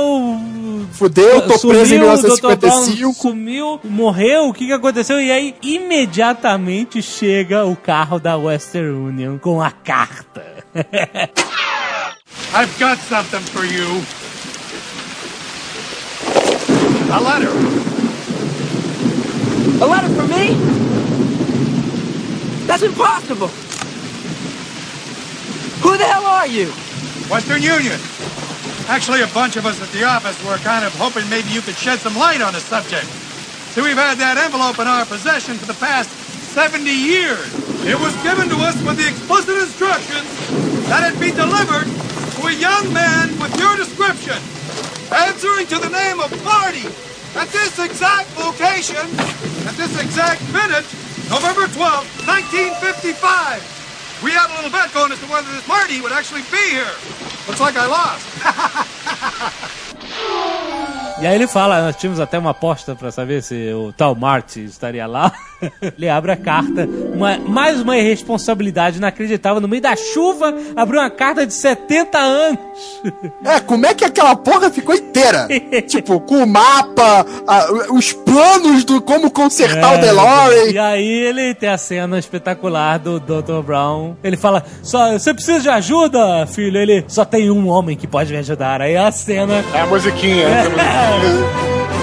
Fudeu, 0.94 1.42
tô 1.42 1.60
preso 1.60 1.94
em 1.94 2.00
Sumiu, 2.00 2.14
o 2.14 2.18
Dr. 2.18 2.56
Brown 2.58 2.86
1955. 2.86 3.14
Sumiu, 3.14 3.80
morreu, 3.84 4.50
o 4.50 4.54
que 4.54 4.66
que 4.66 4.74
aconteceu? 4.74 5.20
E 5.22 5.32
aí, 5.32 5.56
imediatamente 5.62 7.02
chega 7.02 7.66
o 7.66 7.76
carro 7.76 8.20
da 8.20 8.38
Western 8.38 8.92
Union 8.92 9.38
com 9.38 9.62
a 9.62 9.72
carta. 9.72 10.46
I've 12.54 12.78
got 12.80 12.98
something 12.98 13.42
for 13.52 13.66
you. 13.66 13.86
A 17.14 17.20
letter. 17.20 17.52
A 19.82 19.86
letter 19.86 20.10
for 20.16 20.28
me? 20.28 20.56
That's 22.68 22.84
impossible. 22.84 23.50
Who 25.82 25.98
the 25.98 26.06
hell 26.06 26.26
are 26.26 26.48
you? 26.48 26.70
Western 27.26 27.62
Union. 27.62 27.98
Actually, 28.86 29.22
a 29.22 29.32
bunch 29.34 29.56
of 29.58 29.66
us 29.66 29.82
at 29.82 29.90
the 29.90 30.04
office 30.04 30.38
were 30.46 30.58
kind 30.62 30.86
of 30.86 30.94
hoping 30.94 31.28
maybe 31.30 31.50
you 31.50 31.62
could 31.62 31.76
shed 31.76 31.98
some 32.00 32.16
light 32.16 32.42
on 32.42 32.54
the 32.54 32.60
subject. 32.60 33.06
See, 33.74 33.82
we've 33.82 33.98
had 33.98 34.20
that 34.20 34.38
envelope 34.38 34.78
in 34.78 34.86
our 34.86 35.06
possession 35.06 35.58
for 35.58 35.66
the 35.66 35.80
past 35.80 36.10
70 36.54 36.84
years. 36.86 37.48
It 37.88 37.98
was 37.98 38.14
given 38.22 38.46
to 38.50 38.58
us 38.62 38.78
with 38.84 39.00
the 39.00 39.08
explicit 39.08 39.58
instructions 39.58 40.30
that 40.92 41.08
it 41.08 41.18
be 41.18 41.32
delivered 41.32 41.88
to 41.88 42.42
a 42.46 42.54
young 42.54 42.92
man 42.94 43.32
with 43.40 43.56
your 43.58 43.74
description, 43.80 44.38
answering 45.10 45.66
to 45.72 45.80
the 45.80 45.90
name 45.90 46.20
of 46.20 46.30
Marty, 46.44 46.86
at 47.40 47.48
this 47.50 47.80
exact 47.80 48.30
location, 48.38 49.02
at 49.66 49.74
this 49.80 49.96
exact 49.98 50.44
minute, 50.52 50.86
November 51.32 51.66
12, 51.72 52.28
1955. 52.28 53.71
We 54.24 54.32
had 54.32 54.52
a 54.52 54.56
little 54.56 54.70
bet 54.70 54.94
going 54.94 55.12
as 55.12 55.20
to 55.20 55.26
whether 55.26 55.52
this 55.52 55.68
Marty 55.68 56.00
would 56.00 56.12
actually 56.12 56.44
be 56.44 56.70
here. 56.70 56.94
Looks 57.48 57.60
like 57.60 57.76
I 57.76 57.88
lost. 57.88 59.88
E 61.22 61.28
aí 61.28 61.36
ele 61.36 61.46
fala, 61.46 61.84
nós 61.84 61.96
tínhamos 61.98 62.20
até 62.20 62.40
uma 62.40 62.50
aposta 62.50 62.96
pra 62.96 63.12
saber 63.12 63.44
se 63.44 63.72
o 63.74 63.94
tal 63.96 64.16
Marty 64.16 64.64
estaria 64.66 65.06
lá. 65.06 65.32
ele 65.96 66.10
abre 66.10 66.32
a 66.32 66.36
carta, 66.36 66.90
uma- 67.14 67.38
mais 67.38 67.80
uma 67.80 67.96
irresponsabilidade 67.96 68.98
inacreditável. 68.98 69.62
No 69.62 69.68
meio 69.68 69.84
da 69.84 69.96
chuva, 69.96 70.52
abriu 70.76 71.00
uma 71.00 71.12
carta 71.12 71.46
de 71.46 71.54
70 71.54 72.18
anos. 72.18 72.60
É, 73.44 73.60
como 73.60 73.86
é 73.88 73.94
que 73.94 74.06
aquela 74.06 74.36
porra 74.36 74.70
ficou 74.70 74.94
inteira? 74.96 75.48
tipo, 75.88 76.20
com 76.22 76.44
o 76.44 76.48
mapa, 76.48 77.26
a- 77.48 77.68
os 77.92 78.14
planos 78.14 78.84
do 78.84 79.02
como 79.02 79.30
consertar 79.32 79.92
o 79.94 79.96
É, 79.96 79.98
DeLorean. 79.98 80.72
E 80.72 80.78
aí 80.80 81.08
ele 81.26 81.54
tem 81.56 81.68
a 81.70 81.78
cena 81.78 82.18
espetacular 82.20 82.98
do 83.00 83.20
Dr. 83.20 83.62
Brown. 83.66 84.16
Ele 84.24 84.38
fala: 84.38 84.64
só, 84.84 85.12
você 85.14 85.34
precisa 85.34 85.60
de 85.60 85.70
ajuda, 85.70 86.46
filho? 86.48 86.78
Ele 86.78 87.04
só 87.08 87.26
tem 87.26 87.50
um 87.52 87.68
homem 87.68 87.98
que 87.98 88.08
pode 88.08 88.32
me 88.32 88.38
ajudar. 88.40 88.80
Aí 88.82 88.96
a 88.96 89.12
cena. 89.12 89.64
É 89.74 89.82
a 89.82 89.86
musiquinha. 90.02 90.48
É. 90.48 90.50
é 90.50 90.62
a 90.62 90.70
musiquinha. 90.70 92.01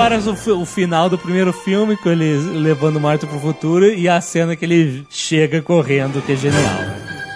Para 0.00 0.18
o, 0.18 0.62
o 0.62 0.64
final 0.64 1.10
do 1.10 1.18
primeiro 1.18 1.52
filme, 1.52 1.94
com 1.94 2.08
ele 2.08 2.34
levando 2.58 2.96
o 2.96 3.00
Marty 3.00 3.26
pro 3.26 3.38
futuro, 3.38 3.84
e 3.84 4.08
a 4.08 4.18
cena 4.22 4.56
que 4.56 4.64
ele 4.64 5.06
chega 5.10 5.60
correndo, 5.60 6.22
que 6.24 6.32
é 6.32 6.36
genial. 6.36 6.78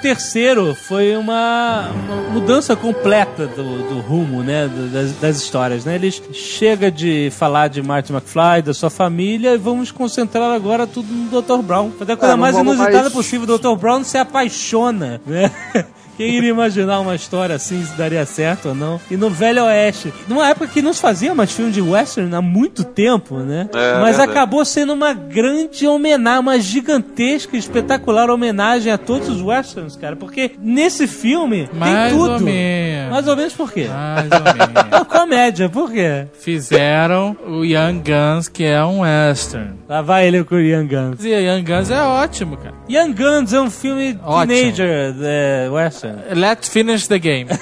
Terceiro 0.01 0.75
foi 0.75 1.15
uma, 1.15 1.91
uma 1.91 2.17
mudança 2.33 2.75
completa 2.75 3.47
do, 3.47 3.89
do 3.89 4.01
rumo, 4.01 4.43
né, 4.43 4.67
do- 4.67 4.89
das, 4.91 5.13
das 5.13 5.37
histórias, 5.37 5.85
né? 5.85 5.95
Ele 5.97 6.11
chega 6.33 6.91
de 6.91 7.31
falar 7.33 7.69
de 7.69 7.83
Marty 7.83 8.13
McFly, 8.13 8.63
da 8.65 8.73
sua 8.73 8.89
família, 8.89 9.53
e 9.55 9.59
vamos 9.59 9.91
concentrar 9.91 10.51
agora 10.51 10.87
tudo 10.87 11.13
no 11.13 11.43
Dr. 11.43 11.63
Brown. 11.63 11.91
Fazer 11.99 12.13
a 12.13 12.17
coisa 12.17 12.33
É, 12.35 12.37
mais 12.37 12.57
inusitada 12.57 13.01
mais- 13.03 13.13
possível. 13.13 13.47
O 13.55 13.59
Dr. 13.59 13.77
Brown 13.79 14.03
se 14.05 14.17
apaixona, 14.17 15.21
né? 15.27 15.51
Quem 16.17 16.31
iria 16.35 16.51
imaginar 16.51 17.01
uma 17.01 17.15
história 17.15 17.55
assim, 17.57 17.85
se 17.85 17.97
daria 17.97 18.25
certo 18.25 18.71
ou 18.71 18.75
não? 18.75 19.01
E 19.11 19.17
no 19.17 19.31
Velho 19.31 19.65
Oeste, 19.65 20.13
numa 20.29 20.49
época 20.49 20.67
que 20.69 20.81
não 20.83 20.93
se 20.93 21.01
fazia 21.01 21.35
mais 21.35 21.53
filme 21.53 21.73
de 21.73 21.81
western 21.81 22.35
há 22.35 22.41
muito 22.43 22.85
tempo, 22.85 23.39
né? 23.39 23.69
É, 23.75 23.99
Mas 24.01 24.17
verdade. 24.17 24.31
acabou 24.31 24.65
sendo 24.65 24.93
uma 24.93 25.13
grande 25.13 25.87
homenagem, 25.87 26.41
uma 26.41 26.59
gigantesca, 26.61 27.57
espetacular 27.57 28.31
homenagem 28.31 28.93
a 28.93 28.99
todos 28.99 29.29
os 29.29 29.41
westerns, 29.43 29.97
cara. 29.97 30.17
Porque 30.17 30.53
nesse 30.59 31.07
filme 31.07 31.69
Mais 31.73 32.11
tem 32.11 32.19
tudo. 32.19 32.33
ou 32.35 32.41
menos. 32.41 33.11
Mais 33.11 33.29
ou 33.29 33.37
menos 33.37 33.53
por 33.55 33.73
quê? 33.73 33.87
Mais 33.89 34.29
ou 34.31 34.41
menos. 34.41 34.75
É 34.95 34.97
uma 34.97 35.05
comédia, 35.05 35.69
por 35.69 35.91
quê? 35.91 36.27
Fizeram 36.39 37.37
o 37.47 37.65
Young 37.65 38.03
Guns, 38.05 38.49
que 38.49 38.65
é 38.65 38.85
um 38.85 39.01
western. 39.01 39.73
Lá 39.89 40.03
vai 40.03 40.27
ele 40.27 40.45
com 40.45 40.55
o 40.55 40.61
Young 40.61 40.87
Guns. 40.87 41.25
E 41.25 41.29
Young 41.31 41.63
Guns 41.65 41.91
é 41.91 42.01
ótimo, 42.03 42.57
cara. 42.57 42.75
Young 42.89 43.13
Guns 43.13 43.53
é 43.53 43.61
um 43.61 43.71
filme 43.71 44.19
Ótimo. 44.23 44.47
teenager 44.55 45.15
é, 45.21 45.69
western. 45.71 46.04
Let's 46.35 46.69
finish 46.69 47.07
the 47.07 47.19
game. 47.19 47.49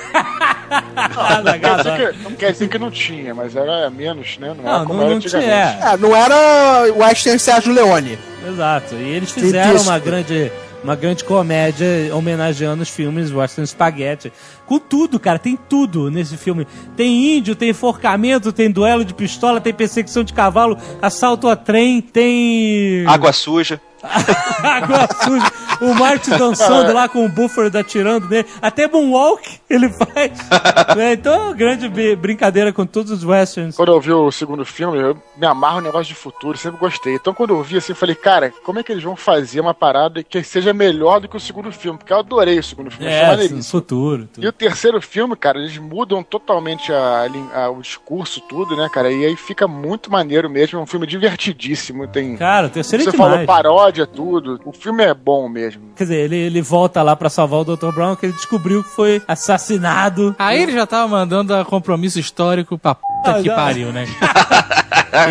Não 1.44 1.58
quer, 1.58 1.76
dizer 1.76 1.96
que, 2.14 2.22
não 2.22 2.32
quer 2.32 2.52
dizer 2.52 2.68
que 2.68 2.78
não 2.78 2.90
tinha, 2.90 3.34
mas 3.34 3.54
era 3.54 3.90
menos, 3.90 4.38
né? 4.38 4.54
Não, 4.56 4.66
era 4.68 4.78
Não, 4.78 4.86
como 4.86 4.98
não, 5.00 5.06
era 5.06 5.14
não 5.14 5.20
tinha. 5.20 5.42
é. 5.42 5.78
É, 5.82 5.96
não 5.98 6.16
era 6.16 6.92
Western 6.94 7.38
Sérgio 7.38 7.72
Leone. 7.74 8.18
Exato. 8.46 8.94
E 8.94 9.10
eles 9.10 9.30
fizeram 9.30 9.80
uma 9.82 9.98
grande, 9.98 10.50
uma 10.82 10.96
grande 10.96 11.24
comédia 11.24 11.86
homenageando 12.14 12.82
os 12.82 12.88
filmes 12.88 13.30
Western 13.30 13.66
Spaghetti. 13.66 14.32
Com 14.66 14.78
tudo, 14.78 15.18
cara, 15.20 15.38
tem 15.38 15.56
tudo 15.56 16.10
nesse 16.10 16.36
filme. 16.36 16.66
Tem 16.96 17.36
índio, 17.36 17.54
tem 17.56 17.70
enforcamento, 17.70 18.52
tem 18.52 18.70
duelo 18.70 19.04
de 19.04 19.14
pistola, 19.14 19.60
tem 19.60 19.72
perseguição 19.72 20.24
de 20.24 20.32
cavalo, 20.32 20.78
assalto 21.00 21.48
a 21.48 21.56
trem, 21.56 22.00
tem. 22.00 23.06
Água 23.06 23.32
suja. 23.32 23.80
Água 24.62 25.08
suja. 25.24 25.52
O 25.80 25.94
Marty 25.94 26.30
dançando 26.30 26.92
lá 26.92 27.08
com 27.08 27.24
o 27.24 27.28
Buffer 27.28 27.74
atirando 27.76 28.28
nele. 28.28 28.46
Até 28.60 28.88
Moonwalk 28.88 29.60
ele 29.68 29.88
faz. 29.88 30.32
né? 30.96 31.12
Então 31.12 31.34
é 31.34 31.38
uma 31.38 31.54
grande 31.54 31.88
brincadeira 32.16 32.72
com 32.72 32.84
todos 32.84 33.10
os 33.10 33.24
westerns. 33.24 33.76
Quando 33.76 33.92
eu 33.92 34.00
vi 34.00 34.12
o 34.12 34.30
segundo 34.30 34.64
filme, 34.64 34.98
eu 34.98 35.16
me 35.36 35.46
amarro 35.46 35.80
no 35.80 35.86
negócio 35.86 36.06
de 36.06 36.14
futuro, 36.14 36.56
sempre 36.58 36.78
gostei. 36.78 37.14
Então 37.14 37.32
quando 37.32 37.54
eu 37.54 37.62
vi 37.62 37.78
assim, 37.78 37.92
eu 37.92 37.96
falei, 37.96 38.14
cara, 38.14 38.52
como 38.64 38.78
é 38.78 38.82
que 38.82 38.92
eles 38.92 39.02
vão 39.02 39.16
fazer 39.16 39.60
uma 39.60 39.74
parada 39.74 40.22
que 40.22 40.42
seja 40.42 40.72
melhor 40.72 41.20
do 41.20 41.28
que 41.28 41.36
o 41.36 41.40
segundo 41.40 41.72
filme? 41.72 41.98
Porque 41.98 42.12
eu 42.12 42.18
adorei 42.18 42.58
o 42.58 42.62
segundo 42.64 42.90
filme, 42.90 43.06
achei 43.06 43.46
É, 43.46 43.62
futuro. 43.62 44.28
E 44.38 44.46
o 44.52 44.54
terceiro 44.54 45.00
filme, 45.00 45.34
cara, 45.34 45.58
eles 45.58 45.76
mudam 45.78 46.22
totalmente 46.22 46.92
a, 46.92 47.26
a- 47.54 47.70
o 47.70 47.80
discurso, 47.80 48.40
tudo, 48.42 48.76
né, 48.76 48.88
cara? 48.92 49.10
E 49.10 49.24
aí 49.24 49.34
fica 49.36 49.66
muito 49.66 50.10
maneiro 50.12 50.48
mesmo. 50.50 50.78
É 50.78 50.82
um 50.82 50.86
filme 50.86 51.06
divertidíssimo. 51.06 52.06
Tem. 52.06 52.36
Cara, 52.36 52.66
o 52.66 52.70
terceiro 52.70 53.02
é 53.02 53.04
Você 53.06 53.10
demais. 53.12 53.32
falou 53.32 53.46
paródia, 53.46 54.06
tudo. 54.06 54.60
O 54.64 54.72
filme 54.72 55.02
é 55.02 55.14
bom 55.14 55.48
mesmo. 55.48 55.90
Quer 55.96 56.04
dizer, 56.04 56.16
ele, 56.20 56.36
ele 56.36 56.60
volta 56.62 57.02
lá 57.02 57.16
pra 57.16 57.28
salvar 57.30 57.60
o 57.60 57.64
Dr. 57.76 57.90
Brown, 57.92 58.14
que 58.14 58.26
ele 58.26 58.32
descobriu 58.34 58.82
que 58.84 58.90
foi 58.90 59.22
assassinado. 59.26 60.34
Aí 60.38 60.62
ele 60.62 60.72
já 60.72 60.86
tava 60.86 61.08
mandando 61.08 61.54
a 61.54 61.64
compromisso 61.64 62.18
histórico 62.18 62.76
pra 62.78 62.94
puta 62.94 63.30
Ah, 63.30 63.34
que 63.34 63.44
já. 63.44 63.54
pariu, 63.56 63.92
né? 63.92 64.04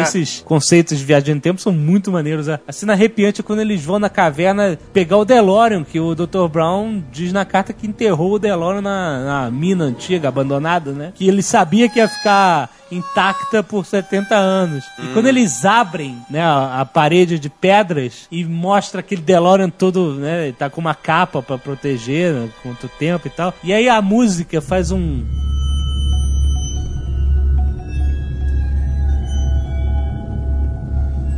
Esses 0.01 0.41
conceitos 0.45 0.99
de 0.99 1.05
viagem 1.05 1.35
no 1.35 1.41
tempo 1.41 1.59
são 1.59 1.73
muito 1.73 2.11
maneiros. 2.11 2.47
A 2.49 2.59
cena 2.71 2.93
arrepiante 2.93 3.41
é 3.41 3.43
quando 3.43 3.59
eles 3.59 3.83
vão 3.83 3.99
na 3.99 4.09
caverna 4.09 4.77
pegar 4.93 5.17
o 5.17 5.25
DeLorean, 5.25 5.83
que 5.83 5.99
o 5.99 6.13
Dr. 6.13 6.47
Brown 6.49 7.03
diz 7.11 7.33
na 7.33 7.45
carta 7.45 7.73
que 7.73 7.87
enterrou 7.87 8.33
o 8.33 8.39
DeLorean 8.39 8.81
na, 8.81 9.23
na 9.23 9.51
mina 9.51 9.85
antiga, 9.85 10.27
abandonada, 10.27 10.91
né? 10.91 11.11
Que 11.15 11.27
ele 11.27 11.41
sabia 11.41 11.89
que 11.89 11.99
ia 11.99 12.07
ficar 12.07 12.69
intacta 12.91 13.63
por 13.63 13.85
70 13.85 14.35
anos. 14.35 14.83
E 14.99 15.13
quando 15.13 15.27
eles 15.27 15.65
abrem 15.65 16.17
né, 16.29 16.41
a, 16.41 16.81
a 16.81 16.85
parede 16.85 17.39
de 17.39 17.49
pedras 17.49 18.27
e 18.29 18.43
mostra 18.43 18.99
aquele 18.99 19.21
DeLorean 19.21 19.69
todo, 19.69 20.15
né? 20.15 20.43
ele 20.43 20.53
Tá 20.53 20.69
com 20.69 20.81
uma 20.81 20.93
capa 20.93 21.41
pra 21.41 21.57
proteger 21.57 22.33
né, 22.33 22.49
contra 22.61 22.85
o 22.85 22.89
tempo 22.89 23.27
e 23.27 23.29
tal. 23.29 23.53
E 23.63 23.73
aí 23.73 23.89
a 23.89 24.01
música 24.01 24.61
faz 24.61 24.91
um 24.91 25.23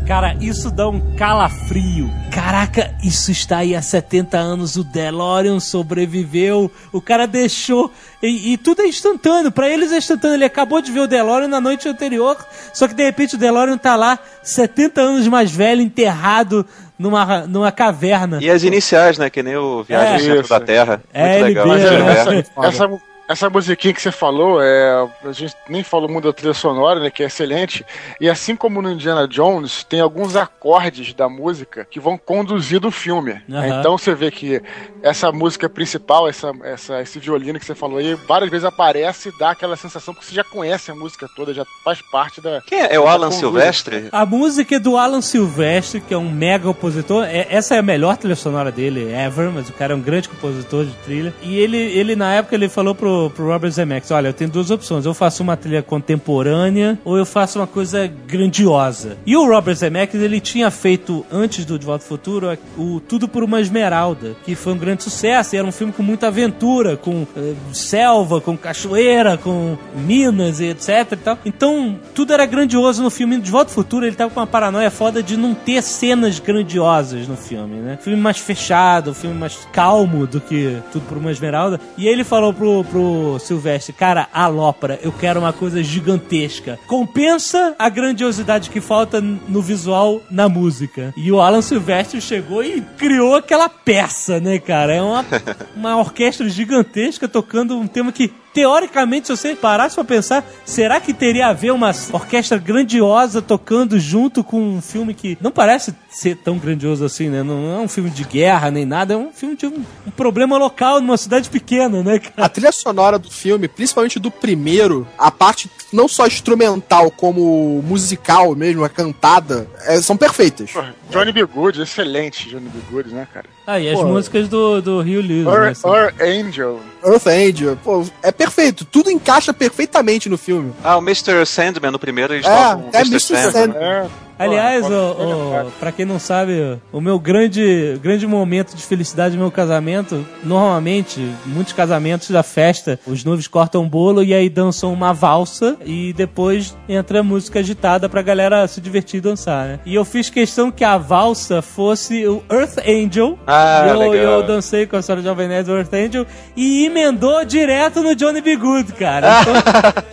Cara, 0.08 0.36
isso 0.42 0.70
dá 0.70 0.90
um 0.90 1.16
calafrio. 1.16 2.10
Caraca, 2.30 2.94
isso 3.02 3.32
está 3.32 3.60
aí 3.60 3.74
há 3.74 3.82
70 3.82 4.38
anos. 4.38 4.76
O 4.76 4.84
DeLorean 4.84 5.60
sobreviveu. 5.62 6.70
O 6.92 7.00
cara 7.00 7.26
deixou. 7.26 7.90
E, 8.22 8.54
e 8.54 8.58
tudo 8.58 8.82
é 8.82 8.88
instantâneo. 8.88 9.52
Pra 9.52 9.70
eles 9.70 9.92
é 9.94 9.98
instantâneo. 9.98 10.36
Ele 10.36 10.46
acabou 10.46 10.82
de 10.82 10.92
ver 10.92 11.00
o 11.00 11.08
DeLorean 11.08 11.48
na 11.48 11.62
noite 11.62 11.88
anterior. 11.88 12.38
Só 12.74 12.88
que 12.88 12.94
de 12.94 13.04
repente 13.04 13.36
o 13.36 13.38
DeLorean 13.38 13.78
tá 13.78 13.96
lá, 13.96 14.20
70 14.42 15.00
anos 15.02 15.28
mais 15.28 15.52
velho, 15.52 15.82
enterrado 15.82 16.66
numa, 17.00 17.48
numa 17.48 17.72
caverna. 17.72 18.40
E 18.42 18.50
as 18.50 18.64
iniciais, 18.64 19.18
né? 19.18 19.30
Que 19.30 19.42
nem 19.42 19.56
o 19.56 19.84
Viagem 19.84 20.12
É. 20.28 20.32
ao 20.32 20.36
Centro 20.38 20.50
da 20.50 20.60
Terra. 20.60 21.04
É, 21.14 21.40
Muito 21.40 21.44
legal. 21.46 21.68
LB, 21.72 21.84
né? 21.84 21.94
é, 21.96 22.20
Essa, 22.20 22.46
essa, 22.84 22.90
essa 23.34 23.50
musiquinha 23.50 23.94
que 23.94 24.02
você 24.02 24.12
falou, 24.12 24.62
é, 24.62 25.08
a 25.26 25.32
gente 25.32 25.56
nem 25.68 25.84
falou 25.84 26.10
muito 26.10 26.26
da 26.26 26.34
trilha 26.34 26.54
sonora, 26.54 27.00
né, 27.00 27.10
que 27.10 27.24
é 27.24 27.26
excelente. 27.26 27.86
E 28.20 28.30
assim 28.30 28.56
como 28.56 28.82
no 28.82 28.92
Indiana 28.92 29.28
Jones, 29.28 29.84
tem 29.84 30.00
alguns 30.00 30.36
acordes 30.36 31.14
da 31.14 31.28
música 31.28 31.86
que 31.90 32.00
vão 32.00 32.18
conduzir 32.18 32.80
do 32.80 32.92
filme. 32.92 33.42
Aham. 33.52 33.80
Então 33.80 33.98
você 33.98 34.16
vê 34.16 34.32
que 34.32 34.62
essa 35.02 35.32
música 35.32 35.68
principal, 35.68 36.28
essa, 36.30 36.52
essa, 36.64 37.02
esse 37.02 37.20
violino 37.20 37.60
que 37.60 37.66
você 37.66 37.76
falou 37.76 37.98
aí, 37.98 38.14
várias 38.14 38.50
vezes 38.50 38.66
aparece 38.66 39.30
e 39.30 39.38
dá 39.40 39.52
aquela 39.52 39.76
sensação 39.76 40.14
que 40.14 40.24
você 40.24 40.34
já 40.34 40.44
conhece 40.44 40.92
a 40.92 40.96
música 40.96 41.28
toda, 41.36 41.54
já 41.54 41.66
faz 41.84 42.02
parte 42.12 42.40
da. 42.40 42.62
Quem 42.62 42.80
é? 42.82 42.96
É 42.96 43.00
o 43.00 43.08
Alan. 43.08 43.32
Silvestre? 43.32 44.10
A 44.12 44.26
música 44.26 44.76
é 44.76 44.80
do 44.80 44.96
Alan 44.96 45.22
Silvestre, 45.22 46.00
que 46.00 46.14
é 46.14 46.18
um 46.18 46.30
mega 46.30 46.66
compositor. 46.66 47.26
É- 47.26 47.48
essa 47.50 47.76
é 47.76 47.80
a 47.80 47.84
melhor 47.84 48.16
trilha 48.16 48.36
sonora 48.36 48.72
dele, 48.72 49.12
ever, 49.12 49.50
mas 49.52 49.70
o 49.70 49.74
cara 49.74 49.94
é 49.94 49.96
um 49.96 50.02
grande 50.02 50.30
compositor 50.30 50.86
de 50.86 50.94
trilha. 50.98 51.34
E 51.42 51.58
ele, 51.58 51.78
ele 51.78 52.16
na 52.16 52.34
época, 52.34 52.56
ele 52.56 52.70
falou 52.70 52.94
pro 52.94 53.23
pro, 53.30 53.48
Robert 53.48 53.72
Zemeckis, 53.72 54.12
olha, 54.12 54.28
eu 54.28 54.34
tenho 54.34 54.50
duas 54.50 54.72
opções. 54.72 55.06
Eu 55.06 55.14
faço 55.14 55.44
uma 55.44 55.56
trilha 55.56 55.82
contemporânea 55.82 57.00
ou 57.04 57.18
eu 57.18 57.26
faço 57.26 57.60
uma 57.60 57.68
coisa 57.68 58.08
grandiosa. 58.28 59.18
E 59.26 59.36
o 59.36 59.48
Robert 59.48 59.76
Zemeckis, 59.76 60.22
ele 60.22 60.40
tinha 60.40 60.70
feito, 60.72 61.26
antes 61.32 61.66
do 61.66 61.78
De 61.78 61.86
Volta 61.86 62.04
ao 62.04 62.08
Futuro, 62.08 62.58
o 62.78 63.00
Tudo 63.00 63.28
por 63.28 63.44
uma 63.44 63.62
Esmeralda, 63.62 64.36
que 64.44 64.56
foi 64.56 64.74
um 64.74 64.78
grande 64.78 65.04
sucesso. 65.04 65.56
Era 65.56 65.66
um 65.66 65.72
filme 65.72 65.94
com 65.94 66.04
muita 66.04 66.28
aventura, 66.28 66.98
com 66.98 67.26
eh, 67.36 67.54
selva, 67.72 68.42
com 68.42 68.58
cachoeira, 68.58 69.38
com 69.38 69.78
minas 69.96 70.60
e 70.60 70.66
etc 70.66 71.12
e 71.12 71.16
tal. 71.18 71.38
Então, 71.46 72.00
tudo 72.14 72.34
era 72.34 72.46
grandioso 72.46 73.04
no 73.04 73.10
filme. 73.10 73.40
De 73.40 73.52
Volta 73.52 73.72
ao 73.72 73.76
Futuro, 73.76 74.06
ele 74.06 74.16
tava 74.16 74.32
com 74.32 74.40
uma 74.40 74.48
paranoia 74.48 74.90
foda 74.92 75.22
de 75.22 75.38
não 75.38 75.54
ter 75.54 75.82
cenas 75.82 76.40
grandiosas 76.40 77.28
no 77.28 77.36
filme, 77.36 77.78
né? 77.78 77.98
Filme 78.02 78.20
mais 78.20 78.38
fechado, 78.38 79.14
filme 79.14 79.38
mais 79.38 79.68
calmo 79.72 80.26
do 80.26 80.40
que 80.40 80.78
Tudo 80.92 81.06
por 81.08 81.18
uma 81.18 81.32
Esmeralda. 81.32 81.80
E 81.98 82.08
ele 82.08 82.24
falou 82.24 82.54
pro, 82.54 82.84
pro 82.84 83.03
Silvestre, 83.40 83.94
cara, 83.94 84.28
alópora, 84.34 85.00
eu 85.02 85.12
quero 85.12 85.40
uma 85.40 85.54
coisa 85.54 85.84
gigantesca. 85.84 86.80
Compensa 86.88 87.76
a 87.78 87.90
grandiosidade 87.90 88.70
que 88.70 88.82
falta 88.82 89.22
no 89.22 89.62
visual 89.62 90.22
na 90.30 90.48
música. 90.48 91.14
E 91.16 91.32
o 91.32 91.42
Alan 91.42 91.62
Silvestre 91.62 92.22
chegou 92.22 92.64
e 92.64 92.82
criou 92.98 93.36
aquela 93.36 93.70
peça, 93.70 94.40
né, 94.40 94.60
cara? 94.60 94.94
É 94.94 95.02
uma, 95.02 95.26
uma 95.76 95.98
orquestra 95.98 96.48
gigantesca 96.50 97.28
tocando 97.28 97.78
um 97.78 97.88
tema 97.88 98.12
que 98.12 98.32
teoricamente, 98.54 99.28
se 99.28 99.36
você 99.36 99.56
parasse 99.56 99.96
pra 99.96 100.04
pensar, 100.04 100.46
será 100.66 101.00
que 101.00 101.14
teria 101.14 101.48
a 101.48 101.54
ver 101.54 101.72
uma 101.72 101.92
orquestra 102.12 102.58
grandiosa 102.58 103.42
tocando 103.42 104.00
junto 104.00 104.44
com 104.44 104.62
um 104.62 104.82
filme 104.82 105.14
que 105.14 105.38
não 105.42 105.52
parece 105.52 105.94
ser 106.10 106.38
tão 106.38 106.58
grandioso 106.58 107.04
assim, 107.04 107.30
né? 107.30 107.42
Não 107.42 107.74
é 107.74 107.80
um 107.80 107.88
filme 107.88 108.10
de 108.10 108.24
guerra 108.24 108.70
nem 108.70 108.86
nada, 108.86 109.16
é 109.16 109.18
um 109.18 109.32
filme 109.32 109.56
de 109.56 109.66
um, 109.66 109.84
um 110.06 110.12
problema 110.12 110.58
local 110.58 111.02
numa 111.02 111.18
cidade 111.18 111.50
pequena, 111.50 112.04
né, 112.04 112.20
cara? 112.20 112.46
A 112.46 112.50
trilha 112.50 112.72
sonora 112.72 113.18
do 113.18 113.32
filme, 113.32 113.68
principalmente 113.68 114.20
do 114.20 114.30
primeiro, 114.30 115.08
a 115.18 115.32
parte 115.32 115.70
não 115.92 116.08
só 116.08 116.28
instrumental 116.28 117.10
como 117.12 117.82
musical 117.84 118.56
mesmo, 118.56 118.84
a 118.84 118.90
cantada, 118.90 119.68
é, 119.86 120.02
são 120.02 120.16
perfeitas. 120.16 120.72
Johnny 121.10 121.32
B. 121.32 121.46
Good, 121.46 121.82
excelente 121.82 122.50
Johnny 122.50 122.70
B. 122.70 122.80
Good, 122.92 123.14
né, 123.14 123.28
cara? 123.34 123.46
Ah, 123.66 123.80
e 123.80 123.90
as 123.90 123.98
Pô. 124.00 124.06
músicas 124.08 124.48
do, 124.50 124.82
do 124.82 125.00
Rio 125.02 125.22
Lewis, 125.22 125.48
Or, 125.48 125.62
né? 125.62 125.70
assim. 125.70 125.88
Or 125.88 126.14
Angel. 126.22 126.80
Earth 127.06 127.28
Angel, 127.28 127.78
pô, 127.84 128.06
é 128.22 128.32
perfeito, 128.32 128.84
tudo 128.86 129.10
encaixa 129.10 129.54
perfeitamente 129.54 130.28
no 130.30 130.38
filme. 130.38 130.74
Ah, 130.84 130.98
o 130.98 131.02
Mr. 131.02 131.46
Sandman 131.46 131.92
no 131.92 132.00
primeiro 132.00 132.34
eles 132.34 132.46
É, 132.46 132.50
tocam 132.50 132.90
é 132.94 133.00
Mr. 133.02 133.12
Mr. 133.12 133.22
Sandman. 133.22 133.52
Sandman. 133.52 133.84
É. 133.84 134.08
Aliás, 134.44 134.86
Pô, 134.86 134.94
o, 134.94 135.16
pode 135.16 135.32
ser, 135.32 135.68
o, 135.68 135.72
pra 135.80 135.92
quem 135.92 136.06
não 136.06 136.20
sabe, 136.20 136.80
o 136.92 137.02
meu 137.02 137.20
grande, 137.20 138.00
grande 138.02 138.26
momento 138.28 138.76
de 138.76 138.84
felicidade 138.84 139.36
no 139.36 139.42
meu 139.42 139.52
casamento, 139.52 140.26
normalmente, 140.44 141.20
muitos 141.46 141.74
casamentos 141.74 142.30
da 142.30 142.44
festa, 142.44 143.00
os 143.06 143.24
noivos 143.24 143.48
cortam 143.48 143.88
bolo 143.88 144.24
e 144.24 144.34
aí 144.34 144.50
dançam 144.50 144.92
uma 144.94 145.14
valsa 145.14 145.78
e 145.86 146.14
depois 146.14 146.76
entra 146.88 147.20
a 147.20 147.24
música 147.24 147.60
agitada 147.60 148.08
pra 148.10 148.22
galera 148.22 148.68
se 148.68 148.80
divertir 148.82 149.18
e 149.18 149.22
dançar, 149.22 149.68
né? 149.68 149.80
E 149.86 149.96
eu 149.96 150.06
fiz 150.06 150.30
questão 150.30 150.72
que 150.72 150.84
a 150.84 150.98
valsa 150.98 151.62
fosse 151.62 152.26
o 152.28 152.44
Earth 152.52 152.78
Angel. 152.88 153.38
Ah, 153.46 153.86
eu, 153.90 154.00
legal. 154.00 154.16
eu 154.16 154.44
dancei 154.44 154.86
com 154.86 154.96
a 154.96 155.02
senhora 155.02 155.22
Jovem 155.22 155.48
Nerd 155.48 155.66
do 155.66 155.76
Earth 155.76 155.94
Angel 155.94 156.26
e 156.56 156.86
emendou 156.86 157.44
direto 157.46 158.02
no 158.02 158.16
Johnny 158.16 158.42
B. 158.42 158.56
Good, 158.56 158.94
cara. 158.94 159.28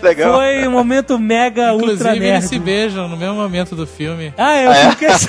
Então, 0.01 0.09
Legal. 0.09 0.35
foi 0.35 0.67
um 0.67 0.71
momento 0.73 1.19
mega 1.19 1.73
ultra 1.73 1.93
Inclusive, 1.93 2.19
nerd. 2.21 2.27
eles 2.27 2.45
se 2.47 2.59
beijam 2.59 3.09
no 3.09 3.17
mesmo 3.17 3.35
momento 3.35 3.77
do 3.77 3.87
filme. 3.87 4.20
Ah, 4.37 4.57
eu 4.61 4.75
fiquei... 4.91 5.09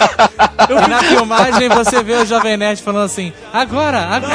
E 0.69 0.87
na 0.87 0.99
filmagem 0.99 1.67
você 1.69 2.01
vê 2.03 2.13
o 2.13 2.25
Jovem 2.25 2.55
Nerd 2.55 2.81
falando 2.81 3.05
assim: 3.05 3.33
agora, 3.51 3.99
agora! 3.99 4.31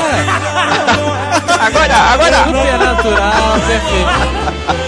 Agora, 1.61 1.95
agora! 1.95 2.45
Super 2.45 2.79
natural, 2.79 3.61
perfeito. 3.67 4.87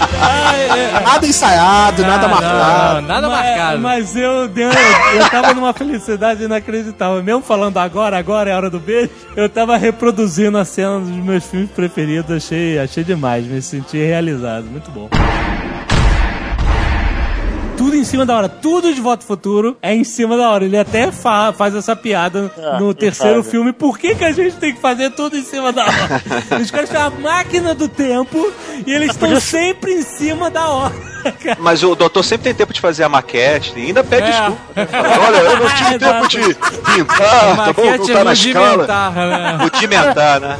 Nada 1.03 1.25
ensaiado, 1.25 2.01
nada 2.03 2.25
Ah, 2.25 2.29
marcado. 2.29 3.01
não, 3.01 3.07
nada 3.07 3.29
mas, 3.29 3.45
marcado. 3.45 3.79
Mas 3.79 4.15
eu, 4.15 4.31
eu 5.13 5.29
tava 5.31 5.53
numa 5.53 5.73
felicidade 5.73 6.43
inacreditável. 6.43 7.23
Mesmo 7.23 7.41
falando 7.41 7.77
agora, 7.77 8.17
agora 8.17 8.49
é 8.49 8.53
a 8.53 8.57
hora 8.57 8.69
do 8.69 8.79
beijo, 8.79 9.09
eu 9.35 9.49
tava 9.49 9.75
reproduzindo 9.77 10.57
a 10.57 10.65
cena 10.65 10.99
dos 10.99 11.09
meus 11.09 11.45
filmes 11.45 11.71
preferidos. 11.71 12.35
Achei, 12.35 12.77
achei 12.77 13.03
demais, 13.03 13.45
me 13.45 13.61
senti 13.61 13.97
realizado. 13.97 14.65
Muito 14.65 14.91
bom. 14.91 15.09
Tudo 17.79 17.95
em 17.95 18.03
cima 18.03 18.25
da 18.25 18.35
hora, 18.35 18.49
tudo 18.49 18.93
de 18.93 18.99
Volta 18.99 19.23
ao 19.23 19.27
Futuro 19.27 19.77
é 19.81 19.95
em 19.95 20.03
cima 20.03 20.35
da 20.35 20.49
hora. 20.49 20.65
Ele 20.65 20.77
até 20.77 21.11
fa- 21.13 21.53
faz 21.53 21.73
essa 21.73 21.95
piada 21.95 22.51
É, 22.57 22.77
no 22.77 22.93
terceiro 22.93 23.41
filme. 23.41 23.71
Por 23.71 23.97
que, 23.97 24.13
que 24.15 24.25
a 24.25 24.33
gente 24.33 24.57
tem 24.57 24.75
que 24.75 24.81
fazer 24.81 25.11
tudo 25.11 25.37
em 25.37 25.43
cima 25.43 25.71
da 25.71 25.83
hora? 25.85 26.21
Os 26.61 26.69
caras 26.69 26.89
têm 26.89 26.99
a 26.99 27.09
máquina 27.09 27.73
do 27.73 27.87
tempo 27.87 28.51
e 28.85 28.91
eles 28.91 29.11
estão 29.11 29.39
sempre 29.39 29.93
em 29.93 30.01
cima 30.01 30.49
da 30.51 30.67
hora. 30.67 30.93
cara. 31.41 31.57
Mas 31.61 31.81
o 31.81 31.95
doutor 31.95 32.21
sempre 32.21 32.43
tem 32.43 32.53
tempo 32.53 32.73
de 32.73 32.81
fazer 32.81 33.05
a 33.05 33.09
maquete 33.09 33.71
e 33.77 33.85
ainda 33.87 34.03
pede 34.03 34.27
É. 34.27 34.31
desculpa. 34.31 34.61
Olha, 35.25 35.37
eu 35.37 35.57
não 35.59 35.69
tive 35.69 35.97
tempo 35.99 36.27
de 36.27 36.55
pintar, 36.93 37.55
tá 37.55 37.73
bom? 37.73 37.97
Não 37.97 38.07
tá 38.07 38.23
na 38.25 38.33
escala. 38.33 38.67
rudimentar, 38.75 39.11
né? 39.13 39.57
Rudimentar, 39.61 40.39
né? 40.41 40.57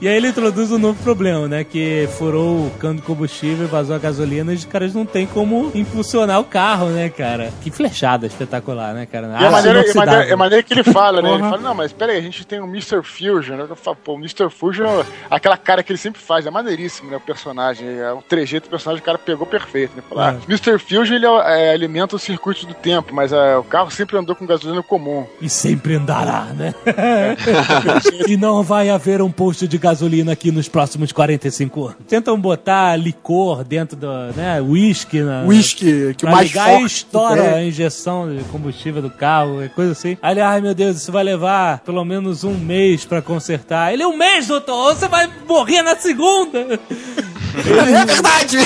E 0.00 0.08
aí 0.08 0.16
ele 0.16 0.28
introduz 0.28 0.72
um 0.72 0.78
novo 0.78 1.02
problema, 1.02 1.46
né? 1.46 1.62
Que 1.62 2.08
furou 2.16 2.66
o 2.66 2.70
cano 2.78 2.96
de 2.96 3.02
combustível, 3.02 3.68
vazou 3.68 3.94
a 3.94 3.98
gasolina 3.98 4.50
e 4.50 4.56
os 4.56 4.64
caras 4.64 4.94
não 4.94 5.04
tem 5.04 5.26
como 5.26 5.70
impulsionar 5.74 6.40
o 6.40 6.44
carro, 6.44 6.86
né, 6.86 7.10
cara? 7.10 7.52
Que 7.60 7.70
flechada 7.70 8.26
espetacular, 8.26 8.94
né, 8.94 9.04
cara? 9.04 9.26
E 9.38 9.44
a 9.44 9.50
maneira, 9.50 9.84
e 9.86 9.94
maneira, 9.94 10.24
é 10.24 10.32
a 10.32 10.36
maneira 10.38 10.62
que 10.62 10.72
ele 10.72 10.84
fala, 10.84 11.20
né? 11.20 11.30
Ele 11.30 11.40
fala, 11.42 11.58
não, 11.58 11.74
mas 11.74 11.92
peraí, 11.92 12.16
a 12.16 12.22
gente 12.22 12.46
tem 12.46 12.60
o 12.60 12.64
Mr. 12.64 13.02
Fusion, 13.02 13.56
né? 13.56 13.66
Eu 13.68 13.76
falo, 13.76 13.98
Pô, 14.02 14.14
o 14.14 14.16
Mr. 14.16 14.48
Fusion, 14.48 15.04
aquela 15.28 15.58
cara 15.58 15.82
que 15.82 15.92
ele 15.92 15.98
sempre 15.98 16.18
faz, 16.18 16.46
é 16.46 16.50
maneiríssimo, 16.50 17.10
né? 17.10 17.18
O 17.18 17.20
personagem, 17.20 17.86
é 17.86 18.10
o 18.10 18.22
trejeito 18.22 18.68
do 18.68 18.70
personagem, 18.70 19.02
o 19.02 19.04
cara 19.04 19.18
pegou 19.18 19.46
perfeito, 19.46 19.94
né? 19.94 20.02
Fala, 20.08 20.28
É. 20.28 20.30
ah, 20.30 20.36
Mr. 20.48 20.78
Fusion, 20.78 21.14
ele 21.14 21.26
é, 21.26 21.72
alimenta 21.72 22.16
o 22.16 22.18
circuito 22.18 22.64
do 22.64 22.72
tempo, 22.72 23.14
mas 23.14 23.34
é, 23.34 23.54
o 23.58 23.64
carro 23.64 23.90
sempre 23.90 24.16
andou 24.16 24.34
com 24.34 24.46
gasolina 24.46 24.82
comum. 24.82 25.26
E 25.42 25.50
sempre 25.50 25.96
andará, 25.96 26.46
né? 26.56 26.74
e 28.26 28.34
não 28.38 28.62
vai 28.62 28.88
haver 28.88 29.20
um 29.20 29.30
posto 29.30 29.68
de 29.68 29.76
gasolina 29.76 29.89
aqui 30.30 30.50
nos 30.50 30.68
próximos 30.68 31.12
45 31.12 31.84
anos. 31.84 31.96
Tentam 32.08 32.38
botar 32.38 32.96
licor 32.96 33.64
dentro 33.64 33.96
do, 33.96 34.08
né, 34.36 34.60
whisky 34.60 35.20
na... 35.20 35.42
Whisky, 35.42 36.14
que 36.14 36.24
pra 36.24 36.32
mais 36.32 36.48
ligar 36.48 36.68
forte 36.68 36.82
e 36.82 36.86
estoura 36.86 37.42
tem. 37.42 37.54
a 37.54 37.64
injeção 37.64 38.34
de 38.34 38.44
combustível 38.44 39.02
do 39.02 39.10
carro, 39.10 39.62
é 39.62 39.68
coisa 39.68 39.92
assim. 39.92 40.16
Ai 40.22 40.60
meu 40.60 40.74
Deus, 40.74 40.96
isso 40.96 41.12
vai 41.12 41.24
levar 41.24 41.80
pelo 41.80 42.04
menos 42.04 42.44
um 42.44 42.54
mês 42.54 43.04
pra 43.04 43.20
consertar. 43.20 43.92
Ele, 43.92 44.04
um 44.04 44.16
mês, 44.16 44.46
doutor, 44.46 44.94
você 44.94 45.08
vai 45.08 45.28
morrer 45.48 45.82
na 45.82 45.96
segunda. 45.96 46.78
É 47.52 48.04
verdade! 48.04 48.58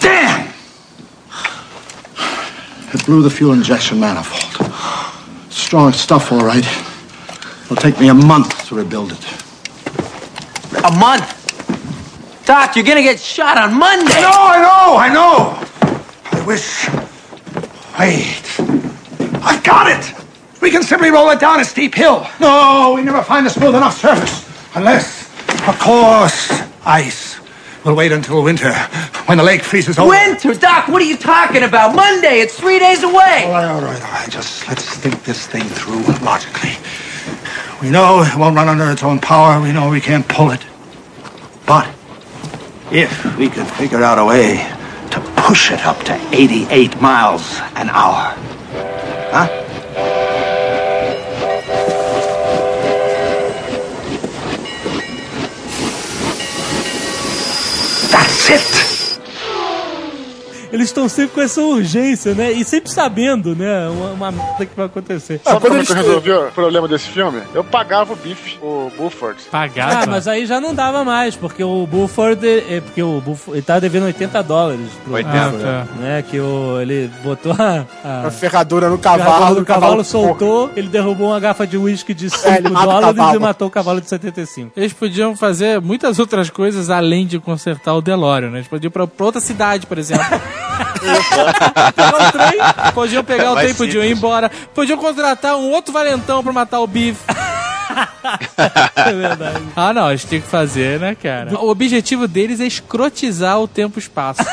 Damn! 0.00 0.48
It 2.94 3.04
blew 3.06 3.22
the 3.22 3.30
fuel 3.30 3.54
injection 3.54 3.98
manifold. 3.98 4.99
Strong 5.50 5.92
stuff, 5.92 6.32
all 6.32 6.44
right. 6.44 6.66
It'll 7.64 7.76
take 7.76 7.98
me 8.00 8.08
a 8.08 8.14
month 8.14 8.66
to 8.68 8.74
rebuild 8.76 9.12
it. 9.12 9.24
A 10.84 10.92
month? 10.96 11.36
Doc, 12.46 12.74
you're 12.76 12.84
gonna 12.84 13.02
get 13.02 13.20
shot 13.20 13.58
on 13.58 13.78
Monday. 13.78 14.20
No, 14.20 14.30
I 14.30 14.58
know, 14.62 14.96
I 14.96 15.08
know. 15.12 15.66
I 16.32 16.46
wish. 16.46 16.88
Wait. 17.98 18.42
I've 19.42 19.62
got 19.64 19.86
it. 19.88 20.14
We 20.60 20.70
can 20.70 20.82
simply 20.82 21.10
roll 21.10 21.30
it 21.30 21.40
down 21.40 21.60
a 21.60 21.64
steep 21.64 21.94
hill. 21.94 22.26
No, 22.40 22.92
we 22.94 23.02
never 23.02 23.22
find 23.22 23.46
a 23.46 23.50
smooth 23.50 23.74
enough 23.74 23.98
surface. 24.00 24.48
Unless, 24.74 25.28
of 25.68 25.78
course, 25.78 26.50
ice. 26.84 27.39
We'll 27.84 27.96
wait 27.96 28.12
until 28.12 28.42
winter, 28.42 28.72
when 29.24 29.38
the 29.38 29.44
lake 29.44 29.62
freezes 29.62 29.98
over. 29.98 30.10
Winter, 30.10 30.52
Doc, 30.54 30.88
what 30.88 31.00
are 31.00 31.06
you 31.06 31.16
talking 31.16 31.62
about? 31.62 31.94
Monday, 31.96 32.40
it's 32.40 32.58
three 32.58 32.78
days 32.78 33.02
away. 33.02 33.44
All 33.46 33.52
right, 33.52 33.64
all 33.64 33.80
right, 33.80 34.02
all 34.02 34.12
right. 34.12 34.30
Just 34.30 34.68
let's 34.68 34.96
think 34.96 35.24
this 35.24 35.46
thing 35.46 35.62
through 35.64 36.02
logically. 36.24 36.72
We 37.80 37.88
know 37.90 38.22
it 38.22 38.36
won't 38.36 38.54
run 38.54 38.68
under 38.68 38.90
its 38.90 39.02
own 39.02 39.18
power. 39.18 39.60
We 39.62 39.72
know 39.72 39.88
we 39.88 40.00
can't 40.02 40.28
pull 40.28 40.50
it. 40.50 40.60
But 41.66 41.88
if 42.92 43.38
we 43.38 43.48
could 43.48 43.66
figure 43.66 44.02
out 44.02 44.18
a 44.18 44.24
way 44.26 44.56
to 45.12 45.20
push 45.36 45.70
it 45.70 45.80
up 45.86 46.02
to 46.04 46.14
88 46.34 47.00
miles 47.00 47.58
an 47.76 47.88
hour, 47.88 48.34
huh? 49.32 49.69
That's 58.50 58.74
it. 58.74 58.79
Eles 60.72 60.86
estão 60.88 61.08
sempre 61.08 61.34
com 61.34 61.40
essa 61.40 61.60
urgência, 61.62 62.34
né? 62.34 62.52
E 62.52 62.64
sempre 62.64 62.90
sabendo, 62.90 63.54
né? 63.54 63.88
Uma, 63.88 64.10
uma 64.10 64.30
merda 64.32 64.66
que 64.66 64.76
vai 64.76 64.86
acontecer. 64.86 65.40
Sabe 65.44 65.60
como 65.60 65.76
é 65.80 65.84
que 65.84 65.92
eu 65.92 65.96
resolvi 65.96 66.30
o 66.32 66.50
problema 66.52 66.88
desse 66.88 67.08
filme? 67.08 67.40
Eu 67.54 67.62
pagava 67.64 68.12
o 68.12 68.16
Biff, 68.16 68.58
o 68.62 68.90
Bufford. 68.96 69.38
Ah, 69.52 70.06
mas 70.06 70.26
aí 70.28 70.46
já 70.46 70.60
não 70.60 70.74
dava 70.74 71.04
mais, 71.04 71.34
porque 71.36 71.62
o 71.62 71.86
Buford, 71.86 72.46
é, 72.46 72.80
porque 72.80 73.02
o 73.02 73.20
Buford, 73.20 73.58
ele 73.58 73.62
tava 73.66 73.80
devendo 73.80 74.04
80 74.04 74.42
dólares 74.42 74.80
pro 75.04 75.14
80, 75.14 75.32
Buford, 75.50 75.64
é. 75.64 75.84
né? 76.00 76.22
Que 76.28 76.40
o, 76.40 76.80
ele 76.80 77.10
botou 77.22 77.52
a, 77.58 77.86
a, 78.04 78.26
A 78.26 78.30
ferradura 78.30 78.88
no 78.88 78.98
cavalo. 78.98 79.56
do 79.56 79.64
cavalo, 79.64 80.04
soltou, 80.04 80.70
ele 80.76 80.88
derrubou 80.88 81.28
uma 81.28 81.40
garrafa 81.40 81.66
de 81.66 81.76
uísque 81.76 82.14
de 82.14 82.30
5 82.30 82.46
É, 82.48 82.60
dólares 82.60 83.16
cavalo. 83.16 83.36
e 83.36 83.38
matou 83.38 83.68
o 83.68 83.70
cavalo 83.70 84.00
de 84.00 84.08
75. 84.08 84.72
Eles 84.76 84.92
podiam 84.92 85.36
fazer 85.36 85.80
muitas 85.80 86.18
outras 86.18 86.50
coisas 86.50 86.90
além 86.90 87.26
de 87.26 87.38
consertar 87.38 87.94
o 87.94 88.00
DeLorean, 88.00 88.50
né? 88.50 88.58
Eles 88.58 88.68
podiam 88.68 88.88
ir 88.88 88.92
pra, 88.92 89.06
pra 89.06 89.26
outra 89.26 89.40
cidade, 89.40 89.86
por 89.86 89.98
exemplo. 89.98 90.24
pegar 91.94 92.28
o 92.28 92.32
trem, 92.32 92.92
podiam 92.94 93.24
pegar 93.24 93.50
o 93.52 93.54
Mais 93.54 93.66
trem, 93.66 93.74
podiam 93.76 94.04
ir 94.04 94.12
embora. 94.12 94.50
Podiam 94.74 94.98
contratar 94.98 95.56
um 95.56 95.70
outro 95.70 95.92
valentão 95.92 96.42
pra 96.42 96.52
matar 96.52 96.80
o 96.80 96.86
Biff. 96.86 97.20
É 98.94 99.12
verdade. 99.12 99.62
Ah, 99.74 99.92
não, 99.92 100.08
eles 100.10 100.24
têm 100.24 100.40
que 100.40 100.46
fazer, 100.46 101.00
né, 101.00 101.16
cara? 101.20 101.58
O 101.58 101.68
objetivo 101.68 102.28
deles 102.28 102.60
é 102.60 102.66
escrotizar 102.66 103.58
o 103.60 103.66
tempo 103.66 103.98
e 103.98 104.00
espaço. 104.00 104.42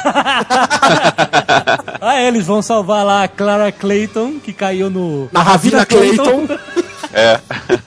Ah, 1.99 2.15
é, 2.21 2.27
eles 2.27 2.45
vão 2.45 2.61
salvar 2.61 3.05
lá 3.05 3.23
a 3.23 3.27
Clara 3.27 3.71
Clayton, 3.71 4.39
que 4.39 4.53
caiu 4.53 4.89
no... 4.89 5.27
Na 5.31 5.41
Ravina 5.41 5.85
Clayton. 5.85 6.47
É. 7.18 7.39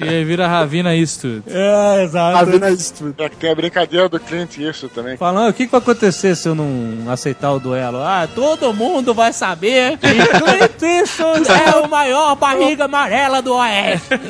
E 0.05 0.09
aí 0.09 0.25
vira 0.25 0.49
Ravina 0.49 0.93
isso 0.97 1.21
tudo. 1.21 1.45
É, 1.47 2.03
exato. 2.03 2.37
Ravina 2.37 2.69
isso 2.71 2.95
tudo. 2.95 3.15
É 3.23 3.29
que 3.29 3.37
tem 3.37 3.53
a 3.53 3.55
brincadeira 3.55 4.09
do 4.09 4.19
Clint 4.19 4.59
isso 4.59 4.89
também. 4.89 5.17
Falando, 5.17 5.51
o 5.51 5.53
que, 5.53 5.67
que 5.67 5.71
vai 5.71 5.81
acontecer 5.81 6.35
se 6.35 6.49
eu 6.49 6.55
não 6.57 7.09
aceitar 7.09 7.53
o 7.53 7.61
duelo? 7.61 7.99
Ah, 7.99 8.29
todo 8.35 8.75
mundo 8.75 9.15
vai 9.15 9.33
saber 9.33 9.99
que 9.99 10.09
Clint 10.09 10.83
Eastwood 10.83 11.47
é 11.49 11.77
o 11.77 11.89
maior 11.89 12.35
barriga 12.35 12.87
amarela 12.87 13.41
do 13.41 13.55
Oeste. 13.55 14.09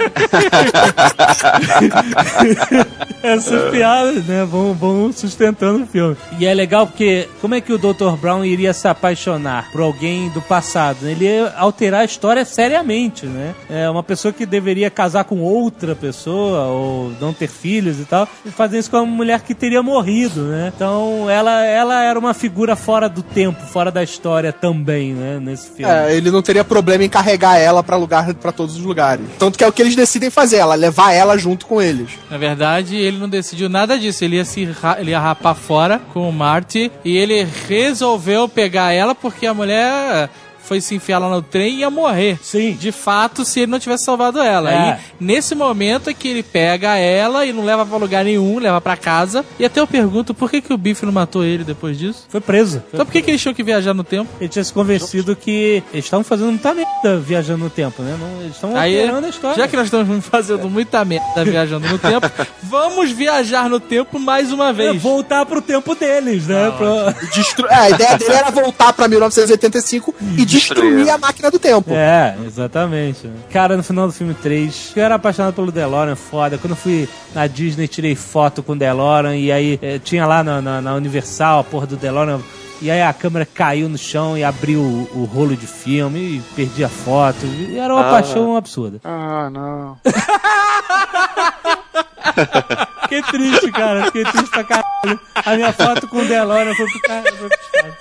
Essas 3.23 3.71
piadas, 3.71 4.27
né, 4.27 4.45
vão, 4.45 4.75
vão 4.75 5.13
sustentando 5.13 5.85
o 5.85 5.87
filme. 5.87 6.17
E 6.39 6.47
é 6.47 6.53
legal 6.53 6.87
porque 6.87 7.29
como 7.41 7.55
é 7.55 7.61
que 7.61 7.73
o 7.73 7.79
Dr. 7.79 8.17
Brown 8.21 8.45
iria 8.45 8.73
se 8.73 8.87
apaixonar 8.89 9.71
por 9.73 9.81
alguém 9.81 10.29
do 10.31 10.43
passado? 10.43 11.07
Ele 11.07 11.25
ia 11.25 11.55
alterar 11.57 12.01
a 12.01 12.05
história 12.05 12.45
seriamente, 12.45 13.27
né? 13.27 13.55
É 13.69 13.89
uma 13.89 14.03
pessoa 14.03 14.33
que 14.33 14.45
deveria 14.45 14.90
casar 14.91 15.25
com 15.25 15.41
outra 15.41 15.95
pessoa 15.95 16.65
ou 16.67 17.13
não 17.21 17.33
ter 17.33 17.49
filhos 17.49 17.99
e 18.01 18.05
tal, 18.05 18.29
e 18.45 18.51
fazer 18.51 18.79
isso 18.79 18.91
com 18.91 18.99
uma 18.99 19.07
mulher 19.07 19.41
que 19.43 19.55
teria 19.55 19.83
morrido, 19.83 20.43
né? 20.43 20.73
Então 20.75 21.29
ela, 21.31 21.65
ela 21.65 22.03
era 22.03 22.19
uma 22.19 22.35
figura 22.35 22.75
fora 22.77 23.09
do 23.09 23.23
tempo, 23.23 23.61
fora 23.67 23.91
da 23.91 24.03
história 24.03 24.53
também, 24.53 25.13
né? 25.15 25.39
Nesse 25.41 25.71
filme. 25.71 25.93
É, 25.93 26.15
ele 26.15 26.31
não 26.31 26.43
teria 26.43 26.65
problema 26.65 27.05
em 27.05 27.09
carregar 27.09 27.57
ela 27.59 27.83
pra 27.83 27.97
lugar 27.97 28.33
para 28.35 28.53
todos 28.53 28.77
os 28.77 28.83
lugares. 28.83 29.25
Tanto 29.39 29.57
que 29.59 29.65
é 29.65 29.69
o 29.69 29.73
que 29.73 29.83
eles 29.83 29.97
decidem 29.97 30.31
fazer, 30.31 30.57
ela 30.57 30.75
levar 30.75 31.13
ela 31.13 31.37
junto 31.39 31.67
com 31.67 31.81
eles. 31.81 32.11
Na 32.31 32.37
verdade, 32.39 32.97
ele 32.97 33.19
não 33.19 33.29
decidiu 33.29 33.69
nada 33.69 33.99
disso. 33.99 34.25
Ele 34.25 34.37
ia 34.37 34.45
se 34.45 34.65
ra- 34.65 34.97
ele 35.01 35.11
ia 35.11 35.21
rapar 35.21 35.55
fora 35.55 36.01
com 36.13 36.29
o 36.29 36.33
Marty 36.33 36.91
e 37.05 37.17
ele 37.17 37.47
resolveu 37.69 38.49
pegar 38.49 38.93
ela 38.93 39.15
porque 39.15 39.47
a 39.47 39.55
mulher 39.55 40.29
foi 40.71 40.81
se 40.81 40.95
enfiar 40.95 41.19
lá 41.19 41.29
no 41.29 41.43
trem 41.43 41.75
e 41.75 41.79
ia 41.81 41.91
morrer. 41.91 42.39
Sim. 42.41 42.75
De 42.75 42.93
fato, 42.93 43.45
se 43.45 43.59
ele 43.59 43.73
não 43.73 43.81
tivesse 43.81 44.05
salvado 44.05 44.39
ela. 44.41 44.73
É. 44.73 45.01
E 45.21 45.25
nesse 45.25 45.53
momento 45.53 46.09
é 46.09 46.15
que 46.15 46.29
ele 46.29 46.45
pega 46.45 46.97
ela 46.97 47.45
e 47.45 47.53
não 47.53 47.65
leva 47.65 47.85
pra 47.85 47.97
lugar 47.99 48.25
nenhum, 48.25 48.61
leva 48.61 48.81
pra 48.81 48.97
casa. 48.97 49.45
E 49.59 49.65
até 49.65 49.81
eu 49.81 49.87
pergunto, 49.89 50.33
por 50.33 50.49
que, 50.49 50.61
que 50.61 50.73
o 50.73 50.79
Biff 50.79 51.05
não 51.05 51.11
matou 51.13 51.43
ele 51.45 51.65
depois 51.65 51.99
disso? 51.99 52.25
Foi 52.29 52.41
preso. 52.41 52.81
Então 52.95 53.05
por 53.05 53.11
que, 53.11 53.21
que 53.21 53.33
eles 53.33 53.43
tinham 53.43 53.53
que 53.53 53.65
viajar 53.65 53.93
no 53.93 54.05
tempo? 54.05 54.31
Ele 54.41 54.49
tinha 54.49 54.63
se 54.63 54.73
convencido 54.73 55.35
que 55.35 55.83
eles 55.93 56.05
estavam 56.05 56.23
fazendo 56.23 56.51
muita 56.51 56.73
merda 56.73 57.19
viajando 57.19 57.65
no 57.65 57.71
tempo, 57.71 58.01
né? 58.05 58.17
Não, 58.21 58.41
eles 58.43 58.55
estão 58.55 58.71
alterando 58.77 59.27
a 59.27 59.29
história. 59.29 59.57
já 59.57 59.67
que 59.67 59.77
nós 59.77 59.87
estamos 59.87 60.25
fazendo 60.27 60.71
muita 60.71 61.05
merda 61.05 61.45
viajando 61.45 61.89
no 61.89 61.99
tempo, 61.99 62.31
vamos 62.63 63.11
viajar 63.11 63.69
no 63.69 63.81
tempo 63.81 64.21
mais 64.21 64.53
uma 64.53 64.69
É, 64.69 64.73
vez. 64.73 65.03
voltar 65.03 65.45
pro 65.47 65.61
tempo 65.61 65.97
deles, 65.97 66.47
né? 66.47 66.71
Pro- 66.77 67.27
E 67.27 67.37
destru- 67.37 67.67
é, 67.69 67.75
a 67.75 67.91
ideia 67.91 68.17
dele 68.17 68.35
era 68.35 68.51
voltar 68.53 68.93
pra 68.93 69.09
1985 69.09 70.15
e 70.39 70.45
destruir 70.61 71.09
a 71.11 71.19
máquina 71.19 71.51
do 71.51 71.59
tempo. 71.59 71.91
É, 71.93 72.37
exatamente. 72.47 73.29
Cara, 73.53 73.77
no 73.77 73.83
final 73.83 74.07
do 74.07 74.13
filme 74.13 74.35
3, 74.35 74.93
eu 74.97 75.05
era 75.05 75.15
apaixonado 75.17 75.55
pelo 75.55 75.73
DeLorean, 75.73 76.17
foda. 76.17 76.57
Quando 76.59 76.73
eu 76.73 76.77
fui 76.77 77.09
na 77.35 77.47
Disney, 77.47 77.89
tirei 77.89 78.15
foto 78.15 78.63
com 78.63 78.73
o 78.73 78.77
DeLorean 78.77 79.37
e 79.37 79.51
aí 79.51 79.79
eh, 79.83 79.99
tinha 80.03 80.27
lá 80.27 80.43
na, 80.45 80.61
na- 80.63 80.81
na 80.81 80.95
Universal 80.95 81.61
a 81.61 81.65
porra 81.65 81.87
do 81.87 81.97
DeLorean. 81.97 82.41
E 82.83 82.91
aí 82.91 83.03
a 83.03 83.13
câmera 83.13 83.45
caiu 83.45 83.91
no 83.91 83.99
chão 83.99 84.39
e 84.39 84.43
abriu 84.45 84.81
o, 84.81 85.09
o 85.15 85.25
rolo 85.25 85.55
de 85.55 85.67
filme 85.67 86.19
e 86.19 86.43
perdi 86.57 86.83
a 86.83 86.89
foto. 86.89 87.45
E 87.45 87.79
era 87.79 87.95
uma 87.95 88.09
Ah. 88.09 88.11
paixão 88.11 88.57
absurda. 88.57 88.99
Ah, 89.05 89.51
não. 89.51 89.99
Fiquei 93.11 93.23
triste, 93.23 93.73
cara. 93.73 94.05
Fiquei 94.07 94.25
triste 94.25 94.51
pra 94.51 94.63
caralho. 94.65 95.21
A 95.45 95.57
minha 95.57 95.73
foto 95.73 96.07
com 96.07 96.19
o 96.19 96.25
DeLorean 96.25 96.75
foi 96.75 96.87
pro 96.87 97.01
caralho. 97.01 97.37
foi 97.37 97.49
pro 97.49 97.59
caralho. 97.73 97.95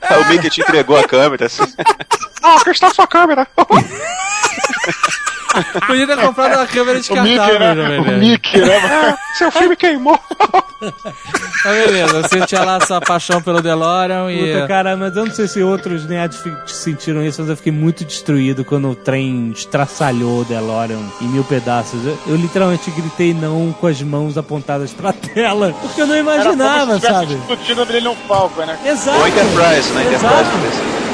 É, 0.00 0.16
o 0.18 0.28
Mickey 0.28 0.50
te 0.50 0.60
entregou 0.60 0.96
a 0.98 1.04
câmera. 1.04 1.46
Assim. 1.46 1.62
Ah, 2.42 2.56
aqui 2.56 2.70
está 2.70 2.88
a 2.88 2.94
sua 2.94 3.06
câmera. 3.06 3.46
Podia 5.86 6.06
ter 6.06 6.16
comprado 6.18 6.54
uma 6.54 6.66
câmera 6.66 6.98
O 6.98 7.22
Mickey, 7.22 7.24
descartável, 7.24 7.58
né? 7.88 7.96
Jovem 7.96 8.14
O. 8.14 8.18
Mickey, 8.18 8.58
né? 8.60 8.76
Ah, 8.78 9.16
Seu 9.38 9.50
filme 9.50 9.74
queimou. 9.76 10.18
Tá 11.62 11.70
beleza, 11.70 12.22
você 12.22 12.44
tinha 12.46 12.62
lá 12.62 12.78
sua 12.84 13.00
paixão 13.00 13.40
pelo 13.40 13.62
DeLorean 13.62 14.30
e... 14.30 14.52
Puta, 14.54 14.68
cara, 14.68 14.94
mas 14.96 15.16
eu 15.16 15.24
não 15.24 15.34
sei 15.34 15.48
se 15.48 15.62
outros 15.62 16.04
nerds 16.06 16.38
fi- 16.40 16.52
sentiram 16.66 17.24
isso, 17.24 17.40
mas 17.40 17.48
eu 17.48 17.56
fiquei 17.56 17.72
muito 17.72 18.04
destruído 18.04 18.62
quando 18.66 18.90
o 18.90 18.94
trem 18.94 19.50
estraçalhou 19.52 20.42
o 20.42 20.44
DeLorean 20.44 21.00
em 21.22 21.28
mil 21.28 21.42
pedaços. 21.44 22.04
Eu, 22.04 22.18
eu 22.26 22.36
literalmente 22.36 22.90
gritei 22.90 23.32
não 23.32 23.72
com 23.72 23.86
as 23.86 24.02
mãos 24.02 24.36
apontadas 24.36 24.55
pra 24.92 25.12
tela, 25.12 25.74
porque 25.80 26.02
eu 26.02 26.06
não 26.06 26.16
imaginava, 26.16 26.72
Era 26.72 26.86
como 26.86 27.00
se 27.00 27.06
sabe? 27.06 27.34
a 27.82 27.84
Millennium 27.86 28.16
Falcon, 28.28 28.64
né? 28.64 28.78
Exato. 28.84 29.18
Ou 29.18 29.28
Enterprise, 29.28 29.92
né? 29.92 30.14
Exato. 30.14 30.34
Enterprise. 30.34 31.05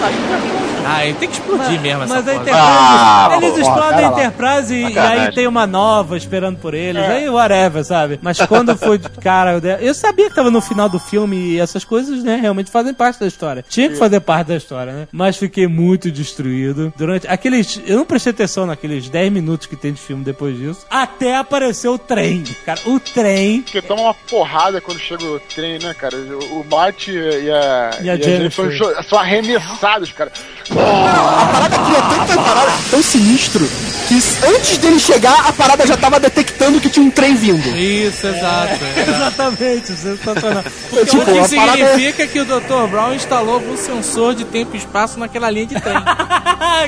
Ah, 0.85 1.05
ele 1.07 1.15
tem 1.15 1.29
que 1.29 1.35
explodir 1.37 1.81
mesmo 1.81 2.03
essa 2.03 2.15
Mas 2.15 2.29
a 2.29 2.33
porra. 2.33 2.43
Enterprise, 2.43 2.59
Ah, 2.61 3.39
eles 3.41 3.53
pô, 3.53 3.59
explodem 3.61 4.05
a. 4.05 4.09
Enterprise 4.09 4.75
e, 4.75 4.93
e 4.93 4.99
aí 4.99 5.33
tem 5.33 5.47
uma 5.47 5.67
nova 5.67 6.17
esperando 6.17 6.59
por 6.59 6.75
eles, 6.75 7.01
aí 7.03 7.29
whatever, 7.29 7.85
sabe? 7.85 8.19
Mas 8.21 8.39
quando 8.47 8.77
foi, 8.77 8.99
cara, 8.99 9.61
eu 9.81 9.95
sabia 9.95 10.29
que 10.29 10.35
tava 10.35 10.51
no 10.51 10.61
final 10.61 10.89
do 10.89 10.99
filme 10.99 11.37
e 11.37 11.61
essas 11.61 11.85
coisas, 11.85 12.23
né, 12.25 12.37
realmente 12.41 12.71
fazem 12.71 12.93
parte 12.93 13.21
da 13.21 13.27
história. 13.27 13.65
Tinha 13.69 13.89
que 13.91 13.97
fazer 13.97 14.21
parte 14.21 14.49
da 14.49 14.57
história, 14.57 14.93
né? 14.93 15.09
Mas 15.13 15.37
fiquei 15.37 15.67
muito 15.69 16.11
destruído. 16.11 16.93
Durante 16.97 17.29
aqueles, 17.29 17.81
eu 17.87 17.97
não 17.99 18.05
prestei 18.05 18.33
atenção 18.33 18.67
naqueles 18.67 19.09
10 19.09 19.33
minutos 19.33 19.67
que 19.69 19.77
tem 19.77 19.93
de 19.93 20.01
filme 20.01 20.25
depois 20.25 20.57
disso, 20.59 20.85
até 20.91 21.37
apareceu 21.37 21.95
o 21.95 21.99
trem. 21.99 22.43
Cara, 22.67 22.81
o 22.87 22.99
trem 22.99 23.63
Porque 23.63 23.81
toma 23.83 24.03
uma 24.03 24.15
porrada 24.15 24.81
quando 24.81 24.99
chega 24.99 25.25
o 25.25 25.39
trem, 25.39 25.79
né, 25.79 25.95
cara? 25.95 26.17
O, 26.17 26.61
o 26.61 26.67
Marty 26.69 27.13
e 27.13 27.51
a, 27.51 27.91
E 28.03 28.11
a 28.11 28.17
Jennifer. 28.17 28.51
são, 28.53 28.69
jo- 28.69 29.03
são 29.09 29.19
arremessados, 29.19 29.92
cara. 30.15 30.33
A 30.71 31.47
parada 31.53 31.77
aqui 31.77 31.91
é 31.95 32.27
tão, 32.35 32.43
parada, 32.45 32.73
tão 32.91 33.03
sinistro 33.03 33.69
que 34.09 34.15
antes 34.47 34.79
dele 34.79 34.99
chegar, 34.99 35.49
a 35.49 35.53
parada 35.53 35.87
já 35.87 35.97
tava 35.97 36.19
detectando 36.19 36.81
que 36.81 36.89
tinha 36.89 37.05
um 37.05 37.11
trem 37.11 37.35
vindo. 37.35 37.77
Isso, 37.77 38.27
exato. 38.27 38.79
Exatamente, 39.07 39.93
sensacional. 39.93 40.65
Tipo, 41.09 41.31
o 41.31 41.49
que 41.49 41.57
parada- 41.57 41.77
significa 41.79 42.27
que 42.27 42.41
o 42.41 42.45
Dr. 42.45 42.89
Brown 42.91 43.15
instalou 43.15 43.55
algum 43.55 43.77
sensor 43.77 44.35
de 44.35 44.45
tempo 44.45 44.75
e 44.75 44.79
espaço 44.79 45.19
naquela 45.19 45.51
linha 45.51 45.67
de 45.67 45.81
trem. 45.81 45.97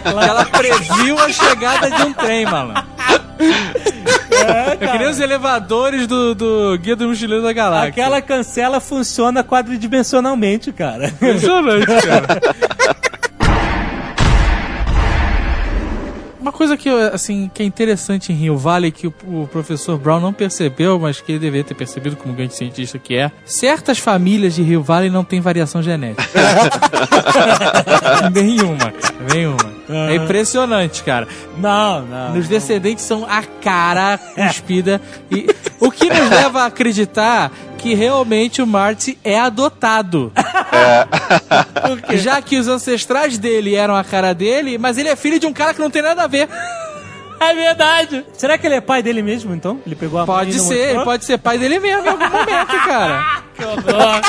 Que 0.03 0.09
ela 0.29 0.45
previu 0.47 1.19
a 1.19 1.31
chegada 1.33 1.91
de 1.91 2.03
um 2.03 2.13
trem, 2.13 2.47
malandro. 2.47 2.85
É 4.35 4.77
que 4.77 4.99
nem 4.99 5.09
os 5.09 5.21
elevadores 5.21 6.07
do, 6.07 6.35
do 6.35 6.79
Guia 6.79 6.97
do 6.97 7.09
Mochileiro 7.09 7.43
da 7.43 7.53
Galáxia. 7.53 7.89
Aquela 7.89 8.21
cancela 8.21 8.81
funciona 8.81 9.43
quadridimensionalmente, 9.43 10.73
cara. 10.73 11.09
Impressionante, 11.09 11.87
cara. 11.87 13.05
Uma 16.45 16.53
coisa 16.53 16.77
que, 16.77 16.91
assim, 16.91 17.51
que 17.55 17.63
é 17.63 17.67
interessante 17.67 18.31
em 18.31 18.37
Rio 18.37 18.59
Valley 18.59 18.93
que 18.93 19.07
o, 19.07 19.15
o 19.25 19.49
professor 19.51 19.97
Brown 19.97 20.21
não 20.21 20.31
percebeu, 20.31 20.99
mas 20.99 21.19
que 21.19 21.33
ele 21.33 21.39
deveria 21.39 21.65
ter 21.65 21.73
percebido 21.73 22.17
como 22.17 22.35
grande 22.35 22.55
cientista 22.55 22.99
que 22.99 23.17
é, 23.17 23.33
certas 23.47 23.99
famílias 23.99 24.55
de 24.55 24.63
Rio 24.63 24.83
Valley 24.83 25.09
não 25.09 25.25
têm 25.25 25.41
variação 25.41 25.83
genética. 25.83 26.23
nenhuma, 28.35 28.93
cara, 28.93 29.15
É 29.89 30.17
impressionante, 30.17 31.03
cara. 31.03 31.29
Não, 31.57 32.03
não. 32.03 32.35
Nos 32.35 32.49
descendentes 32.49 33.05
são 33.05 33.27
a 33.29 33.43
cara 33.43 34.19
cuspida. 34.35 35.01
E 35.31 35.47
o 35.81 35.91
que 35.91 36.09
nos 36.09 36.31
leva 36.31 36.63
a 36.63 36.67
acreditar 36.67 37.51
que 37.79 37.95
realmente 37.95 38.63
o 38.63 38.67
Marty 38.67 39.19
é 39.23 39.39
adotado. 39.39 40.33
Já 42.15 42.41
que 42.41 42.57
os 42.57 42.67
ancestrais 42.67 43.37
dele 43.37 43.75
eram 43.75 43.95
a 43.95 44.03
cara 44.03 44.33
dele, 44.33 44.79
mas 44.79 44.97
ele 44.97 45.11
é 45.11 45.17
filho 45.17 45.39
de 45.39 45.47
um 45.47 45.53
cara 45.53 45.75
que 45.75 45.81
não 45.81 45.91
tem 45.91 46.01
nada 46.01 46.23
a 46.23 46.27
ver. 46.27 46.49
É 47.41 47.55
verdade. 47.55 48.25
Será 48.33 48.57
que 48.57 48.67
ele 48.67 48.77
é 48.77 48.81
pai 48.81 49.03
dele 49.03 49.23
mesmo, 49.23 49.55
então? 49.55 49.81
Ele 49.87 49.95
pegou 49.95 50.19
a 50.21 50.25
Pode 50.27 50.59
ser, 50.59 50.95
ele 50.95 51.05
pode 51.05 51.25
ser 51.25 51.39
pai 51.39 51.59
dele 51.59 51.79
mesmo 51.79 52.07
em 52.07 52.09
algum 52.11 52.25
momento, 52.29 52.77
cara. 52.87 53.43
Que 53.55 53.65
horror. 53.65 54.21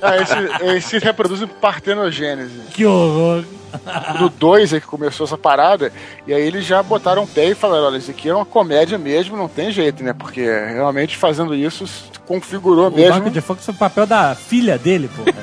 Ah, 0.00 0.16
esse- 0.16 0.64
eles 0.64 0.84
se 0.86 0.98
reproduzem 0.98 1.46
por 1.46 1.56
partenogênese. 1.58 2.58
Que 2.72 2.86
horror. 2.86 3.44
No 4.18 4.30
2 4.30 4.72
é 4.72 4.80
que 4.80 4.86
começou 4.86 5.26
essa 5.26 5.36
parada, 5.36 5.92
e 6.26 6.32
aí 6.32 6.40
eles 6.40 6.64
já 6.64 6.82
botaram 6.82 7.24
o 7.24 7.26
pé 7.26 7.48
e 7.50 7.54
falaram: 7.54 7.84
olha, 7.88 7.98
isso 7.98 8.10
aqui 8.10 8.26
é 8.30 8.34
uma 8.34 8.46
comédia 8.46 8.96
mesmo, 8.96 9.36
não 9.36 9.46
tem 9.46 9.70
jeito, 9.70 10.02
né? 10.02 10.14
Porque 10.14 10.40
realmente 10.40 11.18
fazendo 11.18 11.54
isso 11.54 11.86
se 11.86 12.04
configurou 12.26 12.88
O 12.88 12.90
mesmo. 12.90 13.12
Michael 13.16 13.30
J. 13.34 13.40
Fox 13.42 13.64
foi 13.66 13.74
o 13.74 13.76
papel 13.76 14.06
da 14.06 14.34
filha 14.34 14.78
dele, 14.78 15.10
porra. 15.14 15.36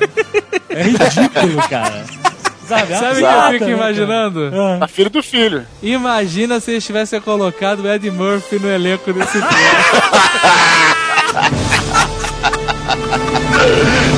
É 0.68 0.82
ridículo, 0.82 1.68
cara. 1.68 2.04
Sabe, 2.66 2.94
Sabe 2.96 3.12
o 3.12 3.16
que 3.16 3.24
eu 3.24 3.50
fico 3.52 3.70
imaginando? 3.70 4.50
cara? 4.50 4.84
A 4.84 4.88
filha 4.88 5.08
do 5.10 5.22
filho. 5.22 5.66
Imagina 5.82 6.58
se 6.60 6.72
eles 6.72 6.84
tivessem 6.84 7.20
colocado 7.20 7.80
o 7.80 7.88
Ed 7.88 8.10
Murphy 8.10 8.58
no 8.58 8.68
elenco 8.68 9.12
desse 9.12 9.32
filme. 9.32 9.46